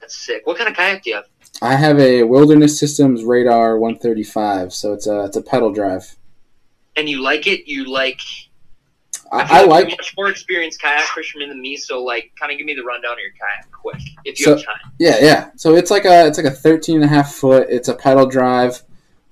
That's 0.00 0.14
sick. 0.16 0.46
What 0.46 0.56
kind 0.56 0.70
of 0.70 0.76
kayak 0.76 1.02
do 1.02 1.10
you 1.10 1.16
have? 1.16 1.26
I 1.60 1.76
have 1.76 1.98
a 2.00 2.22
Wilderness 2.24 2.78
Systems 2.78 3.24
Radar 3.24 3.78
135, 3.78 4.72
so 4.72 4.92
it's 4.92 5.06
a 5.06 5.24
it's 5.24 5.36
a 5.36 5.42
pedal 5.42 5.72
drive. 5.72 6.16
And 6.96 7.08
you 7.08 7.22
like 7.22 7.46
it? 7.46 7.66
You 7.68 7.90
like? 7.92 8.20
I, 9.30 9.60
I 9.60 9.64
like 9.64 9.88
much 9.88 10.12
more 10.16 10.28
experienced 10.28 10.80
kayak 10.82 11.04
fisherman 11.14 11.48
than 11.48 11.60
me. 11.60 11.76
So, 11.76 12.02
like, 12.02 12.32
kind 12.38 12.52
of 12.52 12.58
give 12.58 12.66
me 12.66 12.74
the 12.74 12.82
rundown 12.82 13.12
of 13.12 13.18
your 13.18 13.30
kayak, 13.30 13.70
quick, 13.72 14.00
if 14.26 14.38
you 14.38 14.44
So- 14.44 14.56
have 14.56 14.64
time. 14.64 14.92
yeah 14.98 15.16
yeah. 15.20 15.50
So 15.56 15.74
it's 15.74 15.90
like 15.90 16.04
a 16.04 16.26
it's 16.26 16.36
like 16.38 16.46
a 16.46 16.50
13 16.50 16.96
and 16.96 17.04
a 17.04 17.08
half 17.08 17.32
foot. 17.34 17.66
It's 17.70 17.88
a 17.88 17.94
pedal 17.94 18.26
drive. 18.26 18.82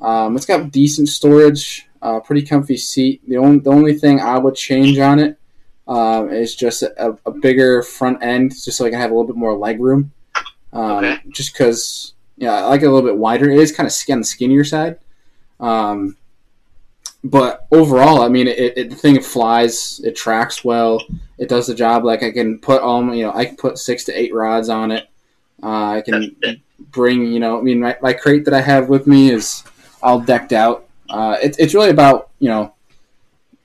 Um, 0.00 0.36
it's 0.36 0.46
got 0.46 0.70
decent 0.70 1.08
storage, 1.10 1.86
uh, 2.00 2.20
pretty 2.20 2.42
comfy 2.42 2.76
seat. 2.78 3.20
The 3.28 3.36
only 3.36 3.58
the 3.58 3.70
only 3.70 3.94
thing 3.94 4.20
I 4.20 4.38
would 4.38 4.54
change 4.54 4.98
on 4.98 5.18
it 5.18 5.36
um, 5.88 6.30
is 6.30 6.54
just 6.54 6.82
a, 6.82 7.18
a 7.26 7.30
bigger 7.32 7.82
front 7.82 8.22
end, 8.22 8.52
just 8.52 8.78
so 8.78 8.86
I 8.86 8.90
can 8.90 8.98
have 9.00 9.10
a 9.10 9.14
little 9.14 9.26
bit 9.26 9.36
more 9.36 9.54
leg 9.56 9.80
room. 9.80 10.12
Um, 10.72 11.04
Okay. 11.04 11.18
Just 11.30 11.52
because 11.52 12.14
yeah, 12.36 12.54
I 12.54 12.66
like 12.66 12.82
it 12.82 12.86
a 12.86 12.90
little 12.90 13.08
bit 13.08 13.18
wider. 13.18 13.50
It 13.50 13.58
is 13.58 13.70
kind 13.70 13.86
of 13.86 14.12
on 14.12 14.20
the 14.20 14.24
skinnier 14.24 14.64
side. 14.64 14.98
Um, 15.60 16.16
but 17.22 17.66
overall, 17.70 18.22
I 18.22 18.28
mean, 18.28 18.48
it, 18.48 18.78
it 18.78 18.90
the 18.90 18.96
thing 18.96 19.20
flies. 19.20 20.00
It 20.02 20.16
tracks 20.16 20.64
well. 20.64 21.02
It 21.38 21.48
does 21.48 21.66
the 21.66 21.74
job. 21.74 22.04
Like 22.04 22.22
I 22.22 22.30
can 22.30 22.58
put 22.58 22.80
all 22.80 23.02
my, 23.02 23.14
you 23.14 23.24
know, 23.24 23.32
I 23.34 23.44
can 23.44 23.56
put 23.56 23.78
six 23.78 24.04
to 24.04 24.12
eight 24.18 24.34
rods 24.34 24.70
on 24.70 24.90
it. 24.90 25.08
Uh, 25.62 25.96
I 25.96 26.00
can 26.00 26.34
bring, 26.90 27.26
you 27.26 27.40
know, 27.40 27.58
I 27.58 27.62
mean, 27.62 27.80
my, 27.80 27.96
my 28.00 28.14
crate 28.14 28.46
that 28.46 28.54
I 28.54 28.62
have 28.62 28.88
with 28.88 29.06
me 29.06 29.30
is 29.30 29.62
all 30.02 30.18
decked 30.18 30.52
out. 30.54 30.86
Uh, 31.10 31.36
it's 31.42 31.58
it's 31.58 31.74
really 31.74 31.90
about 31.90 32.30
you 32.38 32.48
know 32.48 32.72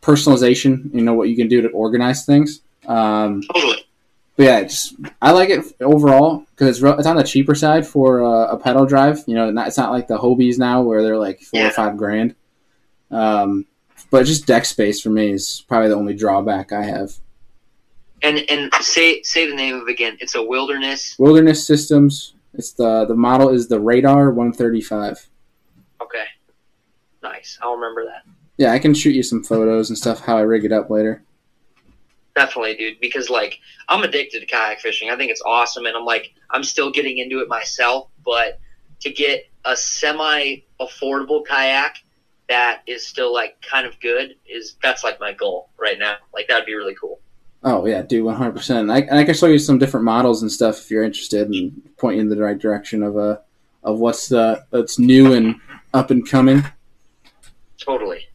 personalization. 0.01 0.93
You 0.93 1.01
know 1.01 1.13
what 1.13 1.29
you 1.29 1.37
can 1.37 1.47
do 1.47 1.61
to 1.61 1.69
organize 1.69 2.25
things. 2.25 2.61
Um, 2.87 3.41
Totally. 3.53 3.84
But 4.35 4.43
yeah, 4.43 4.61
just 4.63 4.95
I 5.21 5.31
like 5.31 5.49
it 5.49 5.63
overall 5.81 6.45
because 6.51 6.77
it's, 6.81 6.97
it's 6.99 7.07
on 7.07 7.15
the 7.15 7.23
cheaper 7.23 7.55
side 7.55 7.85
for 7.87 8.23
uh, 8.23 8.47
a 8.51 8.57
pedal 8.57 8.85
drive. 8.85 9.23
You 9.27 9.35
know, 9.35 9.49
not, 9.51 9.67
it's 9.67 9.77
not 9.77 9.91
like 9.91 10.07
the 10.07 10.17
Hobies 10.17 10.57
now 10.57 10.81
where 10.81 11.01
they're 11.03 11.17
like 11.17 11.39
four 11.41 11.59
Yeah. 11.61 11.67
or 11.67 11.71
five 11.71 11.97
grand. 11.97 12.35
Um, 13.11 13.65
but 14.11 14.25
just 14.25 14.45
deck 14.45 14.65
space 14.65 15.01
for 15.01 15.09
me 15.09 15.31
is 15.31 15.63
probably 15.67 15.89
the 15.89 15.95
only 15.95 16.13
drawback 16.15 16.71
I 16.71 16.83
have. 16.83 17.13
And 18.21 18.39
and 18.49 18.73
say 18.81 19.21
say 19.23 19.49
the 19.49 19.55
name 19.55 19.75
of 19.75 19.87
it 19.87 19.91
again. 19.91 20.17
It's 20.19 20.35
a 20.35 20.43
wilderness. 20.43 21.15
Wilderness 21.19 21.65
Systems. 21.65 22.33
It's 22.53 22.71
the 22.71 23.05
the 23.05 23.15
model 23.15 23.49
is 23.49 23.67
the 23.67 23.79
Radar 23.79 24.31
135. 24.31 25.27
Okay. 26.01 26.23
Nice. 27.21 27.57
I'll 27.61 27.75
remember 27.75 28.05
that. 28.05 28.23
Yeah, 28.57 28.71
I 28.71 28.79
can 28.79 28.93
shoot 28.93 29.15
you 29.15 29.23
some 29.23 29.43
photos 29.43 29.89
and 29.89 29.97
stuff 29.97 30.21
how 30.21 30.37
I 30.37 30.41
rig 30.41 30.63
it 30.63 30.71
up 30.71 30.89
later. 30.89 31.23
Definitely, 32.35 32.75
dude. 32.75 32.99
Because 32.99 33.29
like 33.29 33.59
I'm 33.87 34.03
addicted 34.03 34.41
to 34.41 34.45
kayak 34.45 34.79
fishing. 34.79 35.09
I 35.09 35.15
think 35.15 35.31
it's 35.31 35.41
awesome, 35.45 35.85
and 35.85 35.95
I'm 35.95 36.05
like 36.05 36.33
I'm 36.51 36.63
still 36.63 36.91
getting 36.91 37.17
into 37.17 37.39
it 37.39 37.47
myself. 37.47 38.09
But 38.25 38.59
to 39.01 39.11
get 39.11 39.49
a 39.63 39.75
semi 39.75 40.57
affordable 40.79 41.45
kayak 41.45 41.95
that 42.47 42.81
is 42.87 43.05
still 43.05 43.33
like 43.33 43.59
kind 43.61 43.87
of 43.87 43.99
good 43.99 44.35
is 44.47 44.75
that's 44.83 45.03
like 45.03 45.19
my 45.19 45.33
goal 45.33 45.69
right 45.77 45.97
now. 45.97 46.15
Like 46.33 46.47
that'd 46.47 46.65
be 46.65 46.75
really 46.75 46.95
cool. 46.95 47.19
Oh 47.63 47.85
yeah, 47.85 48.01
dude, 48.01 48.25
100. 48.25 48.51
percent 48.51 48.91
I 48.91 48.99
and 48.99 49.17
I 49.17 49.23
can 49.23 49.33
show 49.33 49.47
you 49.47 49.57
some 49.57 49.79
different 49.79 50.03
models 50.03 50.41
and 50.41 50.51
stuff 50.51 50.79
if 50.79 50.91
you're 50.91 51.03
interested 51.03 51.47
and 51.49 51.89
point 51.97 52.15
you 52.15 52.21
in 52.21 52.29
the 52.29 52.37
right 52.37 52.59
direction 52.59 53.01
of 53.01 53.17
uh 53.17 53.37
of 53.83 53.99
what's 53.99 54.27
the 54.27 54.63
that's 54.71 54.99
new 54.99 55.33
and 55.33 55.55
up 55.93 56.11
and 56.11 56.27
coming. 56.29 56.63
Totally. 57.79 58.27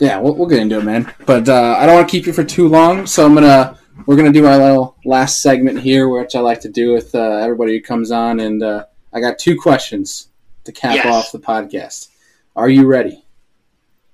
Yeah, 0.00 0.18
we'll, 0.18 0.34
we'll 0.34 0.48
get 0.48 0.58
into 0.60 0.78
it, 0.78 0.84
man. 0.84 1.12
But 1.26 1.48
uh, 1.48 1.76
I 1.78 1.86
don't 1.86 1.94
want 1.96 2.08
to 2.08 2.10
keep 2.10 2.26
you 2.26 2.32
for 2.32 2.44
too 2.44 2.68
long, 2.68 3.06
so 3.06 3.24
I'm 3.26 3.34
gonna 3.34 3.78
we're 4.06 4.16
gonna 4.16 4.32
do 4.32 4.46
our 4.46 4.56
little 4.58 4.96
last 5.04 5.42
segment 5.42 5.80
here, 5.80 6.08
which 6.08 6.34
I 6.34 6.40
like 6.40 6.60
to 6.62 6.68
do 6.70 6.92
with 6.92 7.14
uh, 7.14 7.18
everybody 7.36 7.72
who 7.74 7.82
comes 7.82 8.10
on, 8.10 8.40
and 8.40 8.62
uh, 8.62 8.86
I 9.12 9.20
got 9.20 9.38
two 9.38 9.56
questions 9.60 10.28
to 10.64 10.72
cap 10.72 10.94
Yes. 10.94 11.06
off 11.06 11.32
the 11.32 11.38
podcast. 11.38 12.08
Are 12.56 12.68
you 12.68 12.86
ready? 12.86 13.24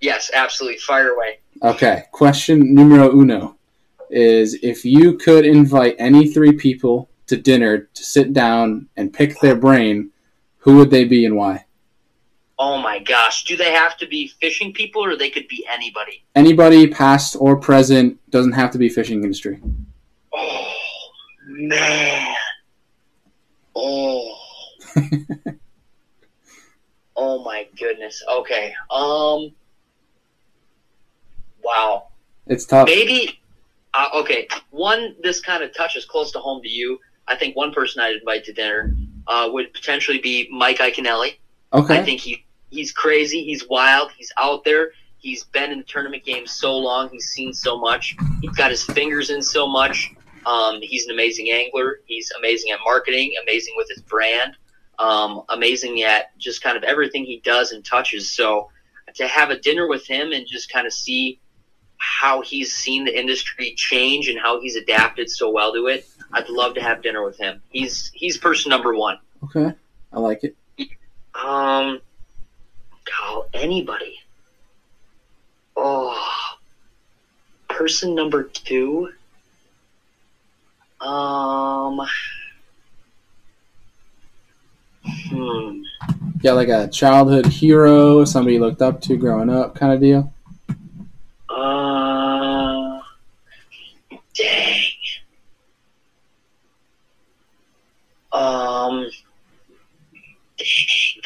Yes, 0.01 0.31
absolutely. 0.35 0.79
Fire 0.79 1.11
away. 1.11 1.39
Okay. 1.63 2.05
Question 2.13 2.75
numero 2.75 3.11
uno 3.17 3.57
is 4.11 4.55
if 4.63 4.85
you 4.85 5.17
could 5.17 5.47
invite 5.47 5.97
any 5.99 6.29
three 6.29 6.53
people 6.53 7.09
to 7.29 7.37
dinner 7.37 7.89
to 7.95 8.05
sit 8.05 8.33
down 8.33 8.89
and 8.97 9.13
pick 9.13 9.41
their 9.41 9.57
brain, 9.57 10.11
who 10.59 10.77
would 10.77 10.91
they 10.91 11.05
be 11.05 11.25
and 11.25 11.37
why? 11.37 11.65
Oh 12.59 12.79
my 12.79 12.99
gosh. 12.99 13.45
Do 13.45 13.57
they 13.57 13.73
have 13.73 13.97
to 13.99 14.07
be 14.07 14.29
fishing 14.41 14.73
people 14.73 15.05
or 15.05 15.17
they 15.17 15.31
could 15.31 15.47
be 15.49 15.67
anybody? 15.71 16.25
Anybody, 16.35 16.87
past 16.87 17.37
or 17.39 17.57
present, 17.57 18.19
doesn't 18.31 18.53
have 18.53 18.71
to 18.71 18.79
be 18.79 18.89
fishing 18.89 19.23
industry. 19.23 19.61
Oh 20.33 20.73
man. 21.47 22.35
oh 23.75 24.39
oh 27.17 27.45
my 27.45 27.69
goodness. 27.79 28.23
Okay. 28.29 28.75
Um. 28.91 29.53
Wow. 31.63 32.09
It's 32.47 32.65
tough. 32.65 32.87
Maybe. 32.87 33.39
Uh, 33.93 34.09
okay. 34.15 34.49
One. 34.71 35.15
This 35.23 35.41
kind 35.41 35.63
of 35.63 35.75
touches 35.75 36.07
close 36.07 36.33
to 36.33 36.39
home 36.39 36.63
to 36.63 36.69
you. 36.69 36.99
I 37.29 37.37
think 37.37 37.55
one 37.55 37.73
person 37.73 38.01
I'd 38.01 38.17
invite 38.17 38.45
to 38.45 38.53
dinner 38.55 38.97
uh, 39.27 39.51
would 39.53 39.75
potentially 39.75 40.19
be 40.19 40.49
Mike 40.51 40.79
Iaconelli. 40.79 41.37
Okay. 41.73 41.99
I 41.99 42.03
think 42.05 42.21
he 42.21 42.46
he's 42.71 42.93
crazy. 42.93 43.45
He's 43.45 43.69
wild. 43.69 44.11
He's 44.17 44.33
out 44.39 44.65
there. 44.65 44.91
He's 45.19 45.45
been 45.45 45.73
in 45.73 45.79
the 45.79 45.85
tournament 45.85 46.25
game 46.25 46.47
so 46.47 46.77
long. 46.77 47.09
He's 47.09 47.27
seen 47.27 47.53
so 47.53 47.79
much. 47.79 48.17
He's 48.41 48.55
got 48.55 48.71
his 48.71 48.85
fingers 48.85 49.31
in 49.31 49.43
so 49.43 49.67
much. 49.67 50.13
Um, 50.45 50.79
he's 50.81 51.07
an 51.07 51.13
amazing 51.13 51.51
angler. 51.51 52.01
He's 52.07 52.31
amazing 52.39 52.71
at 52.71 52.79
marketing, 52.85 53.35
amazing 53.43 53.75
with 53.77 53.89
his 53.89 54.01
brand, 54.03 54.57
um, 54.99 55.43
amazing 55.49 56.03
at 56.03 56.37
just 56.39 56.63
kind 56.63 56.77
of 56.77 56.85
everything 56.85 57.25
he 57.25 57.41
does 57.41 57.73
and 57.73 57.85
touches. 57.85 58.31
So 58.31 58.71
to 59.15 59.27
have 59.27 59.51
a 59.51 59.59
dinner 59.59 59.89
with 59.89 60.07
him 60.07 60.33
and 60.33 60.47
just 60.47 60.73
kind 60.73 60.87
of 60.87 60.93
see 60.93 61.41
how 61.99 62.43
he's 62.43 62.77
seen 62.77 63.05
the 63.05 63.19
industry 63.19 63.75
change 63.77 64.29
and 64.29 64.39
how 64.39 64.61
he's 64.61 64.77
adapted 64.77 65.29
so 65.31 65.51
well 65.51 65.73
to 65.73 65.87
it, 65.89 66.07
I'd 66.33 66.49
love 66.49 66.75
to 66.75 66.83
have 66.83 67.03
dinner 67.03 67.25
with 67.25 67.39
him. 67.39 67.63
He's 67.71 68.13
he's 68.15 68.37
person 68.37 68.71
number 68.71 68.95
one. 68.95 69.19
Okay. 69.45 69.73
I 70.13 70.21
like 70.21 70.45
it. 70.45 70.57
Um, 71.35 72.01
call 73.07 73.49
anybody. 73.55 74.19
Oh, 75.77 76.57
person 77.69 78.15
number 78.15 78.45
two. 78.45 79.11
Um, 81.01 82.01
hmm. 85.05 85.83
Yeah, 86.41 86.53
like 86.53 86.69
a 86.69 86.89
childhood 86.89 87.47
hero, 87.47 88.25
somebody 88.25 88.55
you 88.55 88.61
looked 88.61 88.83
up 88.83 89.01
to 89.03 89.17
growing 89.17 89.51
up 89.51 89.75
kind 89.75 89.93
of 89.93 90.01
deal. 90.01 90.33
Uh, 91.49 93.01
dang. 94.35 94.93
Um, 98.33 99.11
dang, 100.59 100.67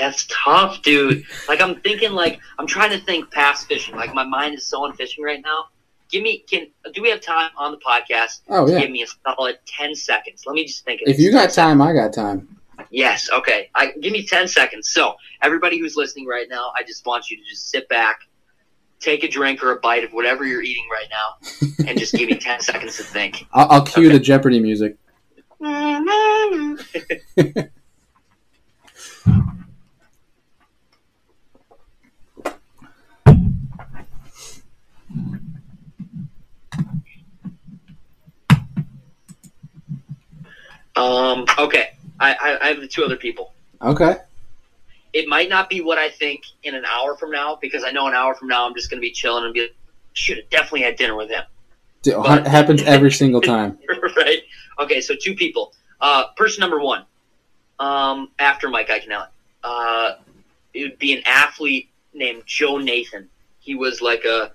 that's 0.01 0.27
tough, 0.29 0.83
dude. 0.83 1.25
Like 1.49 1.61
I'm 1.61 1.77
thinking, 1.81 2.13
like 2.13 2.41
I'm 2.59 2.67
trying 2.67 2.91
to 2.91 2.99
think 3.05 3.31
past 3.31 3.69
fishing. 3.69 3.95
Like 3.95 4.13
my 4.15 4.25
mind 4.25 4.55
is 4.57 4.67
so 4.67 4.85
on 4.85 4.95
fishing 4.95 5.23
right 5.23 5.41
now. 5.45 5.67
Give 6.11 6.25
me, 6.25 6.45
can 6.51 6.67
do 6.93 7.03
we 7.03 7.11
have 7.11 7.21
time 7.21 7.51
on 7.57 7.71
the 7.71 7.79
podcast? 7.79 8.41
Oh 8.49 8.69
yeah. 8.69 8.81
Give 8.81 8.91
me 8.91 9.03
a 9.03 9.07
solid 9.25 9.59
ten 9.67 9.95
seconds. 9.95 10.43
Let 10.47 10.55
me 10.55 10.67
just 10.67 10.85
think. 10.85 11.03
If 11.05 11.21
you 11.21 11.31
got 11.31 11.51
time, 11.51 11.81
I 11.81 11.93
got 11.93 12.13
time. 12.13 12.57
Yes. 12.91 13.29
Okay. 13.31 13.71
I 13.75 13.93
give 14.01 14.13
me 14.13 14.27
ten 14.27 14.49
seconds. 14.49 14.89
So 14.91 15.15
everybody 15.43 15.79
who's 15.79 15.95
listening 15.97 16.27
right 16.27 16.49
now, 16.51 16.73
I 16.77 16.83
just 16.83 17.07
want 17.07 17.31
you 17.31 17.37
to 17.37 17.43
just 17.49 17.69
sit 17.71 17.89
back, 17.89 18.21
take 18.99 19.23
a 19.23 19.29
drink 19.29 19.63
or 19.63 19.73
a 19.73 19.79
bite 19.81 20.03
of 20.03 20.11
whatever 20.13 20.45
you're 20.47 20.63
eating 20.63 20.87
right 20.91 21.07
now, 21.11 21.87
and 21.87 21.99
just 21.99 22.15
give 22.15 22.29
me 22.29 22.37
ten 22.39 22.61
seconds 22.61 22.97
to 22.97 23.05
think. 23.05 23.47
I'll, 23.53 23.71
I'll 23.71 23.83
cue 23.85 24.07
Okay. 24.07 24.17
the 24.17 24.25
Jeopardy 24.25 24.61
music. 24.61 24.97
Um. 41.01 41.47
Okay. 41.59 41.91
I, 42.19 42.35
I 42.35 42.59
I 42.63 42.69
have 42.69 42.81
the 42.81 42.89
two 42.89 43.05
other 43.05 43.17
people. 43.17 43.53
Okay. 43.83 44.17
It 45.13 45.27
might 45.27 45.49
not 45.49 45.69
be 45.69 45.81
what 45.81 45.99
I 45.99 46.09
think 46.09 46.45
in 46.63 46.75
an 46.75 46.85
hour 46.85 47.17
from 47.17 47.31
now 47.31 47.59
because 47.61 47.83
I 47.83 47.91
know 47.91 48.07
an 48.07 48.15
hour 48.15 48.35
from 48.35 48.49
now 48.49 48.67
I'm 48.67 48.75
just 48.75 48.91
gonna 48.91 49.01
be 49.01 49.11
chilling 49.11 49.45
and 49.45 49.55
be 49.55 49.63
like, 49.63 49.75
should 50.13 50.37
have 50.39 50.51
definitely 50.51 50.83
had 50.83 50.97
dinner 50.97 51.17
with 51.17 51.31
him. 51.31 51.43
It 52.05 52.15
ha- 52.15 52.49
happens 52.49 52.83
every 52.83 53.11
single 53.11 53.41
time. 53.41 53.79
right? 54.17 54.43
Okay, 54.79 55.01
so 55.01 55.15
two 55.15 55.35
people. 55.35 55.73
Uh, 56.01 56.29
person 56.37 56.61
number 56.61 56.81
one, 56.81 57.05
um, 57.79 58.31
after 58.39 58.69
Mike 58.71 58.89
Iaconelli, 58.89 59.27
uh, 59.63 60.13
it 60.73 60.83
would 60.83 60.99
be 60.99 61.15
an 61.15 61.23
athlete 61.27 61.91
named 62.15 62.43
Joe 62.47 62.79
Nathan. 62.79 63.29
He 63.61 63.75
was 63.75 64.01
like 64.01 64.25
a 64.25 64.53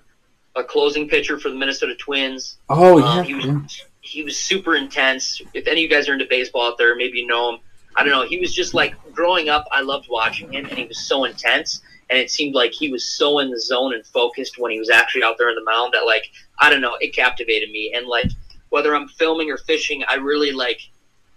a 0.56 0.64
closing 0.64 1.08
pitcher 1.08 1.38
for 1.38 1.50
the 1.50 1.54
Minnesota 1.54 1.94
Twins. 1.94 2.56
Oh 2.68 2.98
yeah. 2.98 3.20
Um, 3.20 3.24
he 3.24 3.34
was 3.34 3.44
yeah. 3.44 3.60
He 4.06 4.22
was 4.22 4.38
super 4.38 4.76
intense. 4.76 5.40
If 5.54 5.66
any 5.66 5.84
of 5.84 5.90
you 5.90 5.96
guys 5.96 6.08
are 6.08 6.12
into 6.12 6.26
baseball 6.28 6.68
out 6.68 6.78
there, 6.78 6.94
maybe 6.96 7.18
you 7.18 7.26
know 7.26 7.54
him. 7.54 7.60
I 7.94 8.02
don't 8.02 8.12
know. 8.12 8.26
He 8.26 8.38
was 8.38 8.54
just 8.54 8.74
like 8.74 8.94
growing 9.12 9.48
up. 9.48 9.66
I 9.72 9.80
loved 9.80 10.08
watching 10.08 10.52
him, 10.52 10.66
and 10.66 10.78
he 10.78 10.86
was 10.86 11.06
so 11.06 11.24
intense. 11.24 11.80
And 12.08 12.18
it 12.18 12.30
seemed 12.30 12.54
like 12.54 12.72
he 12.72 12.90
was 12.90 13.04
so 13.04 13.40
in 13.40 13.50
the 13.50 13.60
zone 13.60 13.92
and 13.94 14.06
focused 14.06 14.58
when 14.58 14.70
he 14.70 14.78
was 14.78 14.90
actually 14.90 15.24
out 15.24 15.38
there 15.38 15.48
on 15.48 15.56
the 15.56 15.64
mound 15.64 15.92
that, 15.94 16.06
like, 16.06 16.30
I 16.58 16.70
don't 16.70 16.80
know, 16.80 16.96
it 17.00 17.14
captivated 17.14 17.70
me. 17.70 17.92
And 17.96 18.06
like, 18.06 18.30
whether 18.68 18.94
I'm 18.94 19.08
filming 19.08 19.50
or 19.50 19.56
fishing, 19.56 20.04
I 20.08 20.14
really 20.14 20.52
like. 20.52 20.80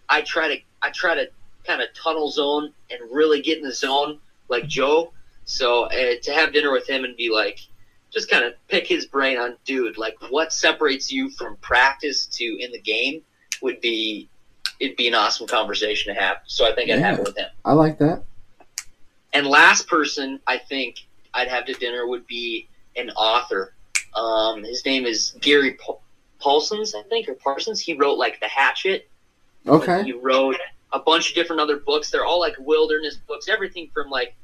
I 0.09 0.21
try 0.21 0.47
to 0.47 0.61
I 0.81 0.89
try 0.91 1.15
to 1.15 1.29
kind 1.65 1.81
of 1.81 1.89
tunnel 1.93 2.29
zone 2.29 2.73
and 2.89 2.99
really 3.11 3.41
get 3.41 3.57
in 3.57 3.63
the 3.63 3.73
zone 3.73 4.19
like 4.47 4.67
Joe. 4.67 5.13
So 5.45 5.85
uh, 5.85 6.15
to 6.21 6.33
have 6.33 6.53
dinner 6.53 6.71
with 6.71 6.87
him 6.87 7.03
and 7.03 7.15
be 7.15 7.29
like, 7.31 7.59
just 8.11 8.29
kind 8.29 8.43
of 8.43 8.53
pick 8.67 8.87
his 8.87 9.05
brain 9.05 9.37
on, 9.37 9.55
dude, 9.65 9.97
like 9.97 10.15
what 10.29 10.51
separates 10.51 11.11
you 11.11 11.29
from 11.29 11.57
practice 11.57 12.25
to 12.25 12.43
in 12.43 12.71
the 12.71 12.79
game 12.79 13.21
would 13.61 13.81
be 13.81 14.29
it'd 14.79 14.95
be 14.95 15.07
an 15.07 15.15
awesome 15.15 15.47
conversation 15.47 16.13
to 16.13 16.19
have. 16.19 16.37
So 16.45 16.65
I 16.65 16.73
think 16.73 16.89
I'd 16.89 16.99
have 16.99 17.19
it 17.19 17.25
with 17.25 17.37
him. 17.37 17.49
I 17.65 17.73
like 17.73 17.97
that. 17.99 18.23
And 19.33 19.45
last 19.45 19.87
person 19.87 20.39
I 20.47 20.57
think 20.57 21.05
I'd 21.33 21.49
have 21.49 21.65
to 21.65 21.73
dinner 21.73 22.07
would 22.07 22.25
be 22.25 22.67
an 22.95 23.09
author. 23.11 23.73
Um, 24.15 24.63
his 24.63 24.83
name 24.85 25.05
is 25.05 25.35
Gary 25.41 25.73
Paul- 25.73 26.01
Paulsons, 26.39 26.95
I 26.95 27.03
think, 27.03 27.27
or 27.29 27.35
Parsons. 27.35 27.79
He 27.79 27.93
wrote 27.93 28.17
like 28.17 28.39
The 28.39 28.47
Hatchet. 28.47 29.09
Okay. 29.67 30.03
He 30.03 30.13
wrote 30.13 30.55
a 30.91 30.99
bunch 30.99 31.29
of 31.29 31.35
different 31.35 31.61
other 31.61 31.77
books. 31.77 32.09
They're 32.09 32.25
all 32.25 32.39
like 32.39 32.55
wilderness 32.59 33.17
books, 33.27 33.47
everything 33.47 33.89
from 33.93 34.09
like 34.09 34.35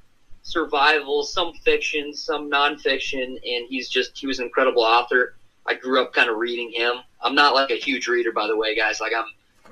survival, 0.45 1.23
some 1.23 1.53
fiction, 1.53 2.13
some 2.13 2.49
nonfiction, 2.49 3.23
and 3.23 3.67
he's 3.67 3.89
just 3.89 4.17
he 4.17 4.27
was 4.27 4.39
an 4.39 4.45
incredible 4.45 4.83
author. 4.83 5.35
I 5.65 5.73
grew 5.73 6.01
up 6.01 6.13
kind 6.13 6.29
of 6.29 6.37
reading 6.37 6.71
him. 6.71 6.93
I'm 7.21 7.33
not 7.33 7.55
like 7.55 7.71
a 7.71 7.75
huge 7.75 8.07
reader, 8.07 8.31
by 8.31 8.45
the 8.47 8.55
way, 8.55 8.75
guys. 8.75 9.01
Like 9.01 9.11
I'm 9.17 9.25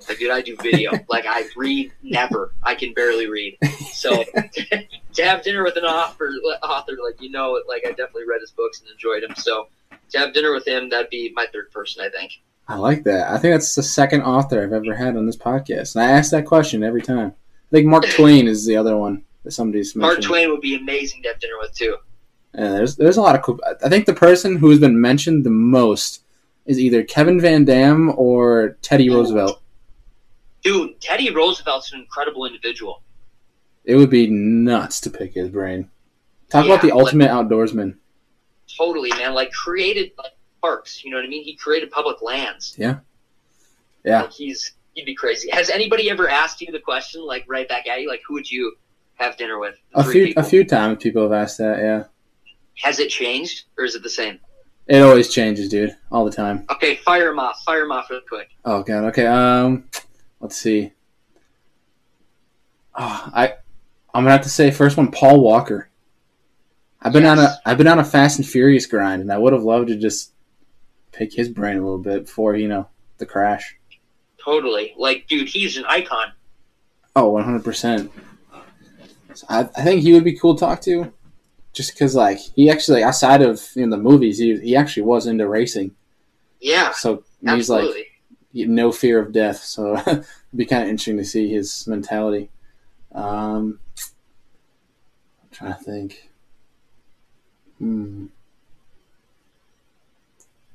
like, 0.09 0.17
dude, 0.17 0.31
I 0.31 0.41
do 0.41 0.57
video. 0.57 0.91
like 1.07 1.25
I 1.27 1.43
read 1.55 1.91
never. 2.01 2.53
I 2.63 2.73
can 2.73 2.93
barely 2.93 3.27
read. 3.27 3.57
So 3.91 4.23
to 5.13 5.23
have 5.23 5.43
dinner 5.43 5.63
with 5.63 5.77
an 5.77 5.85
author, 5.85 6.31
author, 6.63 6.97
like 7.03 7.21
you 7.21 7.29
know, 7.29 7.61
like 7.67 7.83
I 7.85 7.89
definitely 7.89 8.27
read 8.27 8.41
his 8.41 8.51
books 8.51 8.81
and 8.81 8.89
enjoyed 8.89 9.23
him. 9.23 9.35
So 9.35 9.67
to 10.11 10.17
have 10.17 10.33
dinner 10.33 10.51
with 10.51 10.67
him, 10.67 10.89
that'd 10.89 11.11
be 11.11 11.31
my 11.35 11.45
third 11.53 11.71
person, 11.71 12.03
I 12.03 12.09
think. 12.09 12.41
I 12.67 12.77
like 12.77 13.03
that. 13.03 13.29
I 13.29 13.37
think 13.37 13.53
that's 13.53 13.75
the 13.75 13.83
second 13.83 14.23
author 14.23 14.63
I've 14.63 14.73
ever 14.73 14.95
had 14.95 15.17
on 15.17 15.27
this 15.27 15.37
podcast, 15.37 15.95
and 15.95 16.03
I 16.03 16.09
ask 16.09 16.31
that 16.31 16.47
question 16.47 16.83
every 16.83 17.01
time. 17.03 17.33
I 17.71 17.75
think 17.75 17.87
Mark 17.87 18.05
Twain 18.09 18.47
is 18.47 18.65
the 18.65 18.77
other 18.77 18.97
one 18.97 19.23
that 19.43 19.51
somebody's 19.51 19.95
Mark 19.95 20.15
mentioned. 20.15 20.29
Twain 20.29 20.49
would 20.51 20.61
be 20.61 20.75
amazing 20.75 21.21
to 21.23 21.29
have 21.29 21.39
dinner 21.39 21.57
with 21.59 21.73
too. 21.75 21.97
Yeah, 22.55 22.69
there's 22.69 22.95
there's 22.95 23.17
a 23.17 23.21
lot 23.21 23.35
of 23.35 23.41
cool. 23.41 23.59
I 23.83 23.89
think 23.89 24.05
the 24.05 24.13
person 24.13 24.57
who 24.57 24.69
has 24.69 24.79
been 24.79 24.99
mentioned 24.99 25.43
the 25.43 25.49
most 25.49 26.23
is 26.65 26.79
either 26.79 27.03
Kevin 27.03 27.39
VanDam 27.39 28.17
or 28.17 28.77
Teddy 28.81 29.09
Roosevelt. 29.09 29.61
Dude, 30.63 30.99
Teddy 31.01 31.29
Roosevelt's 31.29 31.91
an 31.91 31.99
incredible 31.99 32.45
individual. 32.45 33.01
It 33.83 33.95
would 33.95 34.09
be 34.09 34.27
nuts 34.27 35.01
to 35.01 35.09
pick 35.09 35.33
his 35.33 35.49
brain. 35.49 35.89
Talk 36.49 36.65
about 36.65 36.81
the 36.81 36.91
ultimate 36.91 37.29
outdoorsman. 37.29 37.97
Totally, 38.77 39.09
man. 39.09 39.33
Like 39.33 39.51
created 39.51 40.11
like 40.17 40.31
parks. 40.61 41.03
You 41.03 41.11
know 41.11 41.17
what 41.17 41.25
I 41.25 41.29
mean? 41.29 41.43
He 41.43 41.55
created 41.55 41.91
public 41.91 42.21
lands. 42.21 42.75
Yeah. 42.77 42.99
Yeah. 44.05 44.21
Like 44.21 44.31
he's 44.31 44.73
he'd 44.93 45.05
be 45.05 45.15
crazy. 45.15 45.49
Has 45.51 45.69
anybody 45.69 46.09
ever 46.09 46.29
asked 46.29 46.61
you 46.61 46.71
the 46.71 46.79
question, 46.79 47.25
like 47.25 47.43
right 47.47 47.67
back 47.67 47.87
at 47.87 47.99
you, 48.01 48.07
like 48.07 48.21
who 48.25 48.35
would 48.35 48.49
you 48.49 48.73
have 49.23 49.37
dinner 49.37 49.59
with? 49.59 49.75
A 49.95 50.03
few 50.03 50.27
people. 50.27 50.43
a 50.43 50.45
few 50.45 50.63
times 50.65 51.01
people 51.01 51.23
have 51.23 51.31
asked 51.31 51.57
that. 51.57 51.79
Yeah, 51.79 52.03
Has 52.83 52.99
it 52.99 53.09
changed 53.09 53.65
or 53.77 53.85
is 53.85 53.95
it 53.95 54.03
the 54.03 54.09
same? 54.09 54.39
it 54.87 55.01
always 55.01 55.33
changes, 55.33 55.69
dude, 55.69 55.95
all 56.11 56.25
the 56.25 56.31
time. 56.31 56.65
Okay, 56.69 56.95
fire 56.97 57.29
him 57.29 57.39
off. 57.39 57.61
Fire 57.63 57.83
him 57.83 57.91
off 57.91 58.09
real 58.09 58.21
quick. 58.27 58.49
Oh 58.65 58.83
god. 58.83 59.05
Okay. 59.05 59.25
Um, 59.25 59.85
let's 60.41 60.57
see. 60.57 60.91
Oh, 62.95 63.29
I 63.33 63.53
I'm 64.13 64.23
gonna 64.23 64.31
have 64.31 64.43
to 64.43 64.49
say 64.49 64.71
first 64.71 64.97
one, 64.97 65.11
Paul 65.11 65.41
Walker. 65.41 65.89
I've 67.01 67.13
been 67.13 67.25
on 67.25 67.39
a 67.39 67.43
Yes. 67.43 67.57
I've 67.65 67.77
been 67.77 67.87
on 67.87 67.99
a 67.99 68.03
Fast 68.03 68.37
and 68.39 68.47
Furious 68.47 68.85
grind, 68.85 69.21
and 69.21 69.31
I 69.31 69.37
would 69.37 69.53
have 69.53 69.63
loved 69.63 69.87
to 69.89 69.95
just 69.97 70.31
pick 71.11 71.33
his 71.33 71.49
brain 71.49 71.77
a 71.77 71.81
little 71.81 71.97
bit 71.97 72.25
before 72.25 72.55
you 72.55 72.67
know 72.67 72.87
the 73.17 73.25
crash. 73.25 73.75
Totally. 74.43 74.93
Like, 74.97 75.27
dude, 75.27 75.47
he's 75.47 75.77
an 75.77 75.85
icon. 75.85 76.33
Oh, 77.15 77.29
100 77.29 77.63
percent. 77.63 78.11
I 79.49 79.61
I 79.61 79.81
think 79.83 80.01
he 80.01 80.13
would 80.13 80.23
be 80.23 80.37
cool 80.37 80.55
to 80.55 80.59
talk 80.59 80.81
to, 80.81 81.11
just 81.73 81.93
because 81.93 82.15
like 82.15 82.37
he 82.39 82.69
actually 82.69 83.03
outside 83.03 83.41
of 83.41 83.61
in 83.75 83.89
the 83.89 83.97
movies 83.97 84.37
he 84.37 84.57
he 84.59 84.75
actually 84.75 85.03
was 85.03 85.27
into 85.27 85.47
racing, 85.47 85.91
Yeah, 86.61 86.91
so 86.91 87.23
he's 87.41 87.69
like 87.69 87.81
absolutely. 87.83 88.05
no 88.53 88.91
fear 88.91 89.19
of 89.19 89.31
death. 89.33 89.57
So 89.57 89.97
it'd 90.07 90.25
be 90.55 90.65
kind 90.65 90.83
of 90.83 90.89
interesting 90.89 91.17
to 91.17 91.25
see 91.25 91.49
his 91.49 91.87
mentality. 91.87 92.49
Um, 93.13 93.79
I'm 95.41 95.49
trying 95.51 95.73
to 95.77 95.83
think. 95.83 96.29
Hmm. 97.79 98.27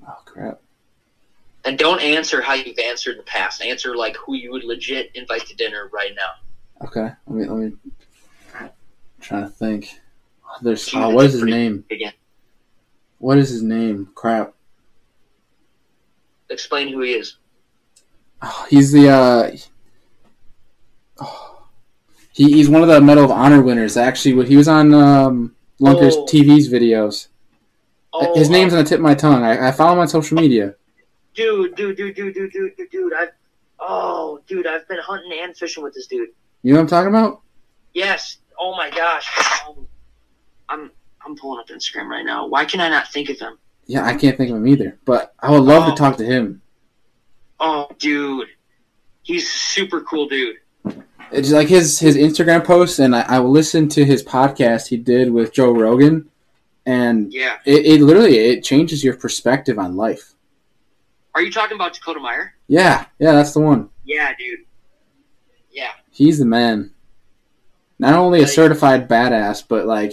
Oh 0.07 0.17
crap. 0.25 0.61
And 1.65 1.79
don't 1.79 2.01
answer 2.01 2.41
how 2.41 2.55
you've 2.55 2.79
answered 2.79 3.13
in 3.13 3.17
the 3.19 3.23
past. 3.25 3.61
Answer 3.63 3.95
like 3.97 4.17
who 4.17 4.35
you 4.35 4.51
would 4.53 4.65
legit 4.65 5.11
invite 5.15 5.47
to 5.47 5.55
dinner 5.57 5.91
right 5.93 6.13
now. 6.17 6.87
Okay. 6.87 7.11
Let 7.27 7.37
me 7.37 7.45
let 7.47 7.59
me. 7.59 7.73
Trying 9.29 9.43
to 9.45 9.51
think. 9.51 9.91
There's. 10.62 10.89
Oh, 10.95 11.11
what 11.11 11.26
is 11.26 11.35
his 11.35 11.43
name? 11.43 11.85
Again, 11.91 12.14
What 13.18 13.37
is 13.37 13.51
his 13.51 13.62
name? 13.62 14.09
Crap. 14.14 14.55
explain 16.49 16.89
who 16.89 17.03
he 17.03 17.12
is. 17.12 17.37
Oh, 18.41 18.66
he's 18.70 18.91
the. 18.91 19.11
uh 19.11 19.51
oh, 21.20 21.66
he, 22.33 22.53
he's 22.53 22.70
one 22.70 22.81
of 22.81 22.89
the 22.89 23.03
Medal 23.03 23.24
of 23.26 23.31
Honor 23.31 23.61
winners. 23.61 23.99
Actually, 23.99 24.47
he 24.47 24.57
was 24.57 24.66
on 24.66 24.95
um, 24.95 25.55
Lunker's 25.79 26.16
Oh. 26.16 26.24
TV's 26.24 26.72
videos. 26.72 27.29
Oh, 28.14 28.35
His 28.35 28.49
name's 28.49 28.72
uh, 28.72 28.79
on 28.79 28.85
the 28.85 28.89
tip 28.89 28.99
of 29.01 29.03
my 29.03 29.14
tongue. 29.14 29.45
I, 29.45 29.68
I 29.68 29.72
follow 29.72 29.93
him 29.93 29.99
on 29.99 30.09
social 30.09 30.39
media. 30.41 30.74
dude, 31.35 31.74
dude, 31.74 31.99
dude, 31.99 32.14
dude, 32.16 32.33
dude, 32.35 32.51
dude, 32.51 32.76
dude, 32.79 32.91
dude. 32.91 33.12
I've 33.12 33.29
oh, 33.79 34.41
dude, 34.47 34.66
I've 34.66 34.89
been 34.89 35.01
hunting 35.01 35.39
and 35.43 35.55
fishing 35.55 35.83
with 35.83 35.93
this 35.93 36.07
dude. 36.07 36.31
You 36.62 36.72
know 36.72 36.79
what 36.79 36.85
I'm 36.85 36.89
talking 36.89 37.09
about? 37.11 37.43
Yes. 37.93 38.39
Oh 38.59 38.77
my 38.77 38.91
gosh. 38.91 39.29
Um, 39.69 39.87
I'm 40.69 40.91
I'm 41.25 41.37
pulling 41.37 41.61
up 41.61 41.69
Instagram 41.69 42.07
right 42.09 42.25
now. 42.25 42.47
Why 42.47 42.65
can 42.65 42.81
I 42.81 42.89
not 42.89 43.09
think 43.13 43.29
of 43.31 43.39
him? 43.39 43.59
Yeah, 43.87 44.05
I 44.05 44.15
can't 44.17 44.37
think 44.37 44.51
of 44.51 44.57
him 44.57 44.67
either. 44.67 44.99
But 45.05 45.35
I 45.41 45.51
would 45.51 45.63
love 45.63 45.85
Oh. 45.87 45.91
to 45.91 45.97
talk 45.97 46.17
to 46.19 46.25
him. 46.25 46.61
Oh, 47.61 47.89
dude, 47.99 48.49
he's 49.23 49.45
a 49.45 49.47
super 49.59 50.01
cool 50.03 50.29
dude. 50.29 50.57
It's 51.31 51.51
like 51.51 51.69
his 51.69 51.99
his 51.99 52.17
Instagram 52.17 52.65
posts, 52.65 52.99
and 52.99 53.15
I, 53.15 53.23
I 53.23 53.39
listened 53.39 53.91
to 53.93 54.05
his 54.05 54.23
podcast 54.23 54.89
he 54.89 54.97
did 54.97 55.31
with 55.33 55.53
Joe 55.53 55.73
Rogan, 55.73 56.29
and 56.87 57.33
Yeah. 57.33 57.57
it, 57.67 57.85
it 57.87 58.01
literally 58.01 58.39
it 58.39 58.65
changes 58.65 59.03
your 59.05 59.17
perspective 59.17 59.79
on 59.79 59.97
life. 59.97 60.35
Are 61.35 61.43
you 61.43 61.53
talking 61.53 61.75
about 61.75 61.93
Dakota 61.95 62.21
Meyer? 62.21 62.55
Yeah, 62.69 63.07
yeah, 63.19 63.33
that's 63.33 63.53
the 63.53 63.61
one. 63.61 63.91
Yeah, 64.05 64.33
dude. 64.39 64.61
Yeah. 65.71 65.91
He's 66.11 66.39
the 66.39 66.47
man. 66.47 66.93
Not 67.99 68.15
only 68.15 68.43
a 68.43 68.47
certified 68.47 69.09
badass, 69.09 69.65
but 69.67 69.87
like 69.87 70.13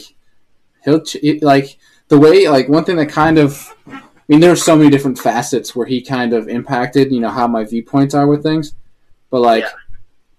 he'll 0.83 1.01
ch- 1.01 1.41
like 1.41 1.77
the 2.07 2.17
way 2.19 2.47
like 2.47 2.67
one 2.69 2.83
thing 2.83 2.95
that 2.97 3.09
kind 3.09 3.37
of 3.37 3.73
I 3.87 4.01
mean 4.27 4.39
there 4.39 4.51
are 4.51 4.55
so 4.55 4.75
many 4.75 4.89
different 4.89 5.19
facets 5.19 5.75
where 5.75 5.85
he 5.85 6.01
kind 6.01 6.33
of 6.33 6.47
impacted 6.47 7.11
you 7.11 7.19
know 7.19 7.29
how 7.29 7.47
my 7.47 7.63
viewpoints 7.63 8.13
are 8.15 8.27
with 8.27 8.43
things, 8.43 8.73
but 9.29 9.41
like 9.41 9.63
Yeah. 9.63 9.69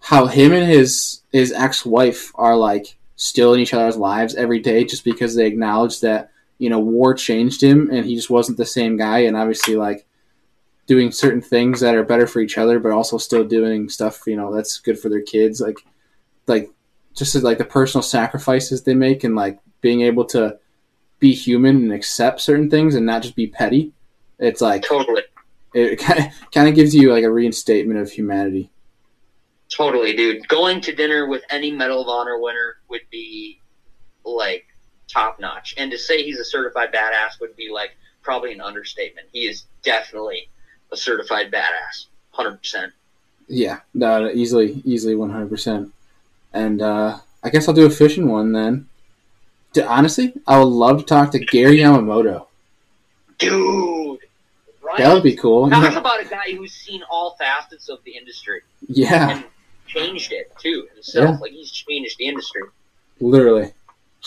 how 0.00 0.26
him 0.26 0.52
and 0.52 0.66
his 0.68 1.20
his 1.32 1.52
ex 1.52 1.84
wife 1.86 2.32
are 2.34 2.56
like 2.56 2.96
still 3.16 3.54
in 3.54 3.60
each 3.60 3.72
other's 3.74 3.96
lives 3.96 4.34
every 4.34 4.58
day 4.60 4.84
just 4.84 5.04
because 5.04 5.34
they 5.34 5.46
acknowledge 5.46 6.00
that 6.00 6.30
you 6.58 6.68
know 6.68 6.78
war 6.80 7.14
changed 7.14 7.62
him 7.62 7.90
and 7.90 8.04
he 8.06 8.14
just 8.14 8.28
wasn't 8.30 8.56
the 8.58 8.66
same 8.66 8.96
guy 8.96 9.20
and 9.20 9.36
obviously 9.36 9.74
like 9.76 10.04
doing 10.86 11.10
certain 11.10 11.40
things 11.40 11.80
that 11.80 11.94
are 11.94 12.04
better 12.04 12.26
for 12.26 12.40
each 12.40 12.58
other 12.58 12.78
but 12.78 12.92
also 12.92 13.18
still 13.18 13.42
doing 13.44 13.88
stuff 13.88 14.22
you 14.26 14.36
know 14.36 14.54
that's 14.54 14.78
good 14.78 14.98
for 14.98 15.08
their 15.08 15.22
kids 15.22 15.60
like 15.60 15.78
like 16.46 16.70
just 17.16 17.34
like 17.36 17.58
the 17.58 17.64
personal 17.64 18.02
sacrifices 18.02 18.82
they 18.82 18.94
make 18.94 19.24
and 19.24 19.34
like 19.34 19.58
being 19.80 20.02
able 20.02 20.24
to 20.24 20.58
be 21.18 21.32
human 21.32 21.76
and 21.76 21.92
accept 21.92 22.40
certain 22.40 22.68
things 22.68 22.94
and 22.94 23.06
not 23.06 23.22
just 23.22 23.34
be 23.34 23.46
petty 23.46 23.92
it's 24.38 24.60
like 24.60 24.82
Totally. 24.82 25.22
it 25.74 25.96
kind 26.52 26.68
of 26.68 26.74
gives 26.74 26.94
you 26.94 27.12
like 27.12 27.24
a 27.24 27.30
reinstatement 27.30 27.98
of 27.98 28.10
humanity 28.10 28.70
Totally, 29.68 30.14
dude. 30.14 30.46
Going 30.48 30.80
to 30.82 30.94
dinner 30.94 31.26
with 31.26 31.42
any 31.50 31.70
Medal 31.70 32.02
of 32.02 32.08
Honor 32.08 32.38
winner 32.38 32.76
would 32.88 33.02
be 33.10 33.60
like 34.24 34.66
top 35.08 35.40
notch. 35.40 35.74
And 35.76 35.90
to 35.90 35.98
say 35.98 36.22
he's 36.22 36.38
a 36.38 36.44
certified 36.44 36.92
badass 36.92 37.40
would 37.40 37.56
be 37.56 37.70
like 37.72 37.96
probably 38.22 38.52
an 38.52 38.60
understatement. 38.60 39.28
He 39.32 39.40
is 39.46 39.64
definitely 39.82 40.48
a 40.92 40.96
certified 40.96 41.50
badass. 41.50 42.06
100%. 42.34 42.92
Yeah, 43.48 43.80
no, 43.94 44.28
easily, 44.30 44.82
easily, 44.84 45.14
one 45.14 45.30
hundred 45.30 45.50
percent. 45.50 45.92
And 46.52 46.80
uh, 46.82 47.18
I 47.42 47.50
guess 47.50 47.68
I'll 47.68 47.74
do 47.74 47.86
a 47.86 47.90
fishing 47.90 48.28
one 48.28 48.52
then. 48.52 48.88
D- 49.72 49.82
honestly, 49.82 50.32
I 50.46 50.58
would 50.58 50.64
love 50.64 50.98
to 50.98 51.04
talk 51.04 51.32
to 51.32 51.38
Gary 51.38 51.78
Yamamoto. 51.78 52.46
Dude. 53.38 54.20
Right? 54.82 54.98
That 54.98 55.12
would 55.12 55.22
be 55.22 55.36
cool. 55.36 55.68
Talk 55.68 55.92
know- 55.92 55.98
about 55.98 56.20
a 56.20 56.28
guy 56.28 56.52
who's 56.56 56.72
seen 56.72 57.02
all 57.10 57.36
facets 57.38 57.88
of 57.88 57.98
the 58.04 58.16
industry 58.16 58.60
yeah, 58.88 59.30
and 59.30 59.44
changed 59.86 60.32
it 60.32 60.52
too 60.58 60.86
himself. 60.94 61.30
Yeah. 61.30 61.38
Like 61.38 61.52
he's 61.52 61.70
changed 61.70 62.16
the 62.18 62.26
industry. 62.26 62.62
literally. 63.20 63.72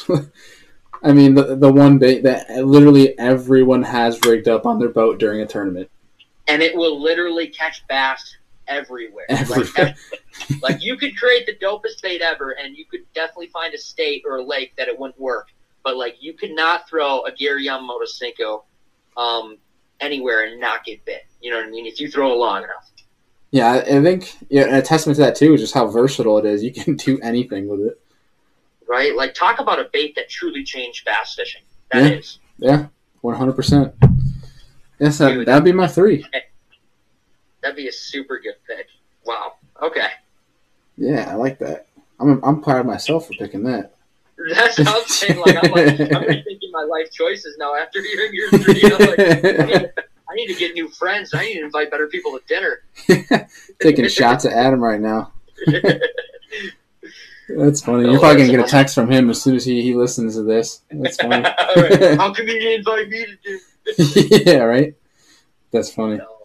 I 1.01 1.13
mean, 1.13 1.33
the 1.35 1.55
the 1.55 1.71
one 1.71 1.97
bait 1.97 2.23
that 2.23 2.49
literally 2.49 3.17
everyone 3.17 3.83
has 3.83 4.19
rigged 4.25 4.47
up 4.49 4.65
on 4.65 4.79
their 4.79 4.89
boat 4.89 5.17
during 5.17 5.41
a 5.41 5.47
tournament. 5.47 5.89
And 6.47 6.61
it 6.61 6.75
will 6.75 7.01
literally 7.01 7.47
catch 7.47 7.87
bass 7.87 8.35
everywhere. 8.69 9.25
Like, 9.29 9.49
Everywhere. 9.49 9.95
Like 10.61 10.83
you 10.83 10.95
could 10.95 11.17
create 11.17 11.45
the 11.45 11.55
dopest 11.55 12.01
bait 12.01 12.21
ever, 12.21 12.51
and 12.51 12.77
you 12.77 12.85
could 12.85 13.01
definitely 13.13 13.47
find 13.47 13.73
a 13.73 13.77
state 13.77 14.23
or 14.25 14.37
a 14.37 14.43
lake 14.43 14.73
that 14.77 14.87
it 14.87 14.97
wouldn't 14.97 15.19
work. 15.19 15.47
But 15.83 15.97
like 15.97 16.17
you 16.21 16.33
could 16.33 16.51
not 16.51 16.87
throw 16.87 17.23
a 17.23 17.31
Gary 17.31 17.65
Yamamoto 17.65 18.05
Senko 18.05 18.63
um, 19.17 19.57
anywhere 19.99 20.45
and 20.45 20.59
not 20.61 20.85
get 20.85 21.03
bit. 21.05 21.25
You 21.41 21.51
know 21.51 21.57
what 21.57 21.67
I 21.67 21.69
mean? 21.69 21.85
If 21.85 21.99
you 21.99 22.09
throw 22.09 22.31
it 22.31 22.37
long 22.37 22.63
enough. 22.63 22.91
Yeah, 23.51 23.71
I, 23.71 24.01
think 24.03 24.35
yeah, 24.49 24.63
and 24.65 24.75
a 24.75 24.81
testament 24.81 25.15
to 25.15 25.23
that 25.23 25.35
too 25.35 25.55
is 25.55 25.61
just 25.61 25.73
how 25.73 25.87
versatile 25.87 26.37
it 26.37 26.45
is. 26.45 26.63
You 26.63 26.71
can 26.71 26.95
do 26.95 27.19
anything 27.21 27.67
with 27.67 27.81
it. 27.81 27.99
Right? 28.87 29.15
Like 29.15 29.33
talk 29.33 29.59
about 29.59 29.79
a 29.79 29.89
bait 29.91 30.15
that 30.15 30.29
truly 30.29 30.63
changed 30.63 31.05
bass 31.05 31.35
fishing. 31.35 31.61
That 31.91 32.11
is. 32.11 32.39
Yeah, 32.57 32.87
one 33.21 33.35
hundred 33.35 33.53
percent. 33.53 33.95
Yes, 34.99 35.17
that, 35.17 35.45
that'd 35.45 35.63
be 35.63 35.71
my 35.71 35.87
three. 35.87 36.25
That'd 37.61 37.75
be 37.75 37.87
a 37.87 37.91
super 37.91 38.39
good 38.39 38.55
pick. 38.67 38.87
Wow. 39.25 39.53
Okay. 39.81 40.07
Yeah, 40.97 41.29
I 41.31 41.35
like 41.35 41.59
that. 41.59 41.87
I'm 42.19 42.43
I'm 42.43 42.61
proud 42.61 42.81
of 42.81 42.85
myself 42.85 43.27
for 43.27 43.33
picking 43.33 43.63
that. 43.63 43.95
That's 44.53 44.79
what 44.79 44.87
I'm 44.87 45.03
saying. 45.05 45.39
Like 45.39 45.55
I'm 45.63 45.71
like 45.71 45.99
I'm 45.99 46.23
rethinking 46.23 46.71
my 46.71 46.83
life 46.83 47.11
choices 47.11 47.57
now 47.57 47.75
after 47.75 48.01
hearing 48.01 48.31
your 48.33 48.49
three. 48.51 48.81
I'm 48.83 48.99
like, 48.99 49.19
I 49.19 49.65
need, 49.65 49.91
I 50.29 50.35
need 50.35 50.47
to 50.47 50.55
get 50.55 50.73
new 50.73 50.89
friends. 50.89 51.33
I 51.33 51.45
need 51.45 51.55
to 51.55 51.65
invite 51.65 51.91
better 51.91 52.07
people 52.07 52.37
to 52.37 52.41
dinner. 52.47 52.81
Taking 53.79 54.07
shots 54.07 54.45
at 54.45 54.53
Adam 54.53 54.81
right 54.81 54.99
now. 54.99 55.33
That's 57.49 57.81
funny. 57.81 58.09
You're 58.09 58.19
probably 58.19 58.43
gonna 58.43 58.57
get 58.57 58.65
a 58.65 58.69
text 58.69 58.93
from 58.93 59.09
him 59.09 59.29
as 59.29 59.41
soon 59.41 59.55
as 59.55 59.65
he, 59.65 59.81
he 59.81 59.95
listens 59.95 60.35
to 60.35 60.43
this. 60.43 60.81
That's 60.91 61.17
funny. 61.17 61.45
Alright, 61.45 62.17
How 62.17 62.33
come 62.33 62.47
you 62.47 62.59
didn't 62.59 62.79
invite 62.79 63.09
me 63.09 63.25
to 63.25 63.37
do? 63.43 63.59
yeah, 64.45 64.59
right. 64.59 64.93
That's 65.71 65.91
funny. 65.91 66.17
No. 66.17 66.38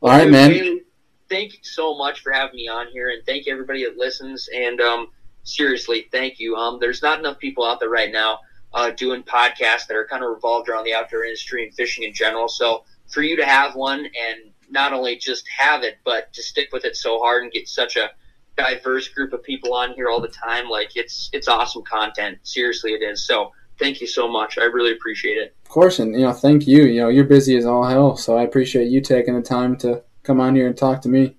All 0.00 0.10
right, 0.10 0.24
Dude, 0.24 0.32
man. 0.32 0.80
Thank 1.28 1.52
you 1.52 1.58
so 1.62 1.96
much 1.96 2.20
for 2.20 2.32
having 2.32 2.56
me 2.56 2.68
on 2.68 2.86
here, 2.88 3.10
and 3.10 3.24
thank 3.26 3.46
you 3.46 3.52
everybody 3.52 3.84
that 3.84 3.98
listens. 3.98 4.48
And 4.54 4.80
um, 4.80 5.08
seriously, 5.42 6.08
thank 6.10 6.38
you. 6.38 6.54
Um, 6.56 6.78
there's 6.80 7.02
not 7.02 7.18
enough 7.18 7.38
people 7.38 7.64
out 7.66 7.80
there 7.80 7.90
right 7.90 8.12
now 8.12 8.38
uh, 8.72 8.90
doing 8.90 9.22
podcasts 9.22 9.86
that 9.88 9.96
are 9.96 10.06
kind 10.06 10.22
of 10.22 10.30
revolved 10.30 10.68
around 10.68 10.84
the 10.84 10.94
outdoor 10.94 11.24
industry 11.24 11.64
and 11.64 11.74
fishing 11.74 12.04
in 12.04 12.14
general. 12.14 12.48
So 12.48 12.84
for 13.08 13.22
you 13.22 13.36
to 13.36 13.44
have 13.44 13.74
one 13.74 14.00
and 14.00 14.52
not 14.70 14.92
only 14.92 15.16
just 15.16 15.44
have 15.48 15.82
it, 15.82 15.98
but 16.04 16.32
to 16.34 16.42
stick 16.42 16.68
with 16.72 16.84
it 16.84 16.96
so 16.96 17.18
hard 17.18 17.42
and 17.42 17.52
get 17.52 17.68
such 17.68 17.96
a 17.96 18.10
diverse 18.56 19.08
group 19.08 19.32
of 19.32 19.42
people 19.42 19.72
on 19.72 19.92
here 19.94 20.08
all 20.08 20.20
the 20.20 20.28
time, 20.28 20.68
like 20.68 20.96
it's 20.96 21.30
it's 21.32 21.48
awesome 21.48 21.82
content. 21.84 22.38
Seriously, 22.42 22.92
it 22.92 23.02
is. 23.02 23.26
So 23.26 23.52
thank 23.78 24.00
you 24.00 24.06
so 24.06 24.28
much. 24.28 24.58
I 24.58 24.64
really 24.64 24.92
appreciate 24.92 25.38
it. 25.38 25.54
Of 25.64 25.68
course, 25.68 25.98
and 25.98 26.14
you 26.14 26.22
know, 26.22 26.32
thank 26.32 26.66
you. 26.66 26.84
You 26.84 27.02
know, 27.02 27.08
you're 27.08 27.24
busy 27.24 27.56
as 27.56 27.64
all 27.64 27.84
hell, 27.84 28.16
so 28.16 28.36
I 28.36 28.42
appreciate 28.42 28.88
you 28.88 29.00
taking 29.00 29.34
the 29.34 29.42
time 29.42 29.76
to 29.78 30.02
come 30.22 30.40
on 30.40 30.54
here 30.54 30.66
and 30.66 30.76
talk 30.76 31.02
to 31.02 31.08
me. 31.08 31.36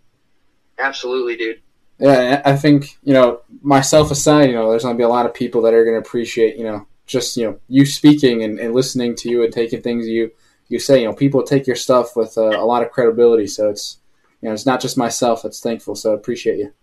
Absolutely, 0.78 1.36
dude. 1.36 1.62
Yeah, 2.00 2.42
I 2.46 2.56
think 2.56 2.98
you 3.04 3.14
know 3.14 3.42
myself 3.62 4.10
aside, 4.12 4.50
you 4.50 4.56
know, 4.56 4.70
there's 4.70 4.84
going 4.84 4.96
to 4.96 4.98
be 4.98 5.04
a 5.04 5.10
lot 5.10 5.26
of 5.26 5.34
people 5.34 5.62
that 5.64 5.74
are 5.74 5.84
going 5.84 6.02
to 6.02 6.08
appreciate, 6.08 6.56
you 6.58 6.64
know, 6.64 6.88
just 7.06 7.36
you 7.36 7.46
know 7.46 7.60
you 7.68 7.86
speaking 7.86 8.44
and, 8.44 8.60
and 8.60 8.74
listening 8.74 9.16
to 9.16 9.30
you 9.30 9.44
and 9.44 9.52
taking 9.52 9.82
things 9.82 10.08
you 10.08 10.32
you 10.70 10.80
say. 10.80 11.02
You 11.02 11.08
know, 11.08 11.14
people 11.14 11.44
take 11.44 11.68
your 11.68 11.76
stuff 11.76 12.16
with 12.16 12.38
uh, 12.38 12.58
a 12.58 12.66
lot 12.66 12.84
of 12.84 12.92
credibility, 12.92 13.48
so 13.48 13.70
it's 13.70 13.98
you 14.42 14.48
know 14.48 14.54
it's 14.54 14.66
not 14.66 14.80
just 14.80 14.98
myself 14.98 15.44
that's 15.44 15.60
thankful. 15.60 15.96
So 15.96 16.14
I 16.14 16.16
appreciate 16.16 16.58
you. 16.58 16.74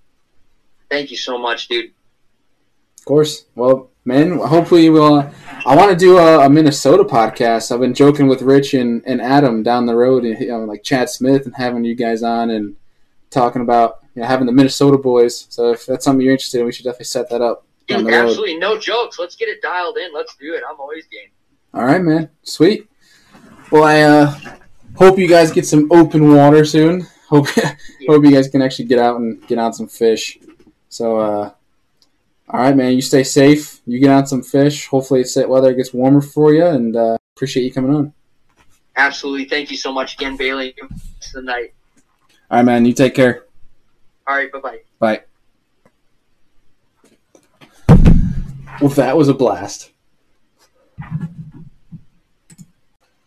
Thank 0.91 1.11
you 1.11 1.17
so 1.17 1.39
much, 1.39 1.69
dude. 1.69 1.93
Of 2.99 3.05
course. 3.05 3.47
Well, 3.55 3.91
man, 4.07 4.39
hopefully 4.39 4.89
we'll. 4.91 5.15
Uh, 5.15 5.33
I 5.65 5.75
want 5.75 5.91
to 5.91 5.97
do 5.97 6.19
a, 6.19 6.47
a 6.47 6.49
Minnesota 6.49 7.03
podcast. 7.03 7.73
I've 7.73 7.81
been 7.81 7.95
joking 7.95 8.29
with 8.29 8.41
Rich 8.41 8.75
and, 8.75 9.03
and 9.05 9.21
Adam 9.21 9.63
down 9.63 9.87
the 9.87 9.97
road, 9.97 10.25
and 10.25 10.39
you 10.39 10.49
know, 10.49 10.61
like 10.61 10.83
Chad 10.83 11.11
Smith, 11.11 11.45
and 11.45 11.55
having 11.55 11.85
you 11.85 11.95
guys 11.95 12.23
on 12.23 12.51
and 12.51 12.77
talking 13.31 13.63
about 13.63 13.99
you 14.15 14.23
know 14.23 14.29
having 14.29 14.47
the 14.47 14.53
Minnesota 14.53 14.97
boys. 14.97 15.47
So 15.51 15.73
if 15.73 15.85
that's 15.85 16.05
something 16.05 16.25
you're 16.25 16.33
interested 16.33 16.61
in, 16.61 16.67
we 16.67 16.73
should 16.73 16.85
definitely 16.85 17.07
set 17.07 17.29
that 17.31 17.43
up 17.43 17.67
Dude, 17.87 18.13
absolutely 18.13 18.59
no 18.59 18.79
jokes. 18.79 19.19
Let's 19.19 19.37
get 19.37 19.49
it 19.49 19.63
dialed 19.63 19.97
in. 19.97 20.13
Let's 20.13 20.35
do 20.37 20.55
it. 20.55 20.63
I'm 20.69 20.81
always 20.81 21.07
game. 21.07 21.31
All 21.73 21.85
right, 21.85 22.03
man. 22.03 22.31
Sweet. 22.43 22.89
Well, 23.71 23.85
I 23.85 24.03
uh, 24.03 24.35
hope 24.97 25.19
you 25.19 25.29
guys 25.29 25.53
get 25.53 25.67
some 25.67 25.91
open 25.93 26.35
water 26.35 26.65
soon. 26.65 27.07
Hope 27.29 27.49
hope 28.09 28.25
you 28.25 28.33
guys 28.33 28.49
can 28.49 28.63
actually 28.63 28.87
get 28.87 28.99
out 28.99 29.21
and 29.21 29.47
get 29.47 29.59
on 29.59 29.73
some 29.73 29.87
fish. 29.87 30.39
So 30.89 31.19
uh, 31.19 31.53
All 32.49 32.61
right, 32.61 32.77
man. 32.77 32.93
You 32.93 33.03
stay 33.03 33.25
safe. 33.25 33.81
You 33.87 33.99
get 33.99 34.11
on 34.11 34.27
some 34.27 34.43
fish. 34.43 34.87
Hopefully, 34.87 35.21
it's 35.21 35.37
weather 35.37 35.75
gets 35.75 35.93
warmer 35.93 36.21
for 36.21 36.55
you, 36.55 36.65
and 36.67 36.95
uh, 36.95 37.17
appreciate 37.35 37.65
you 37.65 37.73
coming 37.73 37.95
on. 37.95 38.13
Absolutely. 38.97 39.47
Thank 39.47 39.71
you 39.71 39.77
so 39.77 39.93
much 39.93 40.15
again, 40.15 40.37
Bailey. 40.37 40.75
the 41.35 41.43
night. 41.43 41.75
All 42.51 42.59
right, 42.59 42.65
man. 42.65 42.85
You 42.85 42.93
take 42.93 43.15
care. 43.15 43.45
All 44.27 44.37
right. 44.37 44.51
Bye-bye. 44.51 44.81
Bye. 44.99 45.23
Well, 48.81 48.91
that 48.91 49.17
was 49.17 49.29
a 49.29 49.35
blast. 49.35 49.91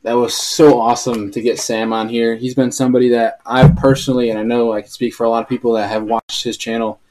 That 0.04 0.14
was 0.14 0.36
so 0.36 0.80
awesome 0.80 1.30
to 1.32 1.42
get 1.42 1.60
Sam 1.60 1.92
on 1.92 2.08
here. 2.08 2.36
He's 2.36 2.56
been 2.56 2.72
somebody 2.72 3.10
that 3.10 3.42
I 3.46 3.68
personally, 3.68 4.30
and 4.30 4.40
I 4.40 4.44
know 4.44 4.72
I 4.72 4.82
can 4.82 4.90
speak 4.90 5.14
for 5.14 5.26
a 5.26 5.30
lot 5.30 5.44
of 5.44 5.50
people 5.50 5.74
that 5.74 5.90
have 5.90 6.04
watched 6.04 6.44
his 6.44 6.56
channel 6.58 7.02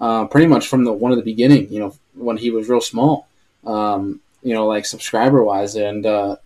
uh, 0.00 0.26
pretty 0.26 0.46
much 0.46 0.68
from 0.68 0.84
the 0.84 0.92
one 0.92 1.12
of 1.12 1.18
the 1.18 1.24
beginning. 1.24 1.72
You 1.72 1.80
know, 1.80 1.94
when 2.14 2.36
he 2.36 2.50
was 2.50 2.68
real 2.68 2.80
small. 2.80 3.28
Um, 3.64 4.20
you 4.42 4.54
know, 4.54 4.66
like 4.66 4.86
subscriber 4.86 5.42
wise, 5.42 5.74
and 5.74 6.06
uh, 6.06 6.36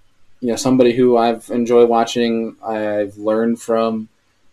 you 0.40 0.48
know, 0.48 0.56
somebody 0.56 0.92
who 0.94 1.16
I've 1.16 1.48
enjoyed 1.50 1.88
watching. 1.88 2.56
I've 2.64 3.16
learned 3.16 3.60
from. 3.60 4.08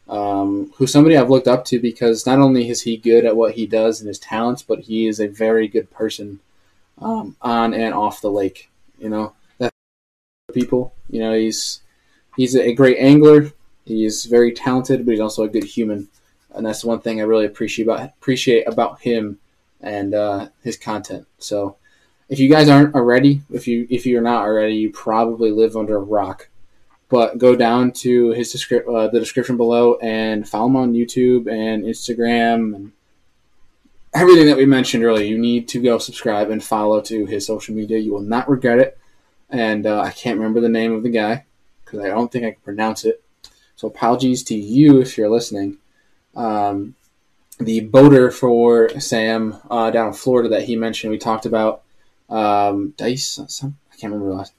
Um, 0.08 0.74
who's 0.76 0.92
somebody 0.92 1.16
I've 1.16 1.30
looked 1.30 1.48
up 1.48 1.66
to 1.66 1.80
because 1.80 2.26
not 2.26 2.40
only 2.40 2.68
is 2.68 2.82
he 2.82 2.98
good 2.98 3.26
at 3.26 3.36
what 3.36 3.54
he 3.54 3.68
does 3.68 4.02
and 4.02 4.08
his 4.08 4.18
talents, 4.18 4.64
but 4.64 4.80
he 4.80 5.06
is 5.06 5.20
a 5.20 5.28
very 5.28 5.68
good 5.68 5.92
person 5.92 6.40
um, 7.00 7.36
on 7.44 7.76
and 7.76 7.94
off 7.94 8.20
the 8.22 8.32
lake. 8.32 8.70
You 9.00 9.10
know, 9.10 9.34
that 9.60 9.72
people. 10.54 10.94
You 11.10 11.22
know, 11.22 11.34
he's 11.34 11.82
he's 12.36 12.56
a 12.56 12.74
great 12.74 12.98
angler. 12.98 13.52
He's 13.86 14.26
very 14.26 14.52
talented, 14.52 15.06
but 15.06 15.12
he's 15.12 15.20
also 15.20 15.44
a 15.44 15.50
good 15.50 15.64
human, 15.64 16.08
and 16.60 16.68
that's 16.68 16.84
one 16.84 17.02
thing 17.02 17.20
I 17.20 17.24
really 17.24 17.46
appreciate 17.46 17.86
about 17.86 18.02
appreciate 18.04 18.68
about 18.68 19.02
him 19.02 19.40
and 19.82 20.14
uh, 20.14 20.50
his 20.64 20.78
content. 20.78 21.26
So, 21.40 21.78
if 22.30 22.40
you 22.40 22.50
guys 22.50 22.70
aren't 22.70 22.94
already, 22.94 23.42
if 23.52 23.68
you 23.68 23.88
if 23.90 24.06
you're 24.06 24.22
not 24.22 24.44
already, 24.44 24.76
you 24.76 24.92
probably 24.92 25.52
live 25.52 25.76
under 25.76 25.96
a 25.96 26.00
rock. 26.00 26.50
But 27.10 27.40
go 27.40 27.56
down 27.56 27.92
to 28.04 28.30
his 28.32 28.54
descri- 28.54 28.88
uh, 28.88 29.08
the 29.08 29.20
description 29.20 29.58
below 29.58 29.96
and 29.96 30.48
follow 30.48 30.68
him 30.68 30.76
on 30.76 30.94
YouTube 30.94 31.52
and 31.52 31.84
Instagram 31.84 32.76
and 32.76 32.92
everything 34.14 34.46
that 34.46 34.58
we 34.58 34.68
mentioned 34.68 35.04
earlier. 35.04 35.26
You 35.26 35.40
need 35.40 35.68
to 35.70 35.82
go 35.82 35.98
subscribe 35.98 36.52
and 36.52 36.64
follow 36.64 37.02
to 37.02 37.26
his 37.26 37.48
social 37.48 37.74
media. 37.74 37.98
You 37.98 38.14
will 38.14 38.22
not 38.22 38.48
regret 38.48 38.78
it 38.78 39.00
and 39.50 39.86
uh, 39.86 40.02
I 40.02 40.12
can't 40.12 40.38
remember 40.38 40.62
the 40.62 40.70
name 40.70 40.94
of 40.94 41.04
the 41.04 41.10
guy 41.10 41.46
because 41.84 42.00
I 42.00 42.08
don't 42.08 42.32
think 42.32 42.46
I 42.46 42.52
can 42.52 42.62
pronounce 42.62 43.04
it. 43.04 43.24
So 43.76 43.88
apologies 43.88 44.44
to 44.44 44.56
you 44.56 45.02
if 45.02 45.18
you're 45.18 45.30
listening. 45.30 45.78
Um, 46.36 46.96
the 47.60 47.82
boater 47.82 48.32
for 48.32 49.00
Sam 49.00 49.58
uh, 49.70 49.92
down 49.92 50.08
in 50.08 50.14
Florida 50.14 50.50
that 50.50 50.64
he 50.64 50.76
mentioned, 50.76 51.12
we 51.12 51.18
talked 51.18 51.46
about 51.46 51.84
um, 52.30 52.94
Dice. 52.98 53.40
Some, 53.48 53.78
I 53.92 53.96
can't 53.98 54.14
remember 54.14 54.36
last. 54.36 54.54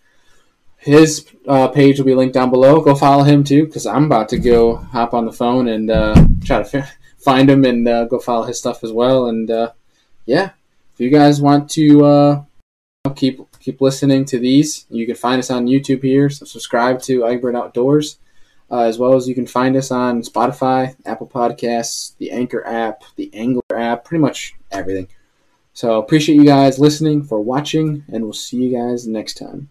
His 0.76 1.26
uh, 1.46 1.68
page 1.68 1.98
will 1.98 2.06
be 2.06 2.14
linked 2.14 2.34
down 2.34 2.50
below. 2.50 2.80
Go 2.80 2.94
follow 2.94 3.22
him 3.22 3.44
too, 3.44 3.66
because 3.66 3.86
I'm 3.86 4.04
about 4.04 4.28
to 4.30 4.38
go 4.38 4.76
hop 4.76 5.12
on 5.14 5.26
the 5.26 5.32
phone 5.32 5.68
and 5.68 5.90
uh, 5.90 6.26
try 6.44 6.62
to 6.62 6.78
f- 6.78 6.96
find 7.18 7.50
him 7.50 7.64
and 7.64 7.86
uh, 7.86 8.04
go 8.04 8.18
follow 8.18 8.44
his 8.44 8.58
stuff 8.58 8.82
as 8.82 8.92
well. 8.92 9.26
And 9.26 9.50
uh, 9.50 9.72
yeah, 10.24 10.50
if 10.94 11.00
you 11.00 11.10
guys 11.10 11.40
want 11.40 11.70
to 11.70 12.04
uh, 12.04 12.42
keep 13.14 13.40
keep 13.60 13.80
listening 13.80 14.24
to 14.26 14.38
these. 14.38 14.86
You 14.90 15.06
can 15.06 15.14
find 15.14 15.38
us 15.38 15.50
on 15.50 15.66
YouTube 15.66 16.02
here. 16.02 16.28
So 16.30 16.44
subscribe 16.44 17.00
to 17.02 17.26
Egbert 17.26 17.54
Outdoors, 17.54 18.18
uh, 18.70 18.82
as 18.82 18.98
well 18.98 19.14
as 19.14 19.28
you 19.28 19.34
can 19.34 19.46
find 19.46 19.76
us 19.76 19.90
on 19.90 20.22
Spotify, 20.22 20.94
Apple 21.04 21.26
Podcasts, 21.28 22.16
the 22.18 22.30
Anchor 22.30 22.64
app, 22.66 23.02
the 23.16 23.30
Angler 23.34 23.62
app, 23.74 24.04
pretty 24.04 24.20
much 24.20 24.54
everything. 24.70 25.08
So 25.72 25.98
appreciate 25.98 26.36
you 26.36 26.44
guys 26.44 26.78
listening 26.78 27.24
for 27.24 27.40
watching, 27.40 28.04
and 28.12 28.24
we'll 28.24 28.32
see 28.32 28.58
you 28.58 28.76
guys 28.76 29.06
next 29.06 29.34
time. 29.34 29.70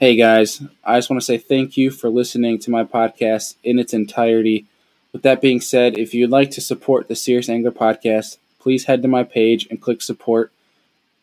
Hey 0.00 0.16
guys, 0.16 0.62
I 0.84 0.98
just 0.98 1.10
want 1.10 1.20
to 1.20 1.24
say 1.24 1.38
thank 1.38 1.76
you 1.76 1.90
for 1.90 2.08
listening 2.08 2.58
to 2.60 2.70
my 2.70 2.84
podcast 2.84 3.56
in 3.62 3.78
its 3.78 3.94
entirety. 3.94 4.66
With 5.12 5.22
that 5.22 5.40
being 5.40 5.60
said, 5.60 5.98
if 5.98 6.12
you'd 6.14 6.30
like 6.30 6.50
to 6.52 6.60
support 6.60 7.08
the 7.08 7.14
Serious 7.14 7.48
Angler 7.48 7.70
podcast, 7.70 8.38
please 8.58 8.84
head 8.84 9.02
to 9.02 9.08
my 9.08 9.22
page 9.22 9.66
and 9.70 9.80
click 9.80 10.02
support. 10.02 10.50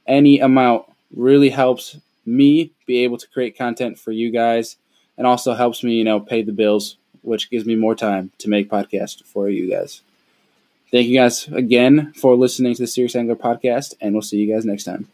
Any 0.07 0.39
amount 0.39 0.85
really 1.15 1.49
helps 1.49 1.97
me 2.25 2.71
be 2.85 3.03
able 3.03 3.17
to 3.17 3.27
create 3.27 3.57
content 3.57 3.99
for 3.99 4.11
you 4.11 4.31
guys 4.31 4.77
and 5.17 5.27
also 5.27 5.53
helps 5.53 5.83
me, 5.83 5.93
you 5.93 6.03
know, 6.03 6.19
pay 6.19 6.41
the 6.41 6.51
bills, 6.51 6.97
which 7.21 7.49
gives 7.49 7.65
me 7.65 7.75
more 7.75 7.95
time 7.95 8.31
to 8.39 8.49
make 8.49 8.69
podcasts 8.69 9.23
for 9.23 9.49
you 9.49 9.69
guys. 9.69 10.01
Thank 10.91 11.07
you 11.07 11.17
guys 11.17 11.47
again 11.47 12.11
for 12.13 12.35
listening 12.35 12.75
to 12.75 12.83
the 12.83 12.87
Serious 12.87 13.15
Angler 13.15 13.35
podcast, 13.35 13.93
and 14.01 14.13
we'll 14.13 14.21
see 14.21 14.37
you 14.37 14.53
guys 14.53 14.65
next 14.65 14.83
time. 14.83 15.07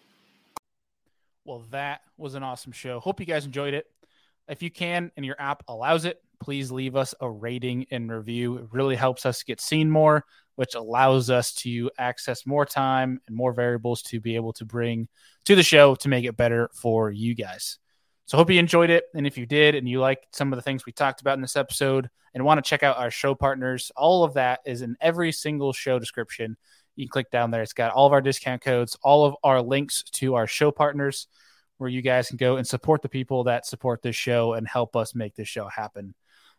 Well, 1.45 1.63
that 1.71 2.01
was 2.17 2.35
an 2.35 2.43
awesome 2.43 2.71
show. 2.71 2.99
Hope 2.99 3.19
you 3.19 3.25
guys 3.25 3.45
enjoyed 3.45 3.73
it. 3.73 3.85
If 4.49 4.63
you 4.63 4.71
can 4.71 5.11
and 5.15 5.25
your 5.25 5.35
app 5.39 5.63
allows 5.67 6.05
it, 6.05 6.21
please 6.39 6.71
leave 6.71 6.95
us 6.95 7.13
a 7.21 7.29
rating 7.29 7.85
and 7.91 8.11
review. 8.11 8.57
It 8.57 8.67
really 8.71 8.95
helps 8.95 9.25
us 9.25 9.43
get 9.43 9.61
seen 9.61 9.89
more, 9.89 10.25
which 10.55 10.75
allows 10.75 11.29
us 11.29 11.53
to 11.55 11.91
access 11.97 12.45
more 12.45 12.65
time 12.65 13.21
and 13.27 13.35
more 13.35 13.53
variables 13.53 14.01
to 14.03 14.19
be 14.19 14.35
able 14.35 14.53
to 14.53 14.65
bring 14.65 15.07
to 15.45 15.55
the 15.55 15.63
show 15.63 15.95
to 15.95 16.09
make 16.09 16.25
it 16.25 16.37
better 16.37 16.69
for 16.73 17.11
you 17.11 17.35
guys. 17.35 17.77
So 18.27 18.37
hope 18.37 18.51
you 18.51 18.59
enjoyed 18.59 18.89
it. 18.89 19.05
And 19.15 19.25
if 19.25 19.37
you 19.37 19.45
did 19.45 19.73
and 19.73 19.87
you 19.87 20.01
liked 20.01 20.35
some 20.35 20.51
of 20.51 20.57
the 20.57 20.61
things 20.61 20.85
we 20.85 20.91
talked 20.91 21.21
about 21.21 21.37
in 21.37 21.41
this 21.41 21.55
episode 21.55 22.09
and 22.33 22.43
want 22.43 22.63
to 22.63 22.69
check 22.69 22.83
out 22.83 22.97
our 22.97 23.09
show 23.09 23.33
partners, 23.33 23.89
all 23.95 24.25
of 24.25 24.33
that 24.33 24.59
is 24.65 24.81
in 24.81 24.97
every 24.99 25.31
single 25.31 25.71
show 25.71 25.97
description. 25.97 26.57
You 26.97 27.05
can 27.05 27.09
click 27.11 27.31
down 27.31 27.51
there. 27.51 27.61
It's 27.61 27.71
got 27.71 27.93
all 27.93 28.05
of 28.05 28.11
our 28.11 28.21
discount 28.21 28.61
codes, 28.61 28.97
all 29.01 29.25
of 29.25 29.35
our 29.45 29.61
links 29.61 30.03
to 30.03 30.35
our 30.35 30.45
show 30.45 30.71
partners 30.71 31.27
where 31.77 31.89
you 31.89 32.01
guys 32.01 32.27
can 32.27 32.35
go 32.35 32.57
and 32.57 32.67
support 32.67 33.01
the 33.01 33.07
people 33.07 33.45
that 33.45 33.65
support 33.65 34.01
this 34.01 34.15
show 34.15 34.53
and 34.53 34.67
help 34.67 34.97
us 34.97 35.15
make 35.15 35.33
this 35.35 35.47
show 35.47 35.69
happen. 35.69 36.13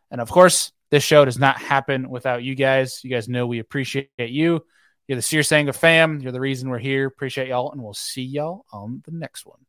And 0.09 0.21
of 0.21 0.31
course, 0.31 0.71
this 0.89 1.03
show 1.03 1.23
does 1.23 1.37
not 1.37 1.59
happen 1.59 2.09
without 2.09 2.41
you 2.41 2.55
guys. 2.55 3.01
You 3.03 3.11
guys 3.11 3.29
know 3.29 3.45
we 3.45 3.59
appreciate 3.59 4.09
you. 4.17 4.65
You're 5.07 5.19
the 5.19 5.47
Angler 5.51 5.73
fam. 5.73 6.19
You're 6.19 6.31
the 6.31 6.39
reason 6.39 6.69
we're 6.69 6.79
here. 6.79 7.05
Appreciate 7.05 7.49
y'all, 7.49 7.71
and 7.71 7.83
we'll 7.83 7.93
see 7.93 8.23
y'all 8.23 8.65
on 8.71 9.03
the 9.05 9.11
next 9.11 9.45
one. 9.45 9.68